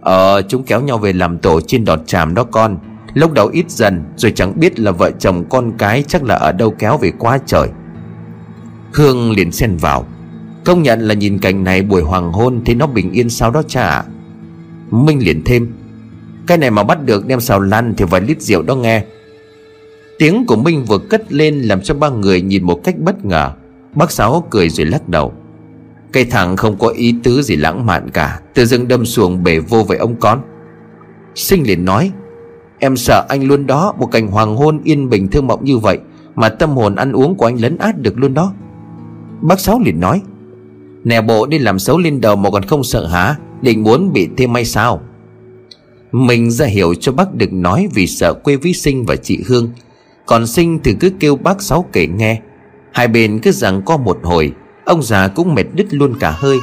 Ờ 0.00 0.42
chúng 0.48 0.62
kéo 0.62 0.80
nhau 0.80 0.98
về 0.98 1.12
làm 1.12 1.38
tổ 1.38 1.60
trên 1.60 1.84
đọt 1.84 2.00
tràm 2.06 2.34
đó 2.34 2.44
con. 2.44 2.78
Lúc 3.14 3.32
đầu 3.32 3.48
ít 3.48 3.70
dần, 3.70 4.04
Rồi 4.16 4.32
chẳng 4.32 4.60
biết 4.60 4.80
là 4.80 4.90
vợ 4.90 5.10
chồng 5.10 5.44
con 5.48 5.72
cái 5.78 6.04
Chắc 6.08 6.24
là 6.24 6.34
ở 6.34 6.52
đâu 6.52 6.70
kéo 6.70 6.98
về 6.98 7.12
quá 7.18 7.38
trời. 7.46 7.68
Hương 8.92 9.32
liền 9.32 9.52
xen 9.52 9.76
vào, 9.76 10.06
Công 10.64 10.82
nhận 10.82 11.00
là 11.00 11.14
nhìn 11.14 11.38
cảnh 11.38 11.64
này 11.64 11.82
buổi 11.82 12.02
hoàng 12.02 12.32
hôn 12.32 12.60
Thì 12.64 12.74
nó 12.74 12.86
bình 12.86 13.12
yên 13.12 13.30
sao 13.30 13.50
đó 13.50 13.62
cha 13.68 14.04
Minh 14.90 15.24
liền 15.24 15.42
thêm, 15.44 15.72
Cái 16.46 16.58
này 16.58 16.70
mà 16.70 16.82
bắt 16.82 17.04
được 17.04 17.26
đem 17.26 17.40
xào 17.40 17.60
lăn 17.60 17.94
Thì 17.96 18.04
vài 18.04 18.20
lít 18.20 18.42
rượu 18.42 18.62
đó 18.62 18.74
nghe. 18.74 19.04
Tiếng 20.18 20.46
của 20.46 20.56
Minh 20.56 20.84
vừa 20.84 20.98
cất 20.98 21.32
lên 21.32 21.60
Làm 21.62 21.82
cho 21.82 21.94
ba 21.94 22.08
người 22.08 22.40
nhìn 22.40 22.64
một 22.64 22.80
cách 22.84 22.98
bất 22.98 23.24
ngờ. 23.24 23.52
Bác 23.94 24.10
Sáu 24.10 24.46
cười 24.50 24.68
rồi 24.68 24.86
lắc 24.86 25.08
đầu. 25.08 25.32
Cây 26.12 26.24
thằng 26.24 26.56
không 26.56 26.76
có 26.78 26.88
ý 26.88 27.14
tứ 27.22 27.42
gì 27.42 27.56
lãng 27.56 27.86
mạn 27.86 28.10
cả. 28.10 28.40
Tự 28.54 28.64
dưng 28.64 28.88
đâm 28.88 29.06
xuồng 29.06 29.42
bể 29.44 29.58
vô 29.58 29.82
với 29.82 29.98
ông 29.98 30.16
con. 30.20 30.42
Sinh 31.34 31.66
liền 31.66 31.84
nói, 31.84 32.12
Em 32.78 32.96
sợ 32.96 33.26
anh 33.28 33.44
luôn 33.44 33.66
đó, 33.66 33.94
Một 33.98 34.06
cảnh 34.06 34.28
hoàng 34.28 34.56
hôn 34.56 34.80
yên 34.84 35.08
bình 35.08 35.28
thương 35.28 35.46
mộng 35.46 35.64
như 35.64 35.78
vậy, 35.78 35.98
Mà 36.34 36.48
tâm 36.48 36.70
hồn 36.70 36.94
ăn 36.94 37.12
uống 37.12 37.34
của 37.34 37.46
anh 37.46 37.60
lấn 37.60 37.78
át 37.78 37.98
được 37.98 38.18
luôn 38.18 38.34
đó. 38.34 38.52
Bác 39.40 39.60
Sáu 39.60 39.80
liền 39.84 40.00
nói, 40.00 40.22
Nè 41.04 41.20
bộ, 41.20 41.46
đi 41.46 41.58
làm 41.58 41.78
xấu 41.78 41.98
lên 41.98 42.20
đầu 42.20 42.36
mà 42.36 42.50
còn 42.50 42.62
không 42.62 42.84
sợ 42.84 43.06
hả? 43.06 43.36
Định 43.62 43.82
muốn 43.82 44.12
bị 44.12 44.28
thêm 44.36 44.52
may 44.52 44.64
sao? 44.64 45.02
Mình 46.12 46.50
ra 46.50 46.66
hiểu 46.66 46.94
cho 46.94 47.12
bác 47.12 47.34
đừng 47.34 47.62
nói 47.62 47.88
Vì 47.94 48.06
sợ 48.06 48.34
quê 48.34 48.56
với 48.56 48.72
Sinh 48.72 49.04
và 49.04 49.16
chị 49.16 49.42
Hương. 49.46 49.70
Còn 50.26 50.46
Sinh 50.46 50.78
thì 50.84 50.94
cứ 51.00 51.10
kêu 51.20 51.36
bác 51.36 51.62
Sáu 51.62 51.84
kể 51.92 52.06
nghe. 52.06 52.40
Hai 52.92 53.08
bên 53.08 53.38
cứ 53.38 53.52
rằng 53.52 53.82
có 53.84 53.96
một 53.96 54.18
hồi, 54.22 54.52
Ông 54.84 55.02
già 55.02 55.28
cũng 55.28 55.54
mệt 55.54 55.66
đứt 55.74 55.86
luôn 55.90 56.14
cả 56.20 56.30
hơi. 56.30 56.58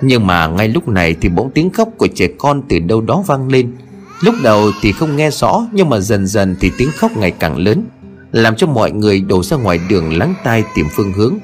Nhưng 0.00 0.26
mà 0.26 0.46
ngay 0.46 0.68
lúc 0.68 0.88
này 0.88 1.16
thì 1.20 1.28
bỗng 1.28 1.50
tiếng 1.50 1.70
khóc 1.70 1.88
của 1.98 2.06
trẻ 2.06 2.28
con 2.38 2.62
từ 2.68 2.78
đâu 2.78 3.00
đó 3.00 3.24
vang 3.26 3.48
lên. 3.48 3.76
Lúc 4.20 4.34
đầu 4.42 4.70
thì 4.82 4.92
không 4.92 5.16
nghe 5.16 5.30
rõ, 5.30 5.66
Nhưng 5.72 5.90
mà 5.90 6.00
dần 6.00 6.26
dần 6.26 6.56
thì 6.60 6.72
tiếng 6.78 6.90
khóc 6.96 7.16
ngày 7.16 7.30
càng 7.30 7.56
lớn, 7.56 7.84
Làm 8.32 8.56
cho 8.56 8.66
mọi 8.66 8.90
người 8.90 9.20
đổ 9.20 9.42
ra 9.42 9.56
ngoài 9.56 9.80
đường 9.88 10.18
lắng 10.18 10.34
tai 10.44 10.64
tìm 10.74 10.86
phương 10.92 11.12
hướng. 11.12 11.38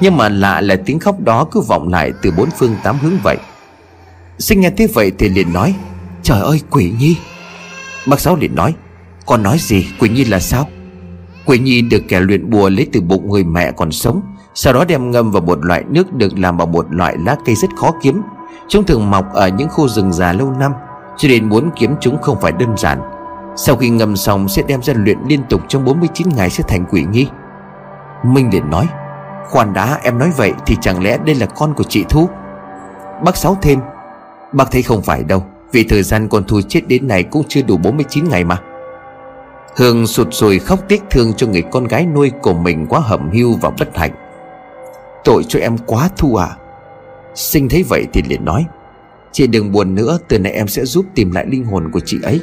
Nhưng 0.00 0.16
mà 0.16 0.28
lạ 0.28 0.60
là 0.60 0.76
tiếng 0.86 0.98
khóc 0.98 1.20
đó 1.20 1.44
cứ 1.44 1.60
vọng 1.60 1.88
lại 1.88 2.12
từ 2.22 2.30
bốn 2.30 2.48
phương 2.58 2.76
tám 2.82 2.98
hướng 2.98 3.16
vậy. 3.22 3.36
Sinh 4.38 4.60
nghe 4.60 4.70
thế 4.70 4.86
vậy 4.94 5.12
thì 5.18 5.28
liền 5.28 5.52
nói, 5.52 5.74
Trời 6.22 6.40
ơi, 6.40 6.60
quỷ 6.70 6.92
nhi. 6.98 7.16
Bác 8.06 8.20
Sáu 8.20 8.36
liền 8.36 8.54
nói, 8.54 8.74
Con 9.26 9.42
nói 9.42 9.56
gì? 9.60 9.86
Quỷ 9.98 10.08
nhi 10.08 10.24
là 10.24 10.40
sao? 10.40 10.68
Quỷ 11.46 11.58
nhi 11.58 11.82
được 11.82 12.02
kẻ 12.08 12.20
luyện 12.20 12.50
bùa 12.50 12.68
lấy 12.68 12.86
từ 12.92 13.00
bụng 13.00 13.30
người 13.30 13.44
mẹ 13.44 13.72
còn 13.72 13.92
sống, 13.92 14.20
Sau 14.54 14.72
đó 14.72 14.84
đem 14.84 15.10
ngâm 15.10 15.30
vào 15.30 15.42
một 15.42 15.58
loại 15.64 15.84
nước 15.90 16.12
được 16.12 16.38
làm 16.38 16.56
bằng 16.56 16.72
một 16.72 16.86
loại 16.90 17.16
lá 17.26 17.36
cây 17.44 17.54
rất 17.54 17.70
khó 17.76 17.94
kiếm. 18.02 18.22
Chúng 18.68 18.84
thường 18.84 19.10
mọc 19.10 19.32
ở 19.32 19.48
những 19.48 19.68
khu 19.68 19.88
rừng 19.88 20.12
già 20.12 20.32
lâu 20.32 20.50
năm, 20.50 20.72
Cho 21.16 21.28
nên 21.28 21.48
muốn 21.48 21.70
kiếm 21.76 21.94
chúng 22.00 22.22
không 22.22 22.40
phải 22.40 22.52
đơn 22.52 22.76
giản. 22.76 23.00
Sau 23.56 23.76
khi 23.76 23.88
ngâm 23.88 24.16
xong, 24.16 24.48
sẽ 24.48 24.62
đem 24.66 24.82
ra 24.82 24.94
luyện 24.96 25.18
liên 25.26 25.40
tục 25.48 25.60
trong 25.68 25.84
49 25.84 26.28
ngày 26.28 26.50
sẽ 26.50 26.64
thành 26.68 26.84
quỷ 26.90 27.04
nhi. 27.12 27.26
Minh 28.24 28.50
liền 28.52 28.70
nói, 28.70 28.86
Khoan 29.48 29.74
đã, 29.74 29.98
em 30.02 30.18
nói 30.18 30.32
vậy 30.36 30.52
thì 30.66 30.76
chẳng 30.80 31.02
lẽ 31.02 31.18
đây 31.24 31.34
là 31.34 31.46
con 31.46 31.74
của 31.74 31.84
chị 31.84 32.04
Thu? 32.08 32.28
Bác 33.24 33.36
Sáu 33.36 33.56
thêm, 33.62 33.80
Bác 34.52 34.70
thấy 34.70 34.82
không 34.82 35.02
phải 35.02 35.24
đâu, 35.24 35.44
Vì 35.72 35.84
thời 35.84 36.02
gian 36.02 36.28
con 36.28 36.44
Thu 36.44 36.60
chết 36.68 36.80
đến 36.88 37.08
này 37.08 37.22
cũng 37.22 37.42
chưa 37.48 37.62
đủ 37.62 37.76
49 37.76 38.24
ngày 38.28 38.44
mà. 38.44 38.58
Hương 39.76 40.06
sụt 40.06 40.28
sùi 40.30 40.58
khóc 40.58 40.80
tiếc 40.88 41.02
thương 41.10 41.32
cho 41.36 41.46
người 41.46 41.62
con 41.62 41.84
gái 41.84 42.06
nuôi 42.06 42.30
của 42.42 42.54
mình 42.54 42.86
quá 42.86 43.00
hầm 43.00 43.30
hưu 43.30 43.56
và 43.56 43.70
bất 43.70 43.96
hạnh. 43.96 44.10
Tội 45.24 45.44
cho 45.48 45.60
em 45.60 45.78
quá 45.86 46.08
Thu 46.16 46.36
à? 46.36 46.48
Sinh 47.34 47.68
thấy 47.68 47.82
vậy 47.88 48.06
thì 48.12 48.22
liền 48.22 48.44
nói, 48.44 48.64
Chị 49.32 49.46
đừng 49.46 49.72
buồn 49.72 49.94
nữa, 49.94 50.18
Từ 50.28 50.38
nay 50.38 50.52
em 50.52 50.68
sẽ 50.68 50.84
giúp 50.84 51.06
tìm 51.14 51.30
lại 51.30 51.46
linh 51.48 51.64
hồn 51.64 51.90
của 51.92 52.00
chị 52.00 52.18
ấy. 52.22 52.40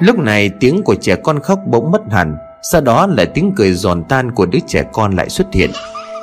Lúc 0.00 0.18
này 0.18 0.50
tiếng 0.60 0.82
của 0.82 0.94
trẻ 0.94 1.16
con 1.24 1.40
khóc 1.40 1.58
bỗng 1.66 1.90
mất 1.90 2.02
hẳn, 2.10 2.36
Sau 2.62 2.80
đó 2.80 3.06
là 3.06 3.24
tiếng 3.24 3.52
cười 3.56 3.72
giòn 3.72 4.04
tan 4.04 4.32
của 4.32 4.46
đứa 4.46 4.58
trẻ 4.66 4.84
con 4.92 5.16
lại 5.16 5.28
xuất 5.28 5.46
hiện. 5.52 5.70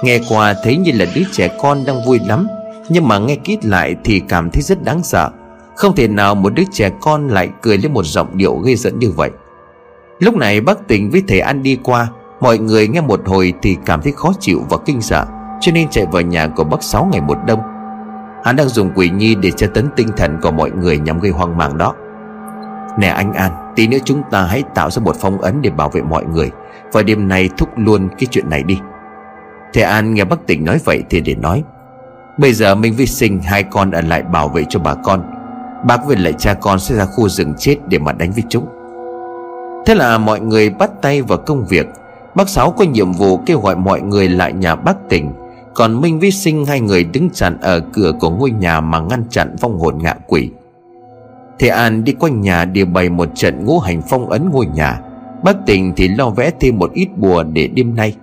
Nghe 0.03 0.19
qua 0.29 0.55
thấy 0.63 0.77
như 0.77 0.91
là 0.91 1.05
đứa 1.15 1.23
trẻ 1.31 1.57
con 1.61 1.85
đang 1.85 2.05
vui 2.05 2.19
lắm, 2.27 2.47
Nhưng 2.89 3.07
mà 3.07 3.19
nghe 3.19 3.35
kít 3.35 3.65
lại 3.65 3.95
thì 4.03 4.21
cảm 4.27 4.51
thấy 4.51 4.61
rất 4.61 4.83
đáng 4.83 5.03
sợ. 5.03 5.29
Không 5.75 5.95
thể 5.95 6.07
nào 6.07 6.35
một 6.35 6.53
đứa 6.53 6.63
trẻ 6.71 6.89
con 7.01 7.27
lại 7.27 7.49
cười 7.61 7.77
lên 7.77 7.93
một 7.93 8.05
giọng 8.05 8.37
điệu 8.37 8.55
gây 8.57 8.75
giận 8.75 8.99
như 8.99 9.11
vậy. 9.11 9.29
Lúc 10.19 10.35
này 10.35 10.61
bác 10.61 10.87
tỉnh 10.87 11.09
với 11.09 11.23
thầy 11.27 11.39
An 11.39 11.63
đi 11.63 11.77
qua, 11.83 12.07
Mọi 12.41 12.57
người 12.57 12.87
nghe 12.87 13.01
một 13.01 13.21
hồi 13.25 13.53
thì 13.61 13.77
cảm 13.85 14.01
thấy 14.01 14.11
khó 14.11 14.31
chịu 14.39 14.65
và 14.69 14.77
kinh 14.85 15.01
sợ, 15.01 15.25
Cho 15.61 15.71
nên 15.71 15.89
chạy 15.89 16.05
vào 16.11 16.21
nhà 16.21 16.47
của 16.47 16.63
bác 16.63 16.83
Sáu 16.83 17.09
ngày 17.11 17.21
một 17.21 17.37
đông. 17.47 17.59
Hắn 18.43 18.55
đang 18.55 18.69
dùng 18.69 18.91
quỷ 18.95 19.09
nhi 19.09 19.35
để 19.35 19.51
tra 19.51 19.67
tấn 19.73 19.87
tinh 19.95 20.07
thần 20.17 20.37
của 20.41 20.51
mọi 20.51 20.71
người 20.71 20.97
nhằm 20.97 21.19
gây 21.19 21.31
hoang 21.31 21.57
mang 21.57 21.77
đó. 21.77 21.93
Nè 22.99 23.07
anh 23.07 23.33
An, 23.33 23.51
Tí 23.75 23.87
nữa 23.87 23.97
chúng 24.05 24.21
ta 24.31 24.43
hãy 24.43 24.63
tạo 24.75 24.89
ra 24.89 25.01
một 25.03 25.15
phong 25.19 25.41
ấn 25.41 25.61
để 25.61 25.69
bảo 25.69 25.89
vệ 25.89 26.01
mọi 26.01 26.25
người, 26.25 26.51
Và 26.91 27.03
đêm 27.03 27.27
nay 27.27 27.49
thúc 27.57 27.69
luôn 27.75 28.09
cái 28.09 28.27
chuyện 28.31 28.49
này 28.49 28.63
đi. 28.63 28.79
Thầy 29.73 29.83
An 29.83 30.13
nghe 30.13 30.25
bác 30.25 30.47
tỉnh 30.47 30.65
nói 30.65 30.79
vậy 30.85 31.03
thì 31.09 31.21
để 31.21 31.35
nói, 31.35 31.63
Bây 32.37 32.53
giờ 32.53 32.75
mình 32.75 32.93
Vi 32.93 33.05
Sinh 33.05 33.41
hai 33.41 33.63
con 33.63 33.91
ở 33.91 34.01
lại 34.01 34.23
bảo 34.23 34.49
vệ 34.49 34.65
cho 34.69 34.79
bà 34.79 34.95
con, 34.95 35.23
Bác 35.87 36.05
với 36.05 36.17
lại 36.17 36.33
cha 36.33 36.53
con 36.53 36.79
sẽ 36.79 36.95
ra 36.95 37.05
khu 37.05 37.29
rừng 37.29 37.53
chết 37.57 37.77
để 37.87 37.99
mà 37.99 38.11
đánh 38.11 38.31
với 38.31 38.43
chúng. 38.49 38.78
Thế 39.89 39.95
là 39.95 40.17
mọi 40.17 40.39
người 40.39 40.69
bắt 40.69 40.91
tay 41.01 41.21
vào 41.21 41.37
công 41.37 41.65
việc. 41.65 41.87
Bác 42.35 42.49
Sáu 42.49 42.71
có 42.71 42.85
nhiệm 42.85 43.11
vụ 43.11 43.37
kêu 43.37 43.59
gọi 43.59 43.75
mọi 43.75 44.01
người 44.01 44.29
lại 44.29 44.53
nhà 44.53 44.75
bác 44.75 45.09
tỉnh. 45.09 45.31
Còn 45.73 46.01
Minh 46.01 46.19
với 46.19 46.31
Sinh, 46.31 46.65
hai 46.65 46.79
người 46.81 47.03
đứng 47.03 47.29
chặn 47.29 47.57
ở 47.61 47.79
cửa 47.93 48.11
của 48.19 48.29
ngôi 48.29 48.51
nhà 48.51 48.81
mà 48.81 48.99
ngăn 48.99 49.23
chặn 49.29 49.55
vong 49.61 49.79
hồn 49.79 49.97
ngạ 50.01 50.15
quỷ. 50.27 50.49
Thầy 51.59 51.69
An 51.69 52.03
đi 52.03 52.13
quanh 52.13 52.41
nhà 52.41 52.65
để 52.65 52.85
bày 52.85 53.09
một 53.09 53.29
trận 53.35 53.65
ngũ 53.65 53.79
hành 53.79 54.01
phong 54.09 54.29
ấn 54.29 54.49
ngôi 54.49 54.65
nhà. 54.65 54.99
Bác 55.43 55.65
tỉnh 55.65 55.93
thì 55.95 56.07
lo 56.07 56.29
vẽ 56.29 56.51
thêm 56.59 56.79
một 56.79 56.91
ít 56.93 57.07
bùa 57.17 57.43
để 57.43 57.67
đêm 57.67 57.95
nay. 57.95 58.15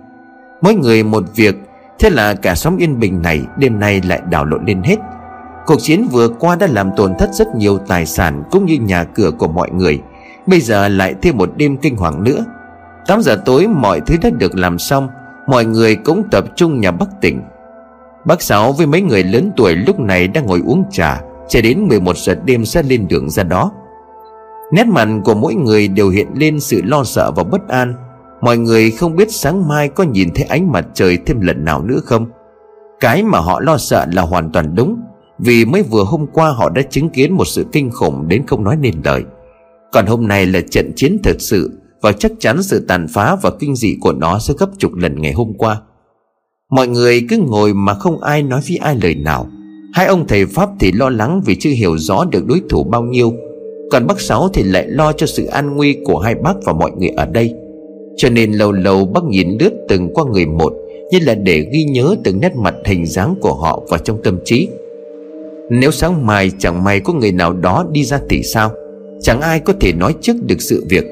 Mỗi 0.61 0.73
người 0.73 1.03
một 1.03 1.23
việc. 1.35 1.55
Thế 1.99 2.09
là 2.09 2.33
cả 2.33 2.55
xóm 2.55 2.77
yên 2.77 2.99
bình 2.99 3.21
này 3.21 3.41
đêm 3.57 3.79
nay 3.79 4.01
lại 4.07 4.21
đảo 4.29 4.45
lộn 4.45 4.65
lên 4.65 4.81
hết. 4.83 4.97
Cuộc 5.65 5.81
chiến 5.81 6.07
vừa 6.11 6.29
qua 6.29 6.55
đã 6.55 6.67
làm 6.67 6.89
tổn 6.95 7.13
thất 7.19 7.33
rất 7.33 7.55
nhiều 7.55 7.77
tài 7.77 8.05
sản 8.05 8.43
cũng 8.51 8.65
như 8.65 8.77
nhà 8.77 9.03
cửa 9.03 9.31
của 9.31 9.47
mọi 9.47 9.71
người. 9.71 10.01
Bây 10.47 10.59
giờ 10.59 10.87
lại 10.87 11.15
thêm 11.21 11.37
một 11.37 11.49
đêm 11.57 11.77
kinh 11.77 11.97
hoàng 11.97 12.23
nữa. 12.23 12.45
8 13.07 13.21
giờ 13.21 13.41
tối 13.45 13.67
mọi 13.67 14.01
thứ 14.01 14.15
đã 14.21 14.29
được 14.29 14.55
làm 14.55 14.79
xong, 14.79 15.07
Mọi 15.47 15.65
người 15.65 15.95
cũng 15.95 16.23
tập 16.31 16.45
trung 16.55 16.81
nhà 16.81 16.91
Bắc 16.91 17.09
tỉnh. 17.21 17.41
Bác 18.25 18.41
Sáu 18.41 18.71
với 18.71 18.87
mấy 18.87 19.01
người 19.01 19.23
lớn 19.23 19.51
tuổi 19.57 19.75
lúc 19.75 19.99
này 19.99 20.27
đang 20.27 20.45
ngồi 20.45 20.61
uống 20.65 20.83
trà 20.91 21.21
Cho 21.47 21.61
đến 21.61 21.87
11 21.87 22.17
giờ 22.17 22.35
đêm 22.45 22.65
sẽ 22.65 22.83
lên 22.83 23.07
đường 23.07 23.29
ra 23.29 23.43
đó. 23.43 23.71
Nét 24.73 24.87
mặt 24.87 25.07
của 25.25 25.35
mỗi 25.35 25.55
người 25.55 25.87
đều 25.87 26.09
hiện 26.09 26.27
lên 26.33 26.59
sự 26.59 26.81
lo 26.85 27.03
sợ 27.03 27.31
và 27.31 27.43
bất 27.43 27.67
an. 27.67 27.93
Mọi 28.41 28.57
người 28.57 28.91
không 28.91 29.15
biết 29.15 29.31
sáng 29.31 29.67
mai 29.67 29.89
có 29.89 30.03
nhìn 30.03 30.29
thấy 30.35 30.45
ánh 30.45 30.71
mặt 30.71 30.85
trời 30.93 31.17
thêm 31.25 31.41
lần 31.41 31.65
nào 31.65 31.81
nữa 31.81 31.99
không. 32.05 32.25
Cái 32.99 33.23
mà 33.23 33.39
họ 33.39 33.59
lo 33.59 33.77
sợ 33.77 34.05
là 34.13 34.21
hoàn 34.21 34.51
toàn 34.51 34.75
đúng, 34.75 35.01
Vì 35.39 35.65
mới 35.65 35.83
vừa 35.83 36.03
hôm 36.03 36.27
qua 36.33 36.49
họ 36.49 36.69
đã 36.69 36.81
chứng 36.81 37.09
kiến 37.09 37.33
một 37.33 37.45
sự 37.45 37.65
kinh 37.71 37.91
khủng 37.91 38.27
đến 38.27 38.43
không 38.47 38.63
nói 38.63 38.75
nên 38.75 38.93
lời 39.03 39.23
còn 39.91 40.05
hôm 40.05 40.27
nay 40.27 40.45
là 40.45 40.61
trận 40.61 40.91
chiến 40.95 41.17
thật 41.23 41.35
sự, 41.39 41.71
Và 42.01 42.11
chắc 42.11 42.31
chắn 42.39 42.63
sự 42.63 42.85
tàn 42.87 43.07
phá 43.07 43.35
và 43.41 43.51
kinh 43.59 43.75
dị 43.75 43.97
của 44.01 44.13
nó 44.13 44.39
sẽ 44.39 44.53
gấp 44.59 44.69
chục 44.77 44.93
lần 44.95 45.21
ngày 45.21 45.33
hôm 45.33 45.53
qua. 45.57 45.81
Mọi 46.71 46.87
người 46.87 47.21
cứ 47.29 47.37
ngồi 47.37 47.73
mà 47.73 47.93
không 47.93 48.21
ai 48.21 48.43
nói 48.43 48.61
với 48.67 48.77
ai 48.77 48.97
lời 49.01 49.15
nào. 49.15 49.47
Hai 49.93 50.05
ông 50.05 50.27
thầy 50.27 50.45
Pháp 50.45 50.69
thì 50.79 50.91
lo 50.91 51.09
lắng 51.09 51.41
vì 51.45 51.55
chưa 51.55 51.69
hiểu 51.69 51.97
rõ 51.97 52.25
được 52.31 52.45
đối 52.47 52.61
thủ 52.69 52.83
bao 52.83 53.03
nhiêu. 53.03 53.33
Còn 53.91 54.07
bác 54.07 54.21
Sáu 54.21 54.49
thì 54.53 54.63
lại 54.63 54.87
lo 54.87 55.11
cho 55.11 55.25
sự 55.25 55.45
an 55.45 55.75
nguy 55.75 55.97
của 56.05 56.19
hai 56.19 56.35
bác 56.35 56.53
và 56.65 56.73
mọi 56.73 56.91
người 56.97 57.09
ở 57.09 57.25
đây. 57.25 57.53
Cho 58.17 58.29
nên 58.29 58.51
lâu 58.51 58.71
lâu 58.71 59.05
bác 59.05 59.23
nhìn 59.23 59.57
lướt 59.59 59.71
từng 59.89 60.13
qua 60.13 60.25
người 60.31 60.45
một, 60.45 60.73
Như 61.11 61.19
là 61.21 61.35
để 61.35 61.67
ghi 61.71 61.83
nhớ 61.83 62.15
từng 62.23 62.39
nét 62.39 62.55
mặt 62.55 62.75
hình 62.85 63.05
dáng 63.05 63.35
của 63.41 63.53
họ 63.53 63.83
vào 63.89 63.99
trong 63.99 64.23
tâm 64.23 64.39
trí. 64.45 64.67
Nếu 65.69 65.91
sáng 65.91 66.25
mai 66.25 66.51
chẳng 66.57 66.83
may 66.83 66.99
có 66.99 67.13
người 67.13 67.31
nào 67.31 67.53
đó 67.53 67.85
đi 67.91 68.03
ra 68.03 68.19
thì 68.29 68.43
sao? 68.43 68.71
Chẳng 69.21 69.41
ai 69.41 69.59
có 69.59 69.73
thể 69.79 69.93
nói 69.93 70.15
trước 70.21 70.35
được 70.45 70.61
sự 70.61 70.85
việc. 70.89 71.05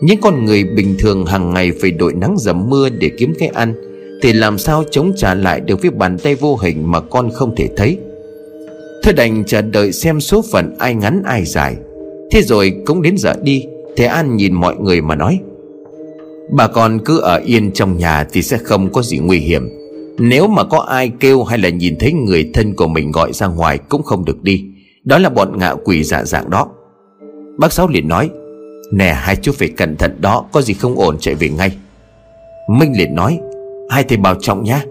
Những 0.00 0.20
con 0.20 0.44
người 0.44 0.64
bình 0.64 0.94
thường 0.98 1.26
hàng 1.26 1.54
ngày 1.54 1.72
phải 1.80 1.90
đội 1.90 2.12
nắng 2.14 2.34
dầm 2.38 2.70
mưa 2.70 2.88
để 2.88 3.10
kiếm 3.18 3.34
cái 3.38 3.48
ăn, 3.48 3.74
Thì 4.22 4.32
làm 4.32 4.58
sao 4.58 4.84
chống 4.90 5.12
trả 5.16 5.34
lại 5.34 5.60
được 5.60 5.82
với 5.82 5.90
bàn 5.90 6.18
tay 6.18 6.34
vô 6.34 6.56
hình 6.56 6.90
mà 6.90 7.00
con 7.00 7.30
không 7.30 7.56
thể 7.56 7.68
thấy? 7.76 7.98
Thôi 9.02 9.14
đành 9.14 9.44
chờ 9.46 9.62
đợi 9.62 9.92
xem 9.92 10.20
số 10.20 10.42
phận 10.52 10.74
ai 10.78 10.94
ngắn 10.94 11.22
ai 11.24 11.44
dài. 11.44 11.76
Thế 12.30 12.42
rồi 12.42 12.74
cũng 12.86 13.02
đến 13.02 13.14
giờ 13.18 13.34
đi 13.42 13.64
Thế 13.96 14.04
An 14.04 14.36
nhìn 14.36 14.54
mọi 14.54 14.76
người 14.76 15.00
mà 15.00 15.14
nói, 15.14 15.38
Bà 16.50 16.68
con 16.68 16.98
cứ 17.04 17.20
ở 17.20 17.40
yên 17.44 17.72
trong 17.72 17.96
nhà 17.96 18.26
thì 18.32 18.42
sẽ 18.42 18.58
không 18.58 18.92
có 18.92 19.02
gì 19.02 19.18
nguy 19.18 19.38
hiểm. 19.38 19.68
Nếu 20.18 20.46
mà 20.46 20.64
có 20.64 20.78
ai 20.78 21.10
kêu 21.20 21.44
hay 21.44 21.58
là 21.58 21.68
nhìn 21.68 21.96
thấy 21.98 22.12
người 22.12 22.50
thân 22.54 22.74
của 22.74 22.88
mình 22.88 23.12
gọi 23.12 23.32
ra 23.32 23.46
ngoài 23.46 23.78
cũng 23.78 24.02
không 24.02 24.24
được 24.24 24.42
đi. 24.42 24.64
Đó 25.04 25.18
là 25.18 25.28
bọn 25.28 25.58
ngạ 25.58 25.74
quỷ 25.84 26.04
dạ 26.04 26.24
dạng 26.24 26.50
đó. 26.50 26.68
Bác 27.62 27.72
Sáu 27.72 27.88
liền 27.88 28.08
nói, 28.08 28.30
Nè, 28.92 29.12
hai 29.12 29.36
chú 29.36 29.52
phải 29.52 29.68
cẩn 29.68 29.96
thận 29.96 30.16
đó, 30.20 30.44
Có 30.52 30.62
gì 30.62 30.74
không 30.74 30.98
ổn 30.98 31.16
chạy 31.20 31.34
về 31.34 31.48
ngay. 31.48 31.76
Minh 32.68 32.92
liền 32.96 33.14
nói, 33.14 33.38
Hai 33.90 34.04
thầy 34.04 34.18
bảo 34.18 34.34
trọng 34.40 34.64
nhá. 34.64 34.84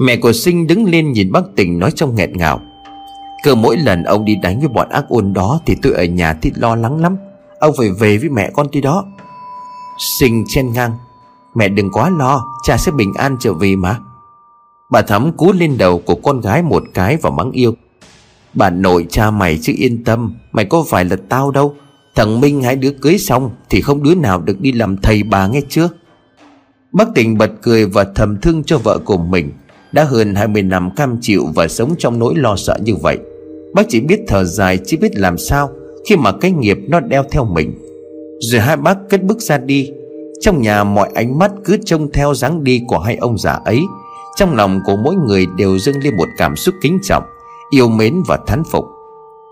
Mẹ 0.00 0.16
của 0.16 0.32
Sinh 0.32 0.66
đứng 0.66 0.84
lên 0.84 1.12
nhìn 1.12 1.32
bác 1.32 1.40
tình 1.56 1.78
nói 1.78 1.90
trong 1.94 2.14
nghẹn 2.14 2.32
ngào, 2.32 2.60
Cứ 3.44 3.54
mỗi 3.54 3.76
lần 3.76 4.02
ông 4.02 4.24
đi 4.24 4.36
đánh 4.42 4.58
với 4.58 4.68
bọn 4.68 4.88
ác 4.88 5.04
ôn 5.08 5.32
đó 5.32 5.60
Thì 5.66 5.76
tôi 5.82 5.92
ở 5.92 6.04
nhà 6.04 6.38
thì 6.42 6.52
lo 6.54 6.76
lắng 6.76 7.00
lắm, 7.00 7.16
Ông 7.60 7.74
phải 7.78 7.88
về 8.00 8.18
với 8.18 8.28
mẹ 8.28 8.50
con 8.54 8.66
tôi 8.72 8.82
đó. 8.82 9.04
Sinh 9.98 10.44
chen 10.48 10.72
ngang, 10.72 10.92
Mẹ 11.54 11.68
đừng 11.68 11.92
quá 11.92 12.10
lo, 12.18 12.44
Cha 12.62 12.76
sẽ 12.76 12.92
bình 12.92 13.12
an 13.14 13.36
trở 13.40 13.52
về 13.52 13.76
mà. 13.76 13.98
Bà 14.90 15.02
Thắm 15.02 15.32
cú 15.32 15.52
lên 15.52 15.78
đầu 15.78 16.02
của 16.06 16.14
con 16.14 16.40
gái 16.40 16.62
một 16.62 16.82
cái 16.94 17.16
và 17.16 17.30
mắng 17.30 17.50
yêu 17.50 17.74
Bà 18.54 18.70
nội 18.70 19.06
cha 19.10 19.30
mày 19.30 19.58
chứ 19.62 19.72
yên 19.76 20.04
tâm, 20.04 20.34
Mày 20.52 20.64
có 20.64 20.84
phải 20.88 21.04
là 21.04 21.16
tao 21.28 21.50
đâu. 21.50 21.74
Thằng 22.14 22.40
Minh 22.40 22.62
hai 22.62 22.76
đứa 22.76 22.90
cưới 22.90 23.18
xong 23.18 23.50
Thì 23.70 23.80
không 23.80 24.02
đứa 24.02 24.14
nào 24.14 24.40
được 24.40 24.60
đi 24.60 24.72
làm 24.72 24.96
thầy 24.96 25.22
bà 25.22 25.46
nghe 25.46 25.60
chưa? 25.68 25.88
Bác 26.92 27.08
tỉnh 27.14 27.38
bật 27.38 27.50
cười 27.62 27.86
và 27.86 28.04
thầm 28.14 28.40
thương 28.40 28.64
cho 28.64 28.78
vợ 28.78 28.98
của 29.04 29.18
mình. 29.18 29.50
Đã 29.92 30.04
hơn 30.04 30.34
20 30.34 30.62
năm 30.62 30.90
cam 30.96 31.18
chịu 31.20 31.46
và 31.54 31.68
sống 31.68 31.94
trong 31.98 32.18
nỗi 32.18 32.34
lo 32.36 32.56
sợ 32.56 32.78
như 32.84 32.94
vậy. 32.96 33.18
Bác 33.74 33.82
chỉ 33.88 34.00
biết 34.00 34.20
thở 34.28 34.44
dài 34.44 34.78
chỉ 34.86 34.96
biết 34.96 35.16
làm 35.16 35.38
sao 35.38 35.70
Khi 36.08 36.16
mà 36.16 36.32
cái 36.32 36.50
nghiệp 36.50 36.78
nó 36.88 37.00
đeo 37.00 37.24
theo 37.30 37.44
mình. 37.44 37.74
Rồi 38.40 38.60
hai 38.60 38.76
bác 38.76 38.98
cất 39.10 39.22
bước 39.22 39.40
ra 39.40 39.58
đi. 39.58 39.90
Trong 40.40 40.62
nhà 40.62 40.84
mọi 40.84 41.10
ánh 41.14 41.38
mắt 41.38 41.52
cứ 41.64 41.76
trông 41.84 42.12
theo 42.12 42.34
dáng 42.34 42.64
đi 42.64 42.82
của 42.88 42.98
hai 42.98 43.16
ông 43.16 43.38
già 43.38 43.52
ấy. 43.52 43.80
Trong 44.36 44.54
lòng 44.54 44.80
của 44.86 44.96
mỗi 44.96 45.14
người 45.14 45.46
đều 45.56 45.78
dâng 45.78 45.96
lên 46.02 46.16
một 46.16 46.28
cảm 46.36 46.56
xúc 46.56 46.74
kính 46.82 46.98
trọng. 47.02 47.22
Yêu 47.70 47.88
mến 47.88 48.22
và 48.26 48.38
thán 48.46 48.62
phục. 48.64 48.84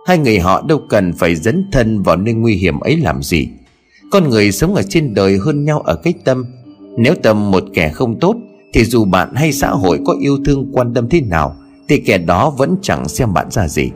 Hai 0.06 0.18
người 0.18 0.38
họ 0.38 0.62
đâu 0.68 0.80
cần 0.88 1.12
phải 1.12 1.34
dấn 1.34 1.68
thân 1.72 2.02
vào 2.02 2.16
nơi 2.16 2.34
nguy 2.34 2.54
hiểm 2.54 2.80
ấy 2.80 2.96
làm 2.96 3.22
gì. 3.22 3.48
Con 4.10 4.28
người 4.28 4.52
sống 4.52 4.74
ở 4.74 4.82
trên 4.82 5.14
đời 5.14 5.38
hơn 5.38 5.64
nhau 5.64 5.80
ở 5.80 5.96
cái 5.96 6.14
tâm. 6.24 6.44
Nếu 6.96 7.14
tâm 7.22 7.50
một 7.50 7.64
kẻ 7.74 7.88
không 7.88 8.20
tốt, 8.20 8.36
Thì 8.72 8.84
dù 8.84 9.04
bạn 9.04 9.34
hay 9.34 9.52
xã 9.52 9.70
hội 9.70 10.00
có 10.06 10.16
yêu 10.20 10.38
thương 10.44 10.70
quan 10.72 10.94
tâm 10.94 11.08
thế 11.08 11.20
nào, 11.20 11.56
Thì 11.88 12.00
kẻ 12.00 12.18
đó 12.18 12.50
vẫn 12.50 12.76
chẳng 12.82 13.08
xem 13.08 13.32
bạn 13.32 13.50
ra 13.50 13.68
gì. 13.68 13.90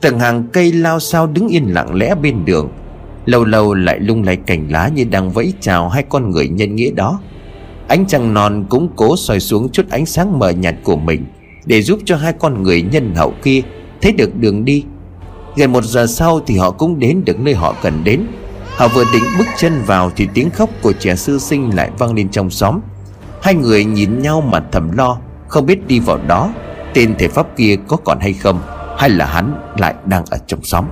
Từng 0.00 0.18
hàng 0.18 0.44
cây 0.52 0.72
lao 0.72 1.00
sao 1.00 1.26
đứng 1.26 1.48
yên 1.48 1.64
lặng 1.74 1.94
lẽ 1.94 2.14
bên 2.14 2.44
đường, 2.44 2.68
Lâu 3.24 3.44
lâu 3.44 3.74
lại 3.74 4.00
lung 4.00 4.22
lay 4.22 4.36
cành 4.36 4.72
lá 4.72 4.88
như 4.88 5.04
đang 5.04 5.30
vẫy 5.30 5.52
chào 5.60 5.88
hai 5.88 6.02
con 6.02 6.30
người 6.30 6.48
nhân 6.48 6.76
nghĩa 6.76 6.90
đó. 6.90 7.20
Ánh 7.88 8.06
trăng 8.06 8.34
non 8.34 8.64
cũng 8.68 8.88
cố 8.96 9.16
soi 9.16 9.40
xuống 9.40 9.68
chút 9.72 9.86
ánh 9.90 10.06
sáng 10.06 10.38
mờ 10.38 10.50
nhạt 10.50 10.74
của 10.82 10.96
mình. 10.96 11.24
Để 11.66 11.82
giúp 11.82 11.98
cho 12.04 12.16
hai 12.16 12.32
con 12.32 12.62
người 12.62 12.82
nhân 12.82 13.14
hậu 13.14 13.34
kia 13.42 13.62
thấy 14.02 14.12
được 14.12 14.36
đường 14.36 14.64
đi. 14.64 14.84
Gần 15.56 15.72
một 15.72 15.84
giờ 15.84 16.06
sau 16.06 16.40
thì 16.46 16.56
họ 16.56 16.70
cũng 16.70 16.98
đến 16.98 17.22
được 17.24 17.40
nơi 17.40 17.54
họ 17.54 17.74
cần 17.82 18.04
đến. 18.04 18.26
Họ 18.76 18.88
vừa 18.88 19.04
định 19.12 19.24
bước 19.38 19.46
chân 19.58 19.82
vào 19.86 20.10
thì 20.16 20.28
tiếng 20.34 20.50
khóc 20.50 20.70
của 20.82 20.92
trẻ 20.92 21.16
sư 21.16 21.38
sinh 21.38 21.76
lại 21.76 21.90
vang 21.98 22.14
lên 22.14 22.28
trong 22.28 22.50
xóm. 22.50 22.80
Hai 23.42 23.54
người 23.54 23.84
nhìn 23.84 24.18
nhau 24.22 24.40
mà 24.40 24.60
thầm 24.72 24.96
lo, 24.96 25.18
Không 25.48 25.66
biết 25.66 25.86
đi 25.86 26.00
vào 26.00 26.18
đó 26.26 26.52
Tên 26.94 27.14
thể 27.18 27.28
pháp 27.28 27.56
kia 27.56 27.76
có 27.88 27.96
còn 27.96 28.20
hay 28.20 28.32
không, 28.32 28.60
Hay 28.98 29.10
là 29.10 29.26
hắn 29.26 29.74
lại 29.78 29.94
đang 30.04 30.24
ở 30.30 30.38
trong 30.46 30.62
xóm. 30.62 30.84